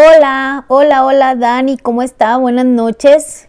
Hola, 0.00 0.64
hola, 0.68 1.04
hola 1.04 1.34
Dani, 1.34 1.76
¿cómo 1.76 2.02
está? 2.02 2.36
Buenas 2.36 2.66
noches. 2.66 3.48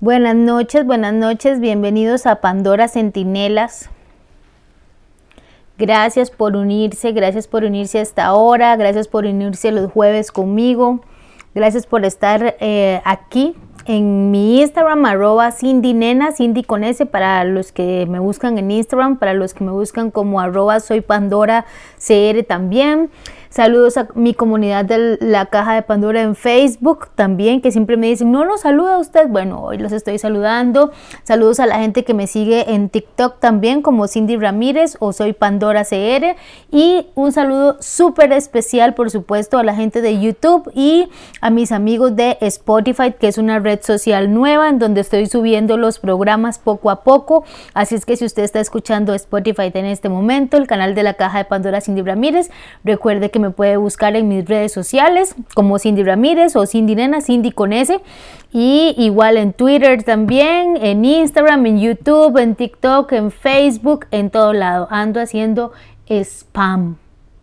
Buenas 0.00 0.34
noches, 0.34 0.86
buenas 0.86 1.12
noches, 1.12 1.60
bienvenidos 1.60 2.24
a 2.24 2.36
Pandora 2.40 2.88
Centinelas. 2.88 3.90
Gracias 5.76 6.30
por 6.30 6.56
unirse, 6.56 7.12
gracias 7.12 7.48
por 7.48 7.64
unirse 7.64 7.98
a 7.98 8.00
esta 8.00 8.32
hora, 8.32 8.74
gracias 8.76 9.08
por 9.08 9.26
unirse 9.26 9.72
los 9.72 9.92
jueves 9.92 10.32
conmigo, 10.32 11.00
gracias 11.54 11.86
por 11.86 12.06
estar 12.06 12.56
eh, 12.60 13.02
aquí 13.04 13.54
en 13.84 14.30
mi 14.30 14.62
Instagram, 14.62 15.04
arroba 15.04 15.52
Cindy 15.52 15.92
Nena, 15.92 16.32
Cindy 16.32 16.62
con 16.62 16.84
S 16.84 17.04
para 17.04 17.44
los 17.44 17.72
que 17.72 18.06
me 18.08 18.20
buscan 18.20 18.56
en 18.56 18.70
Instagram, 18.70 19.18
para 19.18 19.34
los 19.34 19.52
que 19.52 19.62
me 19.64 19.72
buscan 19.72 20.10
como 20.10 20.40
arroba 20.40 20.80
soy 20.80 21.02
Pandora 21.02 21.66
CR 21.98 22.42
también. 22.44 23.10
Saludos 23.54 23.96
a 23.98 24.08
mi 24.16 24.34
comunidad 24.34 24.84
de 24.84 25.16
la 25.20 25.46
caja 25.46 25.76
de 25.76 25.82
Pandora 25.82 26.20
en 26.22 26.34
Facebook 26.34 27.10
también, 27.14 27.60
que 27.60 27.70
siempre 27.70 27.96
me 27.96 28.08
dicen, 28.08 28.32
no 28.32 28.44
nos 28.44 28.62
saluda 28.62 28.98
usted. 28.98 29.28
Bueno, 29.28 29.62
hoy 29.62 29.78
los 29.78 29.92
estoy 29.92 30.18
saludando. 30.18 30.90
Saludos 31.22 31.60
a 31.60 31.66
la 31.66 31.78
gente 31.78 32.02
que 32.02 32.14
me 32.14 32.26
sigue 32.26 32.74
en 32.74 32.88
TikTok 32.88 33.38
también, 33.38 33.80
como 33.80 34.08
Cindy 34.08 34.36
Ramírez 34.38 34.96
o 34.98 35.12
soy 35.12 35.34
Pandora 35.34 35.84
CR. 35.84 36.34
Y 36.72 37.06
un 37.14 37.30
saludo 37.30 37.76
súper 37.78 38.32
especial, 38.32 38.94
por 38.94 39.12
supuesto, 39.12 39.56
a 39.56 39.62
la 39.62 39.76
gente 39.76 40.02
de 40.02 40.18
YouTube 40.18 40.68
y 40.74 41.08
a 41.40 41.50
mis 41.50 41.70
amigos 41.70 42.16
de 42.16 42.38
Spotify, 42.40 43.12
que 43.12 43.28
es 43.28 43.38
una 43.38 43.60
red 43.60 43.78
social 43.82 44.34
nueva 44.34 44.68
en 44.68 44.80
donde 44.80 45.00
estoy 45.00 45.26
subiendo 45.26 45.76
los 45.76 46.00
programas 46.00 46.58
poco 46.58 46.90
a 46.90 47.04
poco. 47.04 47.44
Así 47.72 47.94
es 47.94 48.04
que 48.04 48.16
si 48.16 48.24
usted 48.24 48.42
está 48.42 48.58
escuchando 48.58 49.14
Spotify 49.14 49.70
en 49.74 49.84
este 49.84 50.08
momento, 50.08 50.56
el 50.56 50.66
canal 50.66 50.96
de 50.96 51.04
la 51.04 51.14
caja 51.14 51.38
de 51.38 51.44
Pandora 51.44 51.80
Cindy 51.80 52.02
Ramírez, 52.02 52.50
recuerde 52.82 53.30
que 53.30 53.43
me 53.44 53.50
puede 53.50 53.76
buscar 53.76 54.16
en 54.16 54.28
mis 54.28 54.44
redes 54.46 54.72
sociales 54.72 55.34
como 55.54 55.78
Cindy 55.78 56.02
Ramírez 56.02 56.56
o 56.56 56.66
Cindy 56.66 56.94
Nena, 56.94 57.20
Cindy 57.20 57.52
con 57.52 57.72
S. 57.72 58.00
Y 58.52 58.94
igual 58.96 59.36
en 59.36 59.52
Twitter 59.52 60.02
también, 60.02 60.76
en 60.80 61.04
Instagram, 61.04 61.66
en 61.66 61.80
YouTube, 61.80 62.38
en 62.38 62.54
TikTok, 62.54 63.12
en 63.12 63.30
Facebook, 63.30 64.06
en 64.10 64.30
todo 64.30 64.52
lado. 64.52 64.88
Ando 64.90 65.20
haciendo 65.20 65.72
spam 66.08 66.96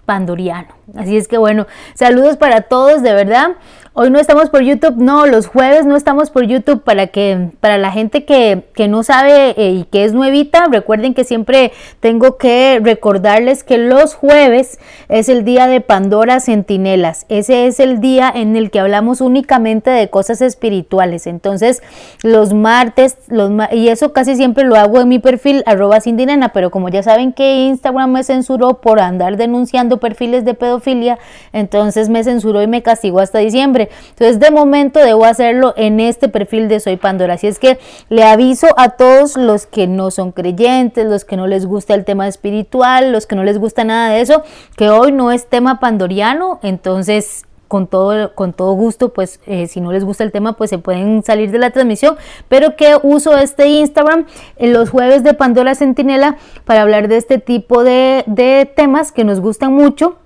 pandoriano. 0.05 0.69
Así 0.95 1.15
es 1.15 1.27
que 1.27 1.37
bueno, 1.37 1.67
saludos 1.93 2.37
para 2.37 2.61
todos, 2.61 3.01
de 3.01 3.13
verdad. 3.13 3.51
Hoy 3.93 4.09
no 4.09 4.19
estamos 4.19 4.49
por 4.49 4.61
YouTube, 4.61 4.95
no, 4.95 5.25
los 5.25 5.47
jueves 5.47 5.85
no 5.85 5.97
estamos 5.97 6.31
por 6.31 6.45
YouTube 6.45 6.81
para 6.81 7.07
que 7.07 7.49
para 7.59 7.77
la 7.77 7.91
gente 7.91 8.23
que, 8.23 8.63
no 8.87 9.03
sabe 9.03 9.53
eh, 9.57 9.71
y 9.71 9.83
que 9.83 10.05
es 10.05 10.13
nuevita, 10.13 10.67
recuerden 10.71 11.13
que 11.13 11.25
siempre 11.25 11.73
tengo 11.99 12.37
que 12.37 12.79
recordarles 12.81 13.65
que 13.65 13.77
los 13.77 14.15
jueves 14.15 14.79
es 15.09 15.27
el 15.27 15.43
día 15.43 15.67
de 15.67 15.81
Pandora 15.81 16.39
Centinelas. 16.39 17.25
Ese 17.27 17.67
es 17.67 17.81
el 17.81 17.99
día 17.99 18.31
en 18.33 18.55
el 18.55 18.71
que 18.71 18.79
hablamos 18.79 19.19
únicamente 19.19 19.89
de 19.89 20.09
cosas 20.09 20.41
espirituales. 20.41 21.27
Entonces, 21.27 21.83
los 22.23 22.53
martes, 22.53 23.17
los 23.27 23.51
y 23.73 23.89
eso 23.89 24.13
casi 24.13 24.37
siempre 24.37 24.63
lo 24.63 24.77
hago 24.77 25.01
en 25.01 25.09
mi 25.09 25.19
perfil 25.19 25.63
arroba 25.65 25.99
Cindinena, 25.99 26.53
pero 26.53 26.71
como 26.71 26.87
ya 26.87 27.03
saben 27.03 27.33
que 27.33 27.65
Instagram 27.65 28.13
me 28.13 28.23
censuró 28.23 28.79
por 28.79 29.01
andar 29.01 29.35
denunciando 29.35 29.99
perfiles 29.99 30.45
de 30.45 30.53
pedofilia, 30.53 31.19
entonces 31.51 32.07
me 32.07 32.23
censuró 32.23 32.61
y 32.61 32.67
me 32.67 32.81
castigó 32.81 33.19
hasta 33.19 33.39
diciembre. 33.39 33.80
Entonces, 34.09 34.39
de 34.39 34.51
momento 34.51 34.99
debo 34.99 35.25
hacerlo 35.25 35.73
en 35.77 35.99
este 35.99 36.29
perfil 36.29 36.67
de 36.67 36.79
Soy 36.79 36.97
Pandora. 36.97 37.35
Así 37.35 37.47
es 37.47 37.59
que 37.59 37.79
le 38.09 38.23
aviso 38.23 38.67
a 38.77 38.89
todos 38.89 39.37
los 39.37 39.65
que 39.65 39.87
no 39.87 40.11
son 40.11 40.31
creyentes, 40.31 41.05
los 41.05 41.25
que 41.25 41.37
no 41.37 41.47
les 41.47 41.65
gusta 41.65 41.93
el 41.93 42.05
tema 42.05 42.27
espiritual, 42.27 43.11
los 43.11 43.25
que 43.25 43.35
no 43.35 43.43
les 43.43 43.57
gusta 43.57 43.83
nada 43.83 44.09
de 44.11 44.21
eso, 44.21 44.43
que 44.75 44.89
hoy 44.89 45.11
no 45.11 45.31
es 45.31 45.47
tema 45.47 45.79
pandoriano. 45.79 46.59
Entonces, 46.63 47.45
con 47.71 47.87
todo, 47.87 48.35
con 48.35 48.51
todo 48.51 48.73
gusto, 48.73 49.13
pues 49.13 49.39
eh, 49.45 49.65
si 49.65 49.79
no 49.79 49.93
les 49.93 50.03
gusta 50.03 50.25
el 50.25 50.33
tema, 50.33 50.57
pues 50.57 50.69
se 50.69 50.77
pueden 50.77 51.23
salir 51.23 51.51
de 51.51 51.57
la 51.57 51.69
transmisión, 51.69 52.17
pero 52.49 52.75
que 52.75 52.97
uso 53.01 53.37
este 53.37 53.67
Instagram 53.67 54.25
en 54.57 54.73
los 54.73 54.89
jueves 54.89 55.23
de 55.23 55.33
Pandora 55.33 55.73
Centinela 55.73 56.35
para 56.65 56.81
hablar 56.81 57.07
de 57.07 57.15
este 57.15 57.37
tipo 57.37 57.85
de, 57.85 58.25
de 58.27 58.69
temas 58.75 59.13
que 59.13 59.23
nos 59.23 59.39
gustan 59.39 59.71
mucho 59.71 60.17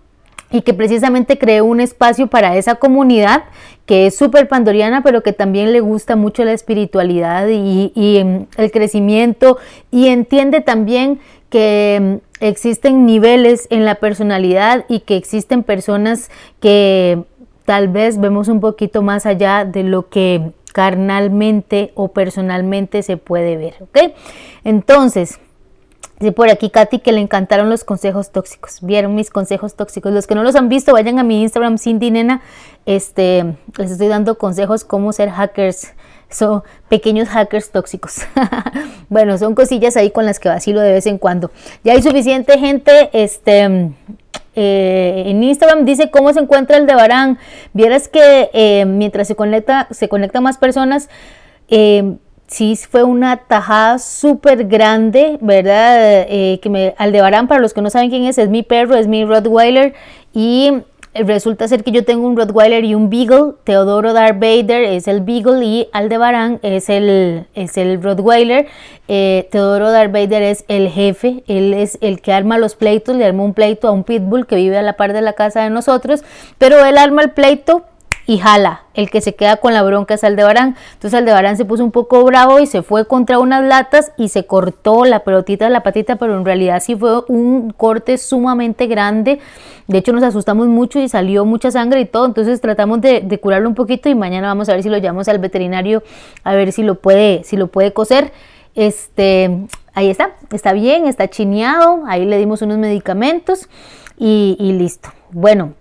y 0.55 0.61
que 0.61 0.73
precisamente 0.73 1.38
creó 1.38 1.66
un 1.66 1.81
espacio 1.81 2.27
para 2.27 2.55
esa 2.55 2.75
comunidad 2.75 3.43
que 3.85 4.07
es 4.07 4.16
súper 4.16 4.47
pandoriana, 4.47 5.03
pero 5.03 5.21
que 5.21 5.33
también 5.33 5.73
le 5.73 5.81
gusta 5.81 6.16
mucho 6.16 6.45
la 6.45 6.53
espiritualidad 6.53 7.49
y, 7.49 7.91
em, 7.93 8.45
el 8.55 8.71
crecimiento 8.71 9.57
y 9.91 10.07
entiende 10.07 10.61
también 10.61 11.19
que 11.49 11.95
em, 11.95 12.19
existen 12.39 13.05
niveles 13.05 13.67
en 13.69 13.83
la 13.83 13.95
personalidad 13.95 14.85
y 14.88 15.01
que 15.01 15.17
existen 15.17 15.61
personas 15.61 16.31
que 16.61 17.21
tal 17.65 17.89
vez 17.89 18.17
vemos 18.17 18.47
un 18.47 18.61
poquito 18.61 19.01
más 19.01 19.25
allá 19.25 19.65
de 19.65 19.83
lo 19.83 20.07
que 20.07 20.53
carnalmente 20.71 21.91
o 21.95 22.13
personalmente 22.13 23.03
se 23.03 23.17
puede 23.17 23.57
ver, 23.57 23.75
¿ok? 23.81 24.13
Entonces, 24.63 25.38
Dice 26.19 26.31
por 26.31 26.49
aquí 26.49 26.69
Katy 26.69 26.99
que 26.99 27.11
le 27.11 27.19
encantaron 27.19 27.69
los 27.69 27.83
consejos 27.83 28.31
tóxicos. 28.31 28.77
Vieron 28.81 29.15
mis 29.15 29.29
consejos 29.29 29.75
tóxicos. 29.75 30.13
Los 30.13 30.27
que 30.27 30.35
no 30.35 30.43
los 30.43 30.55
han 30.55 30.69
visto, 30.69 30.93
vayan 30.93 31.19
a 31.19 31.23
mi 31.23 31.41
Instagram 31.41 31.77
Cindy 31.77 32.09
Nena. 32.09 32.41
Este, 32.85 33.57
les 33.77 33.91
estoy 33.91 34.07
dando 34.07 34.37
consejos 34.37 34.85
cómo 34.85 35.11
ser 35.11 35.29
hackers. 35.29 35.93
Son 36.29 36.63
pequeños 36.87 37.27
hackers 37.27 37.69
tóxicos. 37.71 38.19
bueno, 39.09 39.37
son 39.37 39.55
cosillas 39.55 39.97
ahí 39.97 40.09
con 40.09 40.25
las 40.25 40.39
que 40.39 40.47
vacilo 40.47 40.79
de 40.79 40.93
vez 40.93 41.05
en 41.05 41.17
cuando. 41.17 41.51
Ya 41.83 41.93
hay 41.93 42.01
suficiente 42.01 42.57
gente. 42.57 43.09
Este. 43.11 43.91
Eh, 44.57 45.23
en 45.27 45.43
Instagram 45.43 45.83
dice 45.83 46.09
cómo 46.09 46.31
se 46.31 46.39
encuentra 46.39 46.77
el 46.77 46.85
de 46.85 46.95
Barán. 46.95 47.39
Vieras 47.73 48.07
que 48.07 48.49
eh, 48.53 48.85
mientras 48.85 49.27
se 49.27 49.35
conecta, 49.35 49.87
se 49.91 50.07
conectan 50.07 50.43
más 50.43 50.57
personas, 50.57 51.09
eh, 51.67 52.15
sí 52.47 52.75
fue 52.75 53.03
una 53.03 53.38
tajada 53.38 54.00
súper 54.00 54.66
grande, 54.67 55.38
¿verdad? 55.41 56.25
Eh, 56.29 56.59
que 56.61 56.69
me 56.69 56.95
Aldebarán, 56.97 57.47
para 57.47 57.61
los 57.61 57.73
que 57.73 57.81
no 57.81 57.89
saben 57.89 58.09
quién 58.09 58.25
es, 58.25 58.38
es 58.38 58.50
mi 58.50 58.63
perro, 58.63 58.95
es 58.95 59.07
mi 59.07 59.25
Rottweiler 59.25 59.94
y 60.33 60.72
resulta 61.23 61.67
ser 61.67 61.83
que 61.83 61.91
yo 61.91 62.03
tengo 62.03 62.28
un 62.28 62.35
Rottweiler 62.35 62.83
y 62.83 62.94
un 62.94 63.09
Beagle, 63.09 63.53
Teodoro 63.63 64.11
Darth 64.11 64.38
Vader 64.39 64.83
es 64.83 65.07
el 65.07 65.22
Beagle 65.22 65.66
y 65.66 65.88
Aldebarán 65.94 66.59
es 66.61 66.89
el, 66.89 67.45
es 67.56 67.78
el 67.78 68.03
Rottweiler, 68.03 68.67
eh, 69.07 69.47
Teodoro 69.50 69.91
Darth 69.91 70.12
Vader 70.12 70.41
es 70.44 70.66
el 70.67 70.89
jefe, 70.89 71.44
él 71.47 71.73
es 71.73 71.97
el 72.01 72.22
que 72.22 72.33
arma 72.33 72.57
los 72.57 72.75
pleitos, 72.75 73.16
le 73.16 73.25
arma 73.25 73.44
un 73.44 73.53
pleito 73.53 73.88
a 73.88 73.91
un 73.91 74.03
Pitbull 74.03 74.45
que 74.45 74.57
vive 74.57 74.77
a 74.77 74.81
la 74.81 74.94
par 74.94 75.13
de 75.13 75.22
la 75.22 75.33
casa 75.33 75.63
de 75.63 75.69
nosotros, 75.69 76.23
pero 76.57 76.83
él 76.85 76.97
arma 76.97 77.22
el 77.22 77.31
pleito 77.31 77.83
y 78.28 78.40
jala. 78.40 78.84
El 78.94 79.09
que 79.09 79.22
se 79.22 79.36
queda 79.36 79.58
con 79.58 79.74
la 79.74 79.84
bronca 79.84 80.16
es 80.16 80.24
Aldebarán. 80.24 80.75
Entonces 80.94 81.13
Aldebarán 81.13 81.58
se 81.58 81.66
puso 81.66 81.84
un 81.84 81.91
poco 81.91 82.24
bravo 82.24 82.59
y 82.59 82.66
se 82.66 82.81
fue 82.81 83.06
contra 83.06 83.40
unas 83.40 83.63
latas 83.63 84.12
y 84.18 84.30
se 84.30 84.46
cortó 84.46 85.06
la 85.06 85.19
pelotita 85.24 85.66
de 85.66 85.72
la 85.72 85.84
patita, 85.84 86.16
pero 86.16 86.38
en 86.38 86.46
realidad 86.46 86.81
sí 86.81 86.96
fue 86.96 87.24
un 87.28 87.72
corte 87.72 88.18
sumamente 88.18 88.88
grande. 88.88 89.40
De 89.88 90.00
hecho 90.00 90.13
nos 90.13 90.24
asustamos 90.24 90.68
mucho 90.68 91.00
y 91.00 91.08
salió 91.08 91.46
mucha 91.46 91.69
sangre 91.72 92.02
y 92.02 92.06
todo. 92.06 92.25
Entonces 92.25 92.62
tratamos 92.62 93.02
de, 93.02 93.40
curarlo 93.41 93.69
un 93.69 93.75
poquito 93.75 94.09
y 94.09 94.16
mañana 94.16 94.47
vamos 94.47 94.69
a 94.69 94.74
ver 94.74 94.84
si 94.84 94.90
lo 94.90 94.97
llevamos 94.97 95.28
al 95.28 95.40
veterinario 95.40 96.02
a 96.44 96.56
ver 96.56 96.72
si 96.72 96.84
lo 96.84 96.96
puede, 96.96 97.44
si 97.44 97.57
lo 97.57 97.68
puede 97.68 97.94
coser. 97.94 98.31
Este, 98.74 99.68
ahí 99.94 100.09
está, 100.09 100.31
está 100.52 100.74
bien, 100.74 101.06
está 101.06 101.30
chineado. 101.30 102.03
Ahí 102.07 102.25
le 102.25 102.38
dimos 102.38 102.62
unos 102.62 102.78
medicamentos 102.78 103.69
y, 104.18 104.57
y 104.59 104.74
listo. 104.74 105.09
Bueno, 105.31 105.74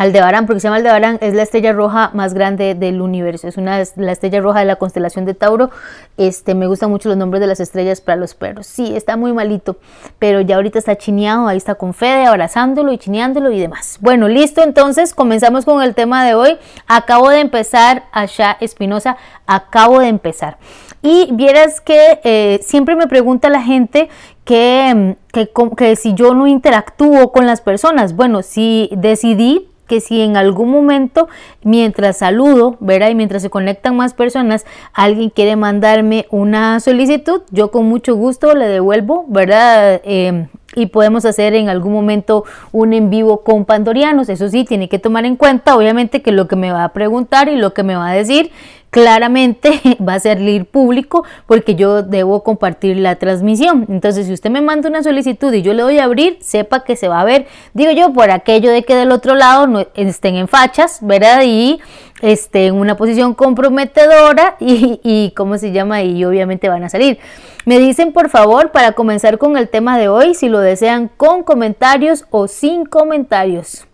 Aldebarán, 0.00 0.46
porque 0.46 0.60
se 0.60 0.68
llama 0.68 0.76
Aldebarán, 0.76 1.18
es 1.20 1.34
la 1.34 1.42
estrella 1.42 1.74
roja 1.74 2.10
más 2.14 2.32
grande 2.32 2.74
del 2.74 3.02
universo. 3.02 3.46
Es 3.46 3.58
una 3.58 3.82
la 3.96 4.12
estrella 4.12 4.40
roja 4.40 4.60
de 4.60 4.64
la 4.64 4.76
constelación 4.76 5.26
de 5.26 5.34
Tauro. 5.34 5.68
Este, 6.16 6.54
me 6.54 6.66
gustan 6.66 6.88
mucho 6.88 7.10
los 7.10 7.18
nombres 7.18 7.42
de 7.42 7.46
las 7.46 7.60
estrellas 7.60 8.00
para 8.00 8.16
los 8.16 8.34
perros. 8.34 8.66
Sí, 8.66 8.96
está 8.96 9.18
muy 9.18 9.34
malito, 9.34 9.76
pero 10.18 10.40
ya 10.40 10.56
ahorita 10.56 10.78
está 10.78 10.96
chineado, 10.96 11.46
ahí 11.46 11.58
está 11.58 11.74
con 11.74 11.92
Fede, 11.92 12.24
abrazándolo 12.24 12.92
y 12.92 12.96
chineándolo 12.96 13.50
y 13.50 13.60
demás. 13.60 13.98
Bueno, 14.00 14.26
listo, 14.26 14.62
entonces 14.62 15.12
comenzamos 15.12 15.66
con 15.66 15.82
el 15.82 15.94
tema 15.94 16.24
de 16.24 16.32
hoy. 16.32 16.56
Acabo 16.86 17.28
de 17.28 17.40
empezar, 17.40 18.04
Asha 18.10 18.56
Espinosa, 18.58 19.18
acabo 19.46 19.98
de 19.98 20.08
empezar. 20.08 20.56
Y 21.02 21.28
vieras 21.32 21.82
que 21.82 22.20
eh, 22.24 22.60
siempre 22.62 22.96
me 22.96 23.06
pregunta 23.06 23.50
la 23.50 23.60
gente 23.60 24.08
que, 24.46 25.16
que, 25.30 25.50
que 25.76 25.96
si 25.96 26.14
yo 26.14 26.32
no 26.32 26.46
interactúo 26.46 27.32
con 27.32 27.46
las 27.46 27.60
personas. 27.60 28.16
Bueno, 28.16 28.42
si 28.42 28.88
decidí 28.96 29.69
que 29.90 30.00
si 30.00 30.20
en 30.20 30.36
algún 30.36 30.70
momento, 30.70 31.28
mientras 31.64 32.18
saludo, 32.18 32.76
¿verdad? 32.78 33.10
Y 33.10 33.16
mientras 33.16 33.42
se 33.42 33.50
conectan 33.50 33.96
más 33.96 34.14
personas, 34.14 34.64
alguien 34.92 35.30
quiere 35.30 35.56
mandarme 35.56 36.26
una 36.30 36.78
solicitud, 36.78 37.42
yo 37.50 37.72
con 37.72 37.86
mucho 37.86 38.14
gusto 38.14 38.54
le 38.54 38.68
devuelvo, 38.68 39.24
¿verdad? 39.26 40.00
Em, 40.04 40.46
y 40.76 40.86
podemos 40.86 41.24
hacer 41.24 41.54
en 41.54 41.68
algún 41.68 41.92
momento 41.92 42.44
un 42.70 42.92
en 42.92 43.10
vivo 43.10 43.42
con 43.42 43.64
pandorianos. 43.64 44.28
Eso 44.28 44.48
sí, 44.48 44.64
tiene 44.64 44.88
que 44.88 45.00
tomar 45.00 45.24
en 45.24 45.34
cuenta, 45.34 45.76
obviamente, 45.76 46.22
que 46.22 46.30
lo 46.30 46.46
que 46.46 46.54
me 46.54 46.70
va 46.70 46.84
a 46.84 46.92
preguntar 46.92 47.48
y 47.48 47.56
lo 47.56 47.74
que 47.74 47.82
me 47.82 47.96
va 47.96 48.10
a 48.10 48.12
decir 48.12 48.52
claramente 48.90 49.80
va 50.06 50.14
a 50.14 50.20
salir 50.20 50.66
público 50.66 51.24
porque 51.46 51.74
yo 51.74 52.02
debo 52.02 52.42
compartir 52.42 52.96
la 52.98 53.16
transmisión. 53.16 53.86
Entonces, 53.88 54.26
si 54.26 54.32
usted 54.32 54.50
me 54.50 54.60
manda 54.60 54.88
una 54.88 55.02
solicitud 55.02 55.52
y 55.54 55.62
yo 55.62 55.72
le 55.72 55.82
doy 55.82 55.98
a 55.98 56.04
abrir, 56.04 56.38
sepa 56.40 56.84
que 56.84 56.96
se 56.96 57.08
va 57.08 57.20
a 57.20 57.24
ver, 57.24 57.46
digo 57.72 57.92
yo, 57.92 58.12
por 58.12 58.30
aquello 58.30 58.70
de 58.70 58.82
que 58.82 58.94
del 58.94 59.12
otro 59.12 59.34
lado 59.34 59.66
no 59.66 59.86
estén 59.94 60.36
en 60.36 60.48
fachas, 60.48 60.98
¿verdad? 61.02 61.42
Y 61.44 61.80
este, 62.20 62.66
en 62.66 62.74
una 62.74 62.96
posición 62.96 63.34
comprometedora 63.34 64.56
y, 64.60 65.00
y 65.02 65.32
cómo 65.36 65.56
se 65.56 65.72
llama 65.72 66.02
y 66.02 66.24
obviamente 66.24 66.68
van 66.68 66.84
a 66.84 66.88
salir. 66.88 67.18
Me 67.66 67.78
dicen 67.78 68.12
por 68.12 68.28
favor 68.28 68.72
para 68.72 68.92
comenzar 68.92 69.38
con 69.38 69.56
el 69.56 69.68
tema 69.68 69.98
de 69.98 70.08
hoy 70.08 70.34
si 70.34 70.48
lo 70.48 70.60
desean 70.60 71.08
con 71.08 71.42
comentarios 71.42 72.24
o 72.30 72.48
sin 72.48 72.84
comentarios. 72.84 73.86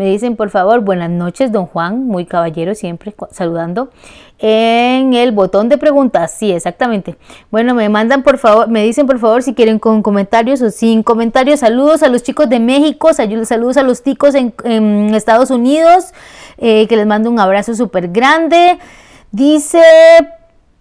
Me 0.00 0.06
dicen 0.06 0.34
por 0.34 0.48
favor 0.48 0.80
buenas 0.80 1.10
noches 1.10 1.52
don 1.52 1.66
Juan, 1.66 2.06
muy 2.06 2.24
caballero 2.24 2.74
siempre 2.74 3.14
saludando. 3.32 3.90
En 4.38 5.12
el 5.12 5.30
botón 5.30 5.68
de 5.68 5.76
preguntas, 5.76 6.34
sí, 6.38 6.50
exactamente. 6.52 7.18
Bueno, 7.50 7.74
me 7.74 7.86
mandan 7.90 8.22
por 8.22 8.38
favor, 8.38 8.66
me 8.68 8.82
dicen 8.82 9.06
por 9.06 9.18
favor 9.18 9.42
si 9.42 9.52
quieren 9.52 9.78
con 9.78 10.00
comentarios 10.00 10.62
o 10.62 10.70
sin 10.70 11.02
comentarios. 11.02 11.60
Saludos 11.60 12.02
a 12.02 12.08
los 12.08 12.22
chicos 12.22 12.48
de 12.48 12.60
México, 12.60 13.12
saludos 13.12 13.76
a 13.76 13.82
los 13.82 14.02
ticos 14.02 14.34
en, 14.34 15.14
Estados 15.14 15.50
Unidos, 15.50 16.14
eh, 16.56 16.86
que 16.88 16.96
les 16.96 17.06
mando 17.06 17.28
un 17.28 17.38
abrazo 17.38 17.74
súper 17.74 18.08
grande. 18.08 18.78
Dice 19.32 19.82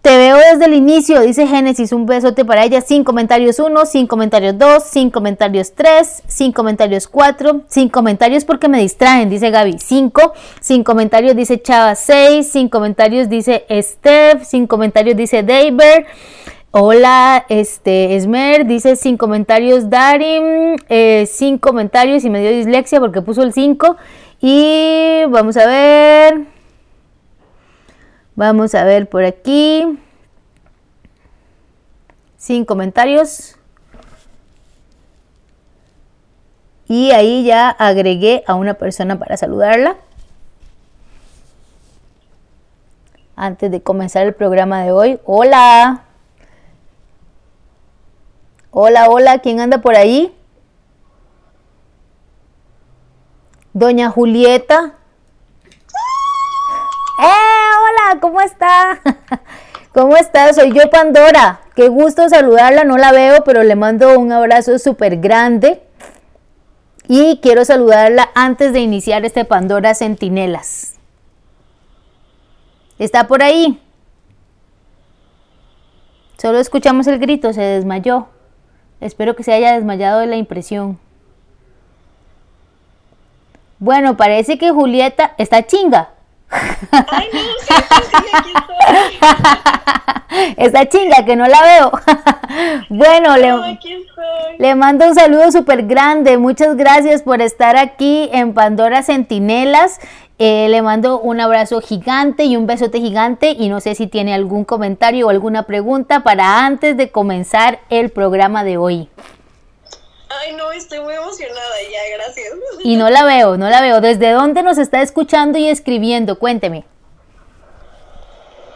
te 0.02 0.18
veo 0.18 0.38
desde 0.38 0.66
el 0.66 0.76
inicio, 0.76 1.20
dice 1.22 1.46
Génesis, 1.46 1.92
un 1.92 2.06
besote 2.06 2.46
para 2.46 2.64
ella, 2.64 2.80
sin 2.80 3.04
comentarios 3.04 3.60
1, 3.60 3.86
sin 3.86 4.08
comentarios 4.08 4.58
2, 4.58 4.82
sin 4.82 5.10
comentarios 5.10 5.74
3, 5.74 6.24
sin 6.26 6.54
comentarios 6.54 7.08
4, 7.10 7.64
sin 7.68 7.90
comentarios 7.90 8.46
porque 8.46 8.70
me 8.70 8.80
distraen, 8.80 9.30
dice 9.30 9.50
Gaby, 9.50 9.78
5, 9.78 10.34
sin 10.62 10.86
comentarios 10.86 11.36
dice 11.36 11.62
Chava. 11.62 11.96
6, 11.96 12.50
sin 12.50 12.70
comentarios 12.70 13.28
dice 13.28 13.66
Steph, 13.70 14.46
sin 14.46 14.68
comentarios 14.68 15.18
dice 15.18 15.44
David, 15.44 16.06
hola 16.72 17.46
este 17.50 18.16
Esmer, 18.16 18.66
dice 18.66 18.96
sin 18.96 19.18
comentarios 19.18 19.90
Darim, 19.90 20.78
eh, 20.88 21.28
sin 21.30 21.58
comentarios 21.58 22.24
y 22.24 22.30
me 22.30 22.40
dio 22.40 22.52
dislexia 22.52 23.02
porque 23.02 23.22
puso 23.22 23.44
el 23.44 23.52
5 23.52 23.98
y 24.40 25.24
vamos 25.30 25.58
a 25.58 25.68
ver... 25.68 26.59
Vamos 28.40 28.74
a 28.74 28.86
ver 28.86 29.10
por 29.10 29.26
aquí. 29.26 30.00
Sin 32.38 32.64
comentarios. 32.64 33.58
Y 36.88 37.12
ahí 37.12 37.44
ya 37.44 37.70
agregué 37.70 38.46
a 38.48 38.56
una 38.56 38.76
persona 38.76 39.20
para 39.20 39.36
saludarla. 39.36 39.98
Antes 43.36 43.72
de 43.72 43.84
comenzar 43.84 44.26
el 44.26 44.34
programa 44.34 44.84
de 44.84 44.94
hoy. 44.94 45.20
Hola. 45.26 46.06
Hola, 48.72 49.10
hola. 49.10 49.40
¿Quién 49.40 49.60
anda 49.60 49.80
por 49.80 49.98
ahí? 49.98 50.34
Doña 53.74 54.10
Julieta. 54.10 54.94
¡Eh! 57.22 57.50
¿Cómo 58.20 58.42
está? 58.42 59.02
¿Cómo 59.94 60.18
está? 60.18 60.52
Soy 60.54 60.72
yo, 60.74 60.90
Pandora. 60.90 61.62
Qué 61.76 61.88
gusto 61.90 62.28
saludarla, 62.30 62.84
no 62.84 62.98
la 62.98 63.12
veo, 63.12 63.44
pero 63.44 63.64
le 63.64 63.76
mando 63.76 64.18
un 64.20 64.32
abrazo 64.32 64.80
súper 64.80 65.18
grande. 65.18 65.82
Y 67.08 67.40
quiero 67.42 67.66
saludarla 67.66 68.30
antes 68.36 68.74
de 68.74 68.80
iniciar 68.80 69.26
este 69.26 69.46
Pandora 69.46 69.96
Centinelas. 69.96 70.96
¿Está 73.00 73.28
por 73.28 73.42
ahí? 73.42 73.82
Solo 76.38 76.60
escuchamos 76.60 77.08
el 77.08 77.20
grito, 77.20 77.54
se 77.54 77.62
desmayó. 77.62 78.28
Espero 79.02 79.36
que 79.36 79.44
se 79.44 79.54
haya 79.54 79.74
desmayado 79.74 80.20
de 80.20 80.28
la 80.28 80.36
impresión. 80.36 81.00
Bueno, 83.80 84.18
parece 84.18 84.58
que 84.58 84.72
Julieta 84.72 85.34
está 85.38 85.66
chinga. 85.66 86.10
Ay, 86.52 87.28
no, 87.34 87.40
sí, 87.62 87.74
sí, 88.44 88.54
Esa 90.58 90.88
chinga 90.88 91.26
que 91.26 91.36
no 91.36 91.48
la 91.48 91.62
veo. 91.62 91.92
bueno, 92.90 93.38
le, 93.38 93.80
le, 94.58 94.76
mando 94.76 95.08
un 95.08 95.16
saludo 95.16 95.52
súper 95.52 95.86
grande. 95.86 96.38
Muchas 96.38 96.76
gracias 96.76 97.22
por 97.22 97.42
estar 97.42 97.78
aquí 97.78 98.30
en 98.32 98.54
Pandora 98.54 99.04
Centinelas. 99.04 100.00
Eh, 100.42 100.70
le 100.70 100.82
mando 100.82 101.20
un 101.20 101.42
abrazo 101.42 101.82
gigante 101.82 102.46
y 102.46 102.56
un 102.56 102.66
besote 102.66 103.02
gigante 103.02 103.52
y 103.52 103.68
no 103.68 103.82
sé 103.82 103.94
si 103.94 104.08
tiene 104.08 104.34
algún 104.34 104.64
comentario 104.64 105.28
o 105.28 105.30
alguna 105.30 105.64
pregunta 105.64 106.24
para 106.24 106.66
antes 106.66 106.96
de 106.96 107.12
comenzar 107.12 107.80
el 107.90 108.10
programa 108.10 108.64
de 108.64 108.78
hoy. 108.78 109.10
Ay, 110.30 110.56
no, 110.56 110.72
estoy 110.72 111.00
muy 111.00 111.16
emocionada 111.16 111.76
ya, 111.92 112.18
gracias. 112.18 112.54
Y 112.84 112.98
no 112.98 113.10
la 113.10 113.24
veo, 113.24 113.58
no 113.58 113.70
la 113.70 113.82
veo. 113.82 114.00
¿Desde 114.00 114.32
dónde 114.32 114.62
nos 114.62 114.78
está 114.78 115.02
escuchando 115.02 115.58
y 115.58 115.68
escribiendo? 115.68 116.38
Cuénteme. 116.38 116.86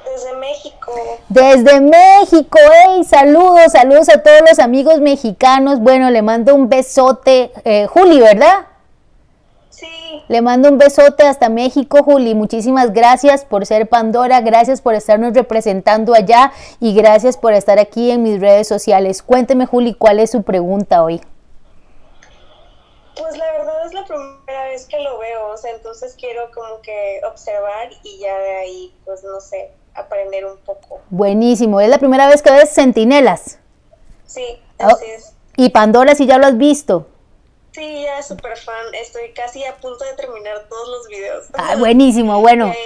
Desde 0.06 0.36
México. 0.36 0.92
Desde 1.30 1.82
México, 1.82 2.60
¡Ey! 2.88 3.04
Saludos, 3.04 3.72
saludos 3.72 4.10
a 4.10 4.22
todos 4.22 4.42
los 4.48 4.60
amigos 4.60 5.00
mexicanos. 5.00 5.80
Bueno, 5.80 6.10
le 6.10 6.22
mando 6.22 6.56
un 6.56 6.70
besote. 6.70 7.52
Eh, 7.66 7.88
Juli, 7.88 8.20
¿verdad? 8.20 8.68
Sí. 9.70 9.88
Le 10.28 10.42
mando 10.42 10.70
un 10.70 10.78
besote 10.78 11.24
hasta 11.24 11.50
México, 11.50 12.04
Juli. 12.04 12.36
Muchísimas 12.36 12.94
gracias 12.94 13.46
por 13.46 13.66
ser 13.66 13.90
Pandora, 13.90 14.42
gracias 14.42 14.82
por 14.82 14.94
estarnos 14.94 15.34
representando 15.34 16.14
allá 16.14 16.52
y 16.80 16.94
gracias 16.94 17.38
por 17.38 17.54
estar 17.54 17.80
aquí 17.80 18.12
en 18.12 18.24
mis 18.24 18.40
redes 18.40 18.68
sociales. 18.68 19.24
Cuénteme, 19.24 19.66
Juli, 19.66 19.94
¿cuál 19.96 20.20
es 20.20 20.32
su 20.32 20.44
pregunta 20.44 21.04
hoy? 21.04 21.22
Pues 23.18 23.38
la 23.38 23.52
verdad 23.52 23.86
es 23.86 23.94
la 23.94 24.06
primera 24.06 24.66
vez 24.70 24.86
que 24.88 25.00
lo 25.00 25.20
veo, 25.20 25.50
o 25.50 25.58
sea, 25.58 25.72
entonces 25.72 26.16
quiero 26.20 26.50
como 26.52 26.82
que 26.82 27.22
observar 27.30 27.90
y 28.04 28.20
ya 28.20 28.38
de 28.38 28.56
ahí, 28.56 28.94
pues 29.06 29.24
no 29.24 29.40
sé, 29.40 29.72
aprender 29.94 30.46
un 30.46 30.58
poco. 30.58 31.02
Buenísimo, 31.10 31.80
es 31.80 31.90
la 31.90 32.00
primera 32.00 32.28
vez 32.28 32.42
que 32.42 32.52
ves 32.52 32.74
Centinelas. 32.74 33.60
Sí, 34.26 34.60
oh, 34.80 34.88
así 34.88 35.06
es. 35.06 35.34
Y 35.56 35.70
Pandora, 35.70 36.16
si 36.16 36.26
ya 36.26 36.38
lo 36.38 36.48
has 36.48 36.58
visto. 36.58 37.08
Sí, 37.74 38.04
ya 38.04 38.22
súper 38.22 38.56
fan. 38.56 38.94
Estoy 38.94 39.32
casi 39.36 39.64
a 39.66 39.76
punto 39.78 40.06
de 40.06 40.14
terminar 40.14 40.66
todos 40.70 40.88
los 40.90 41.08
videos. 41.08 41.46
Ah, 41.54 41.76
buenísimo, 41.76 42.40
bueno. 42.40 42.72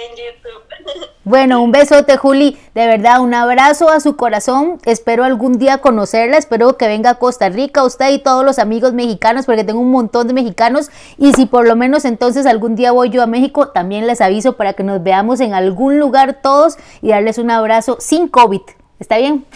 Bueno, 1.24 1.62
un 1.62 1.72
besote, 1.72 2.16
Juli. 2.16 2.58
De 2.74 2.86
verdad, 2.86 3.20
un 3.20 3.34
abrazo 3.34 3.90
a 3.90 4.00
su 4.00 4.16
corazón. 4.16 4.78
Espero 4.86 5.24
algún 5.24 5.58
día 5.58 5.76
conocerla. 5.78 6.38
Espero 6.38 6.78
que 6.78 6.86
venga 6.86 7.10
a 7.10 7.14
Costa 7.16 7.50
Rica, 7.50 7.84
usted 7.84 8.12
y 8.12 8.18
todos 8.18 8.46
los 8.46 8.58
amigos 8.58 8.94
mexicanos, 8.94 9.44
porque 9.44 9.62
tengo 9.62 9.80
un 9.80 9.90
montón 9.90 10.26
de 10.26 10.32
mexicanos. 10.32 10.88
Y 11.18 11.34
si 11.34 11.44
por 11.44 11.68
lo 11.68 11.76
menos 11.76 12.06
entonces 12.06 12.46
algún 12.46 12.76
día 12.76 12.92
voy 12.92 13.10
yo 13.10 13.22
a 13.22 13.26
México, 13.26 13.68
también 13.68 14.06
les 14.06 14.22
aviso 14.22 14.56
para 14.56 14.72
que 14.72 14.84
nos 14.84 15.02
veamos 15.02 15.40
en 15.40 15.52
algún 15.52 15.98
lugar 15.98 16.40
todos 16.40 16.78
y 17.02 17.10
darles 17.10 17.36
un 17.36 17.50
abrazo 17.50 17.98
sin 18.00 18.28
COVID. 18.28 18.62
¿Está 18.98 19.18
bien? 19.18 19.44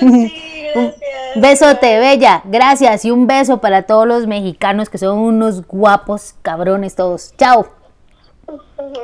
Sí, 0.00 0.32
gracias. 0.74 1.00
besote, 1.36 1.98
bella. 1.98 2.42
Gracias 2.44 3.04
y 3.04 3.10
un 3.10 3.26
beso 3.26 3.58
para 3.60 3.82
todos 3.82 4.06
los 4.06 4.26
mexicanos 4.26 4.88
que 4.88 4.98
son 4.98 5.18
unos 5.18 5.66
guapos 5.66 6.34
cabrones 6.42 6.94
todos. 6.94 7.34
Chao. 7.36 7.66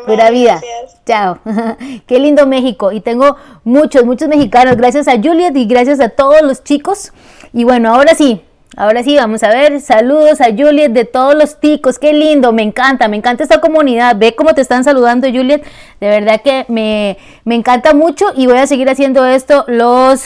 Pura 0.07 0.31
vida. 0.31 0.61
Chao. 1.05 1.39
Qué 2.07 2.19
lindo 2.19 2.47
México. 2.47 2.93
Y 2.93 3.01
tengo 3.01 3.37
muchos, 3.65 4.05
muchos 4.05 4.29
mexicanos. 4.29 4.77
Gracias 4.77 5.09
a 5.09 5.17
Juliet 5.17 5.57
y 5.57 5.67
gracias 5.67 6.01
a 6.01 6.11
todos 6.11 6.43
los 6.43 6.63
chicos. 6.63 7.13
Y 7.53 7.65
bueno, 7.65 7.95
ahora 7.95 8.15
sí, 8.15 8.43
Ahora 8.77 9.03
sí, 9.03 9.17
vamos 9.17 9.43
a 9.43 9.49
ver. 9.49 9.81
Saludos 9.81 10.41
a 10.41 10.47
Juliet 10.47 10.91
de 10.91 11.05
todos 11.05 11.35
los 11.35 11.61
ticos. 11.61 11.99
Qué 11.99 12.13
lindo, 12.13 12.53
me 12.53 12.63
encanta, 12.63 13.07
me 13.09 13.17
encanta 13.17 13.43
esta 13.43 13.61
comunidad. 13.61 14.17
Ve 14.17 14.35
cómo 14.35 14.55
te 14.55 14.61
están 14.61 14.83
saludando, 14.83 15.29
Juliet. 15.29 15.65
De 16.01 16.09
verdad 16.09 16.41
que 16.43 16.65
me, 16.69 17.17
me 17.45 17.55
encanta 17.55 17.95
mucho 17.95 18.27
y 18.37 18.47
voy 18.47 18.59
a 18.59 18.67
seguir 18.67 18.89
haciendo 18.89 19.25
esto 19.27 19.65
los 19.69 20.25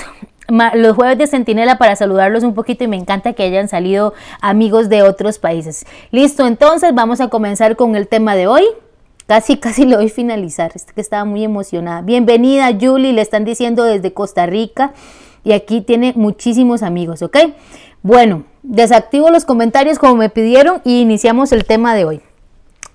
los 0.75 0.97
jueves 0.97 1.19
de 1.19 1.26
Centinela 1.26 1.76
para 1.76 1.95
saludarlos 1.95 2.43
un 2.43 2.55
poquito 2.55 2.83
y 2.83 2.88
me 2.88 2.97
encanta 2.97 3.35
que 3.35 3.43
hayan 3.43 3.69
salido 3.69 4.14
amigos 4.40 4.88
de 4.88 5.02
otros 5.02 5.38
países. 5.38 5.85
Listo, 6.11 6.47
entonces 6.47 6.95
vamos 6.95 7.21
a 7.21 7.28
comenzar 7.28 7.76
con 7.76 7.97
el 7.97 8.09
tema 8.09 8.35
de 8.35 8.47
hoy. 8.47 8.64
Casi, 9.26 9.59
casi 9.59 9.85
lo 9.85 9.99
voy 9.99 10.07
a 10.07 10.09
finalizar, 10.09 10.73
que 10.73 11.00
estaba 11.02 11.26
muy 11.26 11.45
emocionada. 11.45 12.00
Bienvenida, 12.00 12.71
Julie, 12.81 13.12
le 13.12 13.21
están 13.21 13.45
diciendo 13.45 13.85
desde 13.85 14.14
Costa 14.14 14.47
Rica 14.47 14.95
y 15.45 15.52
aquí 15.52 15.83
tiene 15.83 16.14
muchísimos 16.17 16.83
amigos, 16.83 17.21
¿ok? 17.21 17.37
Bueno, 18.02 18.45
desactivo 18.62 19.31
los 19.31 19.45
comentarios 19.45 19.99
como 19.99 20.17
me 20.17 20.31
pidieron 20.31 20.81
y 20.85 21.00
iniciamos 21.00 21.50
el 21.52 21.64
tema 21.64 21.95
de 21.95 22.05
hoy. 22.05 22.21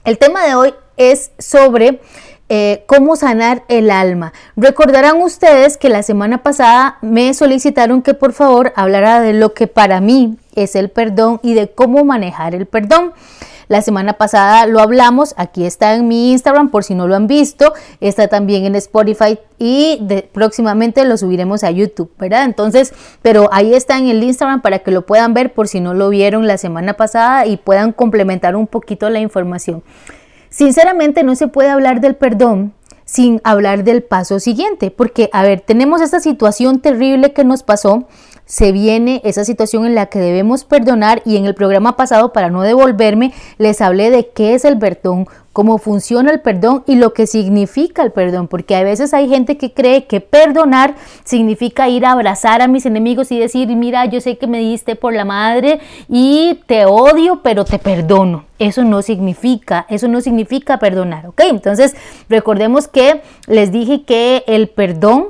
El 0.06 0.18
tema 0.18 0.44
de 0.46 0.56
hoy 0.56 0.74
es 0.96 1.32
sobre 1.40 2.00
eh, 2.48 2.84
cómo 2.88 3.16
sanar 3.16 3.64
el 3.68 3.92
alma. 3.92 4.32
Recordarán 4.56 5.22
ustedes 5.22 5.78
que 5.78 5.90
la 5.90 6.04
semana 6.04 6.42
pasada 6.42 6.98
me 7.02 7.34
solicitaron 7.34 8.02
que 8.02 8.14
por 8.14 8.32
favor 8.32 8.72
hablara 8.76 9.20
de 9.20 9.34
lo 9.34 9.54
que 9.54 9.68
para 9.68 10.00
mí 10.00 10.38
es 10.56 10.76
el 10.76 10.90
perdón 10.90 11.40
y 11.44 11.54
de 11.54 11.70
cómo 11.70 12.06
manejar 12.06 12.56
el 12.56 12.66
perdón. 12.66 13.14
La 13.68 13.82
semana 13.82 14.14
pasada 14.14 14.66
lo 14.66 14.80
hablamos, 14.80 15.34
aquí 15.38 15.66
está 15.66 15.96
en 15.96 16.08
mi 16.08 16.32
Instagram 16.32 16.70
por 16.70 16.84
si 16.84 16.96
no 16.96 17.08
lo 17.08 17.16
han 17.16 17.28
visto, 17.28 17.74
está 18.02 18.28
también 18.28 18.66
en 18.66 18.76
Spotify 18.76 19.40
y 19.58 20.00
próximamente 20.32 21.06
lo 21.06 21.18
subiremos 21.18 21.64
a 21.64 21.72
YouTube, 21.72 22.12
¿verdad? 22.18 22.46
Entonces, 22.46 22.94
pero 23.22 23.50
ahí 23.52 23.74
está 23.74 23.98
en 23.98 24.08
el 24.08 24.22
Instagram 24.24 24.62
para 24.62 24.80
que 24.80 24.92
lo 24.92 25.06
puedan 25.06 25.34
ver 25.34 25.54
por 25.54 25.68
si 25.68 25.80
no 25.80 25.94
lo 25.94 26.10
vieron 26.10 26.48
la 26.48 26.58
semana 26.58 26.94
pasada 26.94 27.46
y 27.46 27.58
puedan 27.58 27.94
complementar 27.94 28.56
un 28.56 28.68
poquito 28.68 29.10
la 29.10 29.20
información. 29.20 29.84
Sinceramente 30.50 31.24
no 31.24 31.36
se 31.36 31.48
puede 31.48 31.70
hablar 31.70 32.02
del 32.02 32.16
perdón 32.16 32.74
sin 33.06 33.42
hablar 33.44 33.84
del 33.84 34.02
paso 34.02 34.40
siguiente, 34.40 34.90
porque, 34.90 35.30
a 35.34 35.44
ver, 35.44 35.62
tenemos 35.62 36.02
esta 36.02 36.20
situación 36.20 36.80
terrible 36.80 37.34
que 37.34 37.44
nos 37.44 37.62
pasó, 37.62 38.08
se 38.54 38.72
viene 38.72 39.20
esa 39.24 39.46
situación 39.46 39.84
en 39.88 39.96
la 39.96 40.06
que 40.06 40.20
debemos 40.20 40.64
perdonar 40.64 41.24
y 41.26 41.38
en 41.38 41.48
el 41.48 41.56
programa 41.56 41.98
pasado, 41.98 42.34
para 42.34 42.52
no 42.52 42.62
devolverme, 42.62 43.34
les 43.58 43.82
hablé 43.82 44.12
de 44.12 44.30
qué 44.30 44.54
es 44.54 44.64
el 44.64 44.78
perdón, 44.78 45.26
cómo 45.54 45.80
funciona 45.80 46.30
el 46.30 46.40
perdón 46.40 46.84
y 46.86 46.94
lo 46.94 47.16
que 47.16 47.26
significa 47.26 48.04
el 48.04 48.12
perdón, 48.12 48.48
porque 48.48 48.76
a 48.76 48.84
veces 48.84 49.12
hay 49.16 49.28
gente 49.28 49.58
que 49.58 49.74
cree 49.74 50.06
que 50.06 50.22
perdonar 50.22 50.94
significa 51.24 51.90
ir 51.90 52.06
a 52.06 52.12
abrazar 52.12 52.62
a 52.62 52.68
mis 52.68 52.86
enemigos 52.86 53.32
y 53.32 53.40
decir, 53.40 53.70
mira, 53.70 54.06
yo 54.06 54.22
sé 54.22 54.38
que 54.38 54.46
me 54.46 54.60
diste 54.60 54.96
por 54.96 55.16
la 55.16 55.26
madre 55.26 55.80
y 56.08 56.62
te 56.68 56.86
odio, 56.86 57.42
pero 57.42 57.66
te 57.66 57.80
perdono. 57.80 58.46
Eso 58.60 58.84
no 58.84 59.02
significa, 59.02 59.88
eso 59.90 60.08
no 60.08 60.22
significa 60.22 60.78
perdonar, 60.78 61.26
¿ok? 61.26 61.42
Entonces, 61.50 61.96
recordemos 62.30 62.88
que 62.88 63.24
les 63.48 63.72
dije 63.72 64.04
que 64.04 64.44
el 64.46 64.70
perdón 64.70 65.30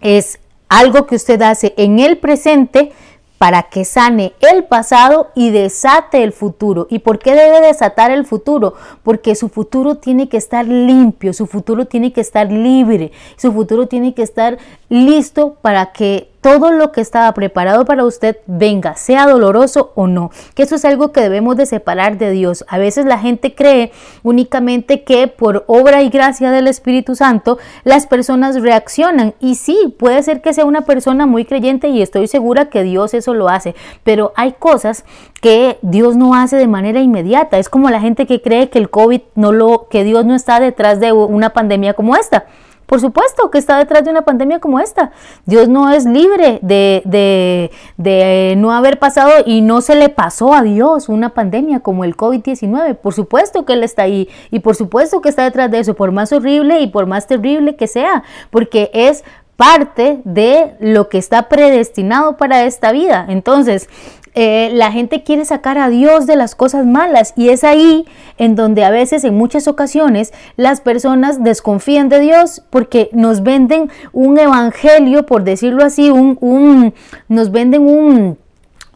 es 0.00 0.38
algo 0.68 1.06
que 1.06 1.16
usted 1.16 1.40
hace 1.42 1.74
en 1.76 1.98
el 1.98 2.18
presente 2.18 2.92
para 3.38 3.62
que 3.62 3.84
sane 3.84 4.32
el 4.40 4.64
pasado 4.64 5.28
y 5.34 5.50
desate 5.50 6.24
el 6.24 6.32
futuro. 6.32 6.88
¿Y 6.90 6.98
por 6.98 7.20
qué 7.20 7.34
debe 7.34 7.60
desatar 7.60 8.10
el 8.10 8.26
futuro? 8.26 8.74
Porque 9.04 9.36
su 9.36 9.48
futuro 9.48 9.94
tiene 9.94 10.28
que 10.28 10.36
estar 10.36 10.66
limpio, 10.66 11.32
su 11.32 11.46
futuro 11.46 11.86
tiene 11.86 12.12
que 12.12 12.20
estar 12.20 12.50
libre, 12.50 13.12
su 13.36 13.52
futuro 13.52 13.86
tiene 13.86 14.12
que 14.12 14.22
estar 14.22 14.58
listo 14.88 15.56
para 15.60 15.92
que 15.92 16.30
todo 16.40 16.70
lo 16.70 16.92
que 16.92 17.00
estaba 17.00 17.32
preparado 17.34 17.84
para 17.84 18.04
usted 18.04 18.38
venga, 18.46 18.94
sea 18.94 19.26
doloroso 19.26 19.92
o 19.96 20.06
no. 20.06 20.30
Que 20.54 20.62
eso 20.62 20.76
es 20.76 20.84
algo 20.84 21.12
que 21.12 21.20
debemos 21.20 21.56
de 21.56 21.66
separar 21.66 22.16
de 22.16 22.30
Dios. 22.30 22.64
A 22.68 22.78
veces 22.78 23.06
la 23.06 23.18
gente 23.18 23.54
cree 23.54 23.92
únicamente 24.22 25.02
que 25.02 25.26
por 25.26 25.64
obra 25.66 26.02
y 26.02 26.08
gracia 26.08 26.50
del 26.50 26.68
Espíritu 26.68 27.16
Santo 27.16 27.58
las 27.84 28.06
personas 28.06 28.62
reaccionan. 28.62 29.34
Y 29.40 29.56
sí, 29.56 29.94
puede 29.98 30.22
ser 30.22 30.40
que 30.40 30.54
sea 30.54 30.64
una 30.64 30.82
persona 30.82 31.26
muy 31.26 31.44
creyente 31.44 31.88
y 31.88 32.02
estoy 32.02 32.28
segura 32.28 32.70
que 32.70 32.84
Dios 32.84 33.14
eso 33.14 33.34
lo 33.34 33.48
hace. 33.48 33.74
Pero 34.04 34.32
hay 34.36 34.52
cosas 34.52 35.04
que 35.40 35.78
Dios 35.82 36.16
no 36.16 36.34
hace 36.34 36.56
de 36.56 36.68
manera 36.68 37.00
inmediata. 37.00 37.58
Es 37.58 37.68
como 37.68 37.90
la 37.90 38.00
gente 38.00 38.26
que 38.26 38.40
cree 38.40 38.70
que 38.70 38.78
el 38.78 38.90
COVID 38.90 39.22
no 39.34 39.52
lo, 39.52 39.88
que 39.90 40.04
Dios 40.04 40.24
no 40.24 40.34
está 40.34 40.60
detrás 40.60 41.00
de 41.00 41.12
una 41.12 41.52
pandemia 41.52 41.94
como 41.94 42.14
esta. 42.14 42.46
Por 42.88 43.02
supuesto 43.02 43.50
que 43.50 43.58
está 43.58 43.76
detrás 43.76 44.02
de 44.02 44.10
una 44.10 44.22
pandemia 44.22 44.60
como 44.60 44.80
esta. 44.80 45.12
Dios 45.44 45.68
no 45.68 45.92
es 45.92 46.06
libre 46.06 46.58
de, 46.62 47.02
de, 47.04 47.70
de, 47.98 48.54
no 48.56 48.72
haber 48.72 48.98
pasado 48.98 49.30
y 49.44 49.60
no 49.60 49.82
se 49.82 49.94
le 49.94 50.08
pasó 50.08 50.54
a 50.54 50.62
Dios 50.62 51.10
una 51.10 51.34
pandemia 51.34 51.80
como 51.80 52.02
el 52.04 52.16
COVID-19. 52.16 52.94
Por 52.94 53.12
supuesto 53.12 53.66
que 53.66 53.74
Él 53.74 53.84
está 53.84 54.04
ahí 54.04 54.30
y 54.50 54.60
por 54.60 54.74
supuesto 54.74 55.20
que 55.20 55.28
está 55.28 55.44
detrás 55.44 55.70
de 55.70 55.80
eso, 55.80 55.92
por 55.92 56.12
más 56.12 56.32
horrible 56.32 56.80
y 56.80 56.86
por 56.86 57.04
más 57.04 57.26
terrible 57.26 57.76
que 57.76 57.88
sea, 57.88 58.22
porque 58.50 58.90
es 58.94 59.22
parte 59.58 60.22
de 60.24 60.76
lo 60.80 61.08
que 61.10 61.18
está 61.18 61.50
predestinado 61.50 62.38
para 62.38 62.62
esta 62.62 62.92
vida. 62.92 63.26
Entonces, 63.28 63.90
eh, 64.40 64.70
la 64.72 64.92
gente 64.92 65.24
quiere 65.24 65.44
sacar 65.44 65.78
a 65.78 65.88
Dios 65.88 66.28
de 66.28 66.36
las 66.36 66.54
cosas 66.54 66.86
malas 66.86 67.32
y 67.34 67.48
es 67.48 67.64
ahí 67.64 68.06
en 68.36 68.54
donde 68.54 68.84
a 68.84 68.90
veces, 68.90 69.24
en 69.24 69.34
muchas 69.36 69.66
ocasiones, 69.66 70.32
las 70.54 70.80
personas 70.80 71.42
desconfían 71.42 72.08
de 72.08 72.20
Dios 72.20 72.62
porque 72.70 73.10
nos 73.12 73.42
venden 73.42 73.90
un 74.12 74.38
evangelio, 74.38 75.26
por 75.26 75.42
decirlo 75.42 75.84
así, 75.84 76.10
un, 76.10 76.38
un 76.40 76.94
nos 77.26 77.50
venden 77.50 77.82
un 77.82 78.38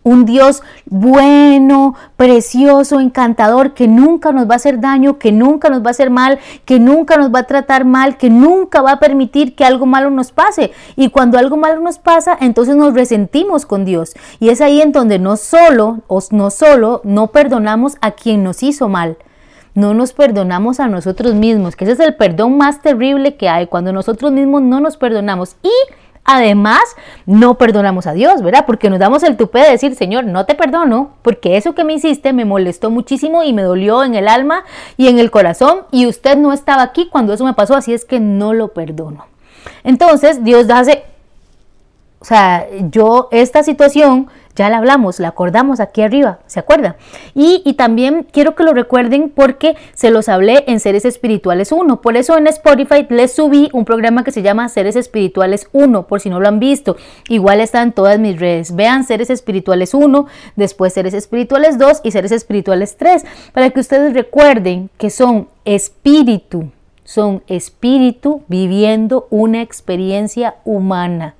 un 0.02 0.24
Dios 0.24 0.62
bueno, 0.86 1.94
precioso, 2.16 3.00
encantador, 3.00 3.74
que 3.74 3.88
nunca 3.88 4.32
nos 4.32 4.48
va 4.48 4.54
a 4.54 4.56
hacer 4.56 4.80
daño, 4.80 5.18
que 5.18 5.32
nunca 5.32 5.68
nos 5.68 5.82
va 5.82 5.88
a 5.88 5.90
hacer 5.90 6.10
mal, 6.10 6.38
que 6.64 6.78
nunca 6.78 7.16
nos 7.16 7.32
va 7.32 7.40
a 7.40 7.46
tratar 7.46 7.84
mal, 7.84 8.16
que 8.16 8.30
nunca 8.30 8.82
va 8.82 8.92
a 8.92 9.00
permitir 9.00 9.54
que 9.54 9.64
algo 9.64 9.86
malo 9.86 10.10
nos 10.10 10.32
pase. 10.32 10.72
Y 10.96 11.10
cuando 11.10 11.38
algo 11.38 11.56
malo 11.56 11.80
nos 11.80 11.98
pasa, 11.98 12.36
entonces 12.40 12.76
nos 12.76 12.94
resentimos 12.94 13.66
con 13.66 13.84
Dios. 13.84 14.14
Y 14.40 14.48
es 14.48 14.60
ahí 14.60 14.80
en 14.80 14.92
donde 14.92 15.18
no 15.18 15.36
solo, 15.36 16.00
no 16.30 16.50
solo 16.50 17.00
no 17.04 17.28
perdonamos 17.28 17.96
a 18.00 18.12
quien 18.12 18.42
nos 18.42 18.62
hizo 18.62 18.88
mal, 18.88 19.16
no 19.74 19.94
nos 19.94 20.12
perdonamos 20.12 20.80
a 20.80 20.88
nosotros 20.88 21.34
mismos, 21.34 21.76
que 21.76 21.84
ese 21.84 21.94
es 21.94 22.00
el 22.00 22.14
perdón 22.14 22.58
más 22.58 22.82
terrible 22.82 23.36
que 23.36 23.48
hay, 23.48 23.68
cuando 23.68 23.92
nosotros 23.92 24.32
mismos 24.32 24.62
no 24.62 24.80
nos 24.80 24.96
perdonamos. 24.96 25.56
Y 25.62 25.70
Además, 26.24 26.82
no 27.26 27.58
perdonamos 27.58 28.06
a 28.06 28.12
Dios, 28.12 28.42
¿verdad? 28.42 28.64
Porque 28.64 28.88
nos 28.88 29.00
damos 29.00 29.24
el 29.24 29.36
tupé 29.36 29.60
de 29.60 29.70
decir, 29.72 29.96
Señor, 29.96 30.24
no 30.24 30.46
te 30.46 30.54
perdono, 30.54 31.14
porque 31.22 31.56
eso 31.56 31.74
que 31.74 31.82
me 31.82 31.94
hiciste 31.94 32.32
me 32.32 32.44
molestó 32.44 32.90
muchísimo 32.90 33.42
y 33.42 33.52
me 33.52 33.62
dolió 33.62 34.04
en 34.04 34.14
el 34.14 34.28
alma 34.28 34.64
y 34.96 35.08
en 35.08 35.18
el 35.18 35.32
corazón, 35.32 35.80
y 35.90 36.06
usted 36.06 36.36
no 36.36 36.52
estaba 36.52 36.82
aquí 36.82 37.08
cuando 37.10 37.32
eso 37.32 37.44
me 37.44 37.54
pasó, 37.54 37.74
así 37.74 37.92
es 37.92 38.04
que 38.04 38.20
no 38.20 38.52
lo 38.52 38.68
perdono. 38.68 39.26
Entonces, 39.82 40.44
Dios 40.44 40.70
hace, 40.70 41.04
o 42.20 42.24
sea, 42.24 42.68
yo 42.90 43.28
esta 43.32 43.64
situación 43.64 44.28
ya 44.54 44.68
la 44.68 44.78
hablamos, 44.78 45.18
la 45.18 45.28
acordamos 45.28 45.80
aquí 45.80 46.02
arriba, 46.02 46.40
¿se 46.46 46.60
acuerda? 46.60 46.96
Y, 47.34 47.60
también 47.72 48.26
quiero 48.30 48.54
que 48.54 48.64
lo 48.64 48.74
recuerden 48.74 49.32
porque 49.34 49.76
se 49.94 50.10
los 50.10 50.28
hablé 50.28 50.64
en 50.66 50.78
Seres 50.78 51.04
Espirituales 51.04 51.72
1. 51.72 52.02
Por 52.02 52.16
eso 52.16 52.36
en 52.36 52.46
Spotify 52.46 53.06
les 53.08 53.34
subí 53.34 53.70
un 53.72 53.84
programa 53.84 54.24
que 54.24 54.30
se 54.30 54.42
llama 54.42 54.68
Seres 54.68 54.94
Espirituales 54.94 55.68
1, 55.72 56.06
por 56.06 56.20
si 56.20 56.28
no 56.28 56.38
lo 56.38 56.48
han 56.48 56.60
visto. 56.60 56.96
Igual 57.28 57.60
está 57.60 57.82
en 57.82 57.92
todas 57.92 58.18
mis 58.18 58.38
redes. 58.38 58.76
Vean 58.76 59.04
Seres 59.04 59.30
Espirituales 59.30 59.94
1, 59.94 60.26
después 60.56 60.92
Seres 60.92 61.14
Espirituales 61.14 61.78
2 61.78 62.02
y 62.04 62.10
Seres 62.10 62.30
Espirituales 62.30 62.96
3, 62.98 63.24
para 63.52 63.70
que 63.70 63.80
ustedes 63.80 64.12
recuerden 64.12 64.90
que 64.98 65.08
son 65.10 65.48
espíritu, 65.64 66.70
son 67.04 67.42
espíritu 67.46 68.42
viviendo 68.48 69.26
una 69.30 69.62
experiencia 69.62 70.56
humana. 70.64 71.34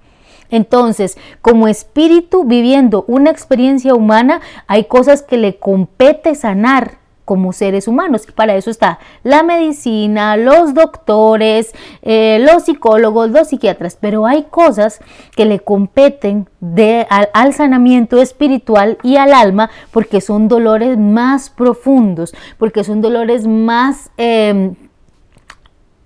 Entonces, 0.52 1.18
como 1.40 1.66
espíritu 1.66 2.44
viviendo 2.44 3.04
una 3.08 3.30
experiencia 3.30 3.94
humana, 3.94 4.40
hay 4.68 4.84
cosas 4.84 5.22
que 5.22 5.38
le 5.38 5.56
compete 5.56 6.36
sanar 6.36 7.02
como 7.24 7.54
seres 7.54 7.88
humanos. 7.88 8.26
Para 8.34 8.54
eso 8.56 8.70
está 8.70 8.98
la 9.22 9.42
medicina, 9.42 10.36
los 10.36 10.74
doctores, 10.74 11.72
eh, 12.02 12.44
los 12.46 12.64
psicólogos, 12.64 13.30
los 13.30 13.48
psiquiatras, 13.48 13.96
pero 13.98 14.26
hay 14.26 14.44
cosas 14.44 15.00
que 15.34 15.46
le 15.46 15.60
competen 15.60 16.48
de, 16.60 17.06
al, 17.08 17.54
sanamiento 17.54 18.20
espiritual 18.20 18.98
y 19.02 19.16
al 19.16 19.32
alma 19.32 19.70
porque 19.92 20.20
son 20.20 20.46
dolores 20.48 20.98
más 20.98 21.48
profundos, 21.48 22.34
porque 22.58 22.84
son 22.84 23.00
dolores 23.00 23.46
más... 23.46 24.10
Em, 24.16 24.74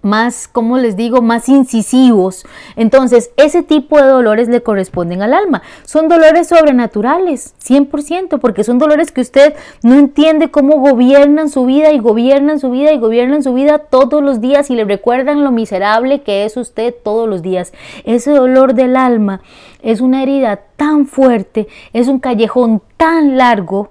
más, 0.07 0.49
como 0.49 0.79
les 0.79 0.97
digo, 0.97 1.21
más 1.21 1.49
incisivos. 1.49 2.47
Entonces, 2.77 3.31
ese 3.37 3.63
tipo 3.63 4.01
de 4.01 4.07
dolores 4.07 4.49
le 4.49 4.63
corresponden 4.63 5.21
al 5.21 5.35
alma. 5.35 5.63
Son 5.85 6.09
dolores 6.09 6.49
sobrenaturales, 6.49 7.55
100%, 7.63 8.39
porque 8.39 8.65
son 8.65 8.79
dolores 8.79 9.13
que 9.13 9.21
usted 9.21 9.55
no 9.83 9.97
entiende 9.97 10.51
cómo 10.51 10.79
gobiernan 10.79 11.51
su 11.51 11.67
vida 11.67 11.93
y 11.93 11.99
gobiernan 11.99 12.61
su 12.61 12.71
vida 12.71 12.93
y 12.93 12.99
gobiernan 12.99 13.43
su 13.43 13.53
vida 13.53 13.79
todos 13.79 14.23
los 14.23 14.41
días 14.41 14.71
y 14.71 14.77
le 14.77 14.85
recuerdan 14.85 15.45
lo 15.45 15.51
miserable 15.51 16.23
que 16.23 16.45
es 16.45 16.57
usted 16.57 16.95
todos 17.05 17.29
los 17.29 17.43
días. 17.43 17.73
Ese 18.05 18.31
dolor 18.31 18.75
del 18.75 18.97
alma 18.97 19.43
es 19.83 20.01
una 20.01 20.23
herida 20.23 20.61
tan 20.77 21.07
fuerte, 21.07 21.67
es 21.93 22.09
un 22.09 22.21
callejón 22.21 22.81
tan 22.97 23.37
largo 23.37 23.91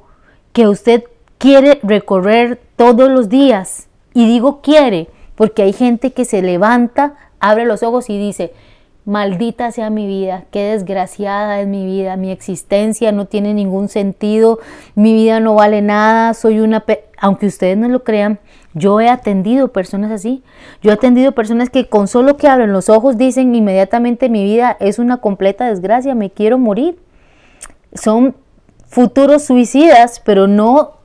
que 0.53 0.67
usted 0.67 1.03
quiere 1.37 1.79
recorrer 1.83 2.61
todos 2.77 3.09
los 3.09 3.27
días. 3.27 3.89
Y 4.13 4.25
digo 4.27 4.61
quiere, 4.61 5.09
porque 5.35 5.63
hay 5.63 5.73
gente 5.73 6.11
que 6.11 6.25
se 6.25 6.41
levanta, 6.41 7.15
abre 7.39 7.65
los 7.65 7.83
ojos 7.83 8.09
y 8.09 8.17
dice, 8.17 8.53
maldita 9.05 9.71
sea 9.71 9.91
mi 9.91 10.07
vida, 10.07 10.45
qué 10.51 10.63
desgraciada 10.71 11.61
es 11.61 11.67
mi 11.67 11.85
vida, 11.85 12.17
mi 12.17 12.31
existencia 12.31 13.11
no 13.11 13.25
tiene 13.25 13.53
ningún 13.53 13.87
sentido, 13.87 14.59
mi 14.95 15.13
vida 15.13 15.39
no 15.39 15.55
vale 15.55 15.81
nada, 15.81 16.33
soy 16.33 16.59
una... 16.59 16.83
Aunque 17.19 17.45
ustedes 17.45 17.77
no 17.77 17.87
lo 17.87 18.03
crean, 18.03 18.39
yo 18.73 18.99
he 18.99 19.07
atendido 19.07 19.69
personas 19.69 20.11
así, 20.11 20.43
yo 20.81 20.91
he 20.91 20.93
atendido 20.93 21.31
personas 21.33 21.69
que 21.69 21.87
con 21.87 22.07
solo 22.07 22.35
que 22.35 22.47
abren 22.47 22.73
los 22.73 22.89
ojos 22.89 23.17
dicen 23.17 23.55
inmediatamente 23.55 24.27
mi 24.27 24.43
vida 24.43 24.75
es 24.79 24.99
una 24.99 25.17
completa 25.17 25.69
desgracia, 25.69 26.15
me 26.15 26.31
quiero 26.31 26.57
morir. 26.57 26.99
Son 27.93 28.35
futuros 28.87 29.43
suicidas, 29.43 30.21
pero 30.25 30.47
no 30.47 30.97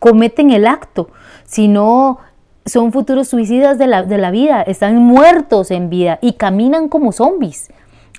cometen 0.00 0.50
el 0.50 0.66
acto, 0.66 1.08
sino 1.44 2.18
son 2.64 2.92
futuros 2.92 3.28
suicidas 3.28 3.78
de 3.78 3.86
la, 3.86 4.02
de 4.02 4.18
la 4.18 4.30
vida, 4.30 4.62
están 4.62 4.96
muertos 4.96 5.70
en 5.70 5.90
vida 5.90 6.18
y 6.22 6.34
caminan 6.34 6.88
como 6.88 7.12
zombies. 7.12 7.70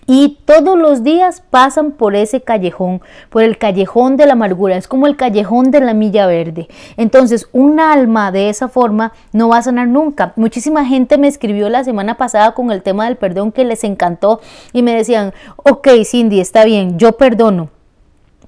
Y 0.05 0.39
todos 0.45 0.77
los 0.77 1.03
días 1.03 1.41
pasan 1.50 1.91
por 1.91 2.15
ese 2.15 2.41
callejón, 2.41 3.01
por 3.29 3.43
el 3.43 3.57
callejón 3.57 4.17
de 4.17 4.25
la 4.25 4.33
amargura, 4.33 4.75
es 4.75 4.88
como 4.88 5.07
el 5.07 5.15
callejón 5.15 5.71
de 5.71 5.79
la 5.79 5.93
milla 5.93 6.27
verde. 6.27 6.67
Entonces, 6.97 7.47
un 7.53 7.79
alma 7.79 8.31
de 8.31 8.50
esa 8.50 8.67
forma 8.67 9.13
no 9.31 9.50
va 9.50 9.57
a 9.57 9.63
sanar 9.63 9.88
nunca. 9.88 10.33
Muchísima 10.35 10.85
gente 10.85 11.17
me 11.17 11.27
escribió 11.27 11.69
la 11.69 11.83
semana 11.83 12.17
pasada 12.17 12.53
con 12.53 12.71
el 12.71 12.81
tema 12.81 13.05
del 13.05 13.15
perdón 13.15 13.51
que 13.51 13.63
les 13.63 13.83
encantó 13.83 14.41
y 14.73 14.81
me 14.81 14.93
decían, 14.93 15.33
ok 15.57 15.88
Cindy, 16.05 16.41
está 16.41 16.65
bien, 16.65 17.00
yo 17.00 17.13
perdono, 17.13 17.69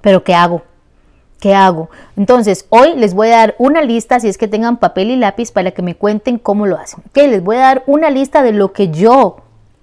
pero 0.02 0.22
¿qué 0.24 0.34
hago? 0.34 0.62
¿Qué 1.40 1.54
hago? 1.54 1.90
Entonces, 2.16 2.66
hoy 2.70 2.94
les 2.96 3.14
voy 3.14 3.28
a 3.28 3.38
dar 3.38 3.54
una 3.58 3.82
lista, 3.82 4.20
si 4.20 4.28
es 4.28 4.38
que 4.38 4.48
tengan 4.48 4.78
papel 4.78 5.10
y 5.10 5.16
lápiz, 5.16 5.52
para 5.52 5.72
que 5.72 5.82
me 5.82 5.94
cuenten 5.94 6.38
cómo 6.38 6.66
lo 6.66 6.78
hacen. 6.78 7.02
Les 7.14 7.44
voy 7.44 7.56
a 7.56 7.60
dar 7.60 7.82
una 7.86 8.10
lista 8.10 8.42
de 8.42 8.52
lo 8.52 8.72
que 8.72 8.88
yo 8.88 9.36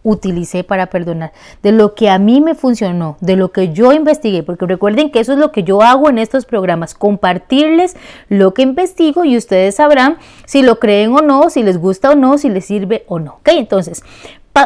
utilicé 0.03 0.63
para 0.63 0.87
perdonar, 0.87 1.31
de 1.61 1.71
lo 1.71 1.95
que 1.95 2.09
a 2.09 2.19
mí 2.19 2.41
me 2.41 2.55
funcionó, 2.55 3.17
de 3.21 3.35
lo 3.35 3.51
que 3.51 3.71
yo 3.71 3.93
investigué, 3.93 4.43
porque 4.43 4.65
recuerden 4.65 5.11
que 5.11 5.19
eso 5.19 5.33
es 5.33 5.39
lo 5.39 5.51
que 5.51 5.63
yo 5.63 5.81
hago 5.81 6.09
en 6.09 6.17
estos 6.17 6.45
programas, 6.45 6.93
compartirles 6.93 7.95
lo 8.27 8.53
que 8.53 8.63
investigo 8.63 9.23
y 9.23 9.37
ustedes 9.37 9.75
sabrán 9.75 10.17
si 10.45 10.61
lo 10.61 10.79
creen 10.79 11.13
o 11.13 11.21
no, 11.21 11.49
si 11.49 11.63
les 11.63 11.77
gusta 11.77 12.11
o 12.11 12.15
no, 12.15 12.37
si 12.37 12.49
les 12.49 12.65
sirve 12.65 13.05
o 13.07 13.19
no. 13.19 13.35
¿Ok? 13.35 13.49
Entonces, 13.53 14.03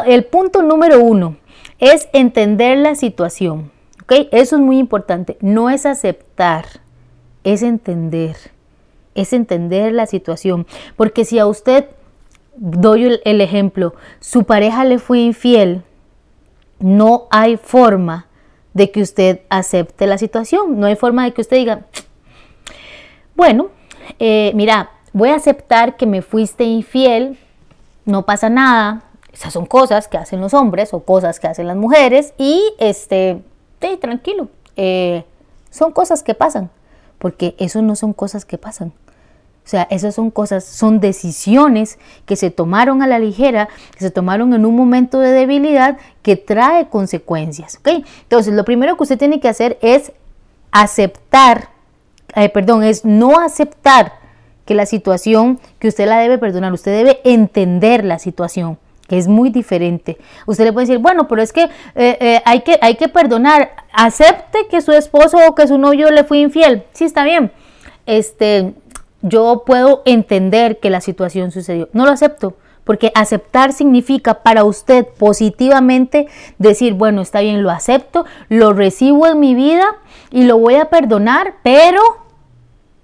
el 0.06 0.24
punto 0.24 0.62
número 0.62 1.00
uno 1.00 1.36
es 1.78 2.08
entender 2.12 2.78
la 2.78 2.96
situación. 2.96 3.70
¿Ok? 4.08 4.28
Eso 4.32 4.56
es 4.56 4.62
muy 4.62 4.78
importante. 4.78 5.36
No 5.42 5.68
es 5.68 5.84
aceptar, 5.84 6.64
es 7.44 7.62
entender. 7.62 8.36
Es 9.14 9.34
entender 9.34 9.92
la 9.92 10.06
situación. 10.06 10.66
Porque 10.96 11.26
si 11.26 11.38
a 11.38 11.46
usted 11.46 11.90
doy 12.56 13.20
el 13.22 13.40
ejemplo, 13.42 13.94
su 14.18 14.44
pareja 14.44 14.86
le 14.86 14.98
fue 14.98 15.18
infiel, 15.18 15.82
no 16.78 17.26
hay 17.30 17.58
forma 17.58 18.26
de 18.72 18.90
que 18.90 19.02
usted 19.02 19.40
acepte 19.50 20.06
la 20.06 20.16
situación, 20.16 20.80
no 20.80 20.86
hay 20.86 20.96
forma 20.96 21.24
de 21.24 21.32
que 21.32 21.42
usted 21.42 21.58
diga, 21.58 21.82
bueno, 23.36 23.68
eh, 24.18 24.52
mira, 24.54 24.90
voy 25.12 25.30
a 25.30 25.34
aceptar 25.34 25.98
que 25.98 26.06
me 26.06 26.22
fuiste 26.22 26.64
infiel, 26.64 27.38
no 28.06 28.24
pasa 28.24 28.48
nada, 28.48 29.02
esas 29.32 29.52
son 29.52 29.66
cosas 29.66 30.08
que 30.08 30.16
hacen 30.16 30.40
los 30.40 30.54
hombres 30.54 30.94
o 30.94 31.00
cosas 31.00 31.38
que 31.40 31.46
hacen 31.46 31.66
las 31.66 31.76
mujeres 31.76 32.32
y 32.38 32.62
este, 32.78 33.42
tranquilo, 33.78 34.48
eh, 34.76 35.24
son 35.70 35.92
cosas 35.92 36.22
que 36.22 36.34
pasan, 36.34 36.70
porque 37.18 37.54
eso 37.58 37.82
no 37.82 37.96
son 37.96 38.12
cosas 38.12 38.44
que 38.44 38.58
pasan. 38.58 38.92
O 39.68 39.70
sea, 39.70 39.86
esas 39.90 40.14
son 40.14 40.30
cosas, 40.30 40.64
son 40.64 40.98
decisiones 40.98 41.98
que 42.24 42.36
se 42.36 42.50
tomaron 42.50 43.02
a 43.02 43.06
la 43.06 43.18
ligera, 43.18 43.68
que 43.92 43.98
se 43.98 44.10
tomaron 44.10 44.54
en 44.54 44.64
un 44.64 44.74
momento 44.74 45.20
de 45.20 45.32
debilidad 45.32 45.98
que 46.22 46.36
trae 46.36 46.88
consecuencias. 46.88 47.76
¿ok? 47.76 48.02
Entonces, 48.22 48.54
lo 48.54 48.64
primero 48.64 48.96
que 48.96 49.02
usted 49.02 49.18
tiene 49.18 49.40
que 49.40 49.48
hacer 49.48 49.78
es 49.82 50.12
aceptar, 50.70 51.68
eh, 52.34 52.48
perdón, 52.48 52.82
es 52.82 53.04
no 53.04 53.40
aceptar 53.40 54.14
que 54.64 54.74
la 54.74 54.86
situación, 54.86 55.60
que 55.78 55.88
usted 55.88 56.08
la 56.08 56.18
debe 56.18 56.38
perdonar, 56.38 56.72
usted 56.72 56.92
debe 56.92 57.20
entender 57.24 58.06
la 58.06 58.18
situación 58.18 58.78
que 59.08 59.18
es 59.18 59.26
muy 59.26 59.50
diferente. 59.50 60.18
Usted 60.46 60.64
le 60.64 60.72
puede 60.72 60.86
decir, 60.86 61.00
bueno, 61.00 61.26
pero 61.26 61.42
es 61.42 61.52
que, 61.52 61.64
eh, 61.64 61.70
eh, 62.20 62.42
hay 62.44 62.60
que 62.60 62.78
hay 62.80 62.96
que 62.96 63.08
perdonar, 63.08 63.70
acepte 63.92 64.68
que 64.70 64.80
su 64.80 64.92
esposo 64.92 65.38
o 65.48 65.54
que 65.54 65.66
su 65.66 65.78
novio 65.78 66.10
le 66.10 66.24
fue 66.24 66.38
infiel, 66.38 66.84
sí 66.92 67.04
está 67.04 67.24
bien, 67.24 67.50
este, 68.06 68.74
yo 69.22 69.64
puedo 69.66 70.02
entender 70.04 70.78
que 70.78 70.90
la 70.90 71.00
situación 71.00 71.50
sucedió. 71.50 71.88
No 71.92 72.04
lo 72.04 72.12
acepto, 72.12 72.54
porque 72.84 73.12
aceptar 73.14 73.72
significa 73.72 74.42
para 74.42 74.64
usted 74.64 75.06
positivamente 75.06 76.28
decir, 76.58 76.94
bueno, 76.94 77.22
está 77.22 77.40
bien, 77.40 77.62
lo 77.62 77.70
acepto, 77.70 78.24
lo 78.48 78.72
recibo 78.72 79.26
en 79.26 79.40
mi 79.40 79.54
vida 79.54 79.84
y 80.30 80.44
lo 80.44 80.58
voy 80.58 80.76
a 80.76 80.86
perdonar, 80.86 81.54
pero 81.62 82.00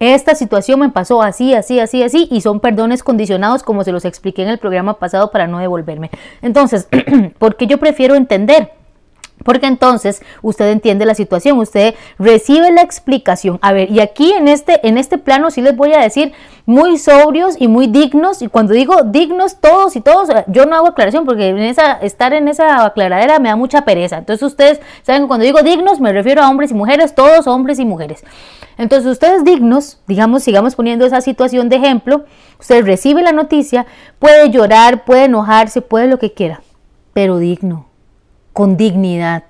esta 0.04 0.34
situación 0.34 0.80
me 0.80 0.90
pasó 0.90 1.23
así, 1.23 1.54
así, 1.54 1.80
así, 1.80 2.02
así, 2.02 2.28
y 2.30 2.40
son 2.40 2.61
perdones 2.61 3.02
condicionados 3.02 3.62
como 3.62 3.84
se 3.84 3.92
los 3.92 4.04
expliqué 4.04 4.42
en 4.42 4.49
el 4.49 4.58
programa 4.58 4.99
pasado 4.99 5.30
para 5.30 5.46
no 5.46 5.58
devolverme. 5.58 6.11
Entonces, 6.42 6.88
porque 7.38 7.66
yo 7.66 7.78
prefiero 7.78 8.14
entender 8.14 8.73
porque 9.44 9.66
entonces 9.66 10.22
usted 10.42 10.70
entiende 10.70 11.04
la 11.06 11.14
situación, 11.14 11.58
usted 11.58 11.94
recibe 12.18 12.72
la 12.72 12.82
explicación. 12.82 13.58
A 13.62 13.72
ver, 13.72 13.90
y 13.90 14.00
aquí 14.00 14.32
en 14.32 14.48
este, 14.48 14.86
en 14.86 14.98
este 14.98 15.18
plano 15.18 15.50
sí 15.50 15.60
les 15.60 15.76
voy 15.76 15.92
a 15.92 16.00
decir 16.00 16.32
muy 16.66 16.98
sobrios 16.98 17.56
y 17.58 17.68
muy 17.68 17.86
dignos. 17.86 18.42
Y 18.42 18.48
cuando 18.48 18.72
digo 18.72 19.02
dignos 19.04 19.60
todos 19.60 19.96
y 19.96 20.00
todos, 20.00 20.28
yo 20.48 20.66
no 20.66 20.76
hago 20.76 20.88
aclaración 20.88 21.24
porque 21.24 21.48
en 21.48 21.58
esa, 21.58 21.92
estar 21.92 22.32
en 22.32 22.48
esa 22.48 22.84
aclaradera 22.84 23.38
me 23.38 23.50
da 23.50 23.56
mucha 23.56 23.82
pereza. 23.84 24.19
Entonces 24.19 24.42
ustedes 24.42 24.80
saben 25.02 25.28
cuando 25.28 25.45
digo 25.45 25.62
dignos 25.62 26.00
me 26.00 26.12
refiero 26.12 26.42
a 26.42 26.49
hombres 26.49 26.71
y 26.71 26.75
mujeres, 26.75 27.14
todos 27.14 27.47
hombres 27.47 27.78
y 27.78 27.84
mujeres. 27.84 28.25
Entonces 28.76 29.10
ustedes 29.10 29.45
dignos, 29.45 30.00
digamos, 30.08 30.42
sigamos 30.42 30.75
poniendo 30.75 31.06
esa 31.06 31.21
situación 31.21 31.69
de 31.69 31.76
ejemplo, 31.76 32.25
usted 32.58 32.84
recibe 32.84 33.23
la 33.23 33.30
noticia, 33.32 33.86
puede 34.19 34.50
llorar, 34.50 35.04
puede 35.04 35.25
enojarse, 35.25 35.80
puede 35.80 36.08
lo 36.08 36.19
que 36.19 36.32
quiera, 36.32 36.60
pero 37.12 37.38
digno 37.38 37.94
con 38.54 38.78
dignidad. 38.78 39.43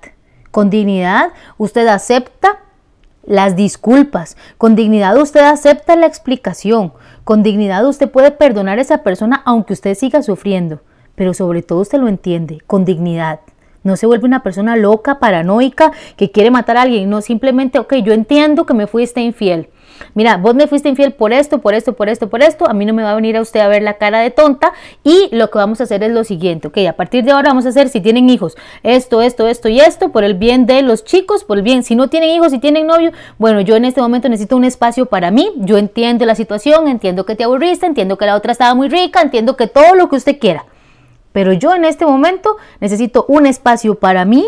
Con 0.51 0.69
dignidad 0.69 1.31
usted 1.57 1.87
acepta 1.87 2.59
las 3.23 3.55
disculpas. 3.55 4.35
Con 4.57 4.75
dignidad 4.75 5.15
usted 5.17 5.41
acepta 5.41 5.95
la 5.95 6.07
explicación. 6.07 6.91
Con 7.23 7.43
dignidad 7.43 7.87
usted 7.87 8.09
puede 8.09 8.31
perdonar 8.31 8.79
a 8.79 8.81
esa 8.81 9.03
persona 9.03 9.41
aunque 9.45 9.73
usted 9.73 9.95
siga 9.95 10.23
sufriendo. 10.23 10.81
Pero 11.13 11.33
sobre 11.33 11.61
todo 11.61 11.81
usted 11.81 11.99
lo 11.99 12.07
entiende, 12.07 12.61
con 12.65 12.83
dignidad. 12.83 13.39
No 13.83 13.95
se 13.95 14.07
vuelve 14.07 14.25
una 14.25 14.41
persona 14.41 14.75
loca, 14.75 15.19
paranoica, 15.19 15.91
que 16.17 16.31
quiere 16.31 16.49
matar 16.49 16.75
a 16.75 16.81
alguien. 16.81 17.07
No, 17.07 17.21
simplemente, 17.21 17.77
ok, 17.77 17.93
yo 17.97 18.11
entiendo 18.11 18.65
que 18.65 18.73
me 18.73 18.87
fuiste 18.87 19.21
infiel 19.21 19.69
mira, 20.13 20.37
vos 20.37 20.55
me 20.55 20.67
fuiste 20.67 20.89
infiel 20.89 21.13
por 21.13 21.33
esto, 21.33 21.59
por 21.59 21.73
esto, 21.73 21.93
por 21.93 22.09
esto, 22.09 22.29
por 22.29 22.41
esto, 22.41 22.67
a 22.67 22.73
mí 22.73 22.85
no 22.85 22.93
me 22.93 23.03
va 23.03 23.11
a 23.11 23.15
venir 23.15 23.37
a 23.37 23.41
usted 23.41 23.59
a 23.59 23.67
ver 23.67 23.83
la 23.83 23.95
cara 23.95 24.19
de 24.19 24.31
tonta. 24.31 24.73
Y 25.03 25.29
lo 25.31 25.49
que 25.49 25.57
vamos 25.57 25.81
a 25.81 25.83
hacer 25.83 26.03
es 26.03 26.11
lo 26.11 26.23
siguiente, 26.23 26.67
ok, 26.67 26.77
a 26.89 26.93
partir 26.93 27.23
de 27.23 27.31
ahora 27.31 27.49
vamos 27.49 27.65
a 27.65 27.69
hacer 27.69 27.89
si 27.89 28.01
tienen 28.01 28.29
hijos, 28.29 28.57
esto, 28.83 29.21
esto, 29.21 29.47
esto 29.47 29.69
y 29.69 29.79
esto, 29.79 30.11
por 30.11 30.23
el 30.23 30.33
bien 30.33 30.65
de 30.65 30.81
los 30.81 31.03
chicos, 31.03 31.43
por 31.43 31.57
el 31.57 31.63
bien, 31.63 31.83
si 31.83 31.95
no 31.95 32.09
tienen 32.09 32.29
hijos, 32.29 32.51
si 32.51 32.59
tienen 32.59 32.87
novio, 32.87 33.11
bueno, 33.37 33.61
yo 33.61 33.75
en 33.75 33.85
este 33.85 34.01
momento 34.01 34.29
necesito 34.29 34.55
un 34.55 34.65
espacio 34.65 35.05
para 35.05 35.31
mí, 35.31 35.51
yo 35.57 35.77
entiendo 35.77 36.25
la 36.25 36.35
situación, 36.35 36.87
entiendo 36.87 37.25
que 37.25 37.35
te 37.35 37.43
aburriste, 37.43 37.85
entiendo 37.85 38.17
que 38.17 38.25
la 38.25 38.35
otra 38.35 38.51
estaba 38.51 38.73
muy 38.75 38.89
rica, 38.89 39.21
entiendo 39.21 39.55
que 39.55 39.67
todo 39.67 39.95
lo 39.95 40.09
que 40.09 40.15
usted 40.15 40.39
quiera. 40.39 40.65
Pero 41.31 41.51
yo 41.51 41.73
en 41.73 41.83
este 41.83 42.05
momento 42.05 42.55
necesito 42.79 43.25
un 43.27 43.45
espacio 43.45 43.95
para 43.95 44.23
mí, 44.23 44.45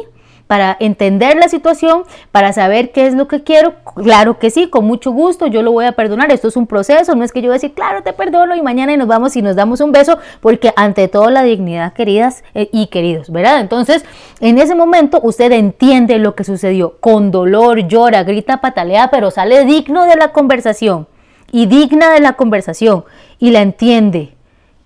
para 0.47 0.77
entender 0.79 1.35
la 1.35 1.49
situación, 1.49 2.03
para 2.31 2.53
saber 2.53 2.91
qué 2.91 3.05
es 3.05 3.13
lo 3.13 3.27
que 3.27 3.43
quiero. 3.43 3.75
Claro 3.95 4.39
que 4.39 4.49
sí, 4.49 4.69
con 4.69 4.85
mucho 4.85 5.11
gusto, 5.11 5.47
yo 5.47 5.61
lo 5.61 5.71
voy 5.73 5.85
a 5.85 5.91
perdonar. 5.91 6.31
Esto 6.31 6.47
es 6.47 6.55
un 6.55 6.67
proceso, 6.67 7.15
no 7.15 7.23
es 7.23 7.31
que 7.31 7.41
yo 7.41 7.51
decir, 7.51 7.73
claro, 7.73 8.01
te 8.01 8.13
perdono 8.13 8.55
y 8.55 8.61
mañana 8.61 8.95
nos 8.95 9.07
vamos 9.07 9.35
y 9.35 9.41
nos 9.41 9.55
damos 9.55 9.81
un 9.81 9.91
beso, 9.91 10.17
porque 10.39 10.73
ante 10.75 11.07
todo 11.09 11.29
la 11.29 11.43
dignidad, 11.43 11.93
queridas 11.93 12.43
eh, 12.55 12.69
y 12.71 12.87
queridos, 12.87 13.29
¿verdad? 13.29 13.59
Entonces, 13.59 14.05
en 14.39 14.57
ese 14.57 14.73
momento 14.73 15.19
usted 15.21 15.51
entiende 15.51 16.17
lo 16.17 16.35
que 16.35 16.45
sucedió, 16.45 16.97
con 16.99 17.29
dolor, 17.29 17.87
llora, 17.87 18.23
grita, 18.23 18.61
patalea, 18.61 19.09
pero 19.11 19.31
sale 19.31 19.65
digno 19.65 20.05
de 20.05 20.15
la 20.15 20.31
conversación 20.31 21.07
y 21.51 21.65
digna 21.65 22.11
de 22.11 22.21
la 22.21 22.33
conversación 22.33 23.03
y 23.39 23.51
la 23.51 23.61
entiende, 23.61 24.35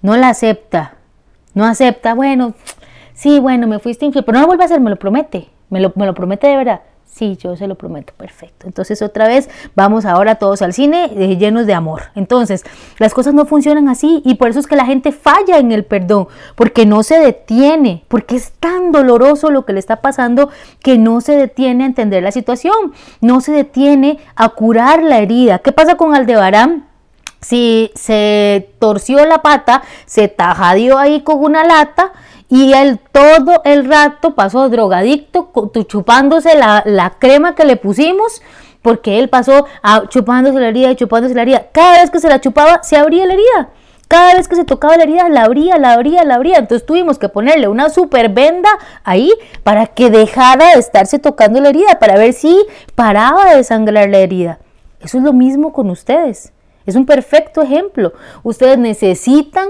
no 0.01 0.17
la 0.17 0.29
acepta, 0.29 0.95
no 1.53 1.65
acepta, 1.65 2.13
bueno, 2.13 2.53
sí, 3.21 3.39
bueno, 3.39 3.67
me 3.67 3.77
fuiste 3.77 4.05
infiel, 4.05 4.25
pero 4.25 4.37
no 4.37 4.41
lo 4.41 4.47
vuelve 4.47 4.63
a 4.63 4.65
hacer, 4.65 4.81
me 4.81 4.89
lo 4.89 4.95
promete, 4.95 5.47
me 5.69 5.79
lo, 5.79 5.93
me 5.95 6.07
lo 6.07 6.13
promete 6.15 6.47
de 6.47 6.57
verdad. 6.57 6.81
Sí, 7.05 7.37
yo 7.37 7.57
se 7.57 7.67
lo 7.67 7.75
prometo, 7.75 8.13
perfecto. 8.15 8.67
Entonces 8.67 9.01
otra 9.01 9.27
vez 9.27 9.49
vamos 9.75 10.05
ahora 10.05 10.35
todos 10.35 10.61
al 10.61 10.71
cine 10.71 11.11
eh, 11.13 11.35
llenos 11.35 11.67
de 11.67 11.73
amor. 11.73 12.03
Entonces, 12.15 12.63
las 12.99 13.13
cosas 13.13 13.33
no 13.33 13.45
funcionan 13.45 13.89
así 13.89 14.21
y 14.23 14.35
por 14.35 14.47
eso 14.47 14.59
es 14.59 14.65
que 14.65 14.77
la 14.77 14.85
gente 14.85 15.11
falla 15.11 15.57
en 15.57 15.73
el 15.73 15.83
perdón, 15.83 16.29
porque 16.55 16.85
no 16.85 17.03
se 17.03 17.19
detiene, 17.19 18.05
porque 18.07 18.37
es 18.37 18.53
tan 18.53 18.93
doloroso 18.93 19.51
lo 19.51 19.65
que 19.65 19.73
le 19.73 19.79
está 19.79 19.97
pasando 19.97 20.49
que 20.81 20.97
no 20.97 21.19
se 21.19 21.35
detiene 21.35 21.83
a 21.83 21.87
entender 21.87 22.23
la 22.23 22.31
situación, 22.31 22.93
no 23.19 23.41
se 23.41 23.51
detiene 23.51 24.19
a 24.35 24.49
curar 24.49 25.03
la 25.03 25.19
herida. 25.19 25.59
¿Qué 25.59 25.73
pasa 25.73 25.95
con 25.95 26.15
Aldebarán? 26.15 26.87
Si 27.41 27.91
se 27.93 28.69
torció 28.79 29.25
la 29.25 29.41
pata, 29.41 29.81
se 30.05 30.29
tajadeó 30.29 30.97
ahí 30.97 31.21
con 31.21 31.43
una 31.43 31.65
lata, 31.65 32.13
y 32.51 32.73
él 32.73 32.99
todo 33.13 33.61
el 33.63 33.87
rato 33.87 34.35
pasó 34.35 34.67
drogadicto, 34.67 35.53
chupándose 35.87 36.53
la, 36.53 37.15
crema 37.17 37.55
que 37.55 37.63
le 37.63 37.77
pusimos, 37.77 38.41
porque 38.81 39.19
él 39.19 39.29
pasó 39.29 39.67
a, 39.81 40.09
chupándose 40.09 40.59
la 40.59 40.67
herida 40.67 40.91
y 40.91 40.97
chupándose 40.97 41.33
la 41.33 41.43
herida. 41.43 41.67
Cada 41.71 42.01
vez 42.01 42.11
que 42.11 42.19
se 42.19 42.27
la 42.27 42.41
chupaba, 42.41 42.83
se 42.83 42.97
abría 42.97 43.25
la 43.25 43.35
herida. 43.35 43.69
Cada 44.09 44.35
vez 44.35 44.49
que 44.49 44.57
se 44.57 44.65
tocaba 44.65 44.97
la 44.97 45.03
herida, 45.03 45.29
la 45.29 45.43
abría, 45.43 45.77
la 45.77 45.93
abría, 45.93 46.25
la 46.25 46.35
abría. 46.35 46.57
Entonces 46.57 46.85
tuvimos 46.85 47.17
que 47.17 47.29
ponerle 47.29 47.69
una 47.69 47.89
super 47.89 48.27
venda 48.27 48.69
ahí 49.05 49.31
para 49.63 49.87
que 49.87 50.09
dejara 50.09 50.73
de 50.73 50.79
estarse 50.81 51.19
tocando 51.19 51.61
la 51.61 51.69
herida, 51.69 51.99
para 52.01 52.17
ver 52.17 52.33
si 52.33 52.65
paraba 52.95 53.55
de 53.55 53.63
sangrar 53.63 54.09
la 54.09 54.17
herida. 54.17 54.59
Eso 54.99 55.19
es 55.19 55.23
lo 55.23 55.31
mismo 55.31 55.71
con 55.71 55.89
ustedes. 55.89 56.51
Es 56.85 56.97
un 56.97 57.05
perfecto 57.05 57.61
ejemplo. 57.61 58.11
Ustedes 58.43 58.77
necesitan 58.77 59.69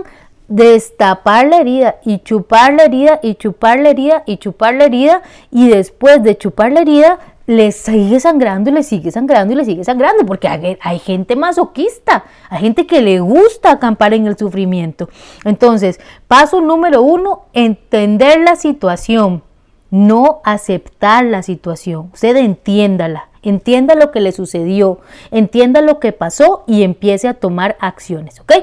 destapar 0.51 1.47
la 1.47 1.61
herida 1.61 1.95
y 2.03 2.19
chupar 2.19 2.73
la 2.73 2.83
herida 2.83 3.19
y 3.23 3.35
chupar 3.35 3.79
la 3.79 3.89
herida 3.89 4.23
y 4.25 4.35
chupar 4.35 4.75
la 4.75 4.83
herida 4.83 5.21
y 5.49 5.69
después 5.69 6.21
de 6.23 6.37
chupar 6.37 6.73
la 6.73 6.81
herida 6.81 7.19
le 7.45 7.71
sigue 7.71 8.19
sangrando 8.19 8.69
y 8.69 8.73
le 8.73 8.83
sigue 8.83 9.11
sangrando 9.11 9.53
y 9.53 9.55
le 9.55 9.63
sigue 9.63 9.85
sangrando 9.85 10.25
porque 10.25 10.49
hay, 10.49 10.99
gente 10.99 11.37
masoquista, 11.37 12.25
hay 12.49 12.59
gente 12.59 12.85
que 12.85 13.01
le 13.01 13.21
gusta 13.21 13.71
acampar 13.71 14.13
en 14.13 14.27
el 14.27 14.37
sufrimiento. 14.37 15.09
Entonces, 15.45 16.01
paso 16.27 16.59
número 16.59 17.01
uno, 17.01 17.45
entender 17.53 18.41
la 18.41 18.57
situación, 18.57 19.43
no 19.89 20.41
aceptar 20.43 21.23
la 21.25 21.43
situación. 21.43 22.09
Usted 22.13 22.35
entiéndala, 22.35 23.29
entienda 23.41 23.95
lo 23.95 24.11
que 24.11 24.19
le 24.19 24.33
sucedió, 24.33 24.99
entienda 25.31 25.81
lo 25.81 25.99
que 25.99 26.11
pasó 26.11 26.65
y 26.67 26.83
empiece 26.83 27.29
a 27.29 27.35
tomar 27.35 27.77
acciones, 27.79 28.39
¿ok? 28.41 28.53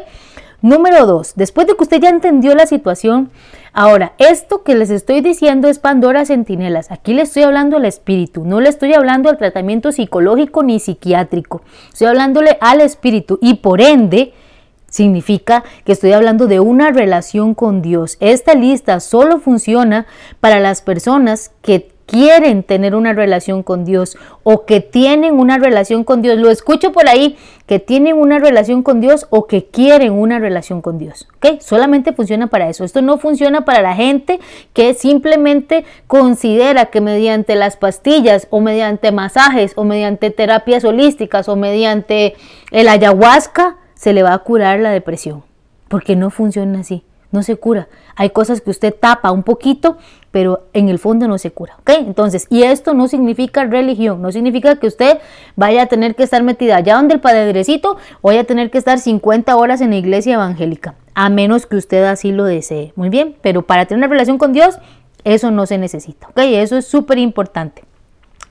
Número 0.60 1.06
dos, 1.06 1.34
después 1.36 1.68
de 1.68 1.74
que 1.74 1.82
usted 1.82 2.00
ya 2.00 2.08
entendió 2.08 2.54
la 2.54 2.66
situación, 2.66 3.30
ahora, 3.72 4.14
esto 4.18 4.64
que 4.64 4.74
les 4.74 4.90
estoy 4.90 5.20
diciendo 5.20 5.68
es 5.68 5.78
Pandora 5.78 6.24
Centinelas. 6.24 6.90
Aquí 6.90 7.14
le 7.14 7.22
estoy 7.22 7.44
hablando 7.44 7.76
al 7.76 7.84
espíritu, 7.84 8.44
no 8.44 8.60
le 8.60 8.68
estoy 8.68 8.92
hablando 8.92 9.30
al 9.30 9.38
tratamiento 9.38 9.92
psicológico 9.92 10.64
ni 10.64 10.80
psiquiátrico. 10.80 11.62
Estoy 11.92 12.08
hablándole 12.08 12.58
al 12.60 12.80
espíritu 12.80 13.38
y 13.40 13.54
por 13.54 13.80
ende, 13.80 14.32
Significa 14.90 15.64
que 15.84 15.92
estoy 15.92 16.12
hablando 16.12 16.46
de 16.46 16.60
una 16.60 16.90
relación 16.90 17.54
con 17.54 17.82
Dios. 17.82 18.16
Esta 18.20 18.54
lista 18.54 19.00
solo 19.00 19.38
funciona 19.38 20.06
para 20.40 20.60
las 20.60 20.80
personas 20.80 21.52
que 21.60 21.92
quieren 22.08 22.62
tener 22.62 22.94
una 22.94 23.12
relación 23.12 23.62
con 23.62 23.84
Dios 23.84 24.16
o 24.42 24.64
que 24.64 24.80
tienen 24.80 25.38
una 25.38 25.58
relación 25.58 26.04
con 26.04 26.22
Dios. 26.22 26.38
Lo 26.38 26.50
escucho 26.50 26.90
por 26.90 27.06
ahí, 27.06 27.36
que 27.66 27.78
tienen 27.78 28.16
una 28.16 28.38
relación 28.38 28.82
con 28.82 29.02
Dios 29.02 29.26
o 29.28 29.46
que 29.46 29.66
quieren 29.66 30.12
una 30.12 30.38
relación 30.38 30.80
con 30.80 30.96
Dios. 30.98 31.28
¿Ok? 31.36 31.60
Solamente 31.60 32.14
funciona 32.14 32.46
para 32.46 32.70
eso. 32.70 32.82
Esto 32.82 33.02
no 33.02 33.18
funciona 33.18 33.66
para 33.66 33.82
la 33.82 33.94
gente 33.94 34.40
que 34.72 34.94
simplemente 34.94 35.84
considera 36.06 36.86
que 36.86 37.02
mediante 37.02 37.54
las 37.56 37.76
pastillas 37.76 38.48
o 38.48 38.60
mediante 38.60 39.12
masajes 39.12 39.74
o 39.76 39.84
mediante 39.84 40.30
terapias 40.30 40.84
holísticas 40.84 41.48
o 41.48 41.56
mediante 41.56 42.34
el 42.70 42.88
ayahuasca 42.88 43.76
se 43.94 44.14
le 44.14 44.22
va 44.22 44.32
a 44.32 44.38
curar 44.38 44.80
la 44.80 44.90
depresión. 44.90 45.44
Porque 45.88 46.16
no 46.16 46.30
funciona 46.30 46.80
así 46.80 47.04
no 47.30 47.42
se 47.42 47.56
cura. 47.56 47.88
Hay 48.16 48.30
cosas 48.30 48.60
que 48.60 48.70
usted 48.70 48.94
tapa 48.94 49.30
un 49.30 49.42
poquito, 49.42 49.98
pero 50.30 50.64
en 50.72 50.88
el 50.88 50.98
fondo 50.98 51.28
no 51.28 51.38
se 51.38 51.50
cura. 51.50 51.76
¿ok? 51.80 51.90
Entonces, 51.98 52.46
y 52.50 52.62
esto 52.62 52.94
no 52.94 53.08
significa 53.08 53.64
religión, 53.64 54.22
no 54.22 54.32
significa 54.32 54.76
que 54.76 54.86
usted 54.86 55.18
vaya 55.56 55.82
a 55.82 55.86
tener 55.86 56.14
que 56.14 56.22
estar 56.22 56.42
metida 56.42 56.76
allá 56.76 56.96
donde 56.96 57.14
el 57.14 57.20
padrecito 57.20 57.96
o 58.20 58.28
vaya 58.28 58.42
a 58.42 58.44
tener 58.44 58.70
que 58.70 58.78
estar 58.78 58.98
50 58.98 59.56
horas 59.56 59.80
en 59.80 59.90
la 59.90 59.96
iglesia 59.96 60.34
evangélica, 60.34 60.94
a 61.14 61.28
menos 61.28 61.66
que 61.66 61.76
usted 61.76 62.04
así 62.04 62.32
lo 62.32 62.44
desee. 62.44 62.92
Muy 62.96 63.08
bien, 63.08 63.36
pero 63.42 63.62
para 63.62 63.86
tener 63.86 63.98
una 63.98 64.08
relación 64.12 64.38
con 64.38 64.52
Dios, 64.52 64.78
eso 65.24 65.50
no 65.50 65.66
se 65.66 65.78
necesita. 65.78 66.28
¿ok? 66.28 66.38
Eso 66.38 66.76
es 66.76 66.86
súper 66.86 67.18
importante. 67.18 67.84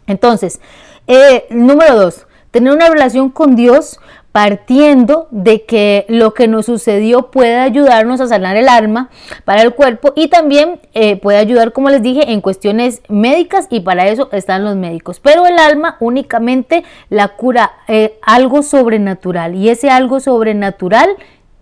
Entonces, 0.05 0.61
eh, 1.07 1.45
número 1.49 1.95
dos, 1.95 2.27
tener 2.51 2.73
una 2.73 2.89
relación 2.89 3.29
con 3.29 3.55
Dios 3.55 3.99
partiendo 4.37 5.27
de 5.31 5.63
que 5.63 6.05
lo 6.09 6.35
que 6.35 6.47
nos 6.47 6.67
sucedió 6.67 7.31
puede 7.31 7.55
ayudarnos 7.55 8.21
a 8.21 8.27
sanar 8.27 8.55
el 8.55 8.69
alma 8.69 9.09
para 9.45 9.63
el 9.63 9.73
cuerpo 9.73 10.13
y 10.15 10.27
también 10.27 10.79
eh, 10.93 11.15
puede 11.15 11.39
ayudar, 11.39 11.73
como 11.73 11.89
les 11.89 12.03
dije, 12.03 12.31
en 12.31 12.41
cuestiones 12.41 13.01
médicas 13.09 13.65
y 13.71 13.79
para 13.79 14.07
eso 14.09 14.29
están 14.31 14.63
los 14.63 14.75
médicos. 14.75 15.19
Pero 15.19 15.47
el 15.47 15.57
alma 15.57 15.97
únicamente 15.99 16.83
la 17.09 17.29
cura 17.29 17.71
eh, 17.87 18.19
algo 18.21 18.61
sobrenatural 18.61 19.55
y 19.55 19.69
ese 19.69 19.89
algo 19.89 20.19
sobrenatural 20.19 21.09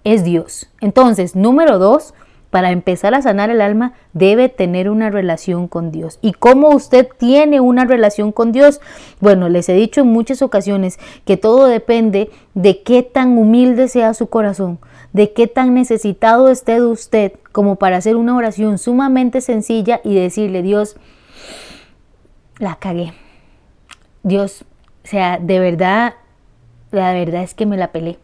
es 0.03 0.25
Dios. 0.25 0.67
Entonces, 0.81 1.33
número 1.33 1.79
dos, 1.79 2.13
para 2.55 2.71
empezar 2.71 3.13
a 3.13 3.21
sanar 3.21 3.49
el 3.49 3.59
alma, 3.59 3.91
debe 4.13 4.47
tener 4.47 4.89
una 4.89 5.09
relación 5.09 5.67
con 5.67 5.91
Dios. 5.91 6.19
¿Y 6.21 6.31
cómo 6.31 6.69
usted 6.69 7.05
tiene 7.17 7.59
una 7.59 7.83
relación 7.83 8.31
con 8.31 8.53
Dios? 8.53 8.79
Bueno, 9.19 9.49
les 9.49 9.67
he 9.67 9.73
dicho 9.73 9.99
en 9.99 10.07
muchas 10.07 10.41
ocasiones 10.41 10.97
que 11.25 11.35
todo 11.35 11.65
depende 11.65 12.29
de 12.53 12.81
qué 12.81 13.03
tan 13.03 13.37
humilde 13.37 13.89
sea 13.89 14.13
su 14.13 14.27
corazón, 14.27 14.79
de 15.11 15.33
qué 15.33 15.47
tan 15.47 15.73
necesitado 15.73 16.47
esté 16.47 16.75
de 16.75 16.85
usted 16.85 17.33
como 17.51 17.75
para 17.75 17.97
hacer 17.97 18.15
una 18.15 18.37
oración 18.37 18.77
sumamente 18.77 19.41
sencilla 19.41 19.99
y 20.05 20.15
decirle, 20.15 20.61
Dios, 20.61 20.95
la 22.57 22.75
cagué. 22.75 23.11
Dios, 24.23 24.63
o 25.03 25.07
sea, 25.07 25.39
de 25.39 25.59
verdad, 25.59 26.13
la 26.91 27.11
verdad 27.11 27.43
es 27.43 27.53
que 27.53 27.65
me 27.65 27.75
la 27.75 27.91
pelé 27.91 28.17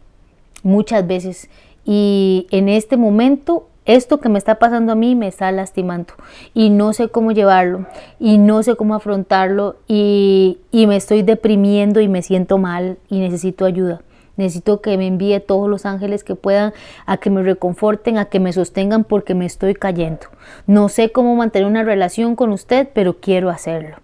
muchas 0.62 1.06
veces. 1.06 1.50
Y 1.84 2.46
en 2.50 2.70
este 2.70 2.96
momento 2.96 3.68
esto 3.84 4.18
que 4.18 4.28
me 4.28 4.38
está 4.38 4.56
pasando 4.56 4.92
a 4.92 4.94
mí 4.94 5.14
me 5.16 5.26
está 5.26 5.50
lastimando 5.50 6.14
y 6.54 6.70
no 6.70 6.92
sé 6.92 7.08
cómo 7.08 7.32
llevarlo 7.32 7.86
y 8.20 8.38
no 8.38 8.62
sé 8.62 8.76
cómo 8.76 8.94
afrontarlo 8.94 9.76
y, 9.88 10.58
me 10.72 10.96
estoy 10.96 11.22
deprimiendo 11.22 12.00
y 12.00 12.08
me 12.08 12.22
siento 12.22 12.58
mal 12.58 12.98
y 13.08 13.20
necesito 13.20 13.64
ayuda. 13.64 14.02
Necesito 14.36 14.80
que 14.80 14.96
me 14.96 15.06
envíe 15.06 15.40
todos 15.40 15.68
los 15.68 15.84
ángeles 15.84 16.24
que 16.24 16.34
puedan 16.34 16.72
a 17.06 17.18
que 17.18 17.28
me 17.28 17.42
reconforten, 17.42 18.18
a 18.18 18.26
que 18.26 18.40
me 18.40 18.52
sostengan 18.52 19.04
porque 19.04 19.34
me 19.34 19.46
estoy 19.46 19.74
cayendo. 19.74 20.26
No 20.66 20.88
sé 20.88 21.12
cómo 21.12 21.36
mantener 21.36 21.68
una 21.68 21.82
relación 21.82 22.34
con 22.34 22.50
usted, 22.50 22.88
pero 22.94 23.20
quiero 23.20 23.50
hacerlo. 23.50 23.96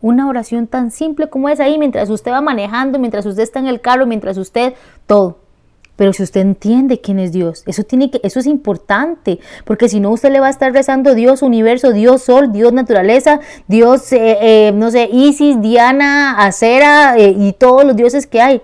Una 0.00 0.28
oración 0.28 0.68
tan 0.68 0.90
simple 0.90 1.28
como 1.28 1.48
es 1.48 1.58
ahí, 1.58 1.78
mientras 1.78 2.10
usted 2.10 2.30
va 2.30 2.40
manejando, 2.40 2.98
mientras 2.98 3.26
usted 3.26 3.42
está 3.42 3.58
en 3.58 3.66
el 3.66 3.80
carro, 3.80 4.06
mientras 4.06 4.36
usted, 4.36 4.74
todo. 5.06 5.38
Pero 5.96 6.12
si 6.12 6.22
usted 6.22 6.42
entiende 6.42 7.00
quién 7.00 7.18
es 7.18 7.32
Dios, 7.32 7.62
eso 7.66 7.82
tiene 7.82 8.10
que, 8.10 8.20
eso 8.22 8.38
es 8.38 8.46
importante, 8.46 9.40
porque 9.64 9.88
si 9.88 9.98
no 9.98 10.10
usted 10.10 10.30
le 10.30 10.40
va 10.40 10.48
a 10.48 10.50
estar 10.50 10.72
rezando 10.72 11.14
Dios 11.14 11.42
universo, 11.42 11.92
Dios 11.92 12.22
sol, 12.22 12.52
Dios 12.52 12.72
naturaleza, 12.72 13.40
Dios, 13.66 14.12
eh, 14.12 14.38
eh, 14.40 14.72
no 14.72 14.90
sé, 14.90 15.08
Isis, 15.10 15.60
Diana, 15.60 16.44
Acera 16.44 17.16
eh, 17.16 17.34
y 17.36 17.54
todos 17.54 17.84
los 17.84 17.96
dioses 17.96 18.26
que 18.26 18.40
hay. 18.40 18.62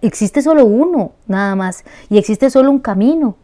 Existe 0.00 0.42
solo 0.42 0.64
uno, 0.64 1.12
nada 1.26 1.54
más, 1.54 1.84
y 2.08 2.18
existe 2.18 2.50
solo 2.50 2.70
un 2.70 2.80
camino. 2.80 3.36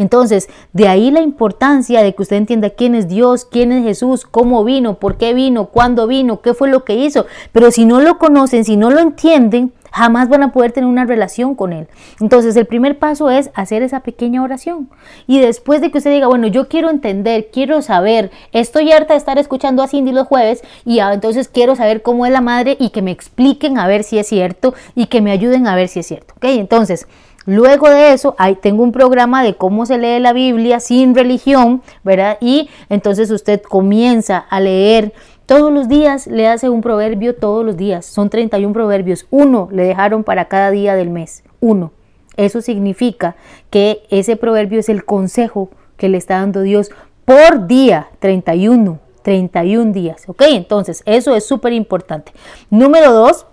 Entonces, 0.00 0.48
de 0.72 0.88
ahí 0.88 1.10
la 1.10 1.20
importancia 1.20 2.02
de 2.02 2.14
que 2.14 2.22
usted 2.22 2.36
entienda 2.36 2.70
quién 2.70 2.94
es 2.94 3.06
Dios, 3.06 3.44
quién 3.44 3.70
es 3.70 3.84
Jesús, 3.84 4.24
cómo 4.24 4.64
vino, 4.64 4.94
por 4.94 5.18
qué 5.18 5.34
vino, 5.34 5.66
cuándo 5.66 6.06
vino, 6.06 6.40
qué 6.40 6.54
fue 6.54 6.70
lo 6.70 6.84
que 6.84 6.94
hizo. 6.94 7.26
Pero 7.52 7.70
si 7.70 7.84
no 7.84 8.00
lo 8.00 8.16
conocen, 8.16 8.64
si 8.64 8.78
no 8.78 8.90
lo 8.90 9.00
entienden, 9.00 9.74
jamás 9.92 10.28
van 10.28 10.42
a 10.42 10.52
poder 10.52 10.72
tener 10.72 10.88
una 10.88 11.04
relación 11.04 11.54
con 11.54 11.72
Él. 11.72 11.88
Entonces 12.20 12.56
el 12.56 12.66
primer 12.66 12.98
paso 12.98 13.30
es 13.30 13.50
hacer 13.54 13.82
esa 13.82 14.00
pequeña 14.00 14.42
oración. 14.42 14.88
Y 15.26 15.40
después 15.40 15.80
de 15.80 15.90
que 15.90 15.98
usted 15.98 16.10
diga, 16.10 16.26
bueno, 16.26 16.46
yo 16.46 16.68
quiero 16.68 16.90
entender, 16.90 17.48
quiero 17.52 17.82
saber, 17.82 18.30
estoy 18.52 18.92
harta 18.92 19.14
de 19.14 19.18
estar 19.18 19.38
escuchando 19.38 19.82
a 19.82 19.88
Cindy 19.88 20.12
los 20.12 20.26
jueves 20.26 20.62
y 20.84 21.00
entonces 21.00 21.48
quiero 21.48 21.76
saber 21.76 22.02
cómo 22.02 22.26
es 22.26 22.32
la 22.32 22.40
madre 22.40 22.76
y 22.78 22.90
que 22.90 23.02
me 23.02 23.10
expliquen 23.10 23.78
a 23.78 23.86
ver 23.86 24.04
si 24.04 24.18
es 24.18 24.26
cierto 24.26 24.74
y 24.94 25.06
que 25.06 25.20
me 25.20 25.32
ayuden 25.32 25.66
a 25.66 25.74
ver 25.74 25.88
si 25.88 26.00
es 26.00 26.06
cierto. 26.06 26.34
¿Ok? 26.36 26.44
Entonces... 26.44 27.06
Luego 27.46 27.88
de 27.88 28.12
eso, 28.12 28.36
tengo 28.60 28.82
un 28.82 28.92
programa 28.92 29.42
de 29.42 29.56
cómo 29.56 29.86
se 29.86 29.96
lee 29.96 30.20
la 30.20 30.34
Biblia 30.34 30.78
sin 30.78 31.14
religión, 31.14 31.82
¿verdad? 32.04 32.36
Y 32.40 32.68
entonces 32.90 33.30
usted 33.30 33.62
comienza 33.62 34.36
a 34.36 34.60
leer 34.60 35.14
todos 35.50 35.72
los 35.72 35.88
días 35.88 36.28
le 36.28 36.46
hace 36.46 36.68
un 36.68 36.80
proverbio 36.80 37.34
todos 37.34 37.66
los 37.66 37.76
días. 37.76 38.06
Son 38.06 38.30
31 38.30 38.72
proverbios. 38.72 39.26
Uno 39.30 39.68
le 39.72 39.82
dejaron 39.82 40.22
para 40.22 40.44
cada 40.44 40.70
día 40.70 40.94
del 40.94 41.10
mes. 41.10 41.42
Uno. 41.58 41.90
Eso 42.36 42.60
significa 42.60 43.34
que 43.68 44.04
ese 44.10 44.36
proverbio 44.36 44.78
es 44.78 44.88
el 44.88 45.04
consejo 45.04 45.68
que 45.96 46.08
le 46.08 46.18
está 46.18 46.36
dando 46.36 46.60
Dios 46.60 46.92
por 47.24 47.66
día. 47.66 48.10
31. 48.20 49.00
31 49.22 49.90
días. 49.90 50.22
¿Ok? 50.28 50.42
Entonces, 50.50 51.02
eso 51.04 51.34
es 51.34 51.44
súper 51.46 51.72
importante. 51.72 52.30
Número 52.70 53.12
dos, 53.12 53.44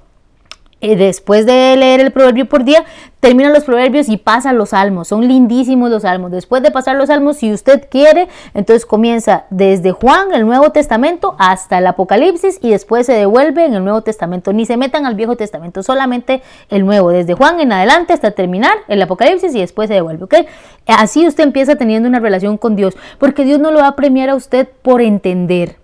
después 0.82 1.46
de 1.46 1.76
leer 1.76 2.00
el 2.00 2.12
proverbio 2.12 2.48
por 2.48 2.64
día, 2.64 2.86
terminan 3.20 3.52
los 3.52 3.64
proverbios 3.64 4.10
y 4.10 4.18
pasan 4.18 4.58
los 4.58 4.70
salmos. 4.70 5.08
Son 5.08 5.28
lindísimos 5.28 5.90
los 5.90 6.04
salmos. 6.04 6.32
Después 6.32 6.62
de 6.62 6.72
pasar 6.72 6.96
los 6.96 7.08
salmos, 7.08 7.38
si 7.38 7.52
usted 7.52 7.88
quiere, 7.90 8.28
entonces 8.54 8.86
comienza 8.86 9.46
desde 9.50 9.92
Juan, 9.92 10.34
el 10.34 10.46
Nuevo 10.46 10.72
Testamento, 10.72 11.36
hasta 11.40 11.80
el 11.80 11.88
Apocalipsis 11.88 12.60
y 12.62 12.70
después 12.70 13.06
se 13.06 13.14
devuelve 13.14 13.66
en 13.66 13.74
el 13.74 13.84
Nuevo 13.84 14.02
Testamento. 14.02 14.54
Ni 14.54 14.66
se 14.66 14.78
metan 14.78 15.06
al 15.06 15.16
Viejo 15.16 15.36
Testamento, 15.36 15.84
solamente 15.84 16.42
el 16.70 16.86
Nuevo, 16.86 17.10
desde 17.10 17.34
Juan 17.34 17.60
en 17.60 17.72
adelante 17.72 18.14
hasta 18.14 18.32
terminar 18.32 18.78
el 18.88 19.02
Apocalipsis 19.02 19.56
y 19.56 19.60
después 19.60 19.88
se 19.88 19.96
devuelve. 19.96 20.48
Así 20.86 21.28
usted 21.28 21.44
empieza 21.44 21.76
teniendo 21.76 22.08
una 22.08 22.20
relación 22.20 22.58
con 22.58 22.76
Dios, 22.76 22.96
porque 23.18 23.44
Dios 23.44 23.60
no 23.60 23.72
lo 23.72 23.80
va 23.80 23.88
a 23.88 23.96
premiar 23.96 24.30
a 24.30 24.36
usted 24.36 24.68
por 24.82 25.02
entender. 25.02 25.78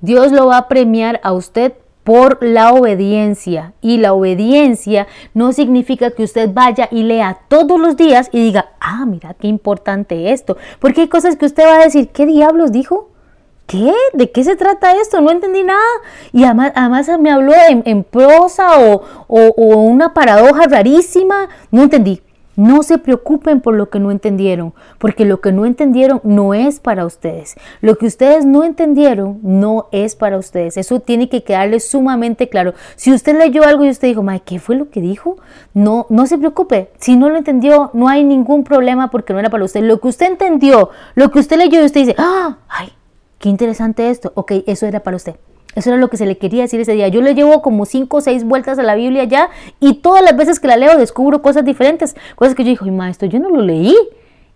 Dios 0.00 0.32
lo 0.32 0.46
va 0.46 0.58
a 0.58 0.68
premiar 0.68 1.20
a 1.22 1.32
usted 1.32 1.74
por 2.10 2.42
la 2.42 2.72
obediencia. 2.72 3.72
Y 3.80 3.98
la 3.98 4.14
obediencia 4.14 5.06
no 5.32 5.52
significa 5.52 6.10
que 6.10 6.24
usted 6.24 6.50
vaya 6.52 6.88
y 6.90 7.04
lea 7.04 7.38
todos 7.46 7.78
los 7.78 7.96
días 7.96 8.30
y 8.32 8.42
diga, 8.42 8.70
ah, 8.80 9.06
mira 9.06 9.34
qué 9.34 9.46
importante 9.46 10.32
esto. 10.32 10.56
Porque 10.80 11.02
hay 11.02 11.06
cosas 11.08 11.36
que 11.36 11.46
usted 11.46 11.64
va 11.64 11.76
a 11.76 11.84
decir, 11.84 12.08
¿qué 12.08 12.26
diablos 12.26 12.72
dijo? 12.72 13.10
¿Qué? 13.68 13.94
¿De 14.12 14.32
qué 14.32 14.42
se 14.42 14.56
trata 14.56 14.96
esto? 15.00 15.20
No 15.20 15.30
entendí 15.30 15.62
nada. 15.62 15.78
Y 16.32 16.42
además, 16.42 16.72
además 16.74 17.08
me 17.20 17.30
habló 17.30 17.52
en, 17.68 18.02
prosa 18.02 18.80
o, 18.80 19.04
o 19.28 19.78
una 19.78 20.12
paradoja 20.12 20.64
rarísima. 20.64 21.48
No 21.70 21.84
entendí. 21.84 22.20
No 22.60 22.82
se 22.82 22.98
preocupen 22.98 23.62
por 23.62 23.74
lo 23.74 23.88
que 23.88 24.00
no 24.00 24.10
entendieron, 24.10 24.74
porque 24.98 25.24
lo 25.24 25.40
que 25.40 25.50
no 25.50 25.64
entendieron 25.64 26.20
no 26.24 26.52
es 26.52 26.78
para 26.78 27.06
ustedes. 27.06 27.56
Lo 27.80 27.96
que 27.96 28.04
ustedes 28.04 28.44
no 28.44 28.64
entendieron 28.64 29.40
no 29.42 29.88
es 29.92 30.14
para 30.14 30.36
ustedes. 30.36 30.76
Eso 30.76 31.00
tiene 31.00 31.30
que 31.30 31.42
quedarles 31.42 31.88
sumamente 31.88 32.50
claro. 32.50 32.74
Si 32.96 33.14
usted 33.14 33.38
leyó 33.38 33.64
algo 33.64 33.86
y 33.86 33.88
usted 33.88 34.08
dijo, 34.08 34.22
Mae, 34.22 34.40
¿qué 34.40 34.58
fue 34.58 34.76
lo 34.76 34.90
que 34.90 35.00
dijo? 35.00 35.38
No, 35.72 36.04
no 36.10 36.26
se 36.26 36.36
preocupe. 36.36 36.90
Si 36.98 37.16
no 37.16 37.30
lo 37.30 37.38
entendió, 37.38 37.92
no 37.94 38.08
hay 38.08 38.24
ningún 38.24 38.62
problema 38.62 39.10
porque 39.10 39.32
no 39.32 39.38
era 39.38 39.48
para 39.48 39.64
usted. 39.64 39.80
Lo 39.80 39.98
que 39.98 40.08
usted 40.08 40.26
entendió, 40.26 40.90
lo 41.14 41.30
que 41.30 41.38
usted 41.38 41.56
leyó 41.56 41.80
y 41.80 41.86
usted 41.86 42.00
dice, 42.00 42.14
ah, 42.18 42.58
ay, 42.68 42.92
qué 43.38 43.48
interesante 43.48 44.10
esto. 44.10 44.32
Ok, 44.34 44.52
eso 44.66 44.84
era 44.84 45.00
para 45.00 45.16
usted. 45.16 45.36
Eso 45.74 45.90
era 45.90 45.98
lo 45.98 46.10
que 46.10 46.16
se 46.16 46.26
le 46.26 46.36
quería 46.36 46.62
decir 46.62 46.80
ese 46.80 46.92
día. 46.92 47.08
Yo 47.08 47.22
le 47.22 47.34
llevo 47.34 47.62
como 47.62 47.86
cinco 47.86 48.18
o 48.18 48.20
seis 48.20 48.44
vueltas 48.44 48.78
a 48.78 48.82
la 48.82 48.94
Biblia 48.94 49.24
ya 49.24 49.50
y 49.78 49.94
todas 49.94 50.22
las 50.22 50.36
veces 50.36 50.58
que 50.58 50.68
la 50.68 50.76
leo 50.76 50.96
descubro 50.98 51.42
cosas 51.42 51.64
diferentes, 51.64 52.16
cosas 52.34 52.54
que 52.54 52.64
yo 52.64 52.70
digo, 52.70 52.86
maestro, 52.86 53.28
yo 53.28 53.38
no 53.38 53.50
lo 53.50 53.62
leí. 53.62 53.94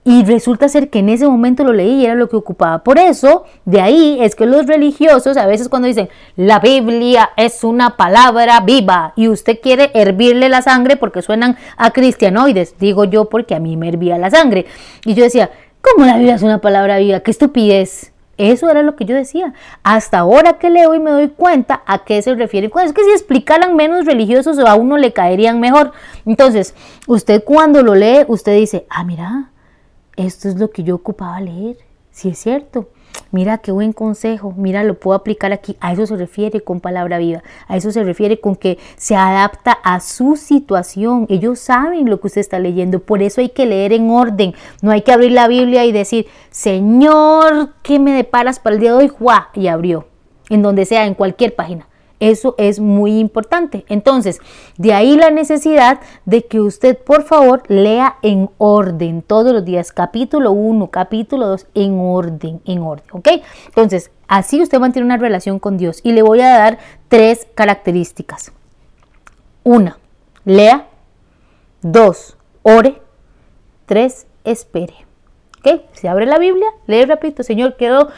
Y 0.06 0.22
resulta 0.24 0.68
ser 0.68 0.90
que 0.90 0.98
en 0.98 1.08
ese 1.08 1.26
momento 1.26 1.64
lo 1.64 1.72
leí 1.72 2.02
y 2.02 2.04
era 2.04 2.14
lo 2.14 2.28
que 2.28 2.36
ocupaba. 2.36 2.84
Por 2.84 2.98
eso, 2.98 3.44
de 3.64 3.80
ahí 3.80 4.18
es 4.20 4.34
que 4.34 4.44
los 4.44 4.66
religiosos 4.66 5.38
a 5.38 5.46
veces 5.46 5.70
cuando 5.70 5.88
dicen, 5.88 6.10
la 6.36 6.60
Biblia 6.60 7.30
es 7.38 7.64
una 7.64 7.96
palabra 7.96 8.60
viva 8.60 9.14
y 9.16 9.28
usted 9.28 9.60
quiere 9.62 9.90
hervirle 9.94 10.50
la 10.50 10.60
sangre 10.60 10.96
porque 10.96 11.22
suenan 11.22 11.56
a 11.78 11.90
cristianoides, 11.90 12.74
digo 12.78 13.04
yo 13.04 13.30
porque 13.30 13.54
a 13.54 13.60
mí 13.60 13.78
me 13.78 13.88
hervía 13.88 14.18
la 14.18 14.30
sangre. 14.30 14.66
Y 15.06 15.14
yo 15.14 15.24
decía, 15.24 15.50
¿cómo 15.80 16.04
la 16.04 16.18
Biblia 16.18 16.34
es 16.34 16.42
una 16.42 16.60
palabra 16.60 16.98
viva? 16.98 17.20
¡Qué 17.20 17.30
estupidez! 17.30 18.13
Eso 18.36 18.70
era 18.70 18.82
lo 18.82 18.96
que 18.96 19.04
yo 19.04 19.14
decía. 19.14 19.54
Hasta 19.82 20.18
ahora 20.18 20.58
que 20.58 20.70
leo 20.70 20.94
y 20.94 21.00
me 21.00 21.10
doy 21.10 21.28
cuenta 21.28 21.82
a 21.86 22.04
qué 22.04 22.20
se 22.22 22.34
refiere. 22.34 22.70
Es 22.82 22.92
que 22.92 23.04
si 23.04 23.10
explicaran 23.10 23.76
menos 23.76 24.06
religiosos 24.06 24.58
a 24.58 24.74
uno 24.74 24.96
le 24.96 25.12
caerían 25.12 25.60
mejor. 25.60 25.92
Entonces, 26.26 26.74
usted 27.06 27.44
cuando 27.44 27.82
lo 27.82 27.94
lee, 27.94 28.24
usted 28.28 28.56
dice, 28.56 28.86
ah, 28.90 29.04
mira, 29.04 29.50
esto 30.16 30.48
es 30.48 30.56
lo 30.56 30.70
que 30.70 30.82
yo 30.82 30.94
ocupaba 30.94 31.40
leer. 31.40 31.76
Si 32.10 32.28
es 32.28 32.38
cierto 32.38 32.88
mira 33.34 33.58
qué 33.58 33.72
buen 33.72 33.92
consejo, 33.92 34.54
mira, 34.56 34.84
lo 34.84 34.94
puedo 34.94 35.16
aplicar 35.16 35.52
aquí. 35.52 35.76
A 35.80 35.92
eso 35.92 36.06
se 36.06 36.16
refiere 36.16 36.60
con 36.60 36.80
palabra 36.80 37.18
viva, 37.18 37.42
a 37.66 37.76
eso 37.76 37.90
se 37.90 38.04
refiere 38.04 38.38
con 38.38 38.54
que 38.54 38.78
se 38.96 39.16
adapta 39.16 39.72
a 39.72 39.98
su 39.98 40.36
situación. 40.36 41.26
Ellos 41.28 41.58
saben 41.58 42.08
lo 42.08 42.20
que 42.20 42.28
usted 42.28 42.40
está 42.40 42.60
leyendo, 42.60 43.00
por 43.00 43.22
eso 43.22 43.40
hay 43.40 43.48
que 43.48 43.66
leer 43.66 43.92
en 43.92 44.08
orden. 44.08 44.54
No 44.82 44.92
hay 44.92 45.02
que 45.02 45.12
abrir 45.12 45.32
la 45.32 45.48
Biblia 45.48 45.84
y 45.84 45.90
decir, 45.90 46.26
Señor, 46.50 47.70
¿qué 47.82 47.98
me 47.98 48.12
deparas 48.12 48.60
para 48.60 48.74
el 48.74 48.80
día 48.80 48.92
de 48.92 48.98
hoy? 48.98 49.08
¡Juá! 49.08 49.50
Y 49.52 49.66
abrió, 49.66 50.06
en 50.48 50.62
donde 50.62 50.84
sea, 50.84 51.04
en 51.04 51.14
cualquier 51.14 51.56
página. 51.56 51.88
Eso 52.24 52.54
es 52.56 52.80
muy 52.80 53.18
importante. 53.18 53.84
Entonces, 53.86 54.40
de 54.78 54.94
ahí 54.94 55.14
la 55.14 55.28
necesidad 55.30 56.00
de 56.24 56.46
que 56.46 56.58
usted, 56.58 56.96
por 56.96 57.24
favor, 57.24 57.64
lea 57.68 58.16
en 58.22 58.48
orden 58.56 59.20
todos 59.20 59.52
los 59.52 59.62
días, 59.62 59.92
capítulo 59.92 60.52
1, 60.52 60.90
capítulo 60.90 61.48
2, 61.48 61.66
en 61.74 61.98
orden, 61.98 62.62
en 62.64 62.80
orden, 62.80 63.06
¿ok? 63.12 63.28
Entonces, 63.66 64.10
así 64.26 64.62
usted 64.62 64.78
mantiene 64.80 65.04
una 65.04 65.18
relación 65.18 65.58
con 65.58 65.76
Dios 65.76 66.00
y 66.02 66.12
le 66.12 66.22
voy 66.22 66.40
a 66.40 66.48
dar 66.48 66.78
tres 67.08 67.46
características. 67.54 68.52
Una, 69.62 69.98
lea. 70.46 70.88
Dos, 71.82 72.38
ore. 72.62 73.02
Tres, 73.84 74.26
espere. 74.44 74.94
¿Ok? 75.58 75.82
Se 75.92 76.08
abre 76.08 76.24
la 76.24 76.38
Biblia, 76.38 76.68
lee 76.86 77.04
rapidito, 77.04 77.42
Señor, 77.42 77.76
quiero 77.76 78.08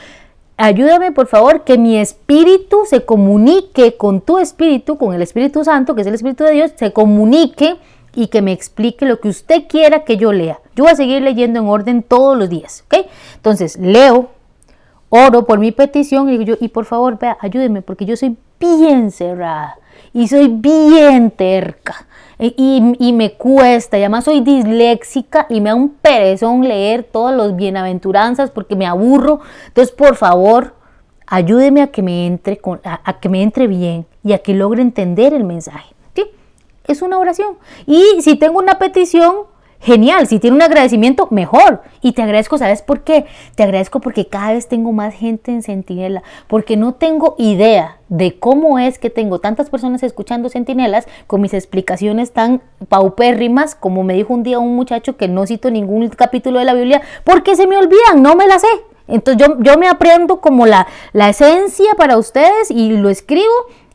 Ayúdame, 0.59 1.13
por 1.13 1.27
favor, 1.27 1.65
que 1.65 1.77
mi 1.77 1.99
espíritu 1.99 2.85
se 2.87 3.05
comunique 3.05 3.97
con 3.97 4.23
tu 4.23 4.39
espíritu, 4.39 4.97
con 4.97 5.13
el 5.13 5.21
Espíritu 5.21 5.63
Santo, 5.65 5.95
que 5.95 6.01
es 6.01 6.07
el 6.07 6.15
Espíritu 6.15 6.45
de 6.45 6.53
Dios, 6.53 6.73
se 6.77 6.93
comunique 6.93 7.77
y 8.15 8.29
que 8.29 8.41
me 8.41 8.53
explique 8.53 9.05
lo 9.05 9.21
que 9.21 9.29
usted 9.29 9.65
quiera 9.69 10.05
que 10.05 10.17
yo 10.17 10.33
lea. 10.33 10.59
Yo 10.75 10.85
voy 10.85 10.93
a 10.95 10.97
seguir 10.97 11.21
leyendo 11.21 11.61
en 11.61 11.69
orden 11.69 12.03
todos 12.03 12.39
los 12.39 12.49
días, 12.49 12.85
¿ok? 12.87 13.07
Entonces, 13.35 13.77
leo, 13.77 14.31
oro 15.11 15.45
por 15.45 15.59
mi 15.59 15.73
petición 15.73 16.31
y, 16.31 16.43
yo, 16.47 16.55
y 16.59 16.69
por 16.69 16.87
favor, 16.87 17.19
vea, 17.19 17.37
ayúdeme, 17.41 17.83
porque 17.83 18.07
yo 18.07 18.17
soy 18.17 18.39
bien 18.59 19.11
cerrada 19.11 19.77
y 20.17 20.29
soy 20.29 20.49
bien 20.49 21.31
terca. 21.31 22.07
Y, 22.39 23.13
me 23.13 23.33
cuesta, 23.35 23.99
y 23.99 24.03
además 24.03 24.25
soy 24.25 24.41
disléxica 24.41 25.47
y 25.49 25.61
me 25.61 25.71
da 25.71 25.75
un 25.75 25.91
perezón 25.91 26.67
leer 26.67 27.03
todos 27.03 27.35
los 27.35 27.55
bienaventuranzas 27.55 28.51
porque 28.51 28.77
me 28.77 28.87
aburro. 28.87 29.41
Entonces, 29.69 29.95
por 29.95 30.17
favor, 30.17 30.75
ayúdeme 31.27 31.83
a 31.83 31.89
que 31.89 32.03
me 32.03 32.27
entre, 32.27 32.57
con, 32.57 32.81
a, 32.85 33.21
que 33.21 33.29
me 33.29 33.43
entre 33.43 33.67
bien 33.67 34.07
y 34.25 34.33
a 34.33 34.39
que 34.39 34.55
logre 34.55 34.81
entender 34.83 35.35
el 35.35 35.45
mensaje. 35.45 35.95
Es 36.87 37.03
una 37.03 37.19
oración. 37.19 37.57
Y 37.85 38.23
si 38.23 38.37
tengo 38.37 38.61
una 38.61 38.79
petición, 38.79 39.35
Genial, 39.87 40.27
si 40.27 40.41
tiene 40.41 40.57
un 40.57 40.63
agradecimiento, 40.63 41.29
mejor. 41.31 41.81
Y 42.03 42.11
te 42.11 42.21
agradezco, 42.21 42.59
¿sabes 42.59 42.83
por 42.83 43.05
qué? 43.05 43.27
Te 43.55 43.63
agradezco 43.63 44.01
porque 44.01 44.27
cada 44.27 44.53
vez 44.53 44.67
tengo 44.67 44.91
más 44.91 45.15
gente 45.15 45.53
en 45.53 45.63
Centinela, 45.63 46.25
porque 46.49 46.77
no 46.77 46.95
tengo 46.95 47.37
idea 47.39 47.99
de 48.09 48.37
cómo 48.37 48.81
es 48.81 48.99
que 48.99 49.11
tengo 49.11 49.39
tantas 49.39 49.71
personas 49.71 50.03
escuchando 50.03 50.49
Centinelas 50.49 51.07
con 51.29 51.41
mis 51.41 51.55
explicaciones 51.55 52.33
tan 52.33 52.63
paupérrimas, 52.89 53.77
como 53.77 54.03
me 54.03 54.15
dijo 54.15 54.35
un 54.35 54.43
día 54.43 54.59
un 54.59 54.75
muchacho 54.75 55.17
que 55.17 55.29
no 55.29 55.47
cito 55.47 55.71
ningún 55.71 56.09
capítulo 56.09 56.59
de 56.59 56.65
la 56.65 56.75
Biblia, 56.75 57.03
porque 57.23 57.55
se 57.55 57.69
me 57.69 57.77
olvidan, 57.77 58.23
no 58.23 58.35
me 58.35 58.49
la 58.49 58.59
sé. 58.59 58.67
Entonces 59.07 59.47
yo, 59.47 59.57
yo 59.61 59.79
me 59.79 59.87
aprendo 59.87 60.41
como 60.41 60.67
la, 60.67 60.89
la 61.13 61.29
esencia 61.29 61.95
para 61.97 62.19
ustedes 62.19 62.73
y 62.73 62.91
lo 62.91 63.09
escribo, 63.09 63.55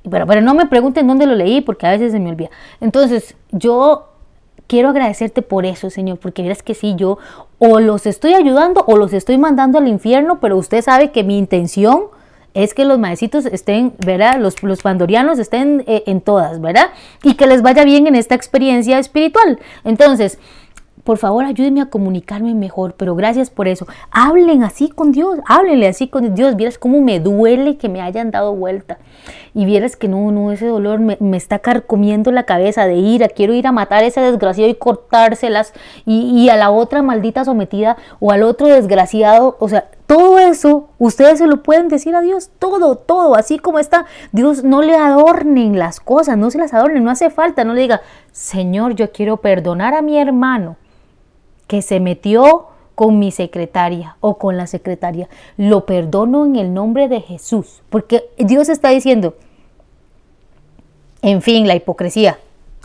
pero, 0.09 0.25
pero 0.25 0.39
no 0.39 0.53
me 0.53 0.67
pregunten 0.67 1.05
dónde 1.05 1.25
lo 1.25 1.35
leí 1.35 1.59
porque 1.59 1.85
a 1.85 1.91
veces 1.91 2.13
se 2.13 2.19
me 2.21 2.29
olvida. 2.29 2.49
Entonces 2.79 3.35
yo 3.51 4.10
quiero 4.67 4.89
agradecerte 4.89 5.41
por 5.41 5.65
eso, 5.65 5.89
Señor, 5.89 6.17
porque 6.17 6.41
verás 6.41 6.63
que 6.63 6.73
sí, 6.73 6.95
yo 6.95 7.17
o 7.59 7.79
los 7.79 8.05
estoy 8.05 8.33
ayudando 8.33 8.83
o 8.87 8.97
los 8.97 9.13
estoy 9.13 9.37
mandando 9.37 9.77
al 9.77 9.87
infierno, 9.87 10.39
pero 10.39 10.57
usted 10.57 10.81
sabe 10.81 11.11
que 11.11 11.23
mi 11.23 11.37
intención 11.37 12.05
es 12.53 12.73
que 12.73 12.85
los 12.85 12.99
maecitos 12.99 13.45
estén, 13.45 13.93
¿verdad? 14.05 14.39
Los, 14.39 14.81
pandorianos 14.81 15.39
estén 15.39 15.83
eh, 15.87 16.03
en 16.05 16.21
todas, 16.21 16.59
¿verdad? 16.59 16.89
Y 17.23 17.35
que 17.35 17.47
les 17.47 17.61
vaya 17.61 17.85
bien 17.85 18.07
en 18.07 18.15
esta 18.15 18.35
experiencia 18.35 18.99
espiritual. 18.99 19.59
Entonces, 19.83 20.37
por 21.03 21.17
favor, 21.17 21.45
ayúdenme 21.45 21.81
a 21.81 21.87
comunicarme 21.87 22.53
mejor, 22.53 22.93
pero 22.95 23.15
gracias 23.15 23.49
por 23.49 23.67
eso. 23.67 23.87
Hablen 24.11 24.63
así 24.63 24.89
con 24.89 25.11
Dios, 25.11 25.39
háblenle 25.47 25.87
así 25.87 26.07
con 26.07 26.35
Dios. 26.35 26.55
Vieras 26.55 26.77
cómo 26.77 27.01
me 27.01 27.19
duele 27.19 27.77
que 27.77 27.89
me 27.89 28.01
hayan 28.01 28.29
dado 28.29 28.53
vuelta. 28.53 28.99
Y 29.53 29.65
vieras 29.65 29.95
que 29.95 30.07
no, 30.07 30.31
no, 30.31 30.51
ese 30.51 30.67
dolor 30.67 30.99
me, 30.99 31.17
está 31.35 31.59
carcomiendo 31.59 32.31
la 32.31 32.43
cabeza 32.43 32.85
de 32.85 32.95
ira. 32.95 33.29
Quiero 33.29 33.53
ir 33.53 33.67
a 33.67 33.71
matar 33.71 34.03
a 34.03 34.07
ese 34.07 34.21
desgraciado 34.21 34.69
y 34.69 34.75
cortárselas. 34.75 35.73
Y, 36.05 36.43
y 36.43 36.49
a 36.49 36.55
la 36.55 36.69
otra 36.69 37.01
maldita 37.01 37.45
sometida 37.45 37.97
o 38.19 38.31
al 38.31 38.43
otro 38.43 38.67
desgraciado. 38.67 39.57
O 39.59 39.69
sea, 39.69 39.89
todo 40.05 40.37
eso 40.39 40.89
ustedes 40.99 41.39
se 41.39 41.47
lo 41.47 41.63
pueden 41.63 41.87
decir 41.87 42.15
a 42.15 42.21
Dios. 42.21 42.51
Todo, 42.59 42.95
todo, 42.95 43.35
así 43.35 43.57
como 43.57 43.79
está. 43.79 44.05
Dios 44.31 44.63
no 44.63 44.83
le 44.83 44.95
adornen 44.95 45.79
las 45.79 45.99
cosas, 45.99 46.37
no 46.37 46.51
se 46.51 46.59
las 46.59 46.73
adornen, 46.73 47.03
no 47.03 47.09
hace 47.09 47.31
falta. 47.31 47.63
No 47.63 47.73
le 47.73 47.81
diga, 47.81 48.01
Señor, 48.31 48.93
yo 48.93 49.11
quiero 49.11 49.37
perdonar 49.37 49.95
a 49.95 50.01
mi 50.01 50.19
hermano 50.19 50.77
que 51.71 51.81
se 51.81 52.01
metió 52.01 52.65
con 52.95 53.17
mi 53.17 53.31
secretaria 53.31 54.17
o 54.19 54.37
con 54.37 54.57
la 54.57 54.67
secretaria. 54.67 55.29
Lo 55.55 55.85
perdono 55.85 56.45
en 56.45 56.57
el 56.57 56.73
nombre 56.73 57.07
de 57.07 57.21
Jesús, 57.21 57.81
porque 57.89 58.25
Dios 58.37 58.67
está 58.67 58.89
diciendo, 58.89 59.35
en 61.21 61.41
fin, 61.41 61.65
la 61.69 61.75
hipocresía. 61.75 62.39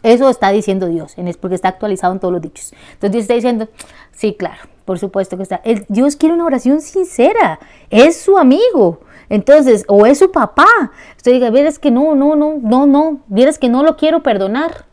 Eso 0.05 0.31
está 0.31 0.53
diciendo 0.53 0.87
Dios, 0.87 1.17
porque 1.41 1.57
está 1.57 1.67
actualizado 1.67 2.13
en 2.13 2.21
todos 2.21 2.33
los 2.33 2.41
dichos. 2.41 2.75
Entonces 2.93 3.11
Dios 3.11 3.23
está 3.23 3.35
diciendo, 3.35 3.69
sí, 4.13 4.35
claro, 4.35 4.63
por 4.85 5.01
supuesto 5.01 5.37
que 5.37 5.43
está. 5.43 5.61
Dios 5.89 6.15
quiere 6.15 6.37
una 6.37 6.45
oración 6.45 6.81
sincera, 6.81 7.59
es 7.91 8.21
su 8.21 8.39
amigo. 8.39 9.01
Entonces, 9.29 9.85
o 9.89 10.07
es 10.07 10.21
su 10.21 10.31
papá. 10.31 10.93
Usted 11.17 11.33
diga, 11.33 11.51
vieras 11.51 11.81
que 11.81 11.91
no, 11.91 12.15
no, 12.15 12.37
no, 12.37 12.55
no, 12.63 12.87
no, 12.87 13.19
vieras 13.27 13.59
que 13.59 13.69
no 13.69 13.83
lo 13.83 13.97
quiero 13.97 14.23
perdonar. 14.23 14.85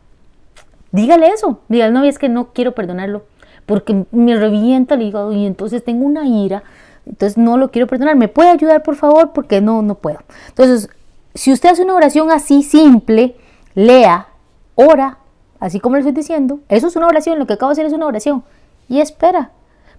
Dígale 0.90 1.28
eso. 1.28 1.60
Dígale, 1.68 1.92
no, 1.92 2.02
es 2.02 2.18
que 2.18 2.28
no 2.28 2.52
quiero 2.52 2.72
perdonarlo 2.72 3.22
porque 3.66 4.04
me 4.10 4.36
revienta 4.36 4.94
el 4.94 5.02
hígado 5.02 5.32
y 5.32 5.46
entonces 5.46 5.84
tengo 5.84 6.04
una 6.04 6.26
ira, 6.26 6.62
entonces 7.06 7.36
no 7.38 7.56
lo 7.56 7.70
quiero 7.70 7.86
perdonar. 7.86 8.16
¿Me 8.16 8.28
puede 8.28 8.50
ayudar, 8.50 8.82
por 8.82 8.96
favor? 8.96 9.32
Porque 9.32 9.60
no, 9.60 9.82
no 9.82 9.96
puedo. 9.96 10.18
Entonces, 10.48 10.88
si 11.34 11.52
usted 11.52 11.70
hace 11.70 11.82
una 11.82 11.94
oración 11.94 12.30
así 12.30 12.62
simple, 12.62 13.36
lea, 13.74 14.28
ora, 14.74 15.18
así 15.60 15.80
como 15.80 15.96
le 15.96 16.00
estoy 16.00 16.14
diciendo, 16.14 16.60
eso 16.68 16.86
es 16.86 16.96
una 16.96 17.06
oración, 17.06 17.38
lo 17.38 17.46
que 17.46 17.54
acabo 17.54 17.70
de 17.70 17.74
hacer 17.74 17.86
es 17.86 17.92
una 17.92 18.06
oración, 18.06 18.44
y 18.88 19.00
espera. 19.00 19.50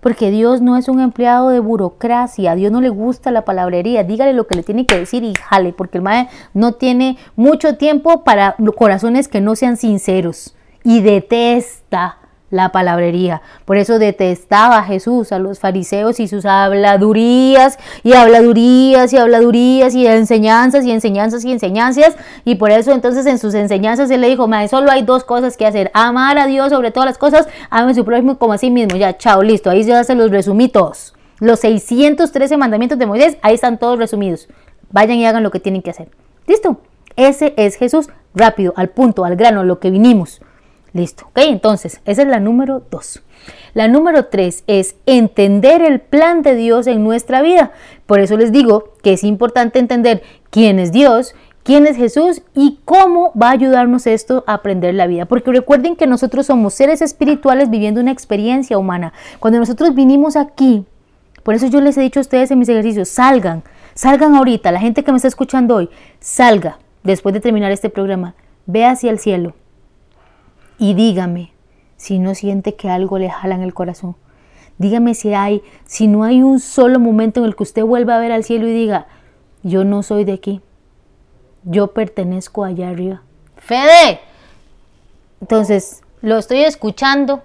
Porque 0.02 0.30
Dios 0.30 0.62
no 0.62 0.78
es 0.78 0.88
un 0.88 1.00
empleado 1.00 1.50
de 1.50 1.60
burocracia, 1.60 2.54
Dios 2.54 2.72
no 2.72 2.80
le 2.80 2.90
gusta 2.90 3.32
la 3.32 3.44
palabrería, 3.44 4.04
dígale 4.04 4.34
lo 4.34 4.46
que 4.46 4.54
le 4.54 4.62
tiene 4.62 4.86
que 4.86 5.00
decir 5.00 5.24
y 5.24 5.34
jale, 5.34 5.74
porque 5.74 5.98
el 5.98 6.04
mae 6.04 6.30
no 6.54 6.74
tiene 6.74 7.18
mucho 7.36 7.78
tiempo 7.78 8.24
para 8.24 8.56
corazones 8.78 9.28
que 9.28 9.42
no 9.42 9.56
sean 9.56 9.78
sinceros 9.78 10.56
y 10.84 11.02
detesta 11.02 12.20
la 12.50 12.72
palabrería. 12.72 13.42
Por 13.66 13.78
eso 13.78 14.00
detestaba 14.00 14.84
Jesús 14.84 15.32
a 15.32 15.40
los 15.40 15.60
fariseos 15.60 16.20
y 16.20 16.28
sus 16.28 16.46
habladurías 16.46 17.78
y 18.04 18.14
habladurías 18.14 19.12
y 19.14 19.18
habladurías 19.18 19.96
y 19.96 20.08
enseñanzas 20.08 20.86
y 20.86 20.92
enseñanzas 20.92 21.44
y 21.44 21.52
enseñanzas. 21.52 22.16
Y 22.44 22.56
por 22.56 22.72
eso 22.72 22.92
entonces 22.92 23.26
en 23.26 23.40
sus 23.40 23.54
enseñanzas 23.54 24.10
él 24.12 24.22
le 24.22 24.30
dijo, 24.30 24.48
solo 24.70 24.92
hay 24.92 25.04
dos 25.04 25.24
cosas 25.24 25.58
que 25.58 25.66
hacer. 25.66 25.92
Amar 25.94 26.38
a 26.38 26.48
Dios 26.48 26.70
sobre 26.70 26.92
todas 26.92 27.08
las 27.08 27.18
cosas, 27.18 27.48
amen 27.70 27.92
a 27.92 27.94
su 27.94 28.06
prójimo 28.06 28.38
como 28.38 28.54
a 28.54 28.58
sí 28.58 28.70
mismo. 28.70 28.98
Ya, 28.98 29.18
chao, 29.18 29.42
listo. 29.44 29.70
Ahí 29.70 29.84
ya 29.84 30.04
se 30.04 30.16
los 30.16 30.32
resumí 30.32 30.70
todos. 30.70 31.14
Los 31.40 31.60
613 31.60 32.58
mandamientos 32.58 32.98
de 32.98 33.06
Moisés, 33.06 33.38
ahí 33.42 33.56
están 33.56 33.78
todos 33.78 34.00
resumidos. 34.00 34.48
Vayan 34.92 35.18
y 35.18 35.26
hagan 35.26 35.44
lo 35.44 35.52
que 35.52 35.60
tienen 35.60 35.82
que 35.82 35.90
hacer. 35.90 36.10
Listo. 36.48 36.80
Ese 37.16 37.54
es 37.58 37.76
Jesús. 37.76 38.10
Rápido, 38.34 38.74
al 38.76 38.90
punto, 38.90 39.24
al 39.24 39.36
grano, 39.36 39.64
lo 39.64 39.80
que 39.80 39.90
vinimos. 39.90 40.42
Listo, 40.96 41.26
¿ok? 41.26 41.40
Entonces, 41.40 42.00
esa 42.06 42.22
es 42.22 42.28
la 42.30 42.40
número 42.40 42.82
dos. 42.90 43.22
La 43.74 43.90
número 43.90 44.28
tres 44.28 44.64
es 44.66 44.96
entender 45.06 45.82
el 45.82 46.00
plan 46.00 46.42
de 46.42 46.56
Dios 46.56 46.88
en 46.88 47.04
nuestra 47.04 47.42
vida. 47.42 47.74
Por 48.06 48.22
eso 48.22 48.38
les 48.38 48.54
digo 48.54 48.94
que 49.04 49.12
es 49.12 49.26
importante 49.26 49.80
entender 49.80 50.24
quién 50.52 50.80
es 50.80 50.94
Dios, 50.94 51.36
quién 51.64 51.86
es 51.86 51.98
Jesús 51.98 52.44
y 52.54 52.80
cómo 52.86 53.34
va 53.34 53.50
a 53.50 53.52
ayudarnos 53.52 54.08
esto 54.08 54.46
a 54.48 54.54
aprender 54.54 54.96
la 54.96 55.06
vida. 55.06 55.26
Porque 55.26 55.52
recuerden 55.52 55.98
que 55.98 56.08
nosotros 56.08 56.46
somos 56.46 56.74
seres 56.74 57.02
espirituales 57.02 57.70
viviendo 57.70 58.00
una 58.00 58.14
experiencia 58.14 58.78
humana. 58.78 59.12
Cuando 59.42 59.60
nosotros 59.60 59.96
vinimos 59.96 60.38
aquí, 60.38 60.86
por 61.44 61.56
eso 61.56 61.68
yo 61.68 61.82
les 61.82 61.98
he 61.98 62.02
dicho 62.02 62.22
a 62.22 62.26
ustedes 62.26 62.52
en 62.52 62.60
mis 62.60 62.70
ejercicios, 62.70 63.10
salgan, 63.10 63.64
salgan 63.96 64.34
ahorita, 64.34 64.72
la 64.72 64.80
gente 64.80 65.04
que 65.04 65.12
me 65.12 65.18
está 65.18 65.28
escuchando 65.28 65.76
hoy, 65.76 65.90
salga 66.22 66.80
después 67.04 67.34
de 67.34 67.42
terminar 67.42 67.74
este 67.74 67.90
programa, 67.90 68.34
ve 68.66 68.86
hacia 68.86 69.12
el 69.12 69.20
cielo 69.20 69.56
y 70.78 70.94
dígame 70.94 71.52
si 71.98 72.20
no 72.20 72.36
siente 72.36 72.76
que 72.76 72.90
algo 72.90 73.18
le 73.18 73.30
jala 73.30 73.56
en 73.56 73.62
el 73.62 73.74
corazón. 73.74 74.16
Dígame 74.78 75.14
si 75.16 75.34
hay, 75.34 75.62
si 75.86 76.08
no 76.08 76.24
hay 76.24 76.42
un 76.42 76.60
solo 76.60 77.00
momento 77.00 77.40
en 77.40 77.46
el 77.46 77.56
que 77.56 77.64
usted 77.64 77.84
vuelva 77.84 78.16
a 78.16 78.20
ver 78.20 78.32
al 78.32 78.44
cielo 78.44 78.68
y 78.68 78.74
diga, 78.74 79.08
yo 79.64 79.84
no 79.84 80.04
soy 80.04 80.26
de 80.26 80.34
aquí, 80.34 80.62
yo 81.64 81.88
pertenezco 81.88 82.64
allá 82.64 82.90
arriba. 82.90 83.24
Fede. 83.58 84.20
Entonces, 85.42 86.02
lo 86.22 86.38
estoy 86.38 86.64
escuchando. 86.64 87.42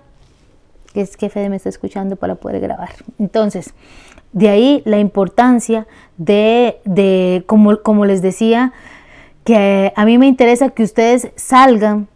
Es 0.93 1.17
que 1.17 1.31
Fede 1.31 1.49
me 1.49 1.57
está 1.57 1.69
escuchando 1.69 2.17
para 2.17 2.35
poder 2.35 2.61
grabar. 2.61 2.91
Entonces, 3.19 3.75
de 4.33 4.49
ahí 4.49 4.83
la 4.85 4.99
importancia 4.99 5.87
de, 6.17 6.81
de 6.85 7.45
como, 7.47 7.81
como 7.81 8.07
les 8.07 8.23
decía, 8.23 8.73
que 9.45 9.93
a 9.95 10.05
mí 10.05 10.19
me 10.19 10.27
interesa 10.27 10.71
que 10.71 10.83
ustedes 10.83 11.31
salgan 11.37 12.09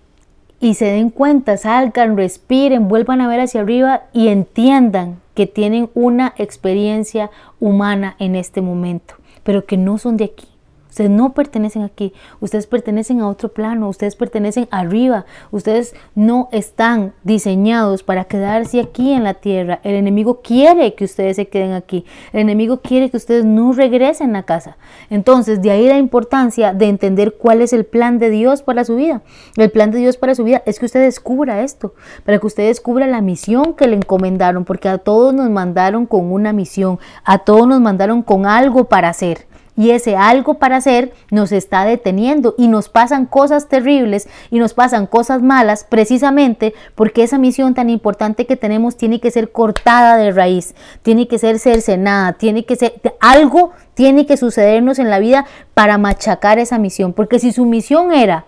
y 0.64 0.72
se 0.72 0.86
den 0.86 1.10
cuenta, 1.10 1.58
salgan, 1.58 2.16
respiren, 2.16 2.88
vuelvan 2.88 3.20
a 3.20 3.28
ver 3.28 3.40
hacia 3.40 3.60
arriba 3.60 4.04
y 4.14 4.28
entiendan 4.28 5.20
que 5.34 5.46
tienen 5.46 5.90
una 5.92 6.32
experiencia 6.38 7.30
humana 7.60 8.16
en 8.18 8.34
este 8.34 8.62
momento, 8.62 9.16
pero 9.42 9.66
que 9.66 9.76
no 9.76 9.98
son 9.98 10.16
de 10.16 10.24
aquí. 10.24 10.46
Ustedes 10.94 11.10
no 11.10 11.32
pertenecen 11.32 11.82
aquí, 11.82 12.12
ustedes 12.38 12.68
pertenecen 12.68 13.20
a 13.20 13.26
otro 13.26 13.48
plano, 13.48 13.88
ustedes 13.88 14.14
pertenecen 14.14 14.68
arriba, 14.70 15.24
ustedes 15.50 15.92
no 16.14 16.48
están 16.52 17.14
diseñados 17.24 18.04
para 18.04 18.26
quedarse 18.26 18.78
aquí 18.78 19.12
en 19.12 19.24
la 19.24 19.34
tierra. 19.34 19.80
El 19.82 19.96
enemigo 19.96 20.40
quiere 20.40 20.94
que 20.94 21.02
ustedes 21.02 21.34
se 21.34 21.48
queden 21.48 21.72
aquí, 21.72 22.04
el 22.32 22.42
enemigo 22.42 22.80
quiere 22.80 23.10
que 23.10 23.16
ustedes 23.16 23.44
no 23.44 23.72
regresen 23.72 24.36
a 24.36 24.44
casa. 24.44 24.76
Entonces, 25.10 25.60
de 25.60 25.72
ahí 25.72 25.88
la 25.88 25.98
importancia 25.98 26.72
de 26.72 26.86
entender 26.86 27.38
cuál 27.38 27.60
es 27.60 27.72
el 27.72 27.84
plan 27.84 28.20
de 28.20 28.30
Dios 28.30 28.62
para 28.62 28.84
su 28.84 28.94
vida. 28.94 29.22
El 29.56 29.72
plan 29.72 29.90
de 29.90 29.98
Dios 29.98 30.16
para 30.16 30.36
su 30.36 30.44
vida 30.44 30.62
es 30.64 30.78
que 30.78 30.86
usted 30.86 31.02
descubra 31.02 31.64
esto, 31.64 31.94
para 32.24 32.38
que 32.38 32.46
usted 32.46 32.68
descubra 32.68 33.08
la 33.08 33.20
misión 33.20 33.74
que 33.74 33.88
le 33.88 33.96
encomendaron, 33.96 34.64
porque 34.64 34.88
a 34.88 34.98
todos 34.98 35.34
nos 35.34 35.50
mandaron 35.50 36.06
con 36.06 36.30
una 36.32 36.52
misión, 36.52 37.00
a 37.24 37.38
todos 37.38 37.66
nos 37.66 37.80
mandaron 37.80 38.22
con 38.22 38.46
algo 38.46 38.84
para 38.84 39.08
hacer 39.08 39.52
y 39.76 39.90
ese 39.90 40.16
algo 40.16 40.54
para 40.54 40.76
hacer 40.76 41.12
nos 41.30 41.52
está 41.52 41.84
deteniendo 41.84 42.54
y 42.56 42.68
nos 42.68 42.88
pasan 42.88 43.26
cosas 43.26 43.68
terribles 43.68 44.28
y 44.50 44.58
nos 44.58 44.74
pasan 44.74 45.06
cosas 45.06 45.42
malas 45.42 45.84
precisamente 45.84 46.74
porque 46.94 47.22
esa 47.22 47.38
misión 47.38 47.74
tan 47.74 47.90
importante 47.90 48.46
que 48.46 48.56
tenemos 48.56 48.96
tiene 48.96 49.20
que 49.20 49.30
ser 49.30 49.50
cortada 49.50 50.16
de 50.16 50.30
raíz, 50.30 50.74
tiene 51.02 51.28
que 51.28 51.38
ser 51.38 51.58
cercenada, 51.58 52.34
tiene 52.34 52.64
que 52.64 52.76
ser 52.76 52.94
algo 53.20 53.72
tiene 53.94 54.26
que 54.26 54.36
sucedernos 54.36 54.98
en 54.98 55.08
la 55.08 55.20
vida 55.20 55.46
para 55.72 55.98
machacar 55.98 56.58
esa 56.58 56.78
misión, 56.78 57.12
porque 57.12 57.38
si 57.38 57.52
su 57.52 57.64
misión 57.64 58.12
era, 58.12 58.44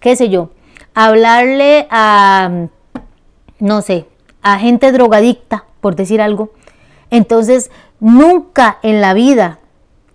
qué 0.00 0.16
sé 0.16 0.28
yo, 0.28 0.50
hablarle 0.92 1.86
a 1.90 2.66
no 3.62 3.80
sé, 3.80 4.06
a 4.42 4.58
gente 4.58 4.90
drogadicta, 4.90 5.66
por 5.80 5.94
decir 5.94 6.20
algo, 6.20 6.50
entonces 7.10 7.70
nunca 8.00 8.78
en 8.82 9.00
la 9.00 9.14
vida 9.14 9.60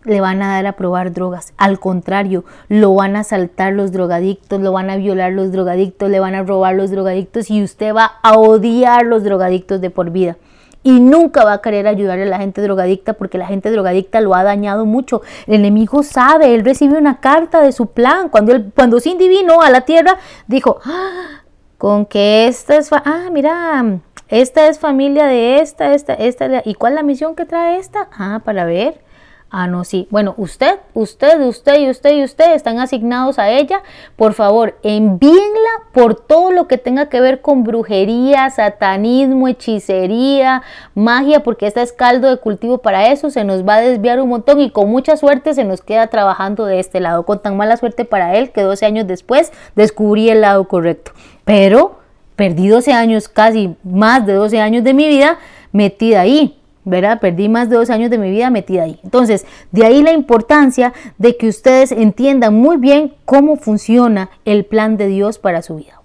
le 0.08 0.22
van 0.22 0.41
a 0.41 0.54
dar 0.54 0.65
a 0.65 0.74
probar 0.74 1.13
drogas. 1.13 1.54
Al 1.58 1.80
contrario, 1.80 2.46
lo 2.70 2.93
van 2.96 3.15
a 3.15 3.20
asaltar 3.20 3.74
los 3.74 3.91
drogadictos, 3.91 4.62
lo 4.62 4.72
van 4.72 4.89
a 4.89 4.98
violar 4.98 5.34
los 5.34 5.52
drogadictos, 5.52 6.10
le 6.10 6.20
van 6.20 6.36
a 6.36 6.43
robar 6.43 6.76
los 6.76 6.91
drogadictos 6.91 7.50
y 7.50 7.63
usted 7.63 7.93
va 7.93 8.13
a 8.24 8.38
odiar 8.38 9.06
los 9.06 9.24
drogadictos 9.24 9.82
de 9.82 9.89
por 9.89 10.12
vida. 10.12 10.38
Y 10.84 11.00
nunca 11.02 11.43
va 11.43 11.54
a 11.54 11.62
querer 11.62 11.86
ayudarle 11.88 12.24
a 12.24 12.28
la 12.28 12.38
gente 12.38 12.62
drogadicta 12.62 13.13
porque 13.13 13.38
la 13.38 13.48
gente 13.48 13.70
drogadicta 13.72 14.22
lo 14.22 14.36
ha 14.36 14.43
dañado 14.43 14.86
mucho. 14.86 15.22
El 15.46 15.56
enemigo 15.56 16.02
sabe, 16.02 16.54
él 16.54 16.63
recibe 16.63 16.98
una 16.98 17.20
carta 17.20 17.62
de 17.62 17.74
su 17.74 17.88
plan. 17.88 18.30
Cuando, 18.30 18.54
él, 18.54 18.72
cuando 18.74 19.00
Cindy 19.02 19.28
vino 19.28 19.62
a 19.62 19.70
la 19.70 19.82
tierra, 19.82 20.17
dijo, 20.48 20.80
ah, 20.86 21.41
con 21.78 22.06
que 22.06 22.48
esta 22.48 22.78
es, 22.78 22.89
ah, 22.93 23.30
mira, 23.32 24.00
esta 24.30 24.67
es 24.67 24.80
familia 24.80 25.26
de 25.26 25.60
esta, 25.60 25.93
esta, 25.93 26.13
esta, 26.13 26.62
¿y 26.63 26.76
cuál 26.76 26.93
es 26.93 26.96
la 26.96 27.04
misión 27.04 27.36
que 27.36 27.46
trae 27.46 27.78
esta? 27.78 28.08
Ah, 28.17 28.41
para 28.46 28.63
ver 28.63 29.07
Ah, 29.50 29.66
no, 29.66 29.86
sí. 29.86 30.10
Bueno, 30.12 30.34
usted, 30.36 30.80
usted, 30.94 31.40
usted 31.40 31.80
y 31.80 31.90
usted 31.90 32.18
y 32.18 32.24
usted 32.24 32.54
están 32.54 32.80
asignados 32.80 33.40
a 33.40 33.50
ella. 33.50 33.82
Por 34.18 34.34
favor, 34.34 34.78
envíenla 34.84 35.70
por 35.94 36.16
todo 36.16 36.52
lo 36.52 36.68
que 36.68 36.78
tenga 36.78 37.08
que 37.08 37.22
ver 37.22 37.40
con 37.40 37.64
brujería, 37.64 38.50
satanismo, 38.50 39.48
hechicería, 39.48 40.64
magia, 40.96 41.44
porque 41.44 41.66
esta 41.66 41.82
es 41.82 41.94
caldo 41.94 42.30
de 42.30 42.38
cultivo 42.38 42.80
para 42.80 43.10
eso. 43.10 43.30
Se 43.30 43.46
nos 43.46 43.66
va 43.66 43.76
a 43.76 43.82
desviar 43.82 44.20
un 44.20 44.28
montón 44.28 44.60
y 44.60 44.70
con 44.70 44.90
mucha 44.90 45.16
suerte 45.16 45.54
se 45.54 45.64
nos 45.64 45.82
queda 45.82 46.08
trabajando 46.08 46.66
de 46.66 46.80
este 46.80 47.00
lado. 47.00 47.24
Con 47.24 47.42
tan 47.42 47.56
mala 47.56 47.78
suerte 47.78 48.04
para 48.04 48.36
él 48.36 48.52
que 48.52 48.64
12 48.64 48.86
años 48.86 49.08
después 49.08 49.54
descubrí 49.78 50.30
el 50.30 50.42
lado 50.42 50.68
correcto. 50.68 51.14
Pero 51.46 52.00
perdí 52.36 52.68
12 52.68 52.92
años, 52.92 53.30
casi 53.30 53.78
más 53.84 54.26
de 54.26 54.34
12 54.34 54.60
años 54.60 54.84
de 54.84 54.94
mi 54.94 55.08
vida 55.08 55.38
metida 55.72 56.22
ahí 56.22 56.58
¿verdad? 56.88 57.19
Perdí 57.19 57.50
más 57.50 57.69
de 57.69 57.76
dos 57.76 57.89
años 57.89 58.10
de 58.10 58.17
mi 58.17 58.32
vida 58.32 58.50
metida 58.50 58.84
ahí. 58.84 59.00
Entonces, 59.04 59.45
de 59.71 59.86
ahí 59.86 60.02
la 60.02 60.13
importancia 60.13 60.93
de 61.17 61.36
que 61.36 61.50
ustedes 61.50 61.91
entiendan 61.91 62.56
muy 62.56 62.78
bien 62.78 63.13
cómo 63.26 63.58
funciona 63.58 64.30
el 64.45 64.65
plan 64.65 64.95
de 64.95 65.08
Dios 65.08 65.38
para 65.38 65.62
su 65.62 65.76
vida. 65.76 66.02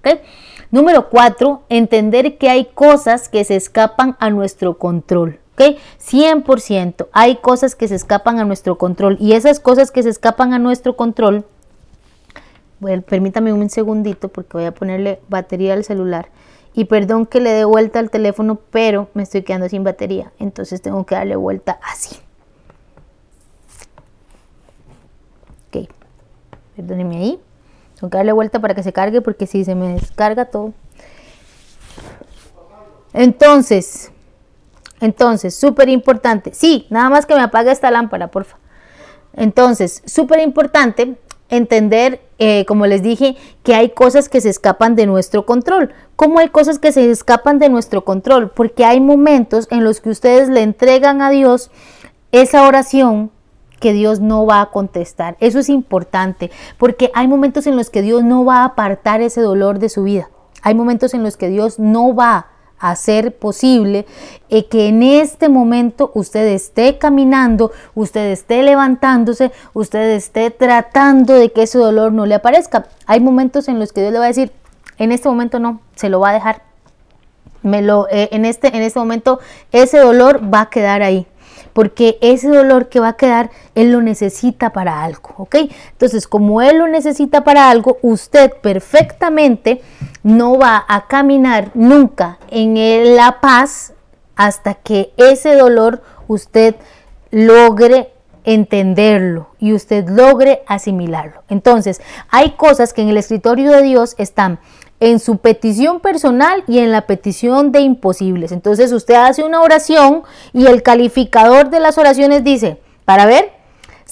Número 0.72 1.08
cuatro, 1.08 1.62
entender 1.68 2.36
que 2.36 2.48
hay 2.50 2.64
cosas 2.64 3.28
que 3.28 3.44
se 3.44 3.54
escapan 3.56 4.16
a 4.18 4.30
nuestro 4.30 4.78
control. 4.78 5.38
¿ok? 5.52 5.76
100%. 6.00 7.08
Hay 7.12 7.36
cosas 7.36 7.76
que 7.76 7.86
se 7.86 7.94
escapan 7.94 8.40
a 8.40 8.44
nuestro 8.44 8.76
control 8.76 9.16
y 9.20 9.34
esas 9.34 9.60
cosas 9.60 9.92
que 9.92 10.02
se 10.02 10.08
escapan 10.08 10.52
a 10.52 10.58
nuestro 10.58 10.96
control, 10.96 11.44
permítame 13.06 13.52
un 13.52 13.70
segundito 13.70 14.28
porque 14.28 14.56
voy 14.56 14.64
a 14.64 14.74
ponerle 14.74 15.20
batería 15.28 15.74
al 15.74 15.84
celular. 15.84 16.28
Y 16.74 16.86
perdón 16.86 17.26
que 17.26 17.40
le 17.40 17.50
dé 17.50 17.64
vuelta 17.64 17.98
al 17.98 18.10
teléfono, 18.10 18.58
pero 18.70 19.08
me 19.14 19.22
estoy 19.22 19.42
quedando 19.42 19.68
sin 19.68 19.84
batería. 19.84 20.32
Entonces 20.38 20.80
tengo 20.80 21.04
que 21.04 21.14
darle 21.14 21.36
vuelta 21.36 21.78
así. 21.82 22.16
Ok. 25.68 25.88
Perdónenme 26.76 27.16
ahí. 27.16 27.40
Tengo 27.96 28.10
que 28.10 28.16
darle 28.16 28.32
vuelta 28.32 28.60
para 28.60 28.74
que 28.74 28.82
se 28.82 28.92
cargue 28.92 29.20
porque 29.20 29.46
si 29.46 29.64
se 29.64 29.74
me 29.74 29.94
descarga 29.94 30.46
todo. 30.46 30.72
Entonces, 33.12 34.10
entonces, 35.00 35.54
súper 35.54 35.88
importante. 35.88 36.54
Sí, 36.54 36.86
nada 36.88 37.10
más 37.10 37.26
que 37.26 37.34
me 37.34 37.42
apague 37.42 37.70
esta 37.70 37.90
lámpara, 37.90 38.28
porfa. 38.28 38.56
Entonces, 39.34 40.02
súper 40.06 40.40
importante 40.40 41.16
entender, 41.52 42.20
eh, 42.38 42.64
como 42.66 42.86
les 42.86 43.02
dije, 43.02 43.36
que 43.62 43.74
hay 43.74 43.90
cosas 43.90 44.28
que 44.28 44.40
se 44.40 44.48
escapan 44.48 44.96
de 44.96 45.06
nuestro 45.06 45.46
control. 45.46 45.92
¿Cómo 46.16 46.38
hay 46.38 46.48
cosas 46.48 46.78
que 46.78 46.92
se 46.92 47.10
escapan 47.10 47.58
de 47.58 47.68
nuestro 47.68 48.04
control? 48.04 48.50
Porque 48.50 48.84
hay 48.84 49.00
momentos 49.00 49.68
en 49.70 49.84
los 49.84 50.00
que 50.00 50.10
ustedes 50.10 50.48
le 50.48 50.62
entregan 50.62 51.20
a 51.20 51.30
Dios 51.30 51.70
esa 52.32 52.66
oración 52.66 53.30
que 53.80 53.92
Dios 53.92 54.20
no 54.20 54.46
va 54.46 54.62
a 54.62 54.70
contestar. 54.70 55.36
Eso 55.40 55.58
es 55.58 55.68
importante, 55.68 56.50
porque 56.78 57.10
hay 57.14 57.28
momentos 57.28 57.66
en 57.66 57.76
los 57.76 57.90
que 57.90 58.00
Dios 58.00 58.24
no 58.24 58.44
va 58.44 58.58
a 58.58 58.64
apartar 58.64 59.20
ese 59.20 59.42
dolor 59.42 59.78
de 59.78 59.90
su 59.90 60.04
vida. 60.04 60.30
Hay 60.62 60.74
momentos 60.74 61.12
en 61.12 61.22
los 61.22 61.36
que 61.36 61.48
Dios 61.48 61.78
no 61.78 62.14
va 62.14 62.46
hacer 62.82 63.34
posible 63.36 64.06
eh, 64.50 64.66
que 64.66 64.88
en 64.88 65.02
este 65.02 65.48
momento 65.48 66.10
usted 66.14 66.46
esté 66.48 66.98
caminando, 66.98 67.70
usted 67.94 68.32
esté 68.32 68.62
levantándose, 68.62 69.52
usted 69.72 70.10
esté 70.10 70.50
tratando 70.50 71.34
de 71.34 71.52
que 71.52 71.62
ese 71.62 71.78
dolor 71.78 72.12
no 72.12 72.26
le 72.26 72.34
aparezca. 72.34 72.86
Hay 73.06 73.20
momentos 73.20 73.68
en 73.68 73.78
los 73.78 73.92
que 73.92 74.00
Dios 74.00 74.12
le 74.12 74.18
va 74.18 74.24
a 74.26 74.28
decir, 74.28 74.52
en 74.98 75.12
este 75.12 75.28
momento 75.28 75.58
no, 75.58 75.80
se 75.94 76.08
lo 76.08 76.20
va 76.20 76.30
a 76.30 76.34
dejar. 76.34 76.62
me 77.62 77.80
lo, 77.82 78.08
eh, 78.10 78.28
en, 78.32 78.44
este, 78.44 78.76
en 78.76 78.82
este 78.82 78.98
momento 78.98 79.38
ese 79.70 79.98
dolor 79.98 80.42
va 80.52 80.62
a 80.62 80.70
quedar 80.70 81.02
ahí 81.02 81.26
porque 81.72 82.18
ese 82.20 82.48
dolor 82.48 82.88
que 82.88 83.00
va 83.00 83.08
a 83.08 83.16
quedar, 83.16 83.50
él 83.74 83.92
lo 83.92 84.02
necesita 84.02 84.70
para 84.70 85.02
algo, 85.02 85.34
¿ok? 85.38 85.56
Entonces, 85.92 86.26
como 86.26 86.62
él 86.62 86.78
lo 86.78 86.88
necesita 86.88 87.44
para 87.44 87.70
algo, 87.70 87.98
usted 88.02 88.52
perfectamente 88.60 89.80
no 90.22 90.58
va 90.58 90.84
a 90.88 91.06
caminar 91.06 91.70
nunca 91.74 92.38
en 92.50 93.16
la 93.16 93.40
paz 93.40 93.92
hasta 94.36 94.74
que 94.74 95.12
ese 95.16 95.54
dolor 95.54 96.02
usted 96.28 96.76
logre 97.30 98.12
entenderlo 98.44 99.50
y 99.58 99.72
usted 99.72 100.08
logre 100.08 100.62
asimilarlo. 100.66 101.42
Entonces, 101.48 102.00
hay 102.28 102.52
cosas 102.52 102.92
que 102.92 103.02
en 103.02 103.08
el 103.08 103.16
escritorio 103.16 103.70
de 103.70 103.82
Dios 103.82 104.14
están 104.18 104.58
en 105.02 105.18
su 105.18 105.38
petición 105.38 105.98
personal 105.98 106.62
y 106.68 106.78
en 106.78 106.92
la 106.92 107.08
petición 107.08 107.72
de 107.72 107.80
imposibles. 107.80 108.52
Entonces 108.52 108.92
usted 108.92 109.14
hace 109.14 109.42
una 109.42 109.60
oración 109.60 110.22
y 110.52 110.66
el 110.66 110.84
calificador 110.84 111.70
de 111.70 111.80
las 111.80 111.98
oraciones 111.98 112.44
dice, 112.44 112.78
para 113.04 113.26
ver, 113.26 113.50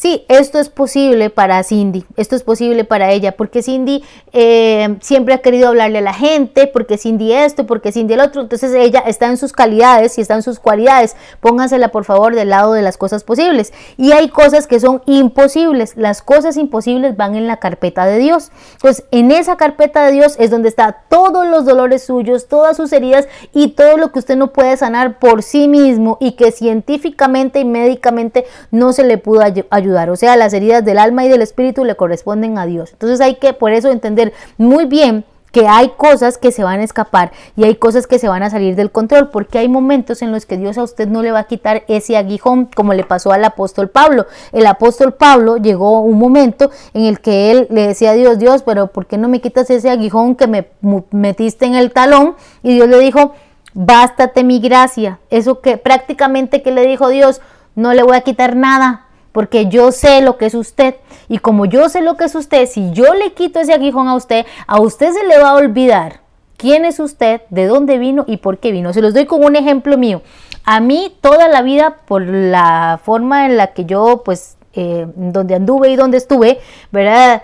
sí, 0.00 0.24
esto 0.28 0.58
es 0.58 0.70
posible 0.70 1.28
para 1.28 1.62
Cindy, 1.62 2.06
esto 2.16 2.34
es 2.34 2.42
posible 2.42 2.84
para 2.84 3.10
ella, 3.12 3.32
porque 3.32 3.62
Cindy 3.62 4.02
eh, 4.32 4.96
siempre 5.02 5.34
ha 5.34 5.38
querido 5.42 5.68
hablarle 5.68 5.98
a 5.98 6.00
la 6.00 6.14
gente, 6.14 6.66
porque 6.66 6.96
Cindy 6.96 7.34
esto, 7.34 7.66
porque 7.66 7.92
Cindy 7.92 8.14
el 8.14 8.20
otro, 8.20 8.40
entonces 8.40 8.72
ella 8.72 9.00
está 9.00 9.26
en 9.26 9.36
sus 9.36 9.52
calidades 9.52 10.16
y 10.16 10.22
está 10.22 10.36
en 10.36 10.42
sus 10.42 10.58
cualidades, 10.58 11.16
póngansela 11.40 11.88
por 11.88 12.06
favor 12.06 12.34
del 12.34 12.48
lado 12.48 12.72
de 12.72 12.80
las 12.80 12.96
cosas 12.96 13.24
posibles. 13.24 13.74
Y 13.98 14.12
hay 14.12 14.30
cosas 14.30 14.66
que 14.66 14.80
son 14.80 15.02
imposibles, 15.04 15.94
las 15.96 16.22
cosas 16.22 16.56
imposibles 16.56 17.18
van 17.18 17.34
en 17.34 17.46
la 17.46 17.58
carpeta 17.58 18.06
de 18.06 18.16
Dios. 18.16 18.52
Entonces, 18.72 19.04
en 19.10 19.30
esa 19.30 19.58
carpeta 19.58 20.06
de 20.06 20.12
Dios 20.12 20.36
es 20.38 20.50
donde 20.50 20.70
está 20.70 21.04
todos 21.10 21.46
los 21.46 21.66
dolores 21.66 22.04
suyos, 22.04 22.48
todas 22.48 22.74
sus 22.74 22.90
heridas 22.94 23.28
y 23.52 23.72
todo 23.72 23.98
lo 23.98 24.12
que 24.12 24.20
usted 24.20 24.36
no 24.36 24.54
puede 24.54 24.78
sanar 24.78 25.18
por 25.18 25.42
sí 25.42 25.68
mismo 25.68 26.16
y 26.20 26.32
que 26.32 26.52
científicamente 26.52 27.60
y 27.60 27.66
médicamente 27.66 28.46
no 28.70 28.94
se 28.94 29.04
le 29.04 29.18
pudo 29.18 29.42
ayudar 29.42 29.89
o 29.90 30.16
sea, 30.16 30.36
las 30.36 30.52
heridas 30.52 30.84
del 30.84 30.98
alma 30.98 31.24
y 31.24 31.28
del 31.28 31.42
espíritu 31.42 31.84
le 31.84 31.96
corresponden 31.96 32.58
a 32.58 32.66
Dios. 32.66 32.92
Entonces 32.92 33.20
hay 33.20 33.36
que 33.36 33.52
por 33.52 33.72
eso 33.72 33.90
entender 33.90 34.32
muy 34.58 34.86
bien 34.86 35.24
que 35.52 35.66
hay 35.66 35.90
cosas 35.96 36.38
que 36.38 36.52
se 36.52 36.62
van 36.62 36.80
a 36.80 36.84
escapar 36.84 37.32
y 37.56 37.64
hay 37.64 37.76
cosas 37.76 38.06
que 38.06 38.18
se 38.18 38.28
van 38.28 38.42
a 38.42 38.50
salir 38.50 38.76
del 38.76 38.90
control, 38.90 39.30
porque 39.30 39.58
hay 39.58 39.68
momentos 39.68 40.22
en 40.22 40.32
los 40.32 40.46
que 40.46 40.56
Dios 40.56 40.78
a 40.78 40.82
usted 40.82 41.08
no 41.08 41.22
le 41.22 41.32
va 41.32 41.40
a 41.40 41.44
quitar 41.44 41.82
ese 41.88 42.16
aguijón, 42.16 42.66
como 42.66 42.94
le 42.94 43.04
pasó 43.04 43.32
al 43.32 43.44
apóstol 43.44 43.88
Pablo. 43.88 44.26
El 44.52 44.66
apóstol 44.66 45.14
Pablo 45.14 45.56
llegó 45.56 46.00
un 46.00 46.18
momento 46.18 46.70
en 46.94 47.04
el 47.04 47.20
que 47.20 47.50
él 47.50 47.66
le 47.70 47.88
decía 47.88 48.10
a 48.10 48.14
Dios, 48.14 48.38
Dios, 48.38 48.62
pero 48.62 48.88
¿por 48.88 49.06
qué 49.06 49.18
no 49.18 49.28
me 49.28 49.40
quitas 49.40 49.70
ese 49.70 49.90
aguijón 49.90 50.36
que 50.36 50.46
me 50.46 50.68
metiste 51.10 51.66
en 51.66 51.74
el 51.74 51.92
talón? 51.92 52.36
Y 52.62 52.74
Dios 52.74 52.88
le 52.88 52.98
dijo, 52.98 53.34
bástate 53.74 54.44
mi 54.44 54.60
gracia. 54.60 55.18
Eso 55.30 55.60
que 55.60 55.76
prácticamente 55.76 56.62
que 56.62 56.70
le 56.70 56.86
dijo 56.86 57.08
Dios, 57.08 57.40
no 57.74 57.92
le 57.94 58.02
voy 58.02 58.16
a 58.16 58.22
quitar 58.22 58.56
nada, 58.56 59.06
porque 59.32 59.66
yo 59.66 59.92
sé 59.92 60.22
lo 60.22 60.36
que 60.36 60.46
es 60.46 60.54
usted. 60.54 60.96
Y 61.28 61.38
como 61.38 61.66
yo 61.66 61.88
sé 61.88 62.02
lo 62.02 62.16
que 62.16 62.24
es 62.24 62.34
usted, 62.34 62.66
si 62.66 62.92
yo 62.92 63.14
le 63.14 63.32
quito 63.32 63.60
ese 63.60 63.72
aguijón 63.72 64.08
a 64.08 64.14
usted, 64.14 64.46
a 64.66 64.80
usted 64.80 65.12
se 65.12 65.26
le 65.26 65.38
va 65.38 65.50
a 65.50 65.54
olvidar 65.54 66.20
quién 66.56 66.84
es 66.84 67.00
usted, 67.00 67.40
de 67.50 67.66
dónde 67.66 67.98
vino 67.98 68.24
y 68.26 68.36
por 68.36 68.58
qué 68.58 68.70
vino. 68.72 68.92
Se 68.92 69.00
los 69.00 69.14
doy 69.14 69.26
con 69.26 69.42
un 69.44 69.56
ejemplo 69.56 69.96
mío. 69.96 70.22
A 70.64 70.80
mí 70.80 71.16
toda 71.20 71.48
la 71.48 71.62
vida, 71.62 71.96
por 72.06 72.22
la 72.22 73.00
forma 73.02 73.46
en 73.46 73.56
la 73.56 73.68
que 73.68 73.86
yo, 73.86 74.22
pues, 74.24 74.56
eh, 74.74 75.06
donde 75.16 75.54
anduve 75.54 75.90
y 75.90 75.96
donde 75.96 76.18
estuve, 76.18 76.60
¿verdad? 76.92 77.42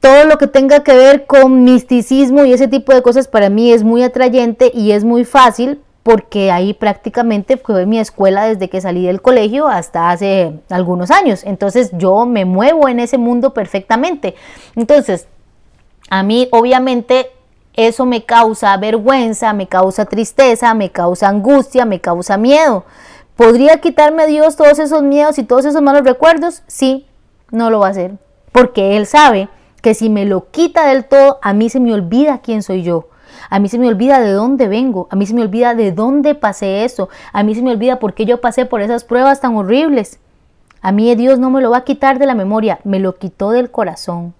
Todo 0.00 0.24
lo 0.24 0.38
que 0.38 0.46
tenga 0.46 0.84
que 0.84 0.94
ver 0.94 1.26
con 1.26 1.64
misticismo 1.64 2.44
y 2.44 2.52
ese 2.52 2.68
tipo 2.68 2.94
de 2.94 3.02
cosas 3.02 3.28
para 3.28 3.50
mí 3.50 3.72
es 3.72 3.82
muy 3.82 4.02
atrayente 4.02 4.70
y 4.72 4.92
es 4.92 5.04
muy 5.04 5.24
fácil 5.24 5.80
porque 6.02 6.50
ahí 6.50 6.74
prácticamente 6.74 7.56
fue 7.56 7.86
mi 7.86 7.98
escuela 7.98 8.44
desde 8.46 8.68
que 8.68 8.80
salí 8.80 9.06
del 9.06 9.22
colegio 9.22 9.68
hasta 9.68 10.10
hace 10.10 10.60
algunos 10.68 11.10
años. 11.10 11.44
Entonces 11.44 11.90
yo 11.92 12.26
me 12.26 12.44
muevo 12.44 12.88
en 12.88 12.98
ese 12.98 13.18
mundo 13.18 13.54
perfectamente. 13.54 14.34
Entonces, 14.74 15.28
a 16.10 16.22
mí 16.22 16.48
obviamente 16.50 17.30
eso 17.74 18.04
me 18.04 18.24
causa 18.24 18.76
vergüenza, 18.76 19.52
me 19.52 19.68
causa 19.68 20.04
tristeza, 20.04 20.74
me 20.74 20.90
causa 20.90 21.28
angustia, 21.28 21.84
me 21.84 22.00
causa 22.00 22.36
miedo. 22.36 22.84
¿Podría 23.36 23.80
quitarme 23.80 24.26
Dios 24.26 24.56
todos 24.56 24.78
esos 24.78 25.02
miedos 25.02 25.38
y 25.38 25.44
todos 25.44 25.64
esos 25.64 25.82
malos 25.82 26.04
recuerdos? 26.04 26.62
Sí, 26.66 27.06
no 27.50 27.70
lo 27.70 27.78
va 27.78 27.86
a 27.86 27.90
hacer. 27.90 28.12
Porque 28.50 28.96
Él 28.96 29.06
sabe 29.06 29.48
que 29.80 29.94
si 29.94 30.10
me 30.10 30.26
lo 30.26 30.50
quita 30.50 30.86
del 30.86 31.04
todo, 31.04 31.38
a 31.42 31.52
mí 31.54 31.70
se 31.70 31.80
me 31.80 31.94
olvida 31.94 32.40
quién 32.42 32.62
soy 32.62 32.82
yo. 32.82 33.08
A 33.50 33.58
mí 33.58 33.68
se 33.68 33.78
me 33.78 33.88
olvida 33.88 34.20
de 34.20 34.32
dónde 34.32 34.68
vengo, 34.68 35.08
a 35.10 35.16
mí 35.16 35.26
se 35.26 35.34
me 35.34 35.42
olvida 35.42 35.74
de 35.74 35.92
dónde 35.92 36.34
pasé 36.34 36.84
eso, 36.84 37.08
a 37.32 37.42
mí 37.42 37.54
se 37.54 37.62
me 37.62 37.70
olvida 37.70 37.98
por 37.98 38.14
qué 38.14 38.24
yo 38.24 38.40
pasé 38.40 38.66
por 38.66 38.80
esas 38.80 39.04
pruebas 39.04 39.40
tan 39.40 39.56
horribles. 39.56 40.18
A 40.80 40.92
mí 40.92 41.14
Dios 41.14 41.38
no 41.38 41.50
me 41.50 41.60
lo 41.60 41.70
va 41.70 41.78
a 41.78 41.84
quitar 41.84 42.18
de 42.18 42.26
la 42.26 42.34
memoria, 42.34 42.80
me 42.84 42.98
lo 42.98 43.16
quitó 43.16 43.50
del 43.50 43.70
corazón. 43.70 44.34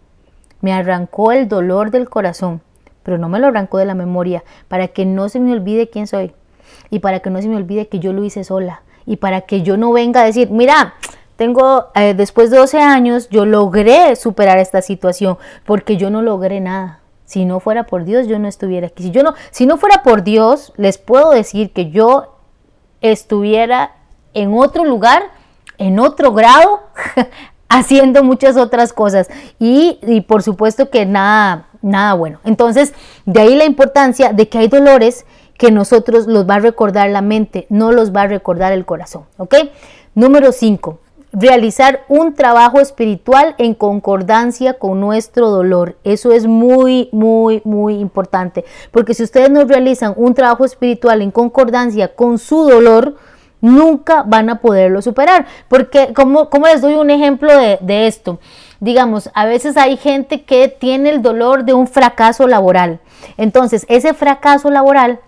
Me 0.60 0.72
arrancó 0.72 1.32
el 1.32 1.48
dolor 1.48 1.90
del 1.90 2.08
corazón, 2.08 2.60
pero 3.02 3.18
no 3.18 3.28
me 3.28 3.38
lo 3.38 3.48
arrancó 3.48 3.78
de 3.78 3.84
la 3.84 3.94
memoria, 3.94 4.42
para 4.68 4.88
que 4.88 5.06
no 5.06 5.28
se 5.28 5.40
me 5.40 5.52
olvide 5.52 5.90
quién 5.90 6.06
soy 6.06 6.32
y 6.90 6.98
para 6.98 7.20
que 7.20 7.30
no 7.30 7.40
se 7.40 7.48
me 7.48 7.56
olvide 7.56 7.88
que 7.88 7.98
yo 7.98 8.12
lo 8.12 8.24
hice 8.24 8.44
sola 8.44 8.82
y 9.06 9.16
para 9.16 9.42
que 9.42 9.62
yo 9.62 9.76
no 9.76 9.92
venga 9.92 10.22
a 10.22 10.24
decir, 10.24 10.50
mira, 10.50 10.94
tengo, 11.36 11.86
eh, 11.94 12.14
después 12.14 12.50
de 12.50 12.58
12 12.58 12.78
años, 12.78 13.28
yo 13.30 13.46
logré 13.46 14.14
superar 14.16 14.58
esta 14.58 14.82
situación 14.82 15.38
porque 15.64 15.96
yo 15.96 16.10
no 16.10 16.22
logré 16.22 16.60
nada. 16.60 17.01
Si 17.32 17.46
no 17.46 17.60
fuera 17.60 17.84
por 17.84 18.04
Dios, 18.04 18.26
yo 18.26 18.38
no 18.38 18.46
estuviera 18.46 18.88
aquí. 18.88 19.04
Si, 19.04 19.10
yo 19.10 19.22
no, 19.22 19.32
si 19.52 19.64
no 19.64 19.78
fuera 19.78 20.02
por 20.02 20.22
Dios, 20.22 20.74
les 20.76 20.98
puedo 20.98 21.30
decir 21.30 21.72
que 21.72 21.88
yo 21.90 22.36
estuviera 23.00 23.92
en 24.34 24.52
otro 24.52 24.84
lugar, 24.84 25.22
en 25.78 25.98
otro 25.98 26.34
grado, 26.34 26.82
haciendo 27.70 28.22
muchas 28.22 28.58
otras 28.58 28.92
cosas. 28.92 29.30
Y, 29.58 29.98
por 30.28 30.42
supuesto 30.42 30.90
que 30.90 31.06
nada, 31.06 31.68
nada 31.80 32.12
bueno. 32.12 32.38
Entonces, 32.44 32.92
de 33.24 33.40
ahí 33.40 33.56
la 33.56 33.64
importancia 33.64 34.34
de 34.34 34.50
que 34.50 34.58
hay 34.58 34.68
dolores 34.68 35.24
que 35.56 35.70
nosotros 35.70 36.26
los 36.26 36.46
va 36.46 36.56
a 36.56 36.60
recordar 36.60 37.08
la 37.08 37.22
mente, 37.22 37.66
no 37.70 37.92
los 37.92 38.14
va 38.14 38.22
a 38.22 38.26
recordar 38.26 38.74
el 38.74 38.84
corazón. 38.84 39.24
¿Ok? 39.38 39.54
Número 40.14 40.52
5 40.52 40.98
realizar 41.32 42.04
un 42.08 42.34
trabajo 42.34 42.80
espiritual 42.80 43.54
en 43.58 43.74
concordancia 43.74 44.74
con 44.74 45.00
nuestro 45.00 45.48
dolor. 45.48 45.96
Eso 46.04 46.32
es 46.32 46.46
muy, 46.46 47.08
muy, 47.12 47.62
muy 47.64 47.94
importante. 47.94 48.64
Porque 48.90 49.14
si 49.14 49.22
ustedes 49.22 49.50
no 49.50 49.64
realizan 49.64 50.14
un 50.16 50.34
trabajo 50.34 50.64
espiritual 50.64 51.22
en 51.22 51.30
concordancia 51.30 52.14
con 52.14 52.38
su 52.38 52.64
dolor, 52.64 53.16
nunca 53.60 54.24
van 54.24 54.50
a 54.50 54.60
poderlo 54.60 55.00
superar. 55.00 55.46
Porque, 55.68 56.12
¿cómo, 56.14 56.48
les 56.66 56.82
doy 56.82 56.94
un 56.94 57.10
ejemplo 57.10 57.56
de, 57.56 57.78
de 57.80 58.06
esto? 58.06 58.38
Digamos, 58.80 59.30
a 59.34 59.46
veces 59.46 59.76
hay 59.76 59.96
gente 59.96 60.42
que 60.42 60.68
tiene 60.68 61.10
el 61.10 61.22
dolor 61.22 61.64
de 61.64 61.72
un 61.72 61.86
fracaso 61.86 62.46
laboral. 62.46 63.00
Entonces, 63.36 63.86
ese 63.88 64.12
fracaso 64.12 64.70
laboral 64.70 65.20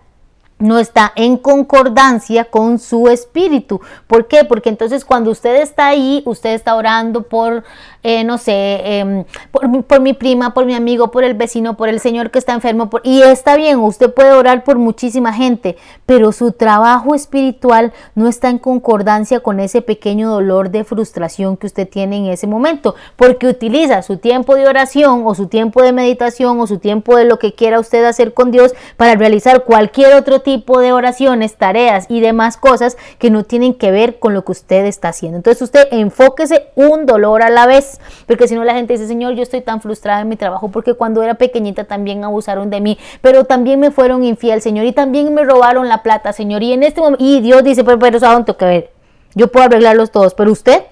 no 0.58 0.78
está 0.78 1.12
en 1.16 1.36
concordancia 1.36 2.44
con 2.44 2.78
su 2.78 3.08
espíritu. 3.08 3.80
¿Por 4.06 4.28
qué? 4.28 4.44
Porque 4.44 4.68
entonces 4.68 5.04
cuando 5.04 5.30
usted 5.30 5.56
está 5.56 5.88
ahí, 5.88 6.22
usted 6.26 6.54
está 6.54 6.74
orando 6.74 7.22
por 7.22 7.64
eh, 8.06 8.22
no 8.22 8.36
sé, 8.36 8.98
em, 8.98 9.24
por, 9.50 10.00
mi 10.02 10.12
prima, 10.12 10.52
por 10.52 10.66
mi 10.66 10.74
amigo, 10.74 11.10
por 11.10 11.24
el 11.24 11.32
vecino, 11.32 11.78
por 11.78 11.88
el 11.88 12.00
señor 12.00 12.30
que 12.30 12.38
está 12.38 12.52
enfermo. 12.52 12.90
y 13.02 13.22
está 13.22 13.56
bien, 13.56 13.78
usted 13.78 14.12
puede 14.12 14.32
orar 14.32 14.62
por 14.62 14.76
muchísima 14.76 15.32
gente, 15.32 15.78
pero 16.04 16.30
su 16.30 16.52
trabajo 16.52 17.14
espiritual 17.14 17.94
no 18.14 18.28
está 18.28 18.50
en 18.50 18.58
concordancia 18.58 19.40
con 19.40 19.58
ese 19.58 19.80
pequeño 19.80 20.28
dolor 20.28 20.68
de 20.68 20.84
frustración 20.84 21.56
que 21.56 21.66
usted 21.66 21.88
tiene 21.88 22.18
en 22.18 22.26
ese 22.26 22.46
momento, 22.46 22.94
porque 23.16 23.46
utiliza 23.46 24.02
su 24.02 24.18
tiempo 24.18 24.54
de 24.54 24.68
oración 24.68 25.22
o 25.24 25.34
su 25.34 25.46
tiempo 25.46 25.82
de 25.82 25.92
meditación 25.92 26.60
o 26.60 26.66
su 26.66 26.80
tiempo 26.80 27.16
de 27.16 27.24
lo 27.24 27.38
que 27.38 27.54
quiera 27.54 27.80
usted 27.80 28.04
hacer 28.04 28.34
con 28.34 28.50
Dios 28.50 28.74
para 28.98 29.14
realizar 29.14 29.64
cualquier 29.64 30.12
otro 30.14 30.42
tipo 30.44 30.78
de 30.78 30.92
oraciones, 30.92 31.56
tareas 31.56 32.06
y 32.08 32.20
demás 32.20 32.56
cosas 32.56 32.96
que 33.18 33.30
no 33.30 33.42
tienen 33.42 33.74
que 33.74 33.90
ver 33.90 34.20
con 34.20 34.34
lo 34.34 34.44
que 34.44 34.52
usted 34.52 34.84
está 34.84 35.08
haciendo. 35.08 35.38
Entonces 35.38 35.60
usted 35.62 35.88
enfóquese 35.90 36.68
un 36.76 37.06
dolor 37.06 37.42
a 37.42 37.50
la 37.50 37.66
vez 37.66 38.00
porque 38.28 38.46
si 38.46 38.54
no 38.54 38.62
la 38.62 38.74
gente 38.74 38.92
dice, 38.92 39.08
Señor, 39.08 39.34
yo 39.34 39.42
estoy 39.42 39.62
tan 39.62 39.80
frustrada 39.80 40.20
en 40.20 40.28
mi 40.28 40.36
trabajo 40.36 40.68
porque 40.68 40.94
cuando 40.94 41.22
era 41.24 41.34
pequeñita 41.34 41.84
también 41.84 42.22
abusaron 42.22 42.70
de 42.70 42.80
mí, 42.80 42.98
pero 43.20 43.44
también 43.44 43.80
me 43.80 43.90
fueron 43.90 44.22
infiel, 44.22 44.60
Señor, 44.60 44.84
y 44.84 44.92
también 44.92 45.34
me 45.34 45.42
robaron 45.42 45.88
la 45.88 46.02
plata, 46.02 46.32
Señor, 46.32 46.62
y 46.62 46.72
en 46.72 46.82
este 46.82 47.00
momento, 47.00 47.24
y 47.24 47.40
Dios 47.40 47.64
dice, 47.64 47.82
pero, 47.84 47.98
pero, 47.98 48.20
¿saben 48.20 48.44
que 48.44 48.64
ver? 48.64 48.90
Yo 49.34 49.48
puedo 49.48 49.66
arreglarlos 49.66 50.10
todos, 50.10 50.34
pero 50.34 50.52
usted, 50.52 50.82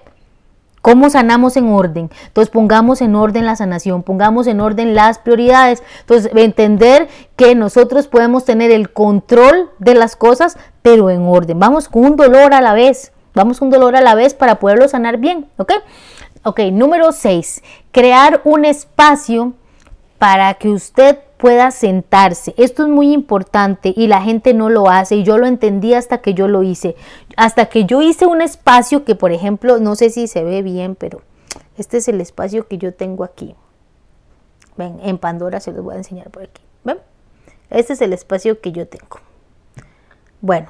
¿Cómo 0.83 1.11
sanamos 1.11 1.57
en 1.57 1.69
orden? 1.69 2.11
Entonces 2.27 2.51
pongamos 2.51 3.01
en 3.01 3.15
orden 3.15 3.47
la 3.47 3.55
sanación, 3.55 4.03
pongamos 4.03 4.49
en 4.49 4.61
orden 4.61 4.95
las 4.97 5.19
prioridades. 5.19 5.83
Entonces 6.01 6.33
entender 6.35 7.09
que 7.37 7.55
nosotros 7.55 8.09
podemos 8.09 8.45
tener 8.45 8.73
el 8.73 8.93
control 8.93 9.71
de 9.79 9.95
las 9.95 10.17
cosas, 10.17 10.59
pero 10.83 11.09
en 11.09 11.23
orden. 11.23 11.61
Vamos 11.61 11.89
con 11.89 12.05
un 12.05 12.17
dolor 12.17 12.53
a 12.53 12.61
la 12.61 12.75
vez. 12.75 13.13
Vamos 13.33 13.61
con 13.61 13.69
un 13.69 13.73
dolor 13.73 13.95
a 13.95 14.01
la 14.01 14.17
vez 14.17 14.35
para 14.35 14.59
poderlo 14.59 14.89
sanar 14.89 15.19
bien, 15.19 15.47
¿ok? 15.57 15.73
Ok, 16.43 16.59
número 16.73 17.13
6. 17.13 17.63
Crear 17.93 18.41
un 18.43 18.65
espacio 18.65 19.53
para 20.19 20.55
que 20.55 20.69
usted 20.69 21.19
pueda 21.43 21.73
sentarse. 21.73 22.55
Esto 22.57 22.85
es 22.85 22.89
muy 22.89 23.13
importante 23.13 23.93
y 23.97 24.07
la 24.07 24.23
gente 24.23 24.55
no 24.55 24.71
lo 24.71 24.89
hace 24.89 25.17
y 25.17 25.25
yo 25.25 25.39
lo 25.39 25.49
entendí 25.49 25.93
hasta 25.93 26.19
que 26.19 26.35
yo 26.35 26.47
lo 26.47 26.63
hice. 26.63 26.95
Hasta 27.37 27.67
que 27.67 27.85
yo 27.85 28.01
hice 28.01 28.27
un 28.27 28.41
espacio 28.41 29.03
que, 29.03 29.17
por 29.17 29.33
ejemplo, 29.33 29.81
no 29.81 29.97
sé 29.97 30.11
si 30.11 30.29
se 30.29 30.45
ve 30.45 30.63
bien, 30.63 30.95
pero 30.95 31.23
este 31.77 31.97
es 31.97 32.07
el 32.07 32.21
espacio 32.21 32.69
que 32.69 32.79
yo 32.79 32.95
tengo 32.95 33.25
aquí. 33.25 33.57
Ven, 34.77 35.01
en 35.03 35.19
Pandora 35.19 35.59
se 35.59 35.73
los 35.73 35.83
voy 35.83 35.97
a 35.97 35.99
enseñar 35.99 36.31
por 36.31 36.45
aquí. 36.45 36.63
¿Ven? 36.85 36.99
Este 37.71 37.95
es 37.95 38.03
el 38.03 38.13
espacio 38.13 38.61
que 38.61 38.71
yo 38.71 38.87
tengo. 38.87 39.19
Bueno, 40.43 40.69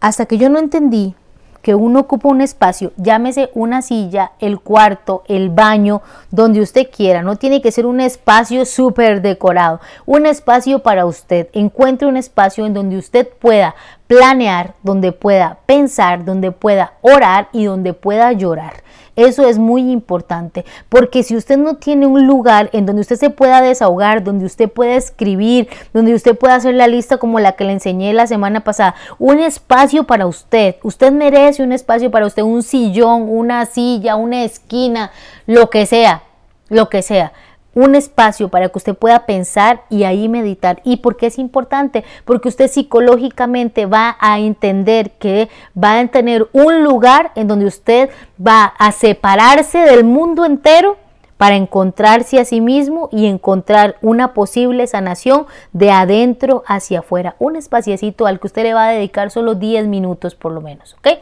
hasta 0.00 0.24
que 0.24 0.38
yo 0.38 0.48
no 0.48 0.58
entendí 0.58 1.14
que 1.62 1.74
uno 1.74 2.00
ocupa 2.00 2.28
un 2.28 2.40
espacio, 2.40 2.92
llámese 2.96 3.50
una 3.54 3.82
silla, 3.82 4.32
el 4.38 4.60
cuarto, 4.60 5.22
el 5.28 5.50
baño, 5.50 6.02
donde 6.30 6.60
usted 6.60 6.88
quiera. 6.90 7.22
No 7.22 7.36
tiene 7.36 7.60
que 7.60 7.72
ser 7.72 7.86
un 7.86 8.00
espacio 8.00 8.64
súper 8.64 9.22
decorado. 9.22 9.80
Un 10.06 10.26
espacio 10.26 10.80
para 10.80 11.06
usted. 11.06 11.48
Encuentre 11.52 12.08
un 12.08 12.16
espacio 12.16 12.66
en 12.66 12.74
donde 12.74 12.96
usted 12.96 13.28
pueda 13.28 13.74
planear, 14.06 14.74
donde 14.82 15.12
pueda 15.12 15.58
pensar, 15.66 16.24
donde 16.24 16.50
pueda 16.50 16.94
orar 17.00 17.48
y 17.52 17.64
donde 17.64 17.92
pueda 17.92 18.32
llorar. 18.32 18.82
Eso 19.20 19.46
es 19.46 19.58
muy 19.58 19.92
importante, 19.92 20.64
porque 20.88 21.22
si 21.22 21.36
usted 21.36 21.58
no 21.58 21.74
tiene 21.74 22.06
un 22.06 22.26
lugar 22.26 22.70
en 22.72 22.86
donde 22.86 23.02
usted 23.02 23.16
se 23.16 23.28
pueda 23.28 23.60
desahogar, 23.60 24.24
donde 24.24 24.46
usted 24.46 24.66
pueda 24.70 24.94
escribir, 24.94 25.68
donde 25.92 26.14
usted 26.14 26.38
pueda 26.38 26.54
hacer 26.54 26.74
la 26.74 26.86
lista 26.86 27.18
como 27.18 27.38
la 27.38 27.52
que 27.52 27.64
le 27.64 27.72
enseñé 27.72 28.14
la 28.14 28.26
semana 28.26 28.64
pasada, 28.64 28.94
un 29.18 29.38
espacio 29.38 30.04
para 30.04 30.26
usted, 30.26 30.76
usted 30.82 31.12
merece 31.12 31.62
un 31.62 31.72
espacio 31.72 32.10
para 32.10 32.24
usted, 32.24 32.42
un 32.42 32.62
sillón, 32.62 33.26
una 33.28 33.66
silla, 33.66 34.16
una 34.16 34.42
esquina, 34.42 35.10
lo 35.44 35.68
que 35.68 35.84
sea, 35.84 36.22
lo 36.70 36.88
que 36.88 37.02
sea 37.02 37.32
un 37.74 37.94
espacio 37.94 38.48
para 38.48 38.68
que 38.68 38.78
usted 38.78 38.94
pueda 38.94 39.26
pensar 39.26 39.82
y 39.90 40.04
ahí 40.04 40.28
meditar. 40.28 40.80
¿Y 40.84 40.98
por 40.98 41.16
qué 41.16 41.26
es 41.26 41.38
importante? 41.38 42.04
Porque 42.24 42.48
usted 42.48 42.70
psicológicamente 42.70 43.86
va 43.86 44.16
a 44.20 44.38
entender 44.38 45.12
que 45.12 45.48
va 45.76 45.98
a 45.98 46.06
tener 46.08 46.48
un 46.52 46.82
lugar 46.82 47.32
en 47.34 47.48
donde 47.48 47.66
usted 47.66 48.10
va 48.44 48.64
a 48.64 48.92
separarse 48.92 49.78
del 49.78 50.04
mundo 50.04 50.44
entero 50.44 50.96
para 51.40 51.56
encontrarse 51.56 52.38
a 52.38 52.44
sí 52.44 52.60
mismo 52.60 53.08
y 53.10 53.24
encontrar 53.24 53.96
una 54.02 54.34
posible 54.34 54.86
sanación 54.86 55.46
de 55.72 55.90
adentro 55.90 56.62
hacia 56.66 56.98
afuera. 56.98 57.34
Un 57.38 57.56
espaciecito 57.56 58.26
al 58.26 58.38
que 58.40 58.48
usted 58.48 58.62
le 58.64 58.74
va 58.74 58.88
a 58.88 58.92
dedicar 58.92 59.30
solo 59.30 59.54
10 59.54 59.86
minutos 59.86 60.34
por 60.34 60.52
lo 60.52 60.60
menos, 60.60 60.92
¿ok? 60.98 61.18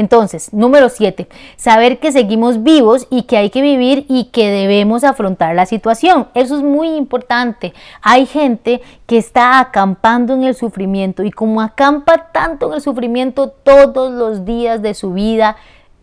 Entonces, 0.00 0.54
número 0.54 0.88
7, 0.88 1.28
saber 1.56 1.98
que 1.98 2.10
seguimos 2.10 2.62
vivos 2.62 3.06
y 3.10 3.24
que 3.24 3.36
hay 3.36 3.50
que 3.50 3.60
vivir 3.60 4.06
y 4.08 4.30
que 4.32 4.50
debemos 4.50 5.04
afrontar 5.04 5.54
la 5.54 5.66
situación. 5.66 6.28
Eso 6.32 6.56
es 6.56 6.62
muy 6.62 6.88
importante. 6.96 7.74
Hay 8.00 8.24
gente 8.24 8.80
que 9.06 9.18
está 9.18 9.60
acampando 9.60 10.32
en 10.32 10.44
el 10.44 10.54
sufrimiento 10.54 11.22
y 11.22 11.30
como 11.30 11.60
acampa 11.60 12.30
tanto 12.32 12.68
en 12.68 12.74
el 12.76 12.80
sufrimiento 12.80 13.50
todos 13.50 14.10
los 14.10 14.46
días 14.46 14.80
de 14.80 14.94
su 14.94 15.12
vida, 15.12 15.56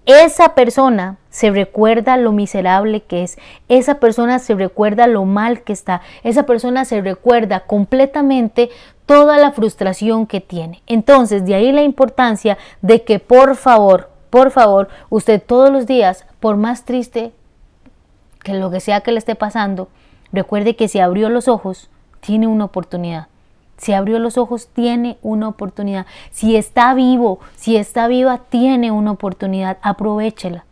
esa 0.06 0.54
persona 0.54 1.18
se 1.32 1.50
recuerda 1.50 2.18
lo 2.18 2.32
miserable 2.32 3.02
que 3.02 3.24
es, 3.24 3.38
esa 3.68 3.96
persona 3.96 4.38
se 4.38 4.54
recuerda 4.54 5.08
lo 5.08 5.26
mal 5.26 5.64
que 5.64 5.74
está, 5.74 6.02
esa 6.24 6.44
persona 6.44 6.86
se 6.86 7.02
recuerda 7.02 7.62
completamente 7.62 8.70
toda 9.08 9.38
la 9.38 9.52
frustración 9.52 10.28
que 10.28 10.42
tiene. 10.42 10.84
Entonces, 10.86 11.46
de 11.46 11.56
ahí 11.56 11.72
la 11.72 11.82
importancia 11.82 12.60
de 12.84 13.04
que 13.04 13.18
por 13.18 13.56
favor, 13.56 14.12
por 14.30 14.52
favor, 14.52 14.90
usted 15.10 15.42
todos 15.42 15.72
los 15.72 15.88
días, 15.88 16.26
por 16.40 16.58
más 16.58 16.84
triste 16.84 17.32
que 18.44 18.54
lo 18.54 18.70
que 18.70 18.82
sea 18.82 19.02
que 19.02 19.12
le 19.12 19.18
esté 19.18 19.34
pasando, 19.34 19.88
recuerde 20.32 20.76
que 20.76 20.88
si 20.88 21.00
abrió 21.00 21.30
los 21.30 21.48
ojos, 21.48 21.90
tiene 22.20 22.46
una 22.46 22.66
oportunidad. 22.66 23.28
Si 23.78 23.94
abrió 23.94 24.20
los 24.20 24.38
ojos, 24.38 24.68
tiene 24.74 25.18
una 25.22 25.48
oportunidad. 25.48 26.06
Si 26.32 26.56
está 26.56 26.94
vivo, 26.94 27.40
si 27.56 27.78
está 27.78 28.08
viva, 28.08 28.42
tiene 28.50 28.92
una 28.92 29.12
oportunidad. 29.12 29.78
Aprovechela. 29.82 30.67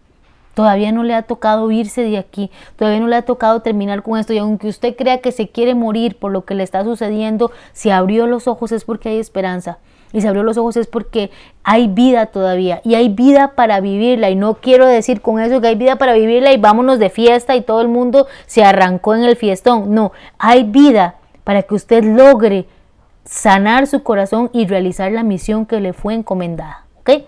Todavía 0.56 0.92
no 0.92 1.04
le 1.04 1.14
ha 1.14 1.22
tocado 1.22 1.70
irse 1.70 2.02
de 2.02 2.18
aquí, 2.18 2.50
todavía 2.78 3.00
no 3.00 3.08
le 3.08 3.18
ha 3.18 3.22
tocado 3.22 3.62
terminar 3.62 4.02
con 4.02 4.18
esto 4.18 4.34
y 4.34 4.40
aunque 4.40 4.68
usted 4.68 4.96
crea 4.96 5.20
que 5.20 5.32
se 5.32 5.50
quiere 5.50 5.76
morir 5.76 6.18
por 6.18 6.32
lo 6.32 6.46
que 6.46 6.56
le 6.56 6.64
está 6.64 6.84
sucediendo, 6.84 7.52
si 7.74 7.92
abrió 7.92 8.26
los 8.26 8.48
ojos 8.48 8.72
es 8.72 8.86
porque 8.86 9.10
hay 9.10 9.20
esperanza 9.20 9.78
y 10.14 10.22
si 10.22 10.28
abrió 10.28 10.44
los 10.44 10.58
ojos 10.58 10.78
es 10.78 10.88
porque 10.88 11.30
hay 11.64 11.88
vida 11.88 12.28
todavía 12.28 12.82
y 12.86 12.96
hay 12.96 13.10
vida 13.10 13.52
para 13.56 13.82
vivirla 13.82 14.30
y 14.30 14.36
no 14.36 14.56
quiero 14.56 14.88
decir 14.88 15.22
con 15.22 15.42
eso 15.42 15.60
que 15.60 15.68
hay 15.68 15.76
vida 15.76 15.98
para 15.98 16.14
vivirla 16.14 16.54
y 16.54 16.58
vámonos 16.58 17.00
de 17.00 17.10
fiesta 17.10 17.56
y 17.56 17.62
todo 17.62 17.82
el 17.82 17.90
mundo 17.90 18.26
se 18.46 18.64
arrancó 18.64 19.14
en 19.14 19.24
el 19.24 19.36
fiestón, 19.36 19.94
no, 19.94 20.14
hay 20.40 20.64
vida 20.64 21.16
para 21.44 21.64
que 21.64 21.76
usted 21.76 22.04
logre 22.04 22.66
sanar 23.26 23.88
su 23.88 24.04
corazón 24.04 24.50
y 24.54 24.68
realizar 24.68 25.12
la 25.12 25.24
misión 25.24 25.66
que 25.66 25.80
le 25.80 25.94
fue 25.94 26.14
encomendada. 26.14 26.86
¿Ok? 27.00 27.26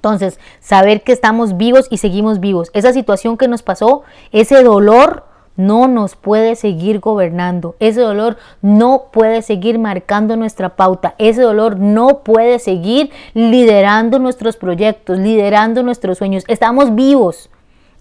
Entonces, 0.00 0.40
saber 0.60 1.02
que 1.02 1.12
estamos 1.12 1.58
vivos 1.58 1.86
y 1.90 1.98
seguimos 1.98 2.40
vivos. 2.40 2.70
Esa 2.72 2.94
situación 2.94 3.36
que 3.36 3.48
nos 3.48 3.62
pasó, 3.62 4.02
ese 4.32 4.62
dolor 4.62 5.24
no 5.56 5.88
nos 5.88 6.16
puede 6.16 6.56
seguir 6.56 7.00
gobernando. 7.00 7.76
Ese 7.80 8.00
dolor 8.00 8.38
no 8.62 9.08
puede 9.12 9.42
seguir 9.42 9.78
marcando 9.78 10.36
nuestra 10.36 10.70
pauta. 10.70 11.14
Ese 11.18 11.42
dolor 11.42 11.78
no 11.78 12.20
puede 12.20 12.58
seguir 12.58 13.10
liderando 13.34 14.18
nuestros 14.18 14.56
proyectos, 14.56 15.18
liderando 15.18 15.82
nuestros 15.82 16.16
sueños. 16.16 16.44
Estamos 16.48 16.94
vivos. 16.94 17.50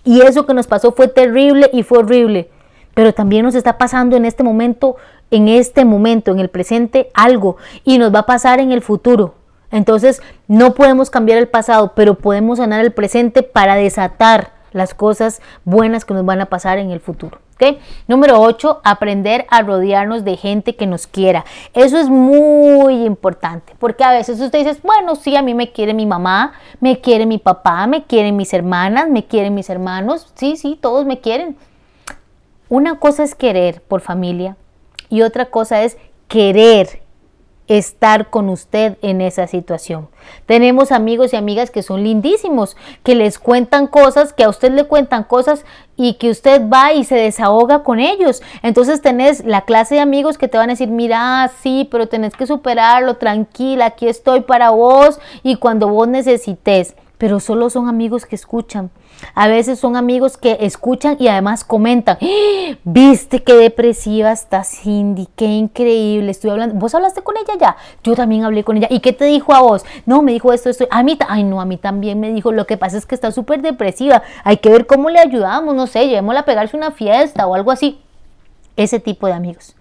Y 0.06 0.22
eso 0.22 0.46
que 0.46 0.54
nos 0.54 0.68
pasó 0.68 0.94
fue 0.94 1.10
terrible 1.10 1.70
y 1.74 1.84
fue 1.84 1.98
horrible. 1.98 2.50
Pero 2.94 3.14
también 3.14 3.44
nos 3.44 3.56
está 3.56 3.78
pasando 3.78 4.16
en 4.16 4.24
este 4.24 4.42
momento 4.44 4.96
en 5.32 5.48
este 5.48 5.86
momento, 5.86 6.32
en 6.32 6.40
el 6.40 6.50
presente, 6.50 7.10
algo 7.14 7.58
y 7.84 7.98
nos 7.98 8.14
va 8.14 8.20
a 8.20 8.26
pasar 8.26 8.60
en 8.60 8.72
el 8.72 8.82
futuro. 8.82 9.36
Entonces, 9.72 10.22
no 10.48 10.74
podemos 10.74 11.10
cambiar 11.10 11.38
el 11.38 11.48
pasado, 11.48 11.94
pero 11.96 12.16
podemos 12.16 12.58
sanar 12.58 12.82
el 12.82 12.92
presente 12.92 13.44
para 13.44 13.76
desatar 13.76 14.52
las 14.72 14.94
cosas 14.94 15.42
buenas 15.66 16.06
que 16.06 16.14
nos 16.14 16.26
van 16.26 16.42
a 16.42 16.48
pasar 16.48 16.78
en 16.78 16.92
el 16.92 17.00
futuro. 17.00 17.40
¿okay? 17.56 17.80
Número 18.08 18.40
8, 18.40 18.82
aprender 18.84 19.46
a 19.50 19.62
rodearnos 19.62 20.24
de 20.24 20.38
gente 20.38 20.76
que 20.76 20.88
nos 20.88 21.08
quiera. 21.08 21.46
Eso 21.74 21.98
es 21.98 22.10
muy 22.10 23.06
importante, 23.06 23.74
porque 23.80 24.04
a 24.04 24.12
veces 24.12 24.40
usted 24.40 24.66
dice, 24.66 24.80
bueno, 24.84 25.16
sí, 25.16 25.36
a 25.36 25.42
mí 25.42 25.54
me 25.54 25.72
quiere 25.72 25.94
mi 25.94 26.06
mamá, 26.06 26.54
me 26.80 27.00
quiere 27.02 27.26
mi 27.26 27.38
papá, 27.38 27.86
me 27.88 28.06
quieren 28.06 28.36
mis 28.36 28.54
hermanas, 28.54 29.10
me 29.10 29.26
quieren 29.26 29.56
mis 29.56 29.70
hermanos, 29.70 30.32
sí, 30.36 30.58
sí, 30.58 30.78
todos 30.80 31.06
me 31.06 31.20
quieren. 31.20 31.58
Una 32.70 33.00
cosa 33.00 33.24
es 33.24 33.36
querer 33.36 33.82
por 33.82 34.02
familia, 34.02 34.56
y 35.10 35.24
otra 35.24 35.46
cosa 35.46 35.82
es 35.82 35.98
querer 36.28 37.02
estar 37.70 38.30
con 38.32 38.50
usted 38.50 38.98
en 39.02 39.22
esa 39.22 39.48
situación. 39.48 40.10
Tenemos 40.48 40.92
amigos 40.92 41.32
y 41.32 41.36
amigas 41.38 41.70
que 41.70 41.84
son 41.84 42.04
lindísimos, 42.04 42.76
que 43.04 43.16
les 43.16 43.38
cuentan 43.40 43.88
cosas, 43.88 44.34
que 44.34 44.44
a 44.44 44.50
usted 44.50 44.72
le 44.74 44.86
cuentan 44.86 45.24
cosas 45.24 45.64
y 45.96 46.16
que 46.16 46.32
usted 46.32 46.68
va 46.68 46.94
y 46.94 47.04
se 47.04 47.16
desahoga 47.16 47.84
con 47.84 48.00
ellos. 48.00 48.42
Entonces 48.64 49.02
tenés 49.02 49.46
la 49.46 49.62
clase 49.62 49.96
de 49.96 50.02
amigos 50.02 50.38
que 50.40 50.48
te 50.48 50.58
van 50.58 50.70
a 50.70 50.74
decir, 50.74 50.90
mira, 50.90 51.52
sí, 51.62 51.88
pero 51.92 52.08
tenés 52.08 52.34
que 52.36 52.48
superarlo, 52.48 53.18
tranquila, 53.18 53.86
aquí 53.86 54.08
estoy 54.08 54.42
para 54.42 54.72
vos 54.72 55.20
y 55.44 55.58
cuando 55.58 55.88
vos 55.88 56.08
necesites. 56.08 56.96
Pero 57.20 57.40
solo 57.40 57.70
son 57.70 57.88
amigos 57.88 58.26
que 58.26 58.36
escuchan, 58.36 58.90
a 59.36 59.48
veces 59.48 59.78
son 59.78 59.96
amigos 59.96 60.38
que 60.38 60.58
escuchan 60.62 61.18
y 61.20 61.28
además 61.28 61.64
comentan, 61.64 62.18
¡Ah! 62.22 62.78
viste 62.84 63.44
qué 63.44 63.54
depresiva 63.56 64.32
está 64.32 64.64
Cindy, 64.64 65.28
qué 65.36 65.46
increíble, 65.46 66.32
estoy 66.32 66.50
hablando, 66.50 66.76
vos 66.76 66.96
hablaste 66.96 67.22
con 67.22 67.36
ella 67.36 67.54
ya, 67.60 67.76
yo 68.04 68.16
también 68.16 68.46
hablé 68.46 68.64
con 68.64 68.78
ella, 68.78 68.88
¿y 68.90 69.02
qué 69.02 69.14
te 69.14 69.26
dijo 69.26 69.54
a 69.54 69.60
vos? 69.60 69.86
No, 70.06 70.22
me 70.22 70.32
dijo 70.32 70.54
esto, 70.54 70.70
esto, 70.70 70.88
a 70.90 71.04
mí, 71.04 71.20
ay 71.28 71.44
no, 71.44 71.60
a 71.60 71.66
mí 71.66 71.76
también 71.76 72.22
me 72.22 72.32
dijo, 72.32 72.54
lo 72.54 72.66
que 72.66 72.78
pasa 72.78 72.98
es 72.98 73.06
que 73.06 73.16
está 73.16 73.32
súper 73.32 73.62
depresiva, 73.62 74.24
hay 74.46 74.58
que 74.58 74.70
ver 74.70 74.88
cómo 74.88 75.10
le 75.10 75.20
ayudamos, 75.20 75.76
no 75.76 75.88
sé, 75.88 76.08
llevémosla 76.08 76.40
a 76.40 76.46
pegarse 76.46 76.78
una 76.78 76.92
fiesta 76.92 77.46
o 77.46 77.54
algo 77.54 77.72
así, 77.72 78.00
ese 78.78 79.02
tipo 79.02 79.28
de 79.28 79.34
amigos. 79.34 79.76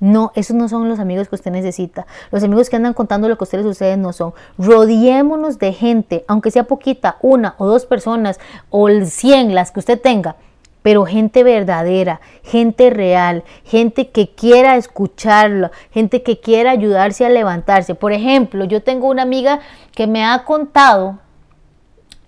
No, 0.00 0.32
esos 0.34 0.56
no 0.56 0.68
son 0.68 0.88
los 0.88 0.98
amigos 0.98 1.28
que 1.28 1.36
usted 1.36 1.50
necesita. 1.50 2.06
Los 2.30 2.42
amigos 2.42 2.68
que 2.68 2.76
andan 2.76 2.94
contando 2.94 3.28
lo 3.28 3.38
que 3.38 3.44
a 3.44 3.68
ustedes 3.68 3.98
no 3.98 4.12
son. 4.12 4.34
Rodiémonos 4.58 5.58
de 5.58 5.72
gente, 5.72 6.24
aunque 6.28 6.50
sea 6.50 6.64
poquita, 6.64 7.16
una 7.20 7.54
o 7.58 7.66
dos 7.66 7.86
personas 7.86 8.40
o 8.70 8.88
100, 8.88 9.54
las 9.54 9.70
que 9.70 9.80
usted 9.80 10.00
tenga, 10.00 10.36
pero 10.82 11.06
gente 11.06 11.42
verdadera, 11.42 12.20
gente 12.42 12.90
real, 12.90 13.44
gente 13.64 14.10
que 14.10 14.34
quiera 14.34 14.76
escucharlo, 14.76 15.70
gente 15.90 16.22
que 16.22 16.40
quiera 16.40 16.72
ayudarse 16.72 17.24
a 17.24 17.30
levantarse. 17.30 17.94
Por 17.94 18.12
ejemplo, 18.12 18.64
yo 18.64 18.82
tengo 18.82 19.08
una 19.08 19.22
amiga 19.22 19.60
que 19.92 20.06
me 20.06 20.24
ha 20.24 20.44
contado 20.44 21.20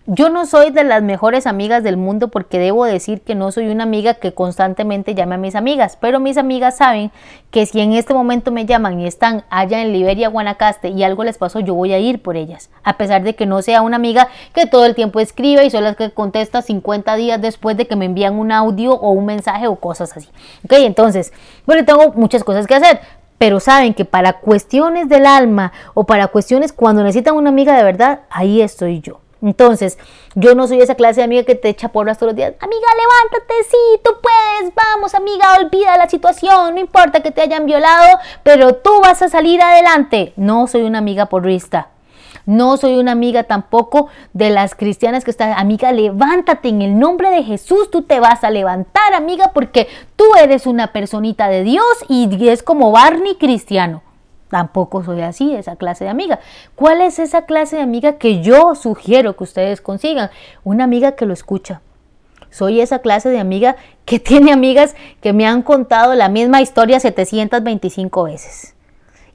yo 0.09 0.29
no 0.29 0.47
soy 0.47 0.71
de 0.71 0.85
las 0.85 1.03
mejores 1.03 1.49
amigas 1.49 1.83
del 1.83 1.97
mundo 1.97 2.29
porque 2.29 2.61
debo 2.61 2.85
decir 2.85 3.23
que 3.23 3.35
no 3.35 3.51
soy 3.51 3.67
una 3.67 3.83
amiga 3.83 4.15
que 4.15 4.33
constantemente 4.33 5.17
llame 5.17 5.35
a 5.35 5.39
mis 5.39 5.57
amigas, 5.57 5.99
pero 6.01 6.21
mis 6.21 6.37
amigas 6.37 6.77
saben 6.77 7.11
que 7.51 7.67
si 7.67 7.81
en 7.81 7.93
este 7.93 8.15
momento 8.15 8.53
me 8.53 8.67
llaman 8.67 9.01
y 9.01 9.09
están 9.09 9.43
allá 9.51 9.83
en 9.83 9.93
Liberia, 9.93 10.29
Guanacaste 10.29 10.91
y 10.91 11.03
algo 11.03 11.25
les 11.25 11.39
pasó, 11.39 11.59
yo 11.59 11.75
voy 11.75 11.93
a 11.93 11.99
ir 11.99 12.23
por 12.23 12.37
ellas, 12.37 12.71
a 12.85 12.97
pesar 12.97 13.25
de 13.25 13.35
que 13.35 13.47
no 13.47 13.63
sea 13.63 13.83
una 13.83 13.97
amiga 13.97 14.29
que 14.55 14.67
todo 14.67 14.87
el 14.87 14.95
tiempo 14.95 15.19
escribe 15.19 15.65
y 15.65 15.71
son 15.71 15.83
las 15.83 15.97
que 15.97 16.13
contesta 16.13 16.63
50 16.63 17.17
días 17.17 17.43
después 17.43 17.77
de 17.77 17.89
que 17.89 17.97
me 17.97 18.05
envían 18.05 18.39
un 18.39 18.53
audio 18.53 18.93
o 18.93 19.11
un 19.11 19.27
mensaje 19.27 19.67
o 19.67 19.75
cosas 19.75 20.17
así. 20.17 20.29
Ok, 20.65 20.75
entonces, 20.75 21.33
bueno, 21.67 21.85
tengo 21.85 22.13
muchas 22.13 22.45
cosas 22.45 22.69
que 22.69 22.77
hacer, 22.77 23.01
pero 23.39 23.59
saben 23.59 23.93
que 23.93 24.05
para 24.05 24.35
cuestiones 24.35 25.09
del 25.09 25.27
alma 25.27 25.73
o 25.95 26.05
para 26.05 26.29
cuestiones 26.29 26.73
cuando 26.73 27.03
necesitan 27.03 27.35
una 27.35 27.51
amiga 27.51 27.77
de 27.77 27.83
verdad, 27.83 28.21
ahí 28.31 28.63
estoy 28.63 29.01
yo. 29.01 29.26
Entonces, 29.47 29.97
yo 30.35 30.57
no 30.57 30.67
soy 30.67 30.81
esa 30.81 30.97
clase 30.97 31.21
de 31.21 31.25
amiga 31.25 31.45
que 31.45 31.55
te 31.55 31.69
echa 31.69 31.89
porras 31.89 32.19
todos 32.19 32.33
los 32.33 32.37
días. 32.37 32.55
Amiga, 32.59 32.87
levántate, 32.97 33.55
sí, 33.71 34.01
tú 34.03 34.11
puedes, 34.21 34.75
vamos, 34.75 35.15
amiga, 35.15 35.57
olvida 35.61 35.97
la 35.97 36.09
situación, 36.09 36.75
no 36.75 36.81
importa 36.81 37.21
que 37.21 37.31
te 37.31 37.43
hayan 37.43 37.65
violado, 37.65 38.19
pero 38.43 38.75
tú 38.75 38.91
vas 39.01 39.23
a 39.23 39.29
salir 39.29 39.63
adelante. 39.63 40.33
No 40.35 40.67
soy 40.67 40.83
una 40.83 40.99
amiga 40.99 41.27
porrista. 41.27 41.91
No 42.45 42.77
soy 42.77 42.99
una 42.99 43.13
amiga 43.13 43.45
tampoco 43.45 44.09
de 44.33 44.51
las 44.51 44.75
cristianas 44.75 45.25
que 45.25 45.31
están, 45.31 45.53
amiga, 45.57 45.93
levántate 45.93 46.69
en 46.69 46.83
el 46.83 46.99
nombre 46.99 47.31
de 47.31 47.45
Jesús, 47.45 47.89
tú 47.91 48.03
te 48.03 48.19
vas 48.19 48.43
a 48.43 48.51
levantar, 48.51 49.15
amiga, 49.15 49.53
porque 49.55 49.87
tú 50.17 50.25
eres 50.41 50.67
una 50.67 50.93
personita 50.93 51.49
de 51.49 51.63
Dios 51.63 51.87
y 52.09 52.49
es 52.49 52.65
como 52.65 52.91
Barney 52.91 53.37
cristiano. 53.37 54.03
Tampoco 54.49 55.03
soy 55.03 55.23
así, 55.23 55.55
esa 55.55 55.77
clase 55.77 56.05
de 56.05 56.11
amiga. 56.11 56.39
¿Cuál 56.77 57.01
es 57.01 57.19
esa 57.19 57.47
clase 57.47 57.77
de 57.77 57.83
amiga 57.83 58.17
que 58.17 58.43
yo 58.43 58.75
sugiero 58.75 59.37
que 59.37 59.45
ustedes 59.45 59.81
consigan? 59.81 60.31
Una 60.63 60.85
amiga 60.85 61.13
que 61.13 61.27
lo 61.27 61.33
escucha. 61.33 61.81
Soy 62.51 62.81
esa 62.81 63.01
clase 63.01 63.29
de 63.29 63.41
amiga 63.41 63.77
que 64.05 64.19
tiene 64.21 64.53
amigas 64.53 64.95
que 65.21 65.33
me 65.33 65.47
han 65.47 65.63
contado 65.63 66.15
la 66.15 66.29
misma 66.29 66.63
historia 66.63 67.01
725 67.01 68.23
veces. 68.25 68.75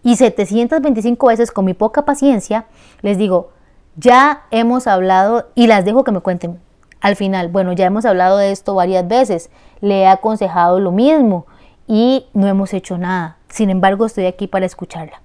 Y 0.03 0.15
725 0.15 1.27
veces 1.27 1.51
con 1.51 1.65
mi 1.65 1.73
poca 1.73 2.05
paciencia 2.05 2.65
les 3.01 3.17
digo, 3.17 3.51
ya 3.97 4.45
hemos 4.49 4.87
hablado 4.87 5.49
y 5.53 5.67
las 5.67 5.83
dejo 5.83 6.03
que 6.03 6.11
me 6.11 6.21
cuenten. 6.21 6.59
Al 7.01 7.15
final, 7.15 7.49
bueno, 7.49 7.73
ya 7.73 7.85
hemos 7.85 8.05
hablado 8.05 8.37
de 8.37 8.51
esto 8.51 8.75
varias 8.75 9.07
veces. 9.07 9.49
Le 9.81 10.01
he 10.01 10.07
aconsejado 10.07 10.79
lo 10.79 10.91
mismo 10.91 11.45
y 11.87 12.27
no 12.33 12.47
hemos 12.47 12.73
hecho 12.73 12.97
nada 12.97 13.37
sin 13.51 13.69
embargo, 13.69 14.05
estoy 14.05 14.25
aquí 14.25 14.47
para 14.47 14.65
escucharla. 14.65 15.21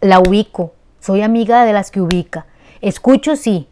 La 0.00 0.18
ubico. 0.18 0.72
Soy 0.98 1.22
amiga 1.22 1.64
de 1.64 1.72
las 1.72 1.90
que 1.90 2.00
ubica. 2.00 2.46
Escucho 2.80 3.36
sí. 3.36 3.68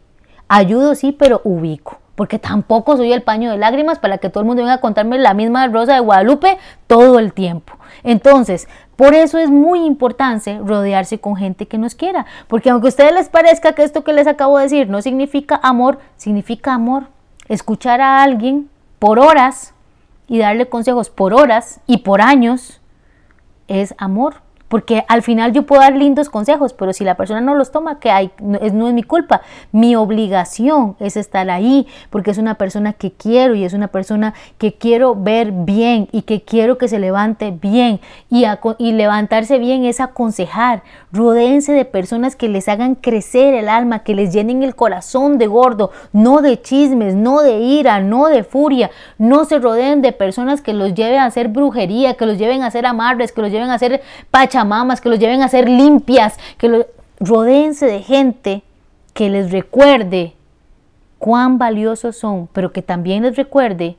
Ayudo 0.47 0.95
sí, 0.95 1.11
pero 1.11 1.41
ubico. 1.43 1.99
Porque 2.15 2.39
tampoco 2.39 2.97
soy 2.97 3.13
el 3.13 3.21
paño 3.21 3.51
de 3.51 3.57
lágrimas 3.57 3.99
para 3.99 4.17
que 4.17 4.29
todo 4.29 4.41
el 4.41 4.47
mundo 4.47 4.63
venga 4.63 4.75
a 4.75 4.81
contarme 4.81 5.17
la 5.19 5.33
misma 5.33 5.67
Rosa 5.67 5.93
de 5.93 5.99
Guadalupe 5.99 6.57
todo 6.87 7.19
el 7.19 7.33
tiempo. 7.33 7.73
Entonces, 8.03 8.67
por 8.95 9.13
eso 9.13 9.37
es 9.37 9.49
muy 9.49 9.85
importante 9.85 10.59
rodearse 10.63 11.19
con 11.19 11.35
gente 11.35 11.67
que 11.67 11.77
nos 11.77 11.95
quiera. 11.95 12.25
Porque 12.47 12.69
aunque 12.69 12.87
a 12.87 12.89
ustedes 12.89 13.13
les 13.13 13.29
parezca 13.29 13.73
que 13.73 13.83
esto 13.83 14.03
que 14.03 14.13
les 14.13 14.27
acabo 14.27 14.57
de 14.57 14.63
decir 14.63 14.89
no 14.89 15.01
significa 15.01 15.59
amor, 15.63 15.99
significa 16.15 16.73
amor. 16.73 17.07
Escuchar 17.47 18.01
a 18.01 18.23
alguien 18.23 18.69
por 18.99 19.19
horas 19.19 19.73
y 20.27 20.39
darle 20.39 20.69
consejos 20.69 21.09
por 21.09 21.33
horas 21.33 21.81
y 21.87 21.97
por 21.99 22.21
años 22.21 22.78
es 23.69 23.95
amor. 23.97 24.41
Porque 24.69 25.03
al 25.07 25.23
final 25.23 25.51
yo 25.51 25.63
puedo 25.63 25.81
dar 25.81 25.95
lindos 25.95 26.29
consejos, 26.29 26.73
pero 26.73 26.93
si 26.93 27.03
la 27.03 27.15
persona 27.15 27.41
no 27.41 27.55
los 27.55 27.71
toma, 27.71 27.99
que 27.99 28.31
no 28.39 28.87
es, 28.87 28.93
mi 28.93 29.03
culpa. 29.03 29.41
Mi 29.71 29.95
obligación 29.95 30.95
es 30.99 31.17
estar 31.17 31.49
ahí, 31.49 31.87
porque 32.11 32.31
es 32.31 32.37
una 32.37 32.55
persona 32.55 32.93
que 32.93 33.11
quiero 33.11 33.55
y 33.55 33.65
es 33.65 33.73
una 33.73 33.87
persona 33.87 34.35
que 34.59 34.75
quiero 34.75 35.15
ver 35.15 35.51
bien 35.51 36.07
y 36.11 36.21
que 36.21 36.43
quiero 36.43 36.77
que 36.77 36.87
se 36.87 36.99
levante 36.99 37.51
bien. 37.51 37.99
Y, 38.29 38.45
y 38.77 38.91
levantarse 38.91 39.57
bien 39.57 39.85
es 39.85 39.99
aconsejar. 39.99 40.83
Rodéense 41.11 41.73
de 41.73 41.85
personas 41.85 42.35
que 42.35 42.47
les 42.47 42.69
hagan 42.69 42.93
crecer 42.93 43.55
el 43.55 43.69
alma, 43.69 44.03
que 44.03 44.13
les 44.13 44.31
llenen 44.31 44.61
el 44.61 44.75
corazón 44.75 45.39
de 45.39 45.47
gordo, 45.47 45.91
no 46.13 46.41
de 46.41 46.61
chismes, 46.61 47.15
no 47.15 47.41
de 47.41 47.57
ira, 47.57 48.01
no 48.01 48.27
de 48.27 48.43
furia. 48.43 48.91
No 49.17 49.45
se 49.45 49.57
rodeen 49.57 50.03
de 50.03 50.11
personas 50.11 50.61
que 50.61 50.73
los 50.73 50.93
lleven 50.93 51.17
a 51.17 51.25
hacer 51.25 51.47
brujería, 51.47 52.13
que 52.13 52.27
los 52.27 52.37
lleven 52.37 52.61
a 52.61 52.67
hacer 52.67 52.85
amarres, 52.85 53.31
que 53.31 53.41
los 53.41 53.49
lleven 53.49 53.71
a 53.71 53.73
hacer 53.73 54.03
pacha 54.29 54.58
mamas, 54.65 55.01
que 55.01 55.09
los 55.09 55.19
lleven 55.19 55.41
a 55.41 55.49
ser 55.49 55.69
limpias, 55.69 56.37
que 56.57 56.69
lo, 56.69 56.85
rodeense 57.19 57.85
de 57.85 58.01
gente 58.01 58.63
que 59.13 59.29
les 59.29 59.51
recuerde 59.51 60.33
cuán 61.17 61.57
valiosos 61.57 62.15
son, 62.15 62.47
pero 62.53 62.71
que 62.71 62.81
también 62.81 63.23
les 63.23 63.35
recuerde 63.35 63.97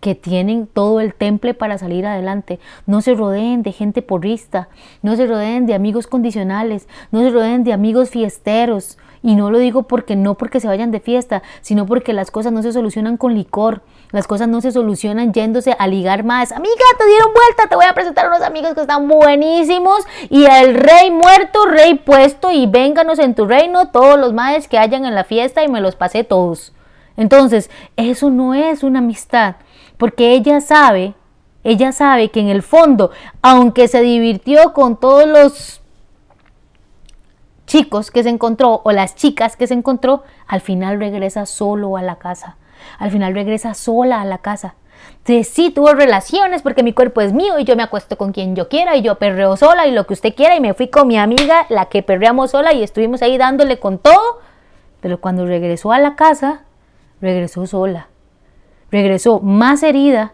que 0.00 0.16
tienen 0.16 0.66
todo 0.66 0.98
el 0.98 1.14
temple 1.14 1.54
para 1.54 1.78
salir 1.78 2.06
adelante. 2.06 2.58
No 2.86 3.02
se 3.02 3.14
rodeen 3.14 3.62
de 3.62 3.70
gente 3.70 4.02
porrista, 4.02 4.68
no 5.00 5.14
se 5.14 5.26
rodeen 5.26 5.66
de 5.66 5.74
amigos 5.74 6.08
condicionales, 6.08 6.88
no 7.12 7.20
se 7.20 7.30
rodeen 7.30 7.62
de 7.62 7.72
amigos 7.72 8.10
fiesteros. 8.10 8.98
Y 9.22 9.36
no 9.36 9.52
lo 9.52 9.58
digo 9.58 9.84
porque 9.84 10.16
no 10.16 10.34
porque 10.34 10.58
se 10.58 10.66
vayan 10.66 10.90
de 10.90 10.98
fiesta, 10.98 11.44
sino 11.60 11.86
porque 11.86 12.12
las 12.12 12.32
cosas 12.32 12.52
no 12.52 12.62
se 12.62 12.72
solucionan 12.72 13.16
con 13.16 13.34
licor. 13.34 13.82
Las 14.12 14.26
cosas 14.26 14.46
no 14.46 14.60
se 14.60 14.72
solucionan 14.72 15.32
yéndose 15.32 15.74
a 15.78 15.86
ligar 15.86 16.22
más. 16.22 16.52
Amiga, 16.52 16.84
te 16.98 17.06
dieron 17.06 17.32
vuelta, 17.32 17.66
te 17.66 17.74
voy 17.74 17.86
a 17.86 17.94
presentar 17.94 18.26
a 18.26 18.28
unos 18.28 18.42
amigos 18.42 18.74
que 18.74 18.82
están 18.82 19.08
buenísimos. 19.08 20.06
Y 20.28 20.44
el 20.44 20.74
rey 20.74 21.10
muerto, 21.10 21.64
rey 21.64 21.94
puesto, 21.94 22.50
y 22.50 22.66
vénganos 22.66 23.18
en 23.18 23.34
tu 23.34 23.46
reino 23.46 23.88
todos 23.88 24.18
los 24.18 24.34
maes 24.34 24.68
que 24.68 24.78
hayan 24.78 25.06
en 25.06 25.14
la 25.14 25.24
fiesta 25.24 25.64
y 25.64 25.68
me 25.68 25.80
los 25.80 25.96
pasé 25.96 26.24
todos. 26.24 26.74
Entonces, 27.16 27.70
eso 27.96 28.28
no 28.28 28.52
es 28.52 28.82
una 28.82 28.98
amistad, 28.98 29.56
porque 29.96 30.32
ella 30.32 30.60
sabe, 30.60 31.14
ella 31.64 31.92
sabe 31.92 32.30
que 32.30 32.40
en 32.40 32.48
el 32.48 32.62
fondo, 32.62 33.10
aunque 33.40 33.88
se 33.88 34.02
divirtió 34.02 34.74
con 34.74 34.98
todos 34.98 35.26
los 35.26 35.80
chicos 37.66 38.10
que 38.10 38.22
se 38.22 38.28
encontró 38.28 38.82
o 38.84 38.92
las 38.92 39.14
chicas 39.14 39.56
que 39.56 39.66
se 39.66 39.74
encontró, 39.74 40.22
al 40.46 40.60
final 40.60 40.98
regresa 40.98 41.46
solo 41.46 41.96
a 41.96 42.02
la 42.02 42.16
casa 42.16 42.56
al 42.98 43.10
final 43.10 43.34
regresa 43.34 43.74
sola 43.74 44.20
a 44.20 44.24
la 44.24 44.38
casa. 44.38 44.74
Sí 45.24 45.70
tuvo 45.70 45.94
relaciones 45.94 46.62
porque 46.62 46.82
mi 46.82 46.92
cuerpo 46.92 47.20
es 47.20 47.32
mío 47.32 47.58
y 47.58 47.64
yo 47.64 47.76
me 47.76 47.82
acuesto 47.82 48.18
con 48.18 48.32
quien 48.32 48.56
yo 48.56 48.68
quiera 48.68 48.96
y 48.96 49.02
yo 49.02 49.16
perreo 49.16 49.56
sola 49.56 49.86
y 49.86 49.92
lo 49.92 50.06
que 50.06 50.14
usted 50.14 50.34
quiera 50.34 50.56
y 50.56 50.60
me 50.60 50.74
fui 50.74 50.88
con 50.88 51.06
mi 51.06 51.16
amiga, 51.16 51.66
la 51.68 51.86
que 51.86 52.02
perreamos 52.02 52.50
sola 52.50 52.72
y 52.72 52.82
estuvimos 52.82 53.22
ahí 53.22 53.38
dándole 53.38 53.78
con 53.78 53.98
todo. 53.98 54.40
Pero 55.00 55.20
cuando 55.20 55.46
regresó 55.46 55.92
a 55.92 55.98
la 55.98 56.16
casa, 56.16 56.62
regresó 57.20 57.66
sola. 57.66 58.08
Regresó 58.90 59.40
más 59.40 59.82
herida, 59.82 60.32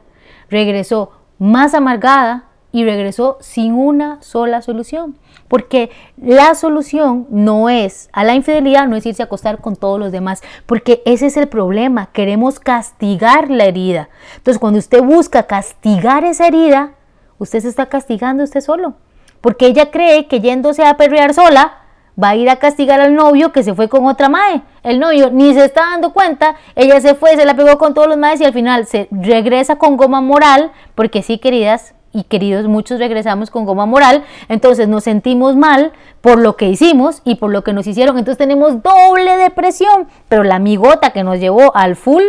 regresó 0.49 1.13
más 1.39 1.75
amargada 1.75 2.48
y 2.73 2.85
regresó 2.85 3.39
sin 3.41 3.73
una 3.73 4.21
sola 4.23 4.63
solución. 4.63 5.17
Porque 5.49 5.91
la 6.17 6.55
solución 6.55 7.27
no 7.31 7.69
es 7.71 8.11
a 8.13 8.25
la 8.25 8.35
infidelidad, 8.35 8.87
no 8.87 8.97
es 8.97 9.07
irse 9.07 9.23
a 9.23 9.27
acostar 9.27 9.61
con 9.61 9.77
todos 9.77 9.99
los 9.99 10.13
demás, 10.13 10.43
porque 10.67 11.03
ese 11.07 11.27
es 11.27 11.37
el 11.37 11.49
problema, 11.49 12.11
queremos 12.13 12.61
castigar 12.61 13.51
la 13.51 13.65
herida. 13.65 14.11
Entonces 14.37 14.59
cuando 14.59 14.79
usted 14.79 15.03
busca 15.03 15.45
castigar 15.45 16.25
esa 16.25 16.47
herida, 16.47 16.93
usted 17.39 17.61
se 17.61 17.69
está 17.69 17.87
castigando 17.87 18.45
usted 18.45 18.61
solo, 18.61 18.95
porque 19.41 19.67
ella 19.67 19.91
cree 19.91 20.27
que 20.27 20.41
yéndose 20.41 20.85
a 20.85 20.99
perrear 20.99 21.33
sola, 21.33 21.79
va 22.23 22.31
a 22.31 22.37
ir 22.37 22.51
a 22.51 22.57
castigar 22.57 23.01
al 23.01 23.15
novio 23.15 23.53
que 23.53 23.63
se 23.63 23.75
fue 23.75 23.89
con 23.89 24.07
otra 24.07 24.29
madre. 24.29 24.63
El 24.83 24.99
novio 24.99 25.31
ni 25.31 25.55
se 25.55 25.65
está 25.65 25.83
dando 25.83 26.13
cuenta, 26.13 26.57
ella 26.75 27.01
se 27.01 27.15
fue, 27.15 27.37
se 27.37 27.45
la 27.45 27.55
pegó 27.55 27.79
con 27.79 27.95
todos 27.95 28.09
los 28.09 28.19
madres 28.19 28.41
y 28.41 28.45
al 28.45 28.53
final 28.53 28.87
se 28.87 29.09
regresa 29.11 29.77
con 29.77 29.97
goma 29.97 30.21
moral, 30.21 30.73
porque 30.95 31.23
sí, 31.23 31.39
queridas, 31.39 31.95
y 32.13 32.25
queridos, 32.25 32.67
muchos 32.67 32.99
regresamos 32.99 33.51
con 33.51 33.65
goma 33.65 33.87
moral, 33.87 34.25
entonces 34.49 34.89
nos 34.89 35.05
sentimos 35.05 35.57
mal 35.57 35.93
por 36.21 36.39
lo 36.39 36.57
que 36.57 36.69
hicimos 36.69 37.21
y 37.25 37.37
por 37.37 37.51
lo 37.51 37.63
que 37.63 37.73
nos 37.73 37.87
hicieron, 37.87 38.19
entonces 38.19 38.39
tenemos 38.39 38.83
doble 38.83 39.37
depresión, 39.37 40.09
pero 40.29 40.43
la 40.43 40.57
amigota 40.57 41.11
que 41.11 41.23
nos 41.23 41.39
llevó 41.39 41.75
al 41.77 41.97
full, 41.97 42.23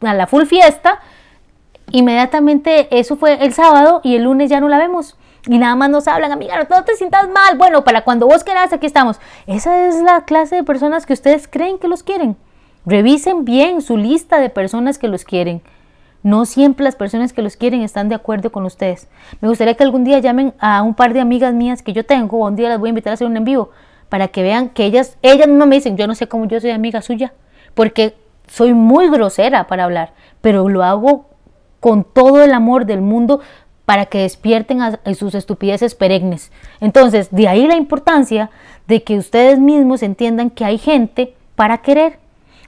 a 0.00 0.14
la 0.14 0.26
full 0.26 0.44
fiesta, 0.44 1.00
inmediatamente 1.90 2.88
eso 2.96 3.16
fue 3.16 3.44
el 3.44 3.52
sábado 3.52 4.00
y 4.04 4.16
el 4.16 4.24
lunes 4.24 4.50
ya 4.50 4.60
no 4.60 4.68
la 4.68 4.78
vemos. 4.78 5.16
Y 5.48 5.58
nada 5.58 5.76
más 5.76 5.90
nos 5.90 6.08
hablan, 6.08 6.32
amiga, 6.32 6.66
no 6.68 6.82
te 6.82 6.96
sientas 6.96 7.28
mal. 7.28 7.56
Bueno, 7.56 7.84
para 7.84 8.02
cuando 8.02 8.26
vos 8.26 8.42
quieras, 8.42 8.72
aquí 8.72 8.86
estamos. 8.86 9.20
Esa 9.46 9.86
es 9.86 10.02
la 10.02 10.24
clase 10.24 10.56
de 10.56 10.64
personas 10.64 11.06
que 11.06 11.12
ustedes 11.12 11.46
creen 11.46 11.78
que 11.78 11.86
los 11.86 12.02
quieren. 12.02 12.36
Revisen 12.84 13.44
bien 13.44 13.80
su 13.80 13.96
lista 13.96 14.40
de 14.40 14.50
personas 14.50 14.98
que 14.98 15.06
los 15.06 15.24
quieren. 15.24 15.62
No 16.26 16.44
siempre 16.44 16.82
las 16.82 16.96
personas 16.96 17.32
que 17.32 17.40
los 17.40 17.54
quieren 17.54 17.82
están 17.82 18.08
de 18.08 18.16
acuerdo 18.16 18.50
con 18.50 18.64
ustedes. 18.64 19.06
Me 19.40 19.46
gustaría 19.46 19.74
que 19.74 19.84
algún 19.84 20.02
día 20.02 20.18
llamen 20.18 20.54
a 20.58 20.82
un 20.82 20.94
par 20.96 21.12
de 21.14 21.20
amigas 21.20 21.54
mías 21.54 21.82
que 21.82 21.92
yo 21.92 22.04
tengo, 22.04 22.38
o 22.38 22.48
un 22.48 22.56
día 22.56 22.68
las 22.68 22.80
voy 22.80 22.88
a 22.88 22.90
invitar 22.90 23.12
a 23.12 23.14
hacer 23.14 23.28
un 23.28 23.36
en 23.36 23.44
vivo, 23.44 23.70
para 24.08 24.26
que 24.26 24.42
vean 24.42 24.70
que 24.70 24.86
ellas, 24.86 25.18
ellas 25.22 25.46
mismas 25.46 25.68
me 25.68 25.76
dicen, 25.76 25.96
yo 25.96 26.08
no 26.08 26.16
sé 26.16 26.26
cómo 26.26 26.46
yo 26.46 26.58
soy 26.58 26.70
amiga 26.70 27.00
suya, 27.00 27.32
porque 27.74 28.16
soy 28.48 28.74
muy 28.74 29.08
grosera 29.08 29.68
para 29.68 29.84
hablar, 29.84 30.14
pero 30.40 30.68
lo 30.68 30.82
hago 30.82 31.26
con 31.78 32.02
todo 32.02 32.42
el 32.42 32.54
amor 32.54 32.86
del 32.86 33.02
mundo 33.02 33.38
para 33.84 34.06
que 34.06 34.22
despierten 34.22 34.82
a, 34.82 34.98
sus 35.14 35.36
estupideces 35.36 35.94
perennes. 35.94 36.50
Entonces, 36.80 37.28
de 37.30 37.46
ahí 37.46 37.68
la 37.68 37.76
importancia 37.76 38.50
de 38.88 39.04
que 39.04 39.16
ustedes 39.16 39.60
mismos 39.60 40.02
entiendan 40.02 40.50
que 40.50 40.64
hay 40.64 40.78
gente 40.78 41.36
para 41.54 41.78
querer 41.78 42.18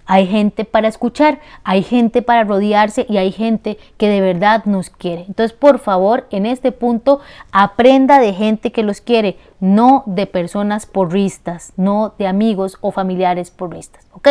hay 0.09 0.27
gente 0.27 0.65
para 0.65 0.89
escuchar, 0.89 1.39
hay 1.65 1.83
gente 1.83 2.23
para 2.23 2.43
rodearse 2.43 3.07
y 3.09 3.19
hay 3.19 3.31
gente 3.31 3.79
que 3.99 4.09
de 4.09 4.23
verdad 4.23 4.65
nos 4.65 4.89
quiere. 4.89 5.27
Entonces, 5.29 5.53
por 5.53 5.79
favor, 5.79 6.27
en 6.31 6.47
este 6.47 6.73
punto, 6.73 7.21
aprenda 7.53 8.19
de 8.19 8.33
gente 8.33 8.73
que 8.73 8.83
los 8.83 9.03
quiere, 9.03 9.37
no 9.61 10.03
de 10.07 10.27
personas 10.27 10.87
porristas, 10.87 11.75
no 11.77 12.15
de 12.19 12.27
amigos 12.27 12.79
o 12.81 12.91
familiares 12.91 13.51
porristas. 13.51 14.07
¿Ok? 14.15 14.29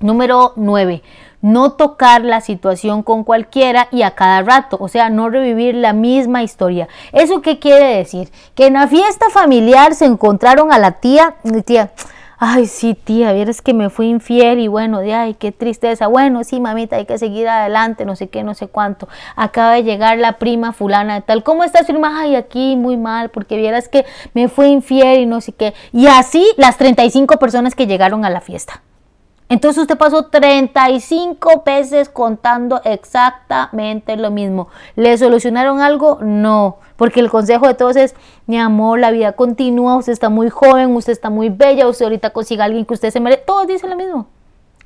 Número 0.00 0.54
9 0.56 1.02
no 1.40 1.72
tocar 1.72 2.22
la 2.24 2.40
situación 2.40 3.02
con 3.04 3.22
cualquiera 3.22 3.86
y 3.92 4.02
a 4.02 4.12
cada 4.12 4.42
rato, 4.42 4.76
o 4.80 4.88
sea, 4.88 5.08
no 5.08 5.30
revivir 5.30 5.74
la 5.74 5.92
misma 5.92 6.42
historia. 6.42 6.88
¿Eso 7.12 7.42
qué 7.42 7.58
quiere 7.58 7.96
decir? 7.96 8.30
Que 8.56 8.66
en 8.66 8.74
la 8.74 8.88
fiesta 8.88 9.30
familiar 9.30 9.94
se 9.94 10.04
encontraron 10.04 10.72
a 10.72 10.78
la 10.78 10.92
tía, 10.92 11.36
tía, 11.64 11.92
ay, 12.38 12.66
sí, 12.66 12.94
tía, 12.94 13.32
vieras 13.32 13.62
que 13.62 13.74
me 13.74 13.90
fui 13.90 14.08
infiel 14.08 14.60
y 14.60 14.68
bueno, 14.68 15.00
de 15.00 15.12
ay, 15.12 15.34
qué 15.34 15.52
tristeza. 15.52 16.06
Bueno, 16.06 16.44
sí, 16.44 16.60
mamita, 16.60 16.96
hay 16.96 17.06
que 17.06 17.18
seguir 17.18 17.48
adelante, 17.48 18.04
no 18.04 18.16
sé 18.16 18.28
qué, 18.28 18.42
no 18.44 18.54
sé 18.54 18.68
cuánto. 18.68 19.08
Acaba 19.36 19.72
de 19.72 19.82
llegar 19.82 20.18
la 20.18 20.38
prima 20.38 20.72
fulana 20.72 21.14
de 21.14 21.20
tal. 21.22 21.42
¿Cómo 21.42 21.64
estás, 21.64 21.86
prima? 21.86 22.20
Ay, 22.20 22.36
aquí 22.36 22.76
muy 22.76 22.96
mal, 22.96 23.30
porque 23.30 23.56
vieras 23.56 23.88
que 23.88 24.06
me 24.34 24.48
fui 24.48 24.68
infiel 24.68 25.20
y 25.20 25.26
no 25.26 25.40
sé 25.40 25.52
qué. 25.52 25.74
Y 25.92 26.06
así 26.06 26.46
las 26.56 26.76
35 26.78 27.38
personas 27.38 27.74
que 27.74 27.86
llegaron 27.86 28.24
a 28.24 28.30
la 28.30 28.40
fiesta. 28.40 28.82
Entonces 29.50 29.80
usted 29.80 29.96
pasó 29.96 30.24
35 30.24 31.62
veces 31.64 32.10
contando 32.10 32.82
exactamente 32.84 34.16
lo 34.16 34.30
mismo. 34.30 34.68
¿Le 34.94 35.16
solucionaron 35.16 35.80
algo? 35.80 36.18
No, 36.20 36.76
porque 36.96 37.20
el 37.20 37.30
consejo 37.30 37.66
de 37.66 37.74
todos 37.74 37.96
es, 37.96 38.14
mi 38.46 38.58
amor, 38.58 38.98
la 38.98 39.10
vida 39.10 39.32
continúa, 39.32 39.96
usted 39.96 40.12
está 40.12 40.28
muy 40.28 40.50
joven, 40.50 40.94
usted 40.94 41.12
está 41.12 41.30
muy 41.30 41.48
bella, 41.48 41.88
usted 41.88 42.04
ahorita 42.04 42.30
consiga 42.30 42.64
a 42.64 42.66
alguien 42.66 42.84
que 42.84 42.94
usted 42.94 43.10
se 43.10 43.20
merece. 43.20 43.42
Todos 43.46 43.66
dicen 43.66 43.88
lo 43.88 43.96
mismo. 43.96 44.26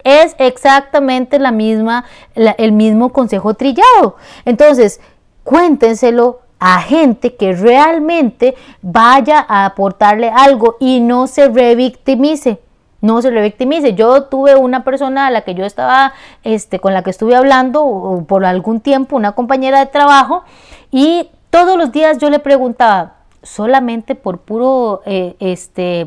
Es 0.04 0.36
exactamente 0.38 1.38
la 1.40 1.50
misma, 1.50 2.04
el 2.34 2.72
mismo 2.72 3.12
consejo 3.12 3.54
trillado. 3.54 4.16
Entonces, 4.44 5.00
cuéntenselo 5.42 6.40
a 6.60 6.80
gente 6.80 7.34
que 7.34 7.52
realmente 7.52 8.54
vaya 8.80 9.44
a 9.48 9.64
aportarle 9.64 10.30
algo 10.30 10.76
y 10.78 11.00
no 11.00 11.26
se 11.26 11.48
revictimice 11.48 12.60
no 13.03 13.20
se 13.20 13.30
revictimice. 13.30 13.92
Yo 13.92 14.24
tuve 14.24 14.57
una 14.57 14.84
persona 14.84 15.26
a 15.26 15.30
la 15.30 15.42
que 15.42 15.55
yo 15.55 15.66
estaba, 15.66 16.14
este, 16.44 16.78
con 16.78 16.94
la 16.94 17.03
que 17.03 17.11
estuve 17.11 17.36
hablando 17.36 18.24
por 18.26 18.46
algún 18.46 18.80
tiempo, 18.80 19.16
una 19.16 19.32
compañera 19.32 19.80
de 19.80 19.86
trabajo, 19.86 20.44
y 20.90 21.28
todos 21.50 21.76
los 21.76 21.92
días 21.92 22.16
yo 22.16 22.30
le 22.30 22.38
preguntaba, 22.38 23.16
solamente 23.42 24.14
por 24.14 24.38
puro, 24.38 25.03
eh, 25.05 25.34
este, 25.40 26.07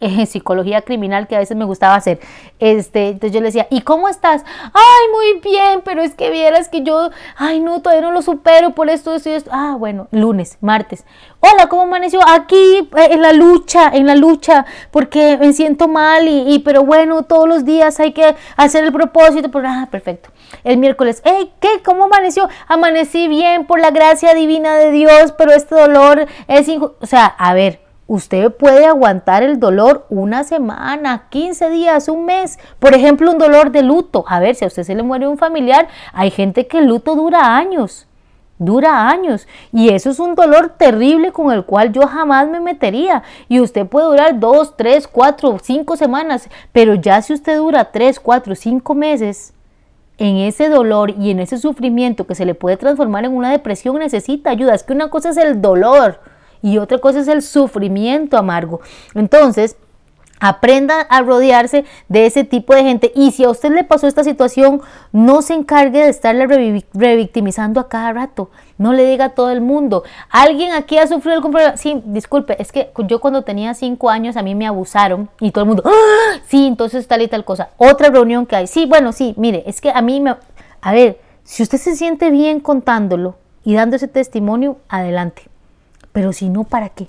en 0.00 0.26
psicología 0.26 0.82
criminal 0.82 1.26
que 1.26 1.36
a 1.36 1.38
veces 1.38 1.56
me 1.56 1.64
gustaba 1.64 1.94
hacer. 1.94 2.20
Este, 2.58 3.08
entonces 3.08 3.32
yo 3.32 3.40
le 3.40 3.46
decía, 3.46 3.66
¿y 3.70 3.82
cómo 3.82 4.08
estás? 4.08 4.44
Ay, 4.72 5.12
muy 5.12 5.40
bien, 5.40 5.82
pero 5.84 6.02
es 6.02 6.14
que 6.14 6.30
vieras 6.30 6.68
que 6.68 6.82
yo, 6.82 7.10
ay, 7.36 7.60
no, 7.60 7.80
todavía 7.80 8.06
no 8.06 8.12
lo 8.12 8.22
supero 8.22 8.70
por 8.70 8.90
esto, 8.90 9.14
esto 9.14 9.30
y 9.30 9.32
esto. 9.32 9.50
Ah, 9.52 9.76
bueno, 9.78 10.08
lunes, 10.10 10.58
martes. 10.60 11.04
Hola, 11.40 11.68
¿cómo 11.68 11.82
amaneció? 11.82 12.20
Aquí 12.26 12.88
eh, 12.96 13.08
en 13.10 13.22
la 13.22 13.32
lucha, 13.32 13.90
en 13.92 14.06
la 14.06 14.14
lucha, 14.14 14.66
porque 14.90 15.36
me 15.38 15.52
siento 15.52 15.88
mal 15.88 16.26
y, 16.28 16.58
pero 16.60 16.84
bueno, 16.84 17.22
todos 17.22 17.48
los 17.48 17.64
días 17.64 18.00
hay 18.00 18.12
que 18.12 18.34
hacer 18.56 18.84
el 18.84 18.92
propósito. 18.92 19.50
Pero, 19.50 19.68
ah, 19.68 19.88
perfecto. 19.90 20.30
El 20.64 20.78
miércoles, 20.78 21.22
hey, 21.24 21.52
¿qué? 21.60 21.68
¿Cómo 21.84 22.04
amaneció? 22.04 22.48
Amanecí 22.66 23.28
bien 23.28 23.66
por 23.66 23.80
la 23.80 23.90
gracia 23.90 24.34
divina 24.34 24.76
de 24.76 24.90
Dios, 24.90 25.32
pero 25.36 25.52
este 25.52 25.74
dolor 25.74 26.26
es, 26.48 26.68
o 26.68 27.06
sea, 27.06 27.26
a 27.26 27.54
ver 27.54 27.87
Usted 28.08 28.50
puede 28.52 28.86
aguantar 28.86 29.42
el 29.42 29.60
dolor 29.60 30.06
una 30.08 30.42
semana, 30.42 31.26
15 31.28 31.68
días, 31.68 32.08
un 32.08 32.24
mes. 32.24 32.58
Por 32.78 32.94
ejemplo, 32.94 33.30
un 33.30 33.36
dolor 33.36 33.70
de 33.70 33.82
luto. 33.82 34.24
A 34.26 34.40
ver, 34.40 34.54
si 34.54 34.64
a 34.64 34.68
usted 34.68 34.82
se 34.82 34.94
le 34.94 35.02
muere 35.02 35.28
un 35.28 35.36
familiar, 35.36 35.88
hay 36.14 36.30
gente 36.30 36.66
que 36.66 36.78
el 36.78 36.86
luto 36.86 37.14
dura 37.16 37.54
años. 37.54 38.06
Dura 38.58 39.10
años. 39.10 39.46
Y 39.74 39.90
eso 39.90 40.08
es 40.08 40.20
un 40.20 40.34
dolor 40.34 40.70
terrible 40.78 41.32
con 41.32 41.52
el 41.52 41.66
cual 41.66 41.92
yo 41.92 42.06
jamás 42.06 42.48
me 42.48 42.60
metería. 42.60 43.24
Y 43.46 43.60
usted 43.60 43.86
puede 43.86 44.06
durar 44.06 44.40
dos, 44.40 44.74
tres, 44.74 45.06
cuatro, 45.06 45.58
cinco 45.62 45.94
semanas. 45.94 46.48
Pero 46.72 46.94
ya 46.94 47.20
si 47.20 47.34
usted 47.34 47.58
dura 47.58 47.92
tres, 47.92 48.18
cuatro, 48.18 48.54
cinco 48.54 48.94
meses 48.94 49.52
en 50.16 50.38
ese 50.38 50.70
dolor 50.70 51.10
y 51.10 51.30
en 51.30 51.40
ese 51.40 51.58
sufrimiento 51.58 52.26
que 52.26 52.34
se 52.34 52.46
le 52.46 52.54
puede 52.54 52.78
transformar 52.78 53.26
en 53.26 53.36
una 53.36 53.50
depresión, 53.50 53.98
necesita 53.98 54.48
ayuda. 54.48 54.74
Es 54.74 54.82
que 54.82 54.94
una 54.94 55.10
cosa 55.10 55.28
es 55.28 55.36
el 55.36 55.60
dolor 55.60 56.20
y 56.62 56.78
otra 56.78 56.98
cosa 56.98 57.20
es 57.20 57.28
el 57.28 57.42
sufrimiento 57.42 58.36
amargo. 58.36 58.80
Entonces, 59.14 59.76
Aprenda 60.40 61.00
a 61.00 61.22
rodearse 61.22 61.84
de 62.08 62.26
ese 62.26 62.44
tipo 62.44 62.74
de 62.74 62.84
gente 62.84 63.12
y 63.14 63.32
si 63.32 63.44
a 63.44 63.50
usted 63.50 63.72
le 63.72 63.82
pasó 63.82 64.06
esta 64.06 64.22
situación, 64.22 64.80
no 65.10 65.42
se 65.42 65.54
encargue 65.54 66.04
de 66.04 66.10
estarle 66.10 66.46
revictimizando 66.94 67.80
a 67.80 67.88
cada 67.88 68.12
rato. 68.12 68.50
No 68.76 68.92
le 68.92 69.04
diga 69.04 69.26
a 69.26 69.28
todo 69.30 69.50
el 69.50 69.60
mundo. 69.60 70.04
¿Alguien 70.30 70.72
aquí 70.72 70.98
ha 70.98 71.08
sufrido 71.08 71.34
algún 71.34 71.50
problema? 71.50 71.76
Sí, 71.76 72.00
disculpe, 72.06 72.60
es 72.62 72.70
que 72.70 72.92
yo 73.08 73.20
cuando 73.20 73.42
tenía 73.42 73.74
cinco 73.74 74.10
años 74.10 74.36
a 74.36 74.42
mí 74.42 74.54
me 74.54 74.66
abusaron 74.66 75.28
y 75.40 75.50
todo 75.50 75.62
el 75.62 75.68
mundo, 75.68 75.82
¡Ah! 75.84 76.38
sí, 76.46 76.68
entonces 76.68 77.08
tal 77.08 77.22
y 77.22 77.28
tal 77.28 77.44
cosa. 77.44 77.70
Otra 77.76 78.08
reunión 78.10 78.46
que 78.46 78.54
hay. 78.54 78.66
Sí, 78.68 78.86
bueno, 78.86 79.12
sí, 79.12 79.34
mire, 79.36 79.64
es 79.66 79.80
que 79.80 79.90
a 79.90 80.00
mí 80.02 80.20
me... 80.20 80.36
A 80.80 80.92
ver, 80.92 81.20
si 81.42 81.64
usted 81.64 81.78
se 81.78 81.96
siente 81.96 82.30
bien 82.30 82.60
contándolo 82.60 83.36
y 83.64 83.74
dando 83.74 83.96
ese 83.96 84.06
testimonio, 84.06 84.78
adelante. 84.88 85.48
Pero 86.18 86.32
si 86.32 86.48
no, 86.48 86.64
¿para 86.64 86.88
qué? 86.88 87.06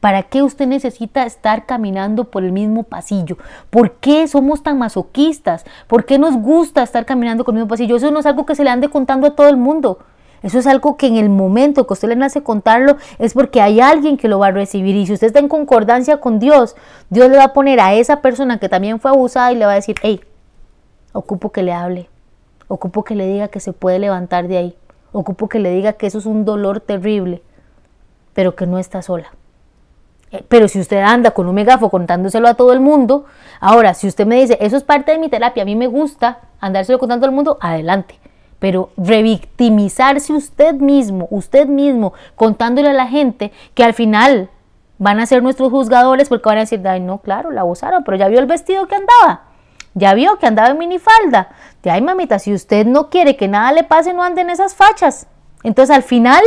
¿Para 0.00 0.22
qué 0.22 0.42
usted 0.42 0.66
necesita 0.66 1.26
estar 1.26 1.66
caminando 1.66 2.24
por 2.24 2.44
el 2.44 2.50
mismo 2.50 2.82
pasillo? 2.82 3.36
¿Por 3.68 3.92
qué 3.96 4.26
somos 4.26 4.62
tan 4.62 4.78
masoquistas? 4.78 5.66
¿Por 5.86 6.06
qué 6.06 6.18
nos 6.18 6.38
gusta 6.38 6.82
estar 6.82 7.04
caminando 7.04 7.44
por 7.44 7.52
el 7.52 7.56
mismo 7.56 7.68
pasillo? 7.68 7.96
Eso 7.96 8.10
no 8.10 8.20
es 8.20 8.24
algo 8.24 8.46
que 8.46 8.54
se 8.54 8.64
le 8.64 8.70
ande 8.70 8.88
contando 8.88 9.26
a 9.26 9.36
todo 9.36 9.50
el 9.50 9.58
mundo. 9.58 9.98
Eso 10.42 10.58
es 10.58 10.66
algo 10.66 10.96
que 10.96 11.08
en 11.08 11.16
el 11.16 11.28
momento 11.28 11.86
que 11.86 11.92
usted 11.92 12.08
le 12.08 12.16
nace 12.16 12.42
contarlo 12.42 12.96
es 13.18 13.34
porque 13.34 13.60
hay 13.60 13.80
alguien 13.80 14.16
que 14.16 14.28
lo 14.28 14.38
va 14.38 14.46
a 14.46 14.50
recibir. 14.52 14.96
Y 14.96 15.04
si 15.06 15.12
usted 15.12 15.26
está 15.26 15.40
en 15.40 15.48
concordancia 15.48 16.16
con 16.16 16.38
Dios, 16.38 16.74
Dios 17.10 17.28
le 17.28 17.36
va 17.36 17.44
a 17.44 17.52
poner 17.52 17.80
a 17.80 17.92
esa 17.92 18.22
persona 18.22 18.58
que 18.58 18.70
también 18.70 18.98
fue 18.98 19.10
abusada 19.10 19.52
y 19.52 19.56
le 19.56 19.66
va 19.66 19.72
a 19.72 19.74
decir, 19.74 19.96
hey, 20.00 20.22
ocupo 21.12 21.52
que 21.52 21.62
le 21.62 21.74
hable, 21.74 22.08
ocupo 22.66 23.04
que 23.04 23.14
le 23.14 23.26
diga 23.26 23.48
que 23.48 23.60
se 23.60 23.74
puede 23.74 23.98
levantar 23.98 24.48
de 24.48 24.56
ahí, 24.56 24.76
ocupo 25.12 25.50
que 25.50 25.58
le 25.58 25.70
diga 25.70 25.92
que 25.92 26.06
eso 26.06 26.16
es 26.16 26.24
un 26.24 26.46
dolor 26.46 26.80
terrible 26.80 27.42
pero 28.34 28.54
que 28.54 28.66
no 28.66 28.78
está 28.78 29.02
sola. 29.02 29.32
Eh, 30.30 30.44
pero 30.48 30.66
si 30.68 30.80
usted 30.80 31.00
anda 31.00 31.32
con 31.32 31.46
un 31.46 31.54
megafo 31.54 31.90
contándoselo 31.90 32.48
a 32.48 32.54
todo 32.54 32.72
el 32.72 32.80
mundo, 32.80 33.26
ahora, 33.60 33.94
si 33.94 34.08
usted 34.08 34.26
me 34.26 34.36
dice, 34.36 34.58
eso 34.60 34.76
es 34.76 34.82
parte 34.82 35.12
de 35.12 35.18
mi 35.18 35.28
terapia, 35.28 35.62
a 35.62 35.66
mí 35.66 35.76
me 35.76 35.86
gusta 35.86 36.40
andárselo 36.60 36.98
contando 36.98 37.26
al 37.26 37.32
mundo, 37.32 37.58
adelante. 37.60 38.18
Pero 38.58 38.90
revictimizarse 38.96 40.32
usted 40.32 40.74
mismo, 40.74 41.26
usted 41.30 41.66
mismo, 41.66 42.14
contándole 42.36 42.90
a 42.90 42.94
la 42.94 43.08
gente 43.08 43.52
que 43.74 43.84
al 43.84 43.92
final 43.92 44.50
van 44.98 45.18
a 45.18 45.26
ser 45.26 45.42
nuestros 45.42 45.70
juzgadores 45.70 46.28
porque 46.28 46.48
van 46.48 46.58
a 46.58 46.60
decir, 46.60 46.86
ay, 46.86 47.00
no, 47.00 47.18
claro, 47.18 47.50
la 47.50 47.62
abusaron, 47.62 48.04
pero 48.04 48.16
ya 48.16 48.28
vio 48.28 48.38
el 48.38 48.46
vestido 48.46 48.86
que 48.86 48.94
andaba, 48.94 49.42
ya 49.94 50.14
vio 50.14 50.38
que 50.38 50.46
andaba 50.46 50.68
en 50.68 50.78
minifalda. 50.78 51.48
De 51.82 51.90
ay, 51.90 52.00
mamita, 52.00 52.38
si 52.38 52.54
usted 52.54 52.86
no 52.86 53.10
quiere 53.10 53.36
que 53.36 53.48
nada 53.48 53.72
le 53.72 53.82
pase, 53.82 54.14
no 54.14 54.22
ande 54.22 54.42
en 54.42 54.50
esas 54.50 54.76
fachas. 54.76 55.26
Entonces, 55.64 55.94
al 55.94 56.04
final, 56.04 56.42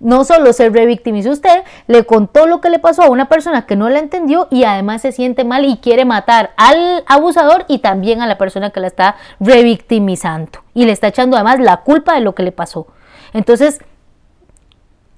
no 0.00 0.24
solo 0.24 0.52
se 0.52 0.70
revictimizó 0.70 1.30
usted, 1.30 1.62
le 1.86 2.04
contó 2.04 2.46
lo 2.46 2.60
que 2.60 2.70
le 2.70 2.78
pasó 2.78 3.02
a 3.02 3.10
una 3.10 3.28
persona 3.28 3.66
que 3.66 3.76
no 3.76 3.88
la 3.90 3.98
entendió 3.98 4.48
y 4.50 4.64
además 4.64 5.02
se 5.02 5.12
siente 5.12 5.44
mal 5.44 5.64
y 5.66 5.76
quiere 5.76 6.04
matar 6.04 6.50
al 6.56 7.04
abusador 7.06 7.66
y 7.68 7.78
también 7.78 8.22
a 8.22 8.26
la 8.26 8.38
persona 8.38 8.70
que 8.70 8.80
la 8.80 8.86
está 8.86 9.16
revictimizando. 9.38 10.60
Y 10.74 10.86
le 10.86 10.92
está 10.92 11.08
echando 11.08 11.36
además 11.36 11.60
la 11.60 11.78
culpa 11.78 12.14
de 12.14 12.20
lo 12.20 12.34
que 12.34 12.42
le 12.42 12.52
pasó. 12.52 12.86
Entonces, 13.34 13.80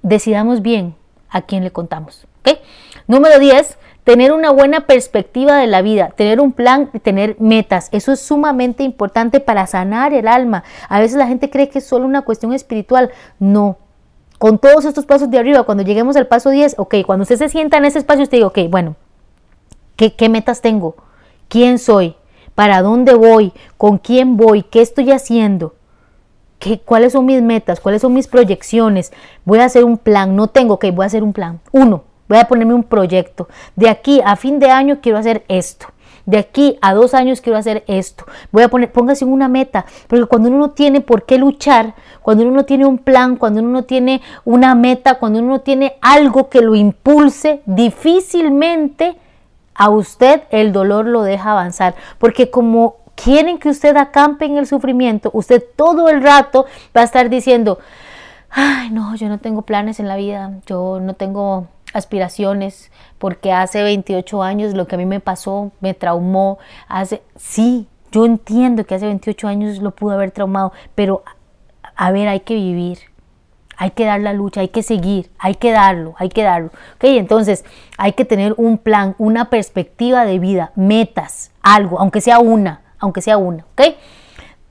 decidamos 0.01 0.61
bien 0.61 0.95
a 1.29 1.41
quién 1.41 1.63
le 1.63 1.71
contamos. 1.71 2.27
Número 3.05 3.37
10, 3.37 3.77
tener 4.03 4.31
una 4.31 4.51
buena 4.51 4.81
perspectiva 4.81 5.57
de 5.57 5.67
la 5.67 5.81
vida, 5.81 6.09
tener 6.15 6.39
un 6.39 6.53
plan 6.53 6.89
tener 7.03 7.35
metas. 7.39 7.89
Eso 7.91 8.13
es 8.13 8.21
sumamente 8.21 8.83
importante 8.83 9.39
para 9.39 9.67
sanar 9.67 10.13
el 10.13 10.27
alma. 10.27 10.63
A 10.87 10.99
veces 10.99 11.17
la 11.17 11.27
gente 11.27 11.49
cree 11.49 11.69
que 11.69 11.79
es 11.79 11.85
solo 11.85 12.05
una 12.05 12.21
cuestión 12.21 12.53
espiritual. 12.53 13.11
No, 13.39 13.77
con 14.43 14.59
todos 14.59 14.83
estos 14.83 15.05
pasos 15.05 15.31
de 15.31 15.37
arriba, 15.39 15.63
cuando 15.63 15.85
lleguemos 15.85 16.17
al 16.17 16.27
paso 16.27 16.49
10, 16.49 16.75
ok, 16.77 16.95
cuando 17.05 17.23
usted 17.23 17.37
se 17.37 17.47
sienta 17.47 17.77
en 17.77 17.85
ese 17.85 17.99
espacio, 17.99 18.23
usted 18.23 18.39
diga, 18.39 18.47
ok, 18.47 18.59
bueno, 18.69 18.97
¿qué, 19.95 20.15
qué 20.15 20.27
metas 20.27 20.59
tengo? 20.59 20.97
¿Quién 21.47 21.79
soy? 21.79 22.17
¿Para 22.53 22.81
dónde 22.81 23.13
voy? 23.13 23.53
¿Con 23.77 23.99
quién 23.99 24.35
voy? 24.35 24.63
¿Qué 24.63 24.81
estoy 24.81 25.11
haciendo? 25.11 25.75
¿Qué, 26.59 26.81
¿Cuáles 26.81 27.13
son 27.13 27.25
mis 27.25 27.41
metas? 27.41 27.79
¿Cuáles 27.79 28.01
son 28.01 28.13
mis 28.13 28.27
proyecciones? 28.27 29.13
Voy 29.45 29.59
a 29.59 29.63
hacer 29.63 29.85
un 29.85 29.97
plan, 29.97 30.35
no 30.35 30.47
tengo, 30.47 30.73
ok, 30.73 30.87
voy 30.93 31.03
a 31.03 31.07
hacer 31.07 31.23
un 31.23 31.31
plan. 31.31 31.61
Uno, 31.71 32.03
voy 32.27 32.39
a 32.39 32.45
ponerme 32.49 32.73
un 32.73 32.83
proyecto. 32.83 33.47
De 33.77 33.87
aquí 33.87 34.19
a 34.25 34.35
fin 34.35 34.59
de 34.59 34.69
año 34.69 34.99
quiero 35.01 35.19
hacer 35.19 35.45
esto 35.47 35.87
de 36.25 36.37
aquí 36.37 36.77
a 36.81 36.93
dos 36.93 37.13
años 37.13 37.41
quiero 37.41 37.57
hacer 37.57 37.83
esto. 37.87 38.25
Voy 38.51 38.63
a 38.63 38.69
poner, 38.69 38.91
póngase 38.91 39.25
una 39.25 39.47
meta, 39.47 39.85
porque 40.07 40.25
cuando 40.25 40.49
uno 40.49 40.57
no 40.57 40.69
tiene 40.71 41.01
por 41.01 41.25
qué 41.25 41.37
luchar, 41.37 41.95
cuando 42.21 42.43
uno 42.43 42.53
no 42.53 42.65
tiene 42.65 42.85
un 42.85 42.97
plan, 42.97 43.35
cuando 43.35 43.61
uno 43.61 43.69
no 43.69 43.83
tiene 43.83 44.21
una 44.45 44.75
meta, 44.75 45.19
cuando 45.19 45.39
uno 45.39 45.49
no 45.49 45.61
tiene 45.61 45.97
algo 46.01 46.49
que 46.49 46.61
lo 46.61 46.75
impulse, 46.75 47.61
difícilmente 47.65 49.15
a 49.75 49.89
usted 49.89 50.43
el 50.51 50.71
dolor 50.71 51.05
lo 51.05 51.23
deja 51.23 51.51
avanzar, 51.51 51.95
porque 52.19 52.49
como 52.49 52.97
quieren 53.15 53.59
que 53.59 53.69
usted 53.69 53.95
acampe 53.97 54.45
en 54.45 54.57
el 54.57 54.67
sufrimiento, 54.67 55.29
usted 55.33 55.63
todo 55.75 56.09
el 56.09 56.21
rato 56.21 56.65
va 56.95 57.01
a 57.01 57.05
estar 57.05 57.29
diciendo, 57.29 57.79
ay, 58.49 58.89
no, 58.91 59.15
yo 59.15 59.29
no 59.29 59.39
tengo 59.39 59.63
planes 59.63 59.99
en 59.99 60.07
la 60.07 60.15
vida, 60.15 60.51
yo 60.67 60.99
no 61.01 61.15
tengo 61.15 61.67
aspiraciones, 61.93 62.91
porque 63.17 63.51
hace 63.51 63.83
28 63.83 64.43
años 64.43 64.73
lo 64.73 64.87
que 64.87 64.95
a 64.95 64.97
mí 64.97 65.05
me 65.05 65.19
pasó 65.19 65.71
me 65.79 65.93
traumó, 65.93 66.57
hace, 66.87 67.21
sí, 67.35 67.87
yo 68.11 68.25
entiendo 68.25 68.85
que 68.85 68.95
hace 68.95 69.05
28 69.05 69.47
años 69.47 69.77
lo 69.79 69.91
pudo 69.91 70.13
haber 70.13 70.31
traumado, 70.31 70.73
pero 70.95 71.23
a 71.95 72.11
ver, 72.11 72.27
hay 72.27 72.41
que 72.41 72.55
vivir, 72.55 72.99
hay 73.77 73.91
que 73.91 74.05
dar 74.05 74.19
la 74.19 74.33
lucha, 74.33 74.61
hay 74.61 74.69
que 74.69 74.83
seguir, 74.83 75.31
hay 75.39 75.55
que 75.55 75.71
darlo, 75.71 76.15
hay 76.17 76.29
que 76.29 76.43
darlo. 76.43 76.71
Entonces, 77.01 77.65
hay 77.97 78.13
que 78.13 78.25
tener 78.25 78.53
un 78.57 78.77
plan, 78.77 79.15
una 79.17 79.49
perspectiva 79.49 80.25
de 80.25 80.39
vida, 80.39 80.71
metas, 80.75 81.51
algo, 81.61 81.99
aunque 81.99 82.21
sea 82.21 82.39
una, 82.39 82.81
aunque 82.99 83.21
sea 83.21 83.37
una. 83.37 83.65
¿Ok? 83.73 83.95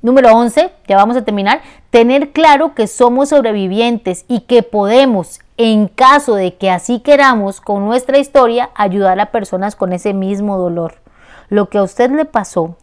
Número 0.03 0.35
11, 0.35 0.73
ya 0.89 0.97
vamos 0.97 1.17
a 1.17 1.25
terminar, 1.25 1.63
tener 1.91 2.33
claro 2.33 2.75
que 2.75 2.89
somos 2.89 3.29
sobrevivientes 3.29 4.25
y 4.27 4.41
que 4.41 4.65
podemos, 4.65 5.39
en 5.57 5.89
caso 5.89 6.35
de 6.35 6.57
que 6.57 6.71
así 6.71 7.01
queramos, 7.01 7.61
con 7.61 7.85
nuestra 7.85 8.19
historia, 8.19 8.71
ayudar 8.75 9.21
a 9.21 9.31
personas 9.31 9.77
con 9.77 9.93
ese 9.93 10.15
mismo 10.15 10.59
dolor. 10.59 10.95
Lo 11.49 11.69
que 11.69 11.79
a 11.79 11.83
usted 11.83 12.11
le 12.11 12.25
pasó 12.25 12.77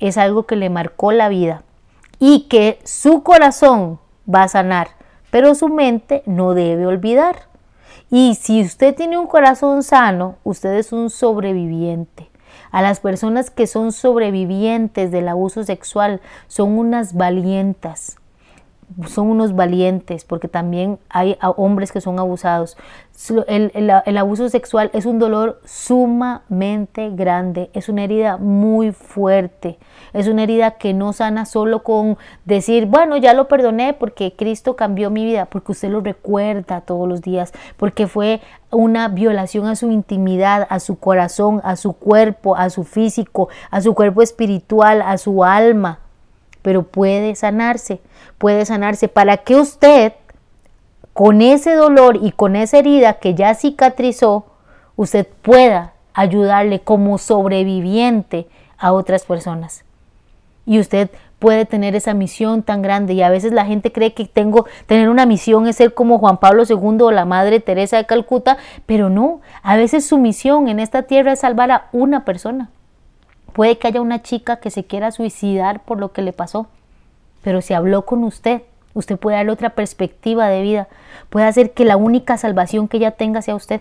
es 0.00 0.18
algo 0.18 0.44
que 0.44 0.56
le 0.56 0.70
marcó 0.70 1.12
la 1.12 1.28
vida 1.28 1.62
y 2.18 2.48
que 2.48 2.80
su 2.84 3.22
corazón 3.22 4.00
va 4.28 4.44
a 4.44 4.48
sanar 4.48 5.02
pero 5.32 5.54
su 5.54 5.70
mente 5.70 6.22
no 6.26 6.52
debe 6.52 6.86
olvidar. 6.86 7.48
Y 8.10 8.34
si 8.34 8.60
usted 8.60 8.94
tiene 8.94 9.16
un 9.16 9.26
corazón 9.26 9.82
sano, 9.82 10.36
usted 10.44 10.74
es 10.74 10.92
un 10.92 11.08
sobreviviente. 11.08 12.28
A 12.70 12.82
las 12.82 13.00
personas 13.00 13.50
que 13.50 13.66
son 13.66 13.92
sobrevivientes 13.92 15.10
del 15.10 15.28
abuso 15.28 15.64
sexual 15.64 16.20
son 16.48 16.78
unas 16.78 17.14
valientas, 17.14 18.18
son 19.06 19.28
unos 19.28 19.54
valientes, 19.54 20.24
porque 20.24 20.48
también 20.48 20.98
hay 21.08 21.36
hombres 21.56 21.92
que 21.92 22.00
son 22.00 22.18
abusados. 22.18 22.76
El, 23.46 23.90
abuso 24.18 24.48
sexual 24.48 24.90
es 24.92 25.06
un 25.06 25.18
dolor 25.18 25.60
sumamente 25.64 27.10
grande, 27.10 27.70
es 27.72 27.88
una 27.88 28.04
herida 28.04 28.36
muy 28.36 28.92
fuerte, 28.92 29.78
es 30.12 30.28
una 30.28 30.42
herida 30.42 30.72
que 30.72 30.94
no 30.94 31.12
sana 31.12 31.44
solo 31.44 31.82
con 31.82 32.16
decir, 32.44 32.86
bueno, 32.86 33.16
ya 33.16 33.34
lo 33.34 33.48
perdoné 33.48 33.92
porque 33.92 34.34
Cristo 34.36 34.76
cambió 34.76 35.10
mi 35.10 35.24
vida, 35.24 35.46
porque 35.46 35.72
usted 35.72 35.90
lo 35.90 36.00
recuerda 36.00 36.80
todos 36.80 37.08
los 37.08 37.20
días, 37.20 37.52
porque 37.76 38.06
fue 38.06 38.40
una 38.70 39.08
violación 39.08 39.66
a 39.66 39.76
su 39.76 39.90
intimidad, 39.90 40.66
a 40.70 40.80
su 40.80 40.98
corazón, 40.98 41.60
a 41.64 41.76
su 41.76 41.92
cuerpo, 41.92 42.56
a 42.56 42.70
su 42.70 42.84
físico, 42.84 43.48
a 43.70 43.80
su 43.80 43.94
cuerpo 43.94 44.22
espiritual, 44.22 45.02
a 45.02 45.18
su 45.18 45.44
alma. 45.44 46.01
Pero 46.62 46.84
puede 46.84 47.34
sanarse, 47.34 48.00
puede 48.38 48.64
sanarse 48.64 49.08
para 49.08 49.38
que 49.38 49.56
usted 49.56 50.12
con 51.12 51.42
ese 51.42 51.74
dolor 51.74 52.18
y 52.22 52.32
con 52.32 52.56
esa 52.56 52.78
herida 52.78 53.14
que 53.14 53.34
ya 53.34 53.54
cicatrizó, 53.54 54.46
usted 54.96 55.26
pueda 55.42 55.92
ayudarle 56.14 56.80
como 56.80 57.18
sobreviviente 57.18 58.46
a 58.78 58.92
otras 58.92 59.24
personas. 59.24 59.84
Y 60.64 60.78
usted 60.78 61.10
puede 61.38 61.64
tener 61.64 61.96
esa 61.96 62.14
misión 62.14 62.62
tan 62.62 62.82
grande 62.82 63.14
y 63.14 63.22
a 63.22 63.28
veces 63.28 63.52
la 63.52 63.64
gente 63.64 63.90
cree 63.90 64.14
que 64.14 64.26
tengo 64.26 64.66
tener 64.86 65.08
una 65.08 65.26
misión 65.26 65.66
es 65.66 65.74
ser 65.74 65.92
como 65.92 66.20
Juan 66.20 66.38
Pablo 66.38 66.62
II 66.68 66.98
o 67.00 67.10
la 67.10 67.24
Madre 67.24 67.58
Teresa 67.58 67.96
de 67.96 68.06
Calcuta, 68.06 68.58
pero 68.86 69.10
no, 69.10 69.40
a 69.64 69.76
veces 69.76 70.06
su 70.06 70.18
misión 70.18 70.68
en 70.68 70.78
esta 70.78 71.02
tierra 71.02 71.32
es 71.32 71.40
salvar 71.40 71.72
a 71.72 71.88
una 71.90 72.24
persona. 72.24 72.70
Puede 73.52 73.78
que 73.78 73.88
haya 73.88 74.00
una 74.00 74.22
chica 74.22 74.56
que 74.56 74.70
se 74.70 74.84
quiera 74.84 75.12
suicidar 75.12 75.80
por 75.80 75.98
lo 75.98 76.12
que 76.12 76.22
le 76.22 76.32
pasó, 76.32 76.66
pero 77.42 77.60
si 77.60 77.74
habló 77.74 78.06
con 78.06 78.24
usted, 78.24 78.62
Usted 78.94 79.18
puede 79.18 79.36
darle 79.36 79.52
otra 79.52 79.70
perspectiva 79.70 80.48
de 80.48 80.62
vida. 80.62 80.88
Puede 81.30 81.46
hacer 81.46 81.72
que 81.72 81.84
la 81.84 81.96
única 81.96 82.36
salvación 82.36 82.88
que 82.88 82.98
ella 82.98 83.12
tenga 83.12 83.42
sea 83.42 83.54
usted. 83.54 83.80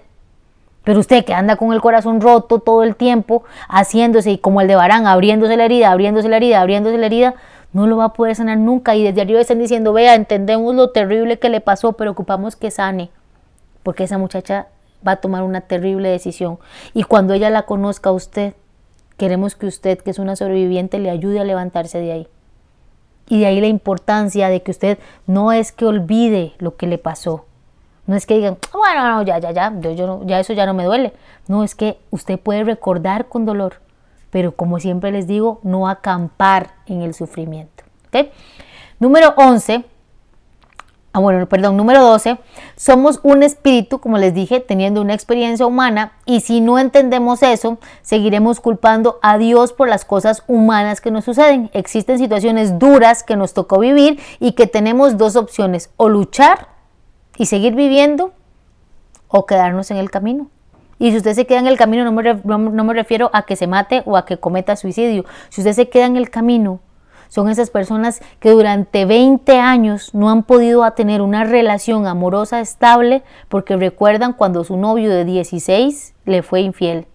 Pero 0.83 0.99
usted 0.99 1.25
que 1.25 1.33
anda 1.33 1.57
con 1.57 1.73
el 1.73 1.81
corazón 1.81 2.21
roto 2.21 2.59
todo 2.59 2.83
el 2.83 2.95
tiempo, 2.95 3.43
haciéndose 3.67 4.39
como 4.39 4.61
el 4.61 4.67
de 4.67 4.75
Barán, 4.75 5.05
abriéndose 5.05 5.57
la 5.57 5.65
herida, 5.65 5.91
abriéndose 5.91 6.29
la 6.29 6.37
herida, 6.37 6.61
abriéndose 6.61 6.97
la 6.97 7.05
herida, 7.05 7.35
no 7.71 7.87
lo 7.87 7.97
va 7.97 8.05
a 8.05 8.13
poder 8.13 8.35
sanar 8.35 8.57
nunca. 8.57 8.95
Y 8.95 9.03
desde 9.03 9.21
arriba 9.21 9.41
están 9.41 9.59
diciendo, 9.59 9.93
vea, 9.93 10.15
entendemos 10.15 10.73
lo 10.73 10.89
terrible 10.89 11.39
que 11.39 11.49
le 11.49 11.61
pasó, 11.61 11.93
pero 11.93 12.11
ocupamos 12.11 12.55
que 12.55 12.71
sane. 12.71 13.11
Porque 13.83 14.05
esa 14.05 14.17
muchacha 14.17 14.67
va 15.05 15.13
a 15.13 15.15
tomar 15.17 15.43
una 15.43 15.61
terrible 15.61 16.09
decisión. 16.09 16.57
Y 16.93 17.03
cuando 17.03 17.33
ella 17.33 17.49
la 17.49 17.63
conozca 17.63 18.09
a 18.09 18.13
usted, 18.13 18.53
queremos 19.21 19.53
que 19.53 19.67
usted, 19.67 19.99
que 19.99 20.09
es 20.09 20.17
una 20.17 20.35
sobreviviente, 20.35 20.97
le 20.97 21.11
ayude 21.11 21.39
a 21.39 21.43
levantarse 21.43 21.99
de 21.99 22.11
ahí. 22.11 22.27
Y 23.29 23.41
de 23.41 23.45
ahí 23.45 23.61
la 23.61 23.67
importancia 23.67 24.49
de 24.49 24.63
que 24.63 24.71
usted 24.71 24.97
no 25.27 25.51
es 25.51 25.71
que 25.71 25.85
olvide 25.85 26.53
lo 26.57 26.75
que 26.75 26.87
le 26.87 26.97
pasó. 26.97 27.45
No 28.07 28.15
es 28.15 28.25
que 28.25 28.33
digan, 28.33 28.57
bueno, 28.73 29.07
no, 29.07 29.21
ya, 29.21 29.37
ya, 29.37 29.51
ya, 29.51 29.79
yo, 29.79 30.23
ya 30.25 30.39
eso 30.39 30.53
ya 30.53 30.65
no 30.65 30.73
me 30.73 30.85
duele. 30.85 31.13
No, 31.47 31.63
es 31.63 31.75
que 31.75 31.99
usted 32.09 32.39
puede 32.39 32.63
recordar 32.63 33.27
con 33.27 33.45
dolor, 33.45 33.75
pero 34.31 34.55
como 34.55 34.79
siempre 34.79 35.11
les 35.11 35.27
digo, 35.27 35.59
no 35.61 35.87
acampar 35.87 36.71
en 36.87 37.03
el 37.03 37.13
sufrimiento. 37.13 37.83
¿okay? 38.07 38.31
Número 38.99 39.35
11, 39.37 39.85
Ah, 41.13 41.19
bueno, 41.19 41.45
perdón, 41.47 41.75
número 41.75 42.01
12, 42.03 42.37
somos 42.77 43.19
un 43.23 43.43
espíritu, 43.43 43.99
como 43.99 44.17
les 44.17 44.33
dije, 44.33 44.61
teniendo 44.61 45.01
una 45.01 45.13
experiencia 45.13 45.65
humana 45.65 46.13
y 46.25 46.39
si 46.39 46.61
no 46.61 46.79
entendemos 46.79 47.43
eso, 47.43 47.79
seguiremos 48.01 48.61
culpando 48.61 49.19
a 49.21 49.37
Dios 49.37 49.73
por 49.73 49.89
las 49.89 50.05
cosas 50.05 50.43
humanas 50.47 51.01
que 51.01 51.11
nos 51.11 51.25
suceden. 51.25 51.69
Existen 51.73 52.17
situaciones 52.17 52.79
duras 52.79 53.23
que 53.23 53.35
nos 53.35 53.53
tocó 53.53 53.79
vivir 53.79 54.21
y 54.39 54.53
que 54.53 54.67
tenemos 54.67 55.17
dos 55.17 55.35
opciones, 55.35 55.89
o 55.97 56.07
luchar 56.07 56.69
y 57.35 57.47
seguir 57.47 57.75
viviendo 57.75 58.31
o 59.27 59.45
quedarnos 59.45 59.91
en 59.91 59.97
el 59.97 60.09
camino. 60.09 60.47
Y 60.97 61.11
si 61.11 61.17
usted 61.17 61.33
se 61.33 61.45
queda 61.47 61.59
en 61.59 61.67
el 61.67 61.77
camino, 61.77 62.05
no 62.05 62.83
me, 62.83 62.93
refiero 62.93 63.31
a 63.33 63.41
que 63.43 63.55
se 63.55 63.65
mate 63.65 64.03
o 64.05 64.15
a 64.15 64.25
que 64.25 64.37
cometa 64.37 64.75
suicidio. 64.75 65.25
Si 65.49 65.61
usted 65.61 65.73
se 65.73 65.89
queda 65.89 66.05
en 66.05 66.15
el 66.15 66.29
camino, 66.29 66.79
son 67.31 67.49
esas 67.49 67.69
personas 67.69 68.21
que 68.41 68.51
durante 68.51 69.05
20 69.05 69.57
años 69.57 70.13
no 70.13 70.29
han 70.29 70.43
podido 70.43 70.91
tener 70.91 71.21
una 71.21 71.45
relación 71.45 72.05
amorosa 72.05 72.59
estable 72.59 73.23
porque 73.47 73.77
recuerdan 73.77 74.33
cuando 74.33 74.65
su 74.65 74.75
novio 74.75 75.09
de 75.09 75.23
16 75.23 76.13
le 76.25 76.43
fue 76.43 76.59
infiel. 76.59 77.07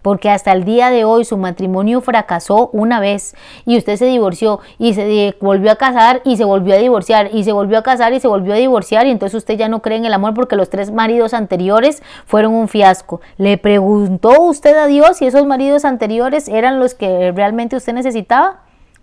Porque 0.00 0.30
hasta 0.30 0.52
el 0.52 0.64
día 0.64 0.90
de 0.90 1.04
hoy 1.04 1.24
su 1.24 1.36
matrimonio 1.38 2.00
fracasó 2.00 2.70
una 2.72 3.00
vez 3.00 3.34
y 3.66 3.76
usted 3.78 3.96
se 3.96 4.06
divorció 4.06 4.60
y 4.78 4.94
se 4.94 5.34
volvió 5.40 5.72
a 5.72 5.76
casar 5.76 6.22
y 6.24 6.36
se 6.36 6.44
volvió 6.44 6.74
a 6.74 6.78
divorciar 6.78 7.30
y 7.32 7.42
se 7.42 7.50
volvió 7.50 7.78
a 7.78 7.82
casar 7.82 8.12
y 8.12 8.20
se 8.20 8.28
volvió 8.28 8.54
a 8.54 8.58
divorciar 8.58 9.08
y 9.08 9.10
entonces 9.10 9.38
usted 9.38 9.56
ya 9.56 9.68
no 9.68 9.82
cree 9.82 9.98
en 9.98 10.04
el 10.04 10.14
amor 10.14 10.34
porque 10.34 10.54
los 10.54 10.70
tres 10.70 10.92
maridos 10.92 11.34
anteriores 11.34 12.00
fueron 12.26 12.54
un 12.54 12.68
fiasco. 12.68 13.20
¿Le 13.38 13.58
preguntó 13.58 14.40
usted 14.42 14.76
a 14.76 14.86
Dios 14.86 15.16
si 15.16 15.26
esos 15.26 15.46
maridos 15.46 15.84
anteriores 15.84 16.46
eran 16.46 16.78
los 16.78 16.94
que 16.94 17.32
realmente 17.32 17.74
usted 17.74 17.92
necesitaba? 17.92 18.60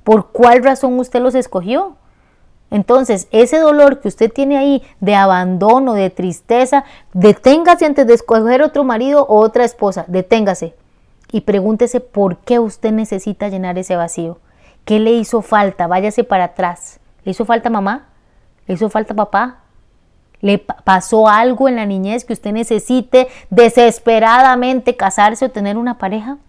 ¿Por 0.10 0.32
cuál 0.32 0.64
razón 0.64 0.98
usted 0.98 1.22
los 1.22 1.36
escogió? 1.36 1.96
Entonces, 2.72 3.28
ese 3.30 3.60
dolor 3.60 4.00
que 4.00 4.08
usted 4.08 4.34
tiene 4.34 4.58
ahí 4.58 4.82
de 5.00 5.14
abandono, 5.14 5.94
de 5.94 6.10
tristeza, 6.10 6.84
deténgase 7.14 7.86
antes 7.86 8.08
de 8.08 8.16
escoger 8.16 8.64
otro 8.64 8.84
marido 8.84 9.24
o 9.28 9.38
otra 9.38 9.66
esposa, 9.66 10.06
deténgase 10.08 10.74
y 11.32 11.42
pregúntese 11.42 12.00
por 12.00 12.38
qué 12.38 12.58
usted 12.58 12.92
necesita 12.92 13.50
llenar 13.50 13.78
ese 13.78 13.98
vacío. 13.98 14.40
¿Qué 14.84 15.00
le 15.00 15.12
hizo 15.12 15.44
falta? 15.44 15.86
Váyase 15.86 16.24
para 16.24 16.46
atrás. 16.46 17.00
¿Le 17.24 17.34
hizo 17.34 17.46
falta 17.46 17.70
mamá? 17.70 18.08
¿Le 18.66 18.74
hizo 18.74 18.90
falta 18.90 19.14
papá? 19.14 19.60
¿Le 20.42 20.58
pasó 20.58 21.28
algo 21.28 21.70
en 21.70 21.76
la 21.76 21.86
niñez 21.86 22.26
que 22.26 22.34
usted 22.34 22.52
necesite 22.52 23.28
desesperadamente 23.52 24.98
casarse 24.98 25.46
o 25.46 25.52
tener 25.52 25.78
una 25.78 26.00
pareja? 26.00 26.40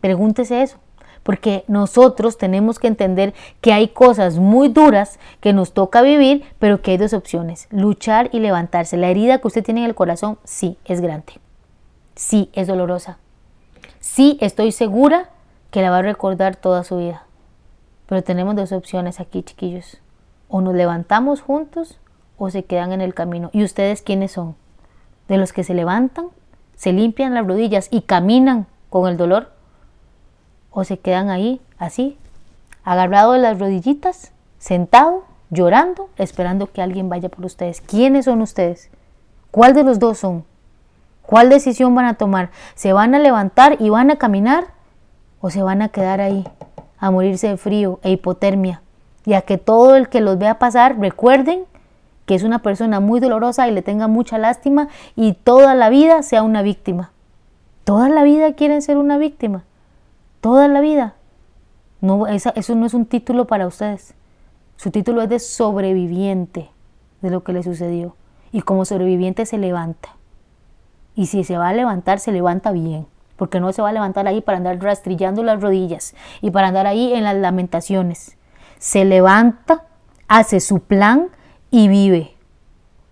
Pregúntese 0.00 0.62
eso 0.62 0.78
porque 1.30 1.62
nosotros 1.68 2.38
tenemos 2.38 2.80
que 2.80 2.88
entender 2.88 3.34
que 3.60 3.72
hay 3.72 3.86
cosas 3.86 4.40
muy 4.40 4.68
duras 4.68 5.20
que 5.38 5.52
nos 5.52 5.72
toca 5.72 6.02
vivir, 6.02 6.42
pero 6.58 6.82
que 6.82 6.90
hay 6.90 6.96
dos 6.96 7.12
opciones, 7.12 7.68
luchar 7.70 8.30
y 8.32 8.40
levantarse. 8.40 8.96
La 8.96 9.10
herida 9.10 9.38
que 9.38 9.46
usted 9.46 9.62
tiene 9.62 9.82
en 9.82 9.86
el 9.86 9.94
corazón, 9.94 10.40
sí, 10.42 10.76
es 10.84 11.00
grande, 11.00 11.34
sí, 12.16 12.50
es 12.52 12.66
dolorosa, 12.66 13.18
sí, 14.00 14.38
estoy 14.40 14.72
segura 14.72 15.30
que 15.70 15.82
la 15.82 15.90
va 15.90 15.98
a 15.98 16.02
recordar 16.02 16.56
toda 16.56 16.82
su 16.82 16.96
vida. 16.96 17.22
Pero 18.06 18.24
tenemos 18.24 18.56
dos 18.56 18.72
opciones 18.72 19.20
aquí, 19.20 19.44
chiquillos. 19.44 19.98
O 20.48 20.60
nos 20.60 20.74
levantamos 20.74 21.42
juntos 21.42 22.00
o 22.38 22.50
se 22.50 22.64
quedan 22.64 22.90
en 22.90 23.02
el 23.02 23.14
camino. 23.14 23.50
¿Y 23.52 23.62
ustedes 23.62 24.02
quiénes 24.02 24.32
son? 24.32 24.56
¿De 25.28 25.38
los 25.38 25.52
que 25.52 25.62
se 25.62 25.74
levantan, 25.74 26.26
se 26.74 26.92
limpian 26.92 27.34
las 27.34 27.46
rodillas 27.46 27.86
y 27.92 28.00
caminan 28.00 28.66
con 28.88 29.08
el 29.08 29.16
dolor? 29.16 29.59
O 30.70 30.84
se 30.84 30.98
quedan 30.98 31.30
ahí 31.30 31.60
así, 31.78 32.16
agarrado 32.84 33.32
de 33.32 33.40
las 33.40 33.58
rodillitas, 33.58 34.32
sentado, 34.58 35.24
llorando, 35.50 36.08
esperando 36.16 36.70
que 36.70 36.82
alguien 36.82 37.08
vaya 37.08 37.28
por 37.28 37.44
ustedes. 37.44 37.80
¿Quiénes 37.80 38.26
son 38.26 38.40
ustedes? 38.42 38.90
¿Cuál 39.50 39.74
de 39.74 39.82
los 39.82 39.98
dos 39.98 40.18
son? 40.18 40.44
¿Cuál 41.22 41.48
decisión 41.48 41.94
van 41.94 42.06
a 42.06 42.14
tomar? 42.14 42.50
¿Se 42.74 42.92
van 42.92 43.14
a 43.14 43.18
levantar 43.18 43.76
y 43.80 43.88
van 43.88 44.10
a 44.10 44.16
caminar? 44.16 44.68
¿O 45.40 45.50
se 45.50 45.62
van 45.62 45.82
a 45.82 45.88
quedar 45.88 46.20
ahí 46.20 46.46
a 46.98 47.10
morirse 47.10 47.48
de 47.48 47.56
frío 47.56 47.98
e 48.02 48.10
hipotermia? 48.10 48.82
Y 49.24 49.34
a 49.34 49.42
que 49.42 49.58
todo 49.58 49.96
el 49.96 50.08
que 50.08 50.20
los 50.20 50.38
vea 50.38 50.58
pasar 50.58 50.98
recuerden 50.98 51.64
que 52.26 52.34
es 52.34 52.42
una 52.42 52.60
persona 52.60 53.00
muy 53.00 53.20
dolorosa 53.20 53.68
y 53.68 53.72
le 53.72 53.82
tenga 53.82 54.06
mucha 54.06 54.38
lástima 54.38 54.88
y 55.16 55.32
toda 55.32 55.74
la 55.74 55.90
vida 55.90 56.22
sea 56.22 56.42
una 56.42 56.62
víctima. 56.62 57.10
Toda 57.84 58.08
la 58.08 58.22
vida 58.22 58.52
quieren 58.52 58.82
ser 58.82 58.98
una 58.98 59.18
víctima. 59.18 59.64
Toda 60.40 60.68
la 60.68 60.80
vida. 60.80 61.14
No, 62.00 62.26
eso 62.26 62.74
no 62.74 62.86
es 62.86 62.94
un 62.94 63.06
título 63.06 63.46
para 63.46 63.66
ustedes. 63.66 64.14
Su 64.76 64.90
título 64.90 65.20
es 65.20 65.28
de 65.28 65.38
sobreviviente 65.38 66.70
de 67.20 67.30
lo 67.30 67.44
que 67.44 67.52
le 67.52 67.62
sucedió. 67.62 68.16
Y 68.52 68.62
como 68.62 68.84
sobreviviente 68.84 69.44
se 69.44 69.58
levanta. 69.58 70.16
Y 71.14 71.26
si 71.26 71.44
se 71.44 71.58
va 71.58 71.68
a 71.68 71.74
levantar, 71.74 72.18
se 72.18 72.32
levanta 72.32 72.72
bien. 72.72 73.06
Porque 73.36 73.60
no 73.60 73.72
se 73.72 73.82
va 73.82 73.90
a 73.90 73.92
levantar 73.92 74.26
ahí 74.26 74.40
para 74.40 74.58
andar 74.58 74.82
rastrillando 74.82 75.42
las 75.42 75.60
rodillas 75.60 76.14
y 76.40 76.50
para 76.50 76.68
andar 76.68 76.86
ahí 76.86 77.12
en 77.12 77.24
las 77.24 77.36
lamentaciones. 77.36 78.36
Se 78.78 79.04
levanta, 79.04 79.84
hace 80.28 80.60
su 80.60 80.80
plan 80.80 81.28
y 81.70 81.88
vive. 81.88 82.34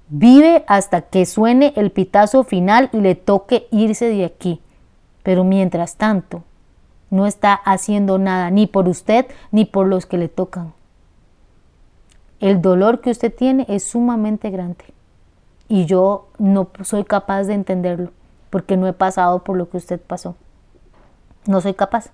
Vive 0.08 0.64
hasta 0.66 1.02
que 1.02 1.26
suene 1.26 1.74
el 1.76 1.90
pitazo 1.90 2.44
final 2.44 2.88
y 2.92 3.00
le 3.00 3.14
toque 3.14 3.68
irse 3.70 4.06
de 4.06 4.24
aquí. 4.24 4.62
Pero 5.22 5.44
mientras 5.44 5.96
tanto, 5.96 6.44
no 7.10 7.26
está 7.26 7.54
haciendo 7.54 8.18
nada 8.18 8.50
ni 8.50 8.66
por 8.66 8.88
usted 8.88 9.26
ni 9.50 9.64
por 9.64 9.86
los 9.86 10.06
que 10.06 10.18
le 10.18 10.28
tocan. 10.28 10.72
El 12.40 12.62
dolor 12.62 13.00
que 13.00 13.10
usted 13.10 13.34
tiene 13.34 13.66
es 13.68 13.84
sumamente 13.84 14.50
grande 14.50 14.84
y 15.68 15.86
yo 15.86 16.28
no 16.38 16.68
soy 16.82 17.04
capaz 17.04 17.44
de 17.44 17.54
entenderlo 17.54 18.10
porque 18.50 18.76
no 18.76 18.86
he 18.86 18.92
pasado 18.92 19.44
por 19.44 19.56
lo 19.56 19.68
que 19.68 19.76
usted 19.76 20.00
pasó. 20.00 20.36
No 21.46 21.60
soy 21.60 21.74
capaz. 21.74 22.10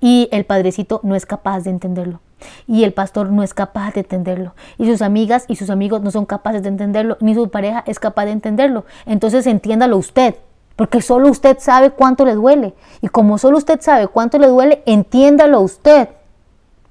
Y 0.00 0.28
el 0.32 0.44
padrecito 0.44 1.00
no 1.02 1.14
es 1.14 1.26
capaz 1.26 1.60
de 1.60 1.70
entenderlo. 1.70 2.20
Y 2.66 2.84
el 2.84 2.92
pastor 2.92 3.30
no 3.30 3.42
es 3.42 3.54
capaz 3.54 3.94
de 3.94 4.00
entenderlo. 4.00 4.54
Y 4.78 4.86
sus 4.86 5.02
amigas 5.02 5.44
y 5.48 5.56
sus 5.56 5.70
amigos 5.70 6.02
no 6.02 6.10
son 6.10 6.26
capaces 6.26 6.62
de 6.62 6.68
entenderlo. 6.68 7.16
Ni 7.20 7.34
su 7.34 7.50
pareja 7.50 7.84
es 7.86 7.98
capaz 7.98 8.26
de 8.26 8.32
entenderlo. 8.32 8.84
Entonces 9.06 9.46
entiéndalo 9.46 9.96
usted. 9.96 10.36
Porque 10.76 11.00
solo 11.00 11.30
usted 11.30 11.58
sabe 11.58 11.90
cuánto 11.90 12.24
le 12.24 12.34
duele. 12.34 12.74
Y 13.00 13.08
como 13.08 13.38
solo 13.38 13.56
usted 13.56 13.80
sabe 13.80 14.08
cuánto 14.08 14.38
le 14.38 14.46
duele, 14.46 14.82
entiéndalo 14.84 15.60
usted. 15.60 16.10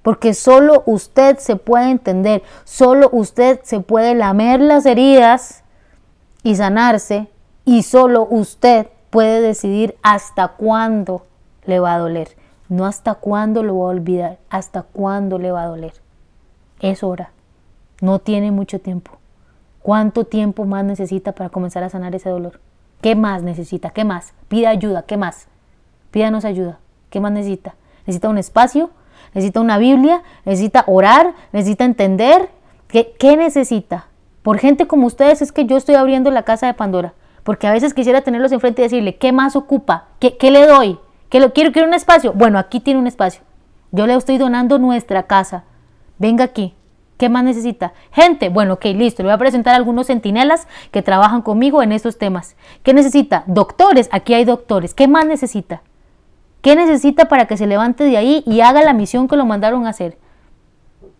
Porque 0.01 0.33
solo 0.33 0.83
usted 0.87 1.37
se 1.37 1.55
puede 1.55 1.91
entender. 1.91 2.43
Solo 2.63 3.09
usted 3.11 3.59
se 3.63 3.79
puede 3.79 4.15
lamer 4.15 4.59
las 4.59 4.85
heridas 4.87 5.63
y 6.41 6.55
sanarse. 6.55 7.27
Y 7.63 7.83
solo 7.83 8.27
usted 8.29 8.87
puede 9.11 9.41
decidir 9.41 9.95
hasta 10.01 10.49
cuándo 10.49 11.25
le 11.65 11.79
va 11.79 11.93
a 11.93 11.99
doler. 11.99 12.35
No 12.69 12.85
hasta 12.85 13.13
cuándo 13.13 13.61
lo 13.61 13.77
va 13.79 13.85
a 13.85 13.89
olvidar, 13.89 14.39
hasta 14.49 14.81
cuándo 14.81 15.37
le 15.37 15.51
va 15.51 15.63
a 15.63 15.67
doler. 15.67 15.93
Es 16.79 17.03
hora. 17.03 17.31
No 18.01 18.19
tiene 18.19 18.51
mucho 18.51 18.79
tiempo. 18.79 19.11
¿Cuánto 19.81 20.25
tiempo 20.25 20.65
más 20.65 20.83
necesita 20.83 21.31
para 21.31 21.49
comenzar 21.49 21.83
a 21.83 21.89
sanar 21.89 22.15
ese 22.15 22.29
dolor? 22.29 22.59
¿Qué 23.01 23.15
más 23.15 23.43
necesita? 23.43 23.89
¿Qué 23.91 24.03
más? 24.03 24.33
Pida 24.47 24.69
ayuda. 24.69 25.03
¿Qué 25.03 25.17
más? 25.17 25.47
Pídanos 26.11 26.45
ayuda. 26.45 26.79
¿Qué 27.09 27.19
más 27.19 27.31
necesita? 27.31 27.75
¿Necesita 28.05 28.29
un 28.29 28.37
espacio? 28.37 28.89
¿Necesita 29.33 29.61
una 29.61 29.77
Biblia? 29.77 30.21
¿Necesita 30.45 30.83
orar? 30.87 31.33
¿Necesita 31.51 31.85
entender? 31.85 32.49
¿Qué, 32.87 33.13
qué 33.19 33.37
necesita? 33.37 34.07
Por 34.43 34.59
gente 34.59 34.87
como 34.87 35.07
ustedes 35.07 35.41
es 35.41 35.51
que 35.51 35.65
yo 35.65 35.77
estoy 35.77 35.95
abriendo 35.95 36.31
la 36.31 36.43
casa 36.43 36.67
de 36.67 36.73
Pandora. 36.73 37.13
Porque 37.43 37.67
a 37.67 37.71
veces 37.71 37.93
quisiera 37.93 38.21
tenerlos 38.21 38.51
enfrente 38.51 38.81
y 38.81 38.85
decirle, 38.85 39.17
¿qué 39.17 39.31
más 39.31 39.55
ocupa? 39.55 40.05
¿Qué, 40.19 40.37
qué 40.37 40.51
le 40.51 40.65
doy? 40.65 40.97
¿Qué 41.29 41.39
lo 41.39 41.53
quiero? 41.53 41.71
¿Quiero 41.71 41.87
un 41.87 41.93
espacio? 41.93 42.33
Bueno, 42.33 42.57
aquí 42.57 42.79
tiene 42.79 42.99
un 42.99 43.07
espacio. 43.07 43.41
Yo 43.91 44.07
le 44.07 44.15
estoy 44.15 44.37
donando 44.37 44.79
nuestra 44.79 45.23
casa. 45.23 45.63
Venga 46.17 46.43
aquí. 46.43 46.73
¿Qué 47.17 47.29
más 47.29 47.43
necesita? 47.43 47.93
Gente, 48.11 48.49
bueno, 48.49 48.73
ok, 48.73 48.85
listo. 48.85 49.23
Le 49.23 49.27
voy 49.27 49.35
a 49.35 49.37
presentar 49.37 49.73
a 49.73 49.77
algunos 49.77 50.07
centinelas 50.07 50.67
que 50.91 51.01
trabajan 51.01 51.41
conmigo 51.41 51.81
en 51.81 51.91
estos 51.91 52.17
temas. 52.17 52.55
¿Qué 52.83 52.93
necesita? 52.93 53.43
Doctores, 53.47 54.09
aquí 54.11 54.33
hay 54.33 54.43
doctores. 54.43 54.93
¿Qué 54.93 55.07
más 55.07 55.25
necesita? 55.25 55.81
¿Qué 56.61 56.75
necesita 56.75 57.25
para 57.25 57.45
que 57.45 57.57
se 57.57 57.67
levante 57.67 58.03
de 58.03 58.17
ahí 58.17 58.43
y 58.45 58.61
haga 58.61 58.81
la 58.81 58.93
misión 58.93 59.27
que 59.27 59.37
lo 59.37 59.45
mandaron 59.45 59.85
a 59.85 59.89
hacer? 59.89 60.17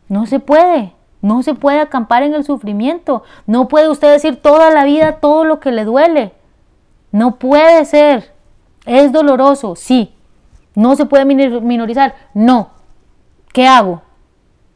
No 0.10 0.26
se 0.26 0.40
puede. 0.40 0.94
No 1.22 1.44
se 1.44 1.54
puede 1.54 1.80
acampar 1.80 2.24
en 2.24 2.34
el 2.34 2.44
sufrimiento. 2.44 3.24
No 3.48 3.68
puede 3.68 3.90
usted 3.90 4.12
decir 4.12 4.42
toda 4.42 4.72
la 4.72 4.84
vida 4.84 5.20
todo 5.20 5.46
lo 5.46 5.60
que 5.60 5.72
le 5.72 5.86
duele. 5.86 6.34
No 7.12 7.38
puede 7.38 7.86
ser. 7.86 8.34
Es 8.86 9.12
doloroso, 9.12 9.76
sí. 9.76 10.14
No 10.76 10.96
se 10.96 11.06
puede 11.06 11.26
minorizar. 11.26 12.16
No. 12.34 12.72
¿Qué 13.54 13.66
hago? 13.66 14.02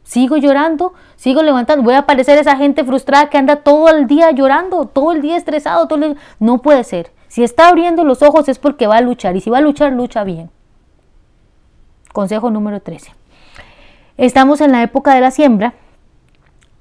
Sigo 0.09 0.37
llorando, 0.37 0.95
sigo 1.17 1.43
levantando. 1.43 1.83
Voy 1.83 1.93
a 1.93 2.07
parecer 2.07 2.39
esa 2.39 2.57
gente 2.57 2.83
frustrada 2.83 3.29
que 3.29 3.37
anda 3.37 3.57
todo 3.57 3.89
el 3.89 4.07
día 4.07 4.31
llorando, 4.31 4.85
todo 4.85 5.11
el 5.11 5.21
día 5.21 5.37
estresado. 5.37 5.87
Todo 5.87 6.03
el 6.03 6.17
No 6.39 6.63
puede 6.63 6.83
ser. 6.83 7.11
Si 7.27 7.43
está 7.43 7.67
abriendo 7.67 8.03
los 8.03 8.23
ojos 8.23 8.49
es 8.49 8.57
porque 8.57 8.87
va 8.87 8.97
a 8.97 9.01
luchar. 9.01 9.35
Y 9.35 9.41
si 9.41 9.51
va 9.51 9.59
a 9.59 9.61
luchar, 9.61 9.93
lucha 9.93 10.23
bien. 10.23 10.49
Consejo 12.11 12.49
número 12.49 12.81
13. 12.81 13.11
Estamos 14.17 14.61
en 14.61 14.71
la 14.71 14.81
época 14.81 15.13
de 15.13 15.21
la 15.21 15.29
siembra. 15.29 15.75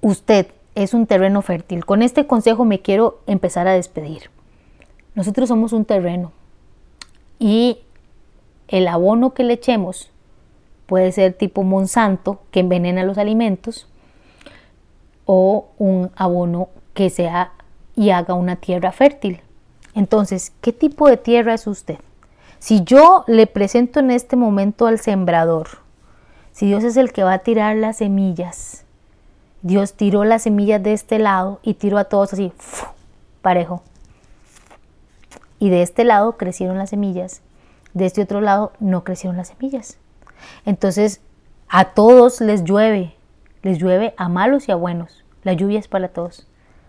Usted 0.00 0.46
es 0.74 0.94
un 0.94 1.06
terreno 1.06 1.42
fértil. 1.42 1.84
Con 1.84 2.00
este 2.00 2.26
consejo 2.26 2.64
me 2.64 2.80
quiero 2.80 3.20
empezar 3.26 3.68
a 3.68 3.74
despedir. 3.74 4.30
Nosotros 5.14 5.50
somos 5.50 5.74
un 5.74 5.84
terreno. 5.84 6.32
Y 7.38 7.80
el 8.68 8.88
abono 8.88 9.34
que 9.34 9.44
le 9.44 9.52
echemos 9.52 10.10
puede 10.88 11.12
ser 11.12 11.34
tipo 11.34 11.64
Monsanto 11.64 12.40
que 12.50 12.60
envenena 12.60 13.04
los 13.04 13.18
alimentos 13.18 13.86
o 15.26 15.68
un 15.76 16.10
abono 16.16 16.70
que 16.94 17.10
sea 17.10 17.52
y 17.94 18.08
haga 18.08 18.32
una 18.32 18.56
tierra 18.56 18.90
fértil. 18.90 19.42
Entonces, 19.94 20.50
¿qué 20.62 20.72
tipo 20.72 21.06
de 21.06 21.18
tierra 21.18 21.52
es 21.52 21.66
usted? 21.66 21.98
Si 22.58 22.82
yo 22.84 23.24
le 23.26 23.46
presento 23.46 24.00
en 24.00 24.10
este 24.10 24.34
momento 24.34 24.86
al 24.86 24.98
sembrador, 24.98 25.68
si 26.52 26.66
Dios 26.66 26.82
es 26.84 26.96
el 26.96 27.12
que 27.12 27.22
va 27.22 27.34
a 27.34 27.38
tirar 27.40 27.76
las 27.76 27.98
semillas, 27.98 28.84
Dios 29.60 29.92
tiró 29.92 30.24
las 30.24 30.44
semillas 30.44 30.82
de 30.82 30.94
este 30.94 31.18
lado 31.18 31.60
y 31.62 31.74
tiró 31.74 31.98
a 31.98 32.04
todos 32.04 32.32
así, 32.32 32.50
parejo. 33.42 33.82
Y 35.58 35.68
de 35.68 35.82
este 35.82 36.04
lado 36.04 36.38
crecieron 36.38 36.78
las 36.78 36.90
semillas, 36.90 37.42
de 37.92 38.06
este 38.06 38.22
otro 38.22 38.40
lado 38.40 38.72
no 38.80 39.04
crecieron 39.04 39.36
las 39.36 39.48
semillas. 39.48 39.98
Entonces, 40.64 41.20
a 41.68 41.86
todos 41.86 42.40
les 42.40 42.64
llueve, 42.64 43.14
les 43.62 43.78
llueve 43.78 44.14
a 44.16 44.28
malos 44.28 44.68
y 44.68 44.72
a 44.72 44.76
buenos. 44.76 45.24
La 45.42 45.52
lluvia 45.52 45.78
es 45.78 45.88
para 45.88 46.08
todos. 46.08 46.46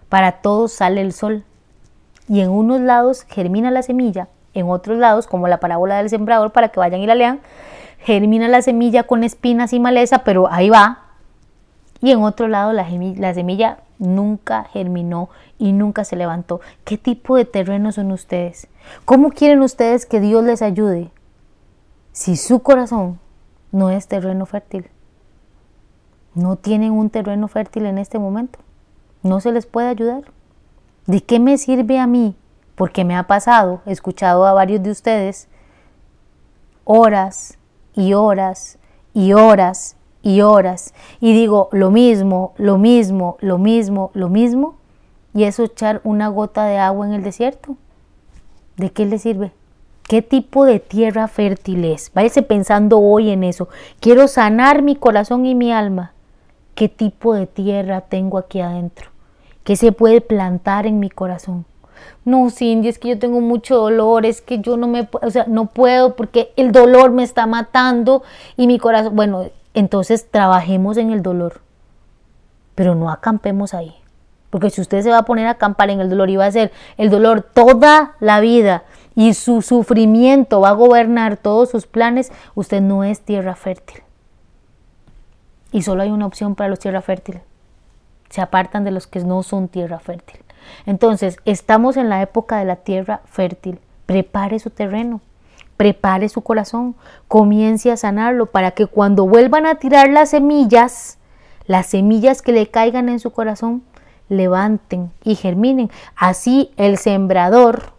Para 0.09 0.41
todos 0.41 0.71
sale 0.71 1.01
el 1.01 1.13
sol. 1.13 1.43
Y 2.27 2.41
en 2.41 2.49
unos 2.49 2.81
lados 2.81 3.23
germina 3.23 3.71
la 3.71 3.81
semilla, 3.81 4.27
en 4.53 4.69
otros 4.69 4.97
lados, 4.97 5.27
como 5.27 5.47
la 5.47 5.59
parábola 5.59 5.97
del 5.97 6.09
sembrador, 6.09 6.51
para 6.51 6.69
que 6.69 6.79
vayan 6.79 7.01
y 7.01 7.07
la 7.07 7.15
lean, 7.15 7.39
germina 7.99 8.47
la 8.47 8.61
semilla 8.61 9.03
con 9.03 9.23
espinas 9.23 9.73
y 9.73 9.79
maleza, 9.79 10.23
pero 10.23 10.51
ahí 10.51 10.69
va. 10.69 11.05
Y 12.01 12.11
en 12.11 12.23
otro 12.23 12.47
lado 12.47 12.71
la, 12.71 12.87
la 13.17 13.33
semilla 13.33 13.79
nunca 13.97 14.65
germinó 14.71 15.29
y 15.57 15.73
nunca 15.73 16.03
se 16.03 16.15
levantó. 16.15 16.61
¿Qué 16.85 16.97
tipo 16.97 17.35
de 17.35 17.45
terreno 17.45 17.91
son 17.91 18.11
ustedes? 18.11 18.67
¿Cómo 19.05 19.31
quieren 19.31 19.61
ustedes 19.61 20.05
que 20.05 20.19
Dios 20.19 20.43
les 20.43 20.61
ayude? 20.61 21.11
Si 22.11 22.37
su 22.37 22.59
corazón 22.59 23.19
no 23.71 23.89
es 23.89 24.07
terreno 24.07 24.45
fértil. 24.45 24.89
No 26.33 26.55
tienen 26.55 26.91
un 26.91 27.09
terreno 27.09 27.47
fértil 27.47 27.85
en 27.85 27.97
este 27.97 28.19
momento. 28.19 28.59
No 29.23 29.39
se 29.39 29.51
les 29.51 29.65
puede 29.65 29.87
ayudar. 29.87 30.23
¿De 31.05 31.21
qué 31.21 31.39
me 31.39 31.57
sirve 31.57 31.99
a 31.99 32.07
mí? 32.07 32.35
Porque 32.75 33.03
me 33.03 33.15
ha 33.15 33.23
pasado, 33.23 33.81
he 33.85 33.91
escuchado 33.91 34.45
a 34.45 34.53
varios 34.53 34.81
de 34.83 34.91
ustedes 34.91 35.47
horas 36.91 37.57
y 37.93 38.13
horas 38.13 38.79
y 39.13 39.33
horas 39.33 39.95
y 40.23 40.41
horas 40.41 40.93
y 41.19 41.33
digo 41.33 41.69
lo 41.71 41.91
mismo, 41.91 42.53
lo 42.57 42.77
mismo, 42.77 43.37
lo 43.41 43.57
mismo, 43.57 44.11
lo 44.13 44.29
mismo 44.29 44.75
y 45.33 45.43
eso 45.43 45.63
echar 45.63 46.01
una 46.03 46.29
gota 46.29 46.65
de 46.65 46.77
agua 46.77 47.05
en 47.05 47.13
el 47.13 47.23
desierto. 47.23 47.77
¿De 48.77 48.91
qué 48.91 49.05
le 49.05 49.19
sirve? 49.19 49.51
¿Qué 50.09 50.23
tipo 50.23 50.65
de 50.65 50.79
tierra 50.79 51.27
fértil 51.27 51.85
es? 51.85 52.11
Váyase 52.15 52.41
pensando 52.41 52.97
hoy 52.97 53.29
en 53.29 53.43
eso. 53.43 53.69
Quiero 53.99 54.27
sanar 54.27 54.81
mi 54.81 54.95
corazón 54.95 55.45
y 55.45 55.53
mi 55.53 55.71
alma. 55.71 56.13
¿Qué 56.73 56.89
tipo 56.89 57.35
de 57.35 57.45
tierra 57.45 58.01
tengo 58.01 58.39
aquí 58.39 58.59
adentro? 58.59 59.11
¿Qué 59.63 59.75
se 59.75 59.91
puede 59.91 60.19
plantar 60.19 60.87
en 60.87 60.99
mi 60.99 61.11
corazón? 61.11 61.65
No, 62.25 62.49
Cindy, 62.49 62.87
es 62.87 62.97
que 62.97 63.09
yo 63.09 63.19
tengo 63.19 63.39
mucho 63.39 63.77
dolor, 63.77 64.25
es 64.25 64.41
que 64.41 64.57
yo 64.57 64.77
no 64.77 64.87
me, 64.87 65.07
o 65.11 65.29
sea, 65.29 65.45
no 65.47 65.67
puedo 65.67 66.15
porque 66.15 66.53
el 66.55 66.71
dolor 66.71 67.11
me 67.11 67.21
está 67.21 67.45
matando 67.45 68.23
y 68.57 68.65
mi 68.65 68.79
corazón, 68.79 69.15
bueno, 69.15 69.51
entonces 69.75 70.31
trabajemos 70.31 70.97
en 70.97 71.11
el 71.11 71.21
dolor, 71.21 71.61
pero 72.73 72.95
no 72.95 73.11
acampemos 73.11 73.75
ahí. 73.75 73.93
Porque 74.49 74.71
si 74.71 74.81
usted 74.81 75.03
se 75.03 75.11
va 75.11 75.19
a 75.19 75.25
poner 75.25 75.45
a 75.45 75.51
acampar 75.51 75.91
en 75.91 76.01
el 76.01 76.09
dolor 76.09 76.31
y 76.31 76.35
va 76.35 76.47
a 76.47 76.51
ser 76.51 76.71
el 76.97 77.11
dolor 77.11 77.43
toda 77.43 78.15
la 78.19 78.39
vida, 78.39 78.85
y 79.15 79.33
su 79.33 79.61
sufrimiento 79.61 80.61
va 80.61 80.69
a 80.69 80.73
gobernar 80.73 81.37
todos 81.37 81.69
sus 81.69 81.87
planes, 81.87 82.31
usted 82.55 82.81
no 82.81 83.03
es 83.03 83.21
tierra 83.21 83.55
fértil. 83.55 84.01
Y 85.71 85.83
solo 85.83 86.03
hay 86.03 86.11
una 86.11 86.25
opción 86.25 86.55
para 86.55 86.69
los 86.69 86.79
tierra 86.79 87.01
fértil. 87.01 87.41
Se 88.29 88.41
apartan 88.41 88.83
de 88.83 88.91
los 88.91 89.07
que 89.07 89.19
no 89.21 89.43
son 89.43 89.67
tierra 89.67 89.99
fértil. 89.99 90.39
Entonces, 90.85 91.37
estamos 91.45 91.97
en 91.97 92.09
la 92.09 92.21
época 92.21 92.57
de 92.57 92.65
la 92.65 92.77
tierra 92.77 93.21
fértil. 93.25 93.79
Prepare 94.05 94.59
su 94.59 94.69
terreno, 94.69 95.21
prepare 95.77 96.29
su 96.29 96.41
corazón, 96.41 96.95
comience 97.27 97.91
a 97.91 97.97
sanarlo 97.97 98.47
para 98.47 98.71
que 98.71 98.87
cuando 98.87 99.27
vuelvan 99.27 99.65
a 99.65 99.75
tirar 99.75 100.09
las 100.09 100.31
semillas, 100.31 101.17
las 101.65 101.87
semillas 101.87 102.41
que 102.41 102.51
le 102.51 102.67
caigan 102.67 103.09
en 103.09 103.19
su 103.19 103.31
corazón, 103.31 103.83
levanten 104.27 105.11
y 105.23 105.35
germinen. 105.35 105.91
Así 106.15 106.71
el 106.77 106.97
sembrador 106.97 107.93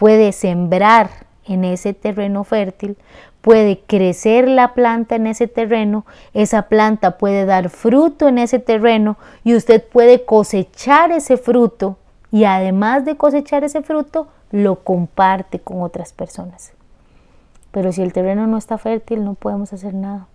puede 0.00 0.32
sembrar 0.32 1.10
en 1.44 1.62
ese 1.62 1.92
terreno 1.92 2.42
fértil, 2.42 2.96
puede 3.42 3.80
crecer 3.80 4.48
la 4.48 4.72
planta 4.72 5.14
en 5.14 5.26
ese 5.26 5.46
terreno, 5.46 6.06
esa 6.32 6.62
planta 6.62 7.18
puede 7.18 7.44
dar 7.44 7.68
fruto 7.68 8.26
en 8.26 8.38
ese 8.38 8.60
terreno 8.60 9.18
y 9.44 9.54
usted 9.54 9.86
puede 9.86 10.24
cosechar 10.24 11.12
ese 11.12 11.36
fruto 11.36 11.98
y 12.32 12.44
además 12.44 13.04
de 13.04 13.18
cosechar 13.18 13.62
ese 13.62 13.82
fruto, 13.82 14.28
lo 14.50 14.76
comparte 14.76 15.58
con 15.58 15.82
otras 15.82 16.14
personas. 16.14 16.72
Pero 17.70 17.92
si 17.92 18.00
el 18.00 18.14
terreno 18.14 18.46
no 18.46 18.56
está 18.56 18.78
fértil, 18.78 19.22
no 19.22 19.34
podemos 19.34 19.74
hacer 19.74 19.92
nada. 19.92 20.28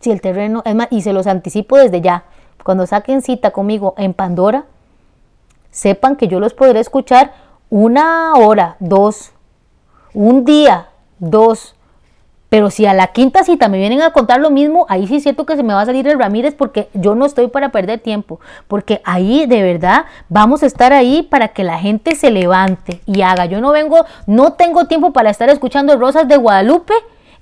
Si 0.00 0.10
el 0.10 0.22
terreno, 0.22 0.62
es 0.64 0.74
más, 0.74 0.88
y 0.90 1.02
se 1.02 1.12
los 1.12 1.26
anticipo 1.26 1.76
desde 1.76 2.00
ya, 2.00 2.24
cuando 2.64 2.86
saquen 2.86 3.20
cita 3.20 3.50
conmigo 3.50 3.92
en 3.98 4.14
Pandora, 4.14 4.64
sepan 5.70 6.16
que 6.16 6.28
yo 6.28 6.40
los 6.40 6.54
podré 6.54 6.80
escuchar 6.80 7.32
una 7.72 8.34
hora, 8.34 8.76
dos, 8.80 9.32
un 10.12 10.44
día, 10.44 10.88
dos. 11.18 11.74
Pero 12.50 12.68
si 12.68 12.84
a 12.84 12.92
la 12.92 13.06
quinta 13.06 13.44
cita 13.44 13.70
me 13.70 13.78
vienen 13.78 14.02
a 14.02 14.12
contar 14.12 14.40
lo 14.40 14.50
mismo, 14.50 14.84
ahí 14.90 15.06
sí 15.06 15.16
es 15.16 15.22
cierto 15.22 15.46
que 15.46 15.56
se 15.56 15.62
me 15.62 15.72
va 15.72 15.80
a 15.80 15.86
salir 15.86 16.06
el 16.06 16.18
Ramírez 16.18 16.54
porque 16.54 16.90
yo 16.92 17.14
no 17.14 17.24
estoy 17.24 17.48
para 17.48 17.70
perder 17.70 18.00
tiempo. 18.00 18.40
Porque 18.68 19.00
ahí 19.06 19.46
de 19.46 19.62
verdad 19.62 20.04
vamos 20.28 20.62
a 20.62 20.66
estar 20.66 20.92
ahí 20.92 21.22
para 21.22 21.48
que 21.48 21.64
la 21.64 21.78
gente 21.78 22.14
se 22.14 22.30
levante 22.30 23.00
y 23.06 23.22
haga. 23.22 23.46
Yo 23.46 23.62
no 23.62 23.72
vengo, 23.72 24.04
no 24.26 24.52
tengo 24.52 24.84
tiempo 24.84 25.14
para 25.14 25.30
estar 25.30 25.48
escuchando 25.48 25.96
Rosas 25.96 26.28
de 26.28 26.36
Guadalupe 26.36 26.92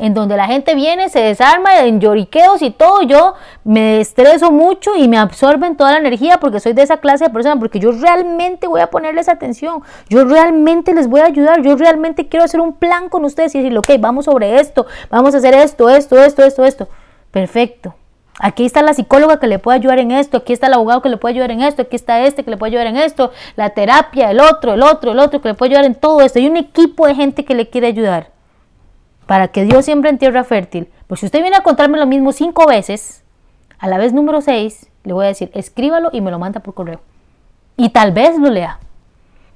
en 0.01 0.15
donde 0.15 0.35
la 0.35 0.47
gente 0.47 0.75
viene, 0.75 1.11
se 1.11 1.21
desarma 1.21 1.81
en 1.81 2.01
lloriqueos 2.01 2.63
y 2.63 2.71
todo, 2.71 3.03
yo 3.03 3.35
me 3.65 4.01
estreso 4.01 4.51
mucho 4.51 4.97
y 4.97 5.09
me 5.09 5.19
absorben 5.19 5.77
toda 5.77 5.93
la 5.93 5.99
energía 5.99 6.39
porque 6.41 6.59
soy 6.59 6.73
de 6.73 6.83
esa 6.83 6.97
clase 6.97 7.25
de 7.25 7.31
persona, 7.31 7.59
porque 7.59 7.79
yo 7.79 7.93
realmente 7.93 8.67
voy 8.67 8.81
a 8.81 8.87
ponerles 8.89 9.29
atención, 9.29 9.83
yo 10.09 10.25
realmente 10.25 10.95
les 10.95 11.07
voy 11.07 11.21
a 11.21 11.27
ayudar, 11.27 11.61
yo 11.61 11.77
realmente 11.77 12.29
quiero 12.29 12.47
hacer 12.47 12.61
un 12.61 12.73
plan 12.73 13.11
con 13.11 13.27
ustedes 13.27 13.55
y 13.55 13.59
decirle, 13.59 13.79
ok, 13.79 13.91
vamos 14.01 14.25
sobre 14.25 14.59
esto, 14.59 14.87
vamos 15.11 15.35
a 15.35 15.39
hacer 15.39 15.53
esto, 15.53 15.91
esto, 15.91 16.19
esto, 16.19 16.45
esto, 16.45 16.65
esto. 16.65 16.89
Perfecto. 17.31 17.95
Aquí 18.39 18.65
está 18.65 18.81
la 18.81 18.95
psicóloga 18.95 19.39
que 19.39 19.49
le 19.49 19.59
puede 19.59 19.77
ayudar 19.77 19.99
en 19.99 20.13
esto, 20.13 20.39
aquí 20.39 20.55
está 20.55 20.69
el 20.69 20.73
abogado 20.73 21.03
que 21.03 21.11
le 21.11 21.19
puede 21.19 21.35
ayudar 21.35 21.51
en 21.51 21.61
esto, 21.61 21.83
aquí 21.83 21.97
está 21.97 22.23
este 22.23 22.43
que 22.43 22.51
le 22.51 22.57
puede 22.57 22.71
ayudar 22.71 22.87
en 22.87 22.97
esto, 22.97 23.33
la 23.55 23.69
terapia, 23.71 24.31
el 24.31 24.41
otro, 24.41 24.73
el 24.73 24.83
otro, 24.83 25.13
el 25.13 25.19
otro 25.19 25.43
que 25.43 25.49
le 25.49 25.55
puede 25.55 25.73
ayudar 25.73 25.85
en 25.85 25.95
todo 25.95 26.23
esto. 26.23 26.39
Hay 26.39 26.47
un 26.47 26.57
equipo 26.57 27.07
de 27.07 27.15
gente 27.15 27.45
que 27.45 27.55
le 27.55 27.69
quiere 27.69 27.89
ayudar 27.89 28.40
para 29.31 29.47
que 29.47 29.65
Dios 29.65 29.85
siembre 29.85 30.11
en 30.11 30.19
tierra 30.19 30.43
fértil, 30.43 30.89
pues 31.07 31.21
si 31.21 31.27
usted 31.27 31.41
viene 31.41 31.55
a 31.57 31.63
contarme 31.63 31.99
lo 31.99 32.07
mismo 32.07 32.33
cinco 32.33 32.67
veces, 32.67 33.23
a 33.79 33.87
la 33.87 33.97
vez 33.97 34.13
número 34.13 34.41
seis, 34.41 34.91
le 35.05 35.13
voy 35.13 35.25
a 35.25 35.29
decir, 35.29 35.53
escríbalo 35.55 36.11
y 36.13 36.21
me 36.21 36.33
lo 36.33 36.41
manda 36.41 36.59
por 36.59 36.75
correo. 36.75 36.99
Y 37.77 37.91
tal 37.91 38.11
vez 38.11 38.37
lo 38.37 38.51
lea, 38.51 38.81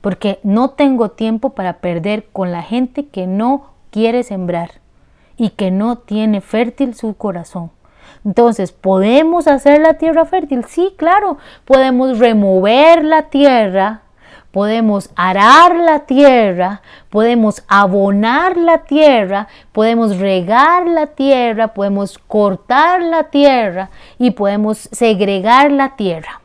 porque 0.01 0.39
no 0.45 0.71
tengo 0.71 1.11
tiempo 1.11 1.57
para 1.57 1.79
perder 1.79 2.27
con 2.33 2.53
la 2.53 2.63
gente 2.63 3.09
que 3.09 3.27
no 3.27 3.71
quiere 3.91 4.23
sembrar 4.23 4.71
y 5.37 5.51
que 5.51 5.73
no 5.73 5.99
tiene 5.99 6.41
fértil 6.41 6.95
su 6.95 7.17
corazón. 7.17 7.73
Entonces, 8.25 8.71
¿podemos 8.71 9.49
hacer 9.49 9.81
la 9.81 9.95
tierra 9.95 10.25
fértil? 10.25 10.67
Sí, 10.67 10.95
claro, 10.97 11.39
podemos 11.65 12.21
remover 12.21 13.05
la 13.05 13.23
tierra 13.23 14.04
podemos 14.55 15.11
arar 15.17 15.75
la 15.75 16.07
tierra, 16.07 16.81
podemos 17.11 17.65
abonar 17.67 18.57
la 18.57 18.85
tierra, 18.85 19.49
podemos 19.73 20.19
regar 20.19 20.87
la 20.87 21.09
tierra, 21.09 21.75
podemos 21.75 22.19
cortar 22.19 23.03
la 23.03 23.25
tierra 23.25 23.91
y 24.17 24.31
podemos 24.31 24.89
segregar 24.93 25.73
la 25.73 25.97
tierra. 25.97 26.41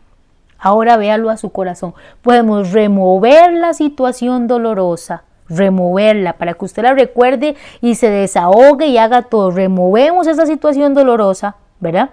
Ahora 0.57 0.97
véalo 0.97 1.29
a 1.29 1.37
su 1.37 1.51
corazón. 1.51 1.93
Podemos 2.23 2.71
remover 2.71 3.53
la 3.53 3.75
situación 3.75 4.47
dolorosa, 4.47 5.21
removerla 5.47 6.33
para 6.33 6.55
que 6.55 6.65
usted 6.65 6.81
la 6.81 6.95
recuerde 6.95 7.57
y 7.79 7.93
se 7.93 8.09
desahogue 8.09 8.87
y 8.87 8.97
haga 8.97 9.21
todo. 9.21 9.51
Removemos 9.51 10.25
esa 10.25 10.47
situación 10.47 10.95
dolorosa, 10.95 11.57
¿verdad? 11.79 12.09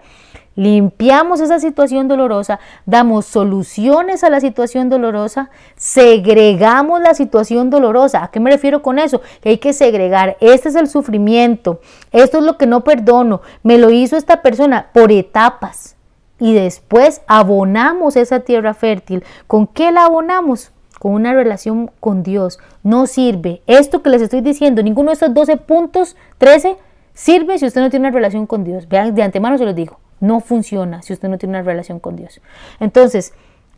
Limpiamos 0.57 1.41
esa 1.41 1.61
situación 1.61 2.09
dolorosa, 2.09 2.59
damos 2.87 3.27
soluciones 3.27 4.25
a 4.25 4.31
la 4.31 4.41
situación 4.41 4.89
dolorosa, 4.89 5.51
segregamos 5.77 7.01
la 7.01 7.15
situación 7.15 7.71
dolorosa. 7.71 8.25
¿A 8.25 8.31
qué 8.31 8.41
me 8.41 8.51
refiero 8.51 8.83
con 8.83 8.99
eso? 8.99 9.21
Que 9.41 9.51
hay 9.51 9.59
que 9.59 9.73
segregar. 9.73 10.37
Este 10.41 10.71
es 10.71 10.75
el 10.75 10.89
sufrimiento, 10.89 11.81
esto 12.11 12.39
es 12.39 12.45
lo 12.45 12.59
que 12.59 12.67
no 12.67 12.83
perdono, 12.83 13.43
me 13.63 13.79
lo 13.79 13.91
hizo 13.91 14.17
esta 14.17 14.43
persona 14.43 14.89
por 14.93 15.13
etapas. 15.13 15.95
Y 16.39 16.53
después 16.53 17.23
abonamos 17.27 18.17
esa 18.17 18.41
tierra 18.41 18.75
fértil. 18.75 19.25
¿Con 19.47 19.67
qué 19.67 19.91
la 19.91 20.05
abonamos? 20.05 20.71
Con 20.99 21.13
una 21.13 21.33
relación 21.33 21.91
con 21.99 22.23
Dios. 22.23 22.59
No 22.83 23.07
sirve. 23.07 23.63
Esto 23.67 24.03
que 24.03 24.11
les 24.11 24.21
estoy 24.21 24.43
diciendo, 24.43 24.83
ninguno 24.83 25.09
de 25.09 25.15
estos 25.15 25.33
12 25.33 25.57
puntos, 25.57 26.15
13, 26.37 26.77
sirve 27.15 27.59
si 27.59 27.67
usted 27.67 27.81
no 27.81 27.89
tiene 27.89 28.09
una 28.09 28.15
relación 28.15 28.47
con 28.47 28.65
Dios. 28.65 28.87
Vean, 28.87 29.15
de 29.15 29.23
antemano 29.23 29.57
se 29.57 29.65
los 29.65 29.75
digo. 29.75 29.99
No 30.21 30.41
funciona 30.41 31.03
si 31.03 31.13
usted 31.13 31.29
no 31.29 31.39
tiene 31.39 31.59
una 31.59 31.63
relación 31.63 32.01
con 32.01 32.17
Dios. 32.17 32.41
Entonces, 32.81 33.35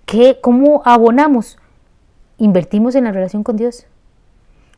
¿qué, 0.06 0.38
¿cómo 0.40 0.82
abonamos? 0.84 1.58
Invertimos 2.38 2.94
en 2.94 3.04
la 3.04 3.12
relación 3.12 3.42
con 3.42 3.56
Dios. 3.56 3.86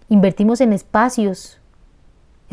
Invertimos 0.09 0.61
en 0.61 0.73
espacios. 0.73 1.61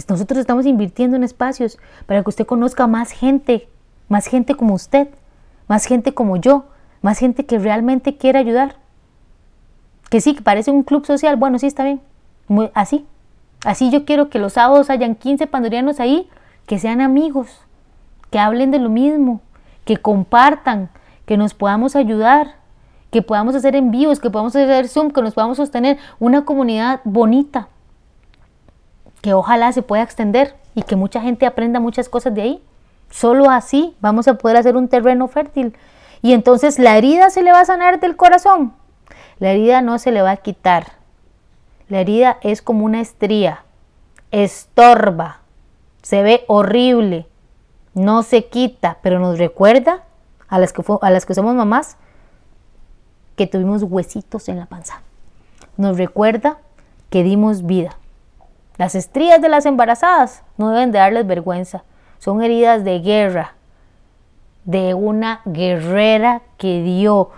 Nosotros 0.08 0.40
estamos 0.40 0.66
invirtiendo 0.66 1.16
en 1.16 1.24
espacios 1.24 1.80
para 2.06 2.22
que 2.22 2.30
usted 2.30 2.46
conozca 2.46 2.86
más 2.86 3.12
gente, 3.12 3.68
más 4.10 4.28
gente 4.28 4.56
como 4.56 4.76
usted, 4.76 5.08
más 5.68 5.86
gente 5.86 6.14
como 6.14 6.38
yo, 6.38 6.66
más 7.02 7.18
gente 7.18 7.46
que 7.46 7.58
realmente 7.58 8.18
quiere 8.18 8.40
ayudar. 8.40 8.76
Que 10.10 10.22
sí, 10.22 10.36
que 10.36 10.42
parece 10.42 10.72
un 10.72 10.84
club 10.84 11.06
social, 11.06 11.36
bueno, 11.36 11.60
sí 11.60 11.68
está 11.68 11.84
bien, 11.84 12.02
Muy, 12.48 12.70
así. 12.74 13.06
Así 13.66 13.90
yo 13.90 14.06
quiero 14.06 14.30
que 14.30 14.40
los 14.40 14.54
sábados 14.54 14.90
hayan 14.90 15.16
15 15.16 15.48
pandorianos 15.48 16.00
ahí, 16.00 16.30
que 16.66 16.80
sean 16.80 17.02
amigos, 17.02 17.62
que 18.30 18.40
hablen 18.40 18.72
de 18.72 18.80
lo 18.80 18.90
mismo, 18.90 19.42
que 19.86 19.98
compartan, 19.98 20.90
que 21.26 21.38
nos 21.38 21.54
podamos 21.54 21.96
ayudar, 21.96 22.56
que 23.12 23.22
podamos 23.22 23.56
hacer 23.56 23.76
envíos, 23.76 24.20
que 24.20 24.30
podamos 24.30 24.56
hacer 24.56 24.88
Zoom, 24.88 25.12
que 25.12 25.22
nos 25.22 25.34
podamos 25.34 25.58
sostener 25.58 25.98
una 26.20 26.46
comunidad 26.46 27.02
bonita, 27.04 27.70
que 29.22 29.34
ojalá 29.34 29.72
se 29.72 29.82
pueda 29.82 30.04
extender 30.04 30.56
y 30.76 30.84
que 30.84 30.96
mucha 30.96 31.22
gente 31.22 31.46
aprenda 31.46 31.80
muchas 31.80 32.10
cosas 32.10 32.34
de 32.36 32.42
ahí. 32.42 32.64
Solo 33.10 33.50
así 33.50 33.96
vamos 34.02 34.28
a 34.28 34.36
poder 34.36 34.58
hacer 34.58 34.76
un 34.76 34.88
terreno 34.88 35.28
fértil. 35.28 35.76
Y 36.22 36.34
entonces 36.34 36.80
la 36.80 36.98
herida 36.98 37.30
se 37.30 37.42
le 37.42 37.52
va 37.52 37.62
a 37.62 37.66
sanar 37.66 38.00
del 38.00 38.16
corazón. 38.16 38.74
La 39.40 39.52
herida 39.52 39.82
no 39.82 39.98
se 40.00 40.12
le 40.12 40.22
va 40.22 40.32
a 40.32 40.38
quitar. 40.38 40.88
La 41.90 42.02
herida 42.02 42.38
es 42.42 42.62
como 42.62 42.86
una 42.86 43.00
estría, 43.00 43.64
estorba, 44.32 45.40
se 46.02 46.22
ve 46.22 46.44
horrible, 46.48 47.28
no 47.98 48.22
se 48.22 48.46
quita, 48.46 49.00
pero 49.02 49.18
nos 49.18 49.40
recuerda 49.40 50.04
a 50.48 50.60
las 50.60 50.72
que, 50.72 50.84
a 51.02 51.10
las 51.10 51.26
que 51.26 51.34
somos 51.34 51.56
mamás 51.56 51.98
que 53.36 53.48
tuvimos 53.48 53.82
huesitos 53.82 54.50
en 54.50 54.58
la 54.58 54.68
panza. 54.68 55.02
Nos 55.78 55.98
recuerda 55.98 56.58
que 57.10 57.24
dimos 57.24 57.66
vida. 57.66 57.98
Las 58.78 58.94
estrías 58.94 59.42
de 59.42 59.50
las 59.50 59.66
embarazadas 59.66 60.44
no 60.58 60.70
deben 60.70 60.92
de 60.92 61.00
darles 61.00 61.26
vergüenza. 61.26 61.84
Son 62.20 62.44
heridas 62.44 62.84
de 62.84 63.00
guerra, 63.00 63.56
de 64.66 64.94
una 64.94 65.42
guerrera 65.46 66.44
que 66.58 66.84
dio 66.84 67.32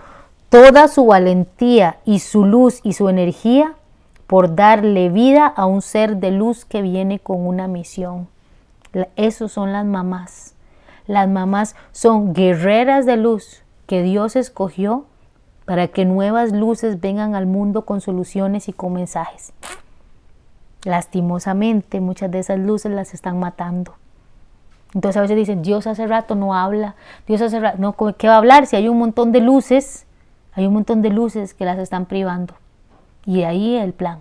toda 0.50 0.88
su 0.88 1.06
valentía 1.06 2.00
y 2.04 2.18
su 2.18 2.44
luz 2.44 2.80
y 2.82 2.92
su 2.92 3.08
energía 3.08 3.74
por 4.26 4.54
darle 4.54 5.08
vida 5.08 5.46
a 5.46 5.64
un 5.64 5.80
ser 5.80 6.16
de 6.18 6.32
luz 6.32 6.66
que 6.66 6.82
viene 6.82 7.18
con 7.18 7.46
una 7.46 7.66
misión. 7.66 8.28
Esos 9.16 9.52
son 9.52 9.72
las 9.72 9.84
mamás. 9.84 10.54
Las 11.06 11.28
mamás 11.28 11.76
son 11.92 12.34
guerreras 12.34 13.06
de 13.06 13.16
luz 13.16 13.62
que 13.86 14.02
Dios 14.02 14.36
escogió 14.36 15.06
para 15.64 15.88
que 15.88 16.04
nuevas 16.04 16.52
luces 16.52 17.00
vengan 17.00 17.34
al 17.34 17.46
mundo 17.46 17.84
con 17.84 18.00
soluciones 18.00 18.68
y 18.68 18.72
con 18.72 18.92
mensajes. 18.92 19.52
Lastimosamente, 20.84 22.00
muchas 22.00 22.30
de 22.30 22.40
esas 22.40 22.58
luces 22.58 22.90
las 22.92 23.14
están 23.14 23.38
matando. 23.38 23.94
Entonces 24.94 25.16
a 25.18 25.20
veces 25.20 25.36
dicen, 25.36 25.62
Dios 25.62 25.86
hace 25.86 26.06
rato 26.06 26.34
no 26.34 26.54
habla, 26.54 26.96
Dios 27.26 27.40
hace 27.42 27.60
rato, 27.60 27.78
no, 27.78 27.94
¿qué 28.16 28.26
va 28.26 28.34
a 28.34 28.38
hablar? 28.38 28.66
Si 28.66 28.76
hay 28.76 28.88
un 28.88 28.98
montón 28.98 29.30
de 29.30 29.40
luces, 29.40 30.06
hay 30.52 30.66
un 30.66 30.74
montón 30.74 31.02
de 31.02 31.10
luces 31.10 31.54
que 31.54 31.64
las 31.64 31.78
están 31.78 32.06
privando. 32.06 32.54
Y 33.24 33.42
ahí 33.42 33.76
el 33.76 33.92
plan 33.92 34.18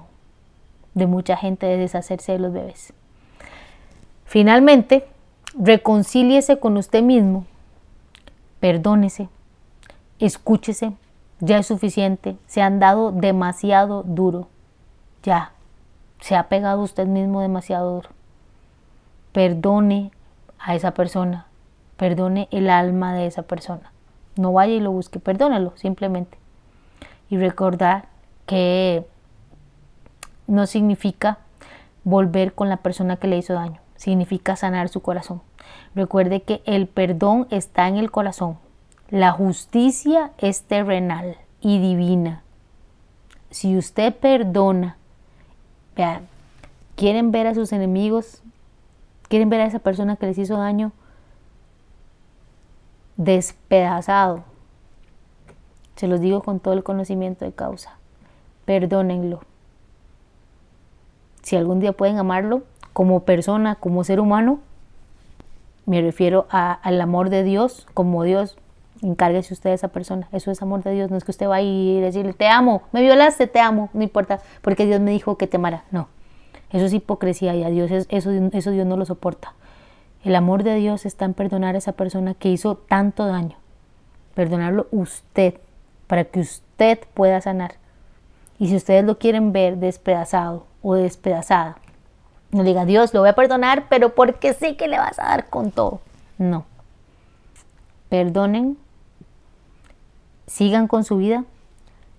de 0.94 1.08
mucha 1.08 1.38
gente 1.38 1.66
de 1.66 1.78
deshacerse 1.78 2.34
de 2.34 2.40
los 2.40 2.54
bebés. 2.54 2.94
Finalmente, 4.30 5.08
reconcíliese 5.58 6.60
con 6.60 6.78
usted 6.78 7.02
mismo, 7.02 7.48
perdónese, 8.60 9.28
escúchese, 10.20 10.94
ya 11.40 11.58
es 11.58 11.66
suficiente, 11.66 12.38
se 12.46 12.62
han 12.62 12.80
dado 12.80 13.12
demasiado 13.12 14.04
duro, 14.04 14.48
ya, 15.24 15.54
se 16.20 16.36
ha 16.36 16.48
pegado 16.48 16.84
usted 16.84 17.08
mismo 17.08 17.42
demasiado 17.42 17.96
duro. 17.96 18.10
Perdone 19.32 20.12
a 20.60 20.76
esa 20.76 20.92
persona, 20.92 21.48
perdone 21.98 22.50
el 22.52 22.70
alma 22.70 23.16
de 23.16 23.26
esa 23.26 23.42
persona. 23.42 23.92
No 24.36 24.54
vaya 24.54 24.76
y 24.76 24.80
lo 24.80 24.92
busque, 24.92 25.18
perdónelo 25.18 25.74
simplemente. 25.76 26.38
Y 27.32 27.38
recordar 27.38 28.10
que 28.46 29.08
no 30.46 30.68
significa 30.68 31.40
volver 32.04 32.54
con 32.54 32.70
la 32.70 32.78
persona 32.78 33.16
que 33.18 33.28
le 33.28 33.40
hizo 33.40 33.56
daño, 33.56 33.82
significa 34.00 34.56
sanar 34.56 34.88
su 34.88 35.02
corazón. 35.02 35.42
Recuerde 35.94 36.42
que 36.42 36.64
el 36.66 36.88
perdón 36.88 37.48
está 37.52 37.88
en 37.90 37.98
el 37.98 38.10
corazón. 38.12 38.58
La 39.10 39.32
justicia 39.32 40.32
es 40.38 40.64
terrenal 40.64 41.38
y 41.60 41.80
divina. 41.80 42.42
Si 43.52 43.78
usted 43.78 44.16
perdona, 44.16 44.98
quieren 46.96 47.32
ver 47.32 47.48
a 47.48 47.56
sus 47.56 47.74
enemigos, 47.74 48.42
quieren 49.28 49.50
ver 49.50 49.62
a 49.62 49.66
esa 49.66 49.80
persona 49.80 50.16
que 50.16 50.28
les 50.28 50.38
hizo 50.38 50.58
daño 50.58 50.94
despedazado. 53.18 54.46
Se 55.98 56.08
los 56.08 56.22
digo 56.22 56.42
con 56.42 56.62
todo 56.62 56.74
el 56.74 56.84
conocimiento 56.84 57.44
de 57.44 57.52
causa. 57.52 57.98
Perdónenlo. 58.64 59.42
Si 61.42 61.58
algún 61.58 61.82
día 61.82 61.92
pueden 61.92 62.18
amarlo 62.18 62.64
como 63.00 63.22
persona, 63.22 63.76
como 63.76 64.04
ser 64.04 64.20
humano, 64.20 64.60
me 65.86 66.02
refiero 66.02 66.48
al 66.50 67.00
amor 67.00 67.30
de 67.30 67.46
Dios, 67.46 67.88
como 67.94 68.26
Dios, 68.26 68.58
encárguese 69.02 69.54
usted 69.54 69.70
de 69.70 69.76
esa 69.76 69.88
persona. 69.88 70.28
Eso 70.34 70.52
es 70.52 70.62
amor 70.62 70.84
de 70.84 70.92
Dios. 70.92 71.10
No 71.10 71.16
es 71.16 71.24
que 71.24 71.32
usted 71.32 71.48
vaya 71.48 71.66
y 71.66 72.02
decirle, 72.02 72.34
te 72.34 72.50
amo, 72.50 72.82
me 72.92 73.00
violaste, 73.02 73.48
te 73.48 73.62
amo, 73.62 73.90
no 73.94 74.04
importa, 74.04 74.42
porque 74.62 74.86
Dios 74.86 75.00
me 75.00 75.12
dijo 75.12 75.38
que 75.38 75.48
te 75.48 75.56
amara. 75.56 75.86
No, 75.92 76.10
eso 76.72 76.88
es 76.88 76.94
hipocresía 76.94 77.56
y 77.56 77.64
a 77.64 77.70
Dios 77.70 77.90
eso, 77.90 78.32
eso 78.52 78.72
Dios 78.72 78.86
no 78.86 78.98
lo 78.98 79.06
soporta. 79.06 79.54
El 80.26 80.36
amor 80.36 80.64
de 80.64 80.76
Dios 80.76 81.06
está 81.06 81.24
en 81.24 81.36
perdonar 81.36 81.76
a 81.76 81.78
esa 81.78 81.94
persona 81.94 82.34
que 82.34 82.50
hizo 82.50 82.76
tanto 82.76 83.28
daño. 83.28 83.56
Perdonarlo 84.36 84.88
usted, 84.92 85.54
para 86.08 86.26
que 86.26 86.42
usted 86.42 87.00
pueda 87.14 87.40
sanar. 87.40 87.76
Y 88.58 88.68
si 88.68 88.76
ustedes 88.76 89.06
lo 89.06 89.20
quieren 89.20 89.54
ver 89.54 89.78
despedazado 89.78 90.66
o 90.82 90.96
despedazada, 90.96 91.78
no 92.52 92.64
diga, 92.64 92.86
Dios, 92.86 93.14
lo 93.14 93.20
voy 93.22 93.30
a 93.30 93.36
perdonar, 93.36 93.86
pero 93.90 94.16
porque 94.16 94.54
sé 94.54 94.76
que 94.76 94.88
le 94.88 94.98
vas 94.98 95.20
a 95.20 95.26
dar 95.26 95.50
con 95.50 95.72
todo. 95.72 96.02
No. 96.38 96.66
Perdonen, 98.10 98.78
sigan 100.48 100.88
con 100.88 101.04
su 101.04 101.18
vida, 101.18 101.46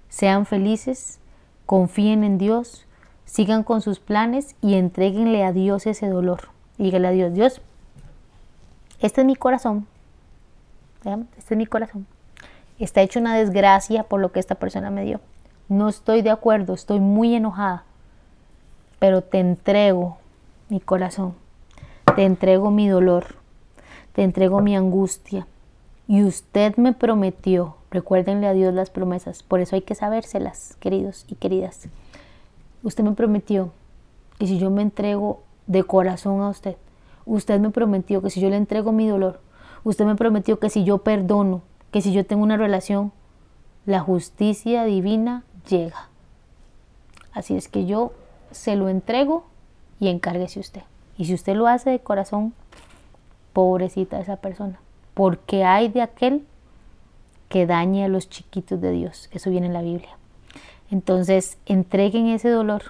sean 0.08 0.46
felices, 0.46 1.18
confíen 1.66 2.22
en 2.22 2.38
Dios, 2.38 2.86
sigan 3.24 3.64
con 3.64 3.80
sus 3.80 3.98
planes 3.98 4.54
y 4.60 4.74
entreguenle 4.74 5.44
a 5.44 5.52
Dios 5.52 5.86
ese 5.86 6.08
dolor. 6.08 6.48
Dígale 6.78 7.08
a 7.08 7.10
Dios, 7.10 7.34
Dios, 7.34 7.60
este 9.00 9.22
es 9.22 9.26
mi 9.26 9.34
corazón. 9.34 9.86
Este 11.04 11.54
es 11.54 11.56
mi 11.56 11.66
corazón. 11.66 12.06
Está 12.78 13.00
hecho 13.00 13.18
una 13.18 13.36
desgracia 13.36 14.04
por 14.04 14.20
lo 14.20 14.30
que 14.30 14.40
esta 14.40 14.54
persona 14.54 14.90
me 14.90 15.04
dio. 15.04 15.20
No 15.68 15.88
estoy 15.88 16.22
de 16.22 16.30
acuerdo, 16.30 16.74
estoy 16.74 17.00
muy 17.00 17.34
enojada. 17.34 17.84
Pero 18.98 19.22
te 19.22 19.38
entrego 19.38 20.19
mi 20.70 20.80
corazón. 20.80 21.34
Te 22.16 22.24
entrego 22.24 22.70
mi 22.70 22.88
dolor. 22.88 23.36
Te 24.14 24.22
entrego 24.22 24.60
mi 24.60 24.76
angustia. 24.76 25.46
Y 26.08 26.24
usted 26.24 26.76
me 26.76 26.92
prometió, 26.92 27.76
recuérdenle 27.90 28.46
a 28.46 28.52
Dios 28.52 28.74
las 28.74 28.90
promesas, 28.90 29.42
por 29.42 29.60
eso 29.60 29.76
hay 29.76 29.82
que 29.82 29.94
sabérselas, 29.94 30.76
queridos 30.80 31.24
y 31.28 31.36
queridas. 31.36 31.88
Usted 32.82 33.04
me 33.04 33.12
prometió 33.12 33.70
que 34.38 34.46
si 34.46 34.58
yo 34.58 34.70
me 34.70 34.82
entrego 34.82 35.42
de 35.66 35.84
corazón 35.84 36.40
a 36.40 36.48
usted, 36.48 36.76
Usted 37.26 37.60
me 37.60 37.70
prometió 37.70 38.22
que 38.22 38.30
si 38.30 38.40
yo 38.40 38.50
le 38.50 38.56
entrego 38.56 38.92
mi 38.92 39.06
dolor, 39.06 39.40
usted 39.84 40.04
me 40.04 40.16
prometió 40.16 40.58
que 40.58 40.70
si 40.70 40.84
yo 40.84 40.98
perdono, 40.98 41.62
que 41.92 42.00
si 42.00 42.12
yo 42.12 42.24
tengo 42.26 42.42
una 42.42 42.56
relación, 42.56 43.12
la 43.86 44.00
justicia 44.00 44.84
divina 44.84 45.44
llega. 45.68 46.08
Así 47.32 47.56
es 47.56 47.68
que 47.68 47.86
yo 47.86 48.12
se 48.50 48.74
lo 48.74 48.88
entrego 48.88 49.44
y 50.00 50.08
encárguese 50.08 50.58
usted. 50.58 50.82
Y 51.16 51.26
si 51.26 51.34
usted 51.34 51.54
lo 51.54 51.68
hace 51.68 51.90
de 51.90 52.00
corazón, 52.00 52.54
pobrecita 53.52 54.18
esa 54.18 54.36
persona, 54.36 54.80
porque 55.14 55.64
hay 55.64 55.88
de 55.88 56.02
aquel 56.02 56.46
que 57.48 57.66
dañe 57.66 58.04
a 58.04 58.08
los 58.08 58.28
chiquitos 58.30 58.80
de 58.80 58.92
Dios. 58.92 59.28
Eso 59.32 59.50
viene 59.50 59.66
en 59.66 59.74
la 59.74 59.82
Biblia. 59.82 60.16
Entonces, 60.90 61.58
entreguen 61.66 62.28
ese 62.28 62.48
dolor, 62.48 62.82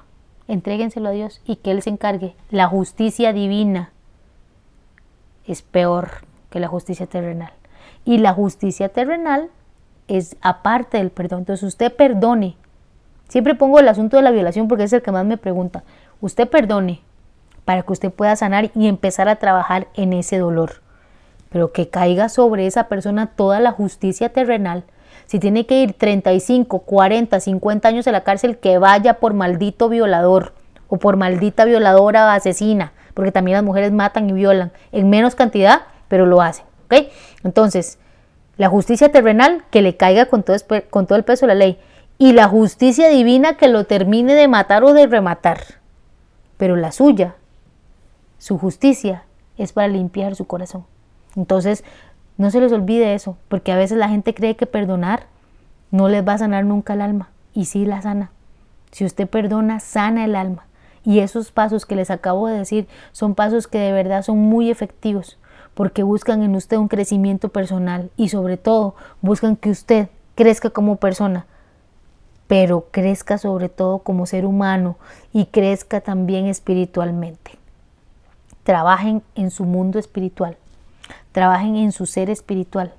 entréguenselo 0.48 1.08
a 1.08 1.12
Dios 1.12 1.40
y 1.44 1.56
que 1.56 1.70
Él 1.70 1.82
se 1.82 1.90
encargue. 1.90 2.34
La 2.50 2.66
justicia 2.66 3.32
divina 3.32 3.90
es 5.46 5.62
peor 5.62 6.10
que 6.50 6.60
la 6.60 6.68
justicia 6.68 7.06
terrenal. 7.06 7.52
Y 8.04 8.18
la 8.18 8.32
justicia 8.32 8.88
terrenal 8.88 9.50
es 10.08 10.36
aparte 10.40 10.98
del 10.98 11.10
perdón. 11.10 11.40
Entonces 11.40 11.66
usted 11.66 11.94
perdone. 11.94 12.56
Siempre 13.28 13.54
pongo 13.54 13.78
el 13.78 13.88
asunto 13.88 14.16
de 14.16 14.22
la 14.22 14.30
violación 14.30 14.68
porque 14.68 14.84
es 14.84 14.92
el 14.92 15.02
que 15.02 15.12
más 15.12 15.24
me 15.24 15.36
pregunta. 15.36 15.84
Usted 16.20 16.48
perdone 16.48 17.00
para 17.64 17.82
que 17.82 17.92
usted 17.92 18.10
pueda 18.10 18.36
sanar 18.36 18.70
y 18.74 18.88
empezar 18.88 19.28
a 19.28 19.36
trabajar 19.36 19.88
en 19.94 20.12
ese 20.12 20.38
dolor. 20.38 20.82
Pero 21.50 21.72
que 21.72 21.88
caiga 21.88 22.28
sobre 22.28 22.66
esa 22.66 22.88
persona 22.88 23.26
toda 23.26 23.60
la 23.60 23.72
justicia 23.72 24.30
terrenal. 24.30 24.84
Si 25.26 25.38
tiene 25.38 25.66
que 25.66 25.82
ir 25.82 25.92
35, 25.92 26.80
40, 26.80 27.40
50 27.40 27.88
años 27.88 28.06
a 28.06 28.12
la 28.12 28.24
cárcel, 28.24 28.58
que 28.58 28.78
vaya 28.78 29.14
por 29.14 29.34
maldito 29.34 29.88
violador 29.88 30.54
o 30.88 30.98
por 30.98 31.16
maldita 31.16 31.64
violadora 31.64 32.26
o 32.26 32.28
asesina 32.30 32.92
porque 33.14 33.32
también 33.32 33.56
las 33.56 33.64
mujeres 33.64 33.92
matan 33.92 34.28
y 34.30 34.32
violan 34.32 34.72
en 34.92 35.10
menos 35.10 35.34
cantidad, 35.34 35.82
pero 36.08 36.26
lo 36.26 36.40
hacen. 36.40 36.64
¿ok? 36.86 37.08
Entonces, 37.44 37.98
la 38.56 38.68
justicia 38.68 39.10
terrenal 39.10 39.64
que 39.70 39.82
le 39.82 39.96
caiga 39.96 40.26
con 40.26 40.42
todo, 40.42 40.56
con 40.90 41.06
todo 41.06 41.18
el 41.18 41.24
peso 41.24 41.46
de 41.46 41.54
la 41.54 41.58
ley 41.58 41.78
y 42.18 42.32
la 42.32 42.48
justicia 42.48 43.08
divina 43.08 43.56
que 43.56 43.68
lo 43.68 43.84
termine 43.84 44.34
de 44.34 44.48
matar 44.48 44.84
o 44.84 44.92
de 44.92 45.06
rematar. 45.06 45.79
Pero 46.60 46.76
la 46.76 46.92
suya, 46.92 47.36
su 48.36 48.58
justicia, 48.58 49.24
es 49.56 49.72
para 49.72 49.88
limpiar 49.88 50.36
su 50.36 50.46
corazón. 50.46 50.84
Entonces, 51.34 51.84
no 52.36 52.50
se 52.50 52.60
les 52.60 52.70
olvide 52.70 53.14
eso, 53.14 53.38
porque 53.48 53.72
a 53.72 53.76
veces 53.76 53.96
la 53.96 54.10
gente 54.10 54.34
cree 54.34 54.56
que 54.56 54.66
perdonar 54.66 55.24
no 55.90 56.10
les 56.10 56.22
va 56.22 56.34
a 56.34 56.38
sanar 56.38 56.66
nunca 56.66 56.92
el 56.92 57.00
alma, 57.00 57.30
y 57.54 57.64
sí 57.64 57.86
la 57.86 58.02
sana. 58.02 58.30
Si 58.90 59.06
usted 59.06 59.26
perdona, 59.26 59.80
sana 59.80 60.26
el 60.26 60.36
alma. 60.36 60.66
Y 61.02 61.20
esos 61.20 61.50
pasos 61.50 61.86
que 61.86 61.96
les 61.96 62.10
acabo 62.10 62.46
de 62.46 62.58
decir 62.58 62.88
son 63.12 63.34
pasos 63.34 63.66
que 63.66 63.78
de 63.78 63.92
verdad 63.92 64.20
son 64.20 64.36
muy 64.36 64.70
efectivos 64.70 65.38
porque 65.72 66.02
buscan 66.02 66.42
en 66.42 66.56
usted 66.56 66.76
un 66.76 66.88
crecimiento 66.88 67.48
personal 67.48 68.10
y 68.18 68.28
sobre 68.28 68.58
todo 68.58 68.96
buscan 69.22 69.56
que 69.56 69.70
usted 69.70 70.10
crezca 70.34 70.68
como 70.68 70.96
persona, 70.96 71.46
pero 72.50 72.86
crezca 72.90 73.38
sobre 73.38 73.68
todo 73.68 74.00
como 74.00 74.26
ser 74.26 74.44
humano 74.44 74.96
y 75.32 75.46
crezca 75.46 76.00
también 76.00 76.46
espiritualmente. 76.46 77.52
Trabajen 78.64 79.22
en 79.36 79.52
su 79.52 79.64
mundo 79.64 80.00
espiritual, 80.00 80.56
trabajen 81.30 81.76
en 81.76 81.92
su 81.92 82.06
ser 82.06 82.28
espiritual, 82.28 82.92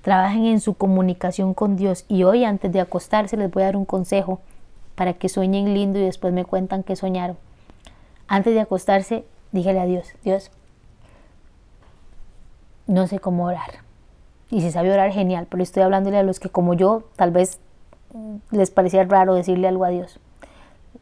trabajen 0.00 0.46
en 0.46 0.62
su 0.62 0.72
comunicación 0.72 1.52
con 1.52 1.76
Dios 1.76 2.06
y 2.08 2.22
hoy 2.22 2.46
antes 2.46 2.72
de 2.72 2.80
acostarse 2.80 3.36
les 3.36 3.50
voy 3.50 3.64
a 3.64 3.66
dar 3.66 3.76
un 3.76 3.84
consejo 3.84 4.40
para 4.94 5.12
que 5.12 5.28
sueñen 5.28 5.74
lindo 5.74 5.98
y 5.98 6.02
después 6.02 6.32
me 6.32 6.46
cuentan 6.46 6.82
que 6.82 6.96
soñaron. 6.96 7.36
Antes 8.28 8.54
de 8.54 8.60
acostarse, 8.60 9.26
dígale 9.52 9.80
a 9.80 9.84
Dios, 9.84 10.06
Dios, 10.24 10.50
no 12.86 13.06
sé 13.08 13.18
cómo 13.18 13.44
orar. 13.44 13.84
Y 14.48 14.62
si 14.62 14.70
sabe 14.70 14.90
orar, 14.90 15.12
genial, 15.12 15.48
pero 15.50 15.62
estoy 15.62 15.82
hablándole 15.82 16.16
a 16.16 16.22
los 16.22 16.40
que 16.40 16.48
como 16.48 16.72
yo, 16.72 17.02
tal 17.16 17.30
vez 17.30 17.60
les 18.50 18.70
parecía 18.70 19.04
raro 19.04 19.34
decirle 19.34 19.68
algo 19.68 19.84
a 19.84 19.90
Dios. 19.90 20.20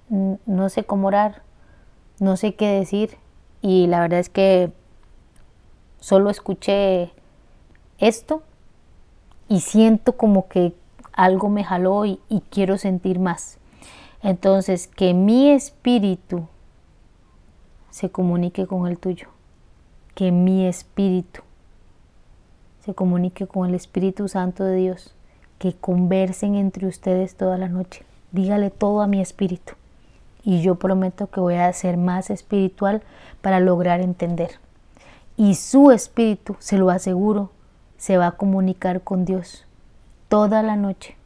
No 0.09 0.69
sé 0.69 0.85
cómo 0.85 1.09
orar, 1.09 1.43
no 2.21 2.37
sé 2.37 2.55
qué 2.55 2.69
decir 2.69 3.17
y 3.63 3.87
la 3.87 4.01
verdad 4.01 4.21
es 4.21 4.29
que 4.29 4.73
solo 6.01 6.31
escuché 6.31 7.13
esto 7.99 8.43
y 9.49 9.61
siento 9.61 10.17
como 10.17 10.49
que 10.49 10.75
algo 11.13 11.49
me 11.49 11.65
jaló 11.65 12.05
y, 12.05 12.21
y 12.29 12.41
quiero 12.51 12.79
sentir 12.79 13.19
más. 13.19 13.59
Entonces, 14.23 14.87
que 14.89 15.15
mi 15.15 15.51
espíritu 15.51 16.47
se 17.91 18.11
comunique 18.11 18.67
con 18.67 18.87
el 18.87 18.99
tuyo, 18.99 19.29
que 20.15 20.33
mi 20.33 20.67
espíritu 20.67 21.43
se 22.85 22.95
comunique 22.95 23.47
con 23.47 23.67
el 23.67 23.75
Espíritu 23.75 24.29
Santo 24.29 24.63
de 24.63 24.77
Dios, 24.77 25.15
que 25.59 25.75
conversen 25.75 26.55
entre 26.55 26.87
ustedes 26.87 27.37
toda 27.37 27.59
la 27.59 27.69
noche. 27.69 28.05
dígale 28.33 28.71
todo 28.71 29.01
a 29.01 29.07
mi 29.07 29.21
espíritu. 29.21 29.75
Y 30.43 30.61
yo 30.61 30.75
prometo 30.75 31.29
que 31.29 31.41
voy 31.41 31.55
a 31.55 31.73
ser 31.73 31.97
más 31.97 32.31
espiritual 32.31 33.03
para 33.41 33.61
lograr 33.61 34.01
entender. 34.01 34.59
Y 35.37 35.55
su 35.55 35.93
espíritu, 35.93 36.57
se 36.59 36.77
lo 36.77 36.91
aseguro, 36.91 37.51
se 37.97 38.17
va 38.17 38.27
a 38.27 38.33
comunicar 38.33 39.03
con 39.03 39.25
Dios 39.25 39.65
toda 40.29 40.63
la 40.63 40.77
noche. 40.77 41.17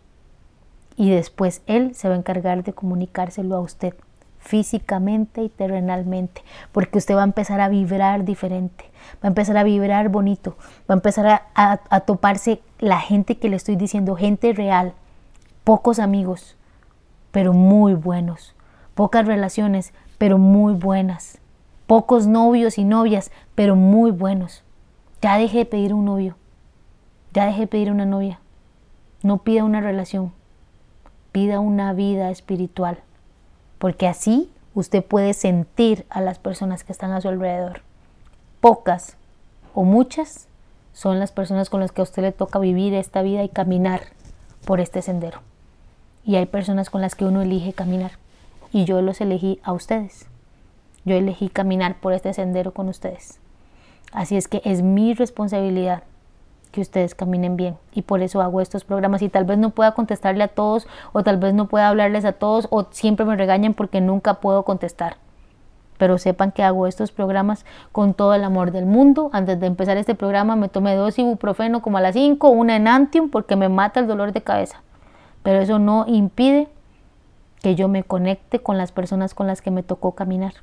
Y 0.96 1.10
después 1.10 1.62
Él 1.66 1.94
se 1.94 2.08
va 2.08 2.14
a 2.14 2.18
encargar 2.18 2.62
de 2.62 2.72
comunicárselo 2.72 3.56
a 3.56 3.60
usted 3.60 3.94
físicamente 4.38 5.42
y 5.42 5.48
terrenalmente, 5.48 6.42
porque 6.72 6.98
usted 6.98 7.14
va 7.14 7.22
a 7.22 7.24
empezar 7.24 7.60
a 7.60 7.68
vibrar 7.68 8.24
diferente, 8.24 8.84
va 9.16 9.24
a 9.24 9.28
empezar 9.28 9.56
a 9.56 9.64
vibrar 9.64 10.08
bonito, 10.08 10.56
va 10.88 10.94
a 10.94 10.98
empezar 10.98 11.42
a, 11.54 12.00
toparse 12.00 12.60
la 12.78 13.00
gente 13.00 13.38
que 13.38 13.48
le 13.48 13.56
estoy 13.56 13.76
diciendo, 13.76 14.16
gente 14.16 14.52
real, 14.52 14.94
pocos 15.64 15.98
amigos, 15.98 16.56
pero 17.30 17.52
muy 17.52 17.94
buenos, 17.94 18.54
pocas 18.94 19.26
relaciones, 19.26 19.92
pero 20.16 20.38
muy 20.38 20.72
buenas, 20.72 21.38
pocos 21.86 22.26
novios 22.26 22.78
y 22.78 22.84
novias, 22.84 23.30
pero 23.54 23.76
muy 23.76 24.10
buenos. 24.10 24.64
Ya 25.20 25.36
deje 25.36 25.58
de 25.58 25.66
pedir 25.66 25.94
un 25.94 26.04
novio, 26.04 26.36
ya 27.34 27.46
deje 27.46 27.62
de 27.62 27.66
pedir 27.66 27.90
una 27.90 28.06
novia, 28.06 28.40
no 29.22 29.38
pida 29.38 29.64
una 29.64 29.80
relación, 29.80 30.32
pida 31.32 31.58
una 31.58 31.92
vida 31.92 32.30
espiritual 32.30 33.02
porque 33.78 34.06
así 34.06 34.50
usted 34.74 35.04
puede 35.04 35.34
sentir 35.34 36.06
a 36.10 36.20
las 36.20 36.38
personas 36.38 36.84
que 36.84 36.92
están 36.92 37.12
a 37.12 37.20
su 37.20 37.28
alrededor. 37.28 37.82
Pocas 38.60 39.16
o 39.74 39.84
muchas 39.84 40.48
son 40.92 41.18
las 41.18 41.32
personas 41.32 41.70
con 41.70 41.80
las 41.80 41.92
que 41.92 42.00
a 42.00 42.04
usted 42.04 42.22
le 42.22 42.32
toca 42.32 42.58
vivir 42.58 42.94
esta 42.94 43.22
vida 43.22 43.44
y 43.44 43.48
caminar 43.48 44.02
por 44.64 44.80
este 44.80 45.02
sendero. 45.02 45.40
Y 46.24 46.36
hay 46.36 46.46
personas 46.46 46.90
con 46.90 47.00
las 47.00 47.14
que 47.14 47.24
uno 47.24 47.40
elige 47.40 47.72
caminar. 47.72 48.12
Y 48.72 48.84
yo 48.84 49.00
los 49.00 49.20
elegí 49.20 49.60
a 49.62 49.72
ustedes. 49.72 50.26
Yo 51.04 51.14
elegí 51.14 51.48
caminar 51.48 52.00
por 52.00 52.12
este 52.12 52.34
sendero 52.34 52.74
con 52.74 52.88
ustedes. 52.88 53.38
Así 54.12 54.36
es 54.36 54.48
que 54.48 54.60
es 54.64 54.82
mi 54.82 55.14
responsabilidad 55.14 56.02
que 56.68 56.80
ustedes 56.80 57.14
caminen 57.14 57.56
bien. 57.56 57.76
Y 57.92 58.02
por 58.02 58.22
eso 58.22 58.40
hago 58.40 58.60
estos 58.60 58.84
programas. 58.84 59.22
Y 59.22 59.28
tal 59.28 59.44
vez 59.44 59.58
no 59.58 59.70
pueda 59.70 59.92
contestarle 59.92 60.44
a 60.44 60.48
todos, 60.48 60.86
o 61.12 61.22
tal 61.22 61.38
vez 61.38 61.54
no 61.54 61.66
pueda 61.66 61.88
hablarles 61.88 62.24
a 62.24 62.32
todos, 62.32 62.68
o 62.70 62.86
siempre 62.90 63.26
me 63.26 63.36
regañan 63.36 63.74
porque 63.74 64.00
nunca 64.00 64.34
puedo 64.34 64.64
contestar. 64.64 65.16
Pero 65.96 66.16
sepan 66.18 66.52
que 66.52 66.62
hago 66.62 66.86
estos 66.86 67.10
programas 67.10 67.66
con 67.90 68.14
todo 68.14 68.34
el 68.34 68.44
amor 68.44 68.70
del 68.70 68.86
mundo. 68.86 69.30
Antes 69.32 69.58
de 69.58 69.66
empezar 69.66 69.96
este 69.96 70.14
programa 70.14 70.54
me 70.54 70.68
tomé 70.68 70.94
dos 70.94 71.18
ibuprofeno 71.18 71.82
como 71.82 71.98
a 71.98 72.00
las 72.00 72.14
5, 72.14 72.48
una 72.50 72.76
enantium 72.76 73.30
porque 73.30 73.56
me 73.56 73.68
mata 73.68 73.98
el 73.98 74.06
dolor 74.06 74.32
de 74.32 74.42
cabeza. 74.42 74.82
Pero 75.42 75.60
eso 75.60 75.80
no 75.80 76.04
impide 76.06 76.68
que 77.62 77.74
yo 77.74 77.88
me 77.88 78.04
conecte 78.04 78.60
con 78.60 78.78
las 78.78 78.92
personas 78.92 79.34
con 79.34 79.48
las 79.48 79.60
que 79.60 79.72
me 79.72 79.82
tocó 79.82 80.12
caminar. 80.12 80.54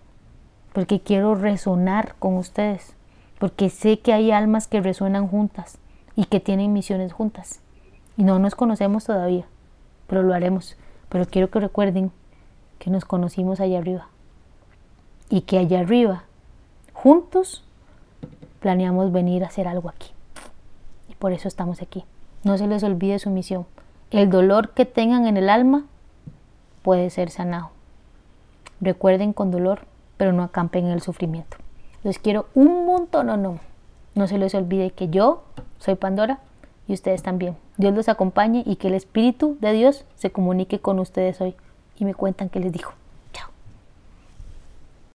Porque 0.72 1.02
quiero 1.02 1.36
resonar 1.36 2.16
con 2.20 2.38
ustedes. 2.38 2.96
Porque 3.38 3.70
sé 3.70 4.00
que 4.00 4.14
hay 4.14 4.32
almas 4.32 4.68
que 4.68 4.80
resuenan 4.80 5.28
juntas 5.28 5.80
y 6.16 6.26
que 6.26 6.40
tienen 6.40 6.74
misiones 6.74 7.14
juntas. 7.14 7.62
Y 8.18 8.24
no 8.24 8.40
nos 8.40 8.56
conocemos 8.56 9.06
todavía, 9.06 9.46
pero 10.08 10.24
lo 10.24 10.34
haremos. 10.34 10.78
Pero 11.10 11.26
quiero 11.26 11.50
que 11.50 11.60
recuerden 11.60 12.12
que 12.80 12.90
nos 12.90 13.06
conocimos 13.06 13.60
allá 13.60 13.80
arriba 13.80 14.08
y 15.30 15.42
que 15.42 15.58
allá 15.58 15.80
arriba, 15.80 16.24
juntos, 16.94 17.64
planeamos 18.60 19.12
venir 19.12 19.44
a 19.44 19.48
hacer 19.48 19.68
algo 19.68 19.90
aquí. 19.90 20.10
Y 21.10 21.16
por 21.16 21.34
eso 21.34 21.48
estamos 21.48 21.82
aquí. 21.82 22.06
No 22.44 22.58
se 22.58 22.68
les 22.68 22.84
olvide 22.84 23.20
su 23.20 23.30
misión. 23.30 23.66
El 24.12 24.30
dolor 24.30 24.72
que 24.72 24.86
tengan 24.86 25.28
en 25.28 25.38
el 25.38 25.50
alma 25.50 25.86
puede 26.84 27.10
ser 27.10 27.32
sanado. 27.32 27.72
Recuerden 28.82 29.34
con 29.34 29.52
dolor, 29.52 29.82
pero 30.18 30.32
no 30.32 30.44
acampen 30.44 30.86
en 30.86 30.92
el 30.92 31.02
sufrimiento. 31.02 31.58
Les 32.04 32.20
quiero 32.20 32.48
un 32.54 32.86
montón, 32.86 33.28
no, 33.28 33.38
no. 33.38 33.60
No 34.16 34.28
se 34.28 34.38
les 34.38 34.56
olvide 34.56 34.92
que 34.92 35.10
yo 35.10 35.44
soy 35.78 35.96
Pandora 35.96 36.40
y 36.88 36.94
ustedes 36.94 37.22
también. 37.22 37.58
Dios 37.78 37.94
los 37.94 38.10
acompañe 38.10 38.64
y 38.66 38.78
que 38.78 38.88
el 38.88 38.94
Espíritu 38.94 39.58
de 39.60 39.74
Dios 39.74 40.06
se 40.16 40.32
comunique 40.32 40.80
con 40.80 41.00
ustedes 41.00 41.42
hoy 41.42 41.56
y 41.98 42.06
me 42.06 42.14
cuentan 42.14 42.50
qué 42.50 42.60
les 42.60 42.72
dijo. 42.72 42.94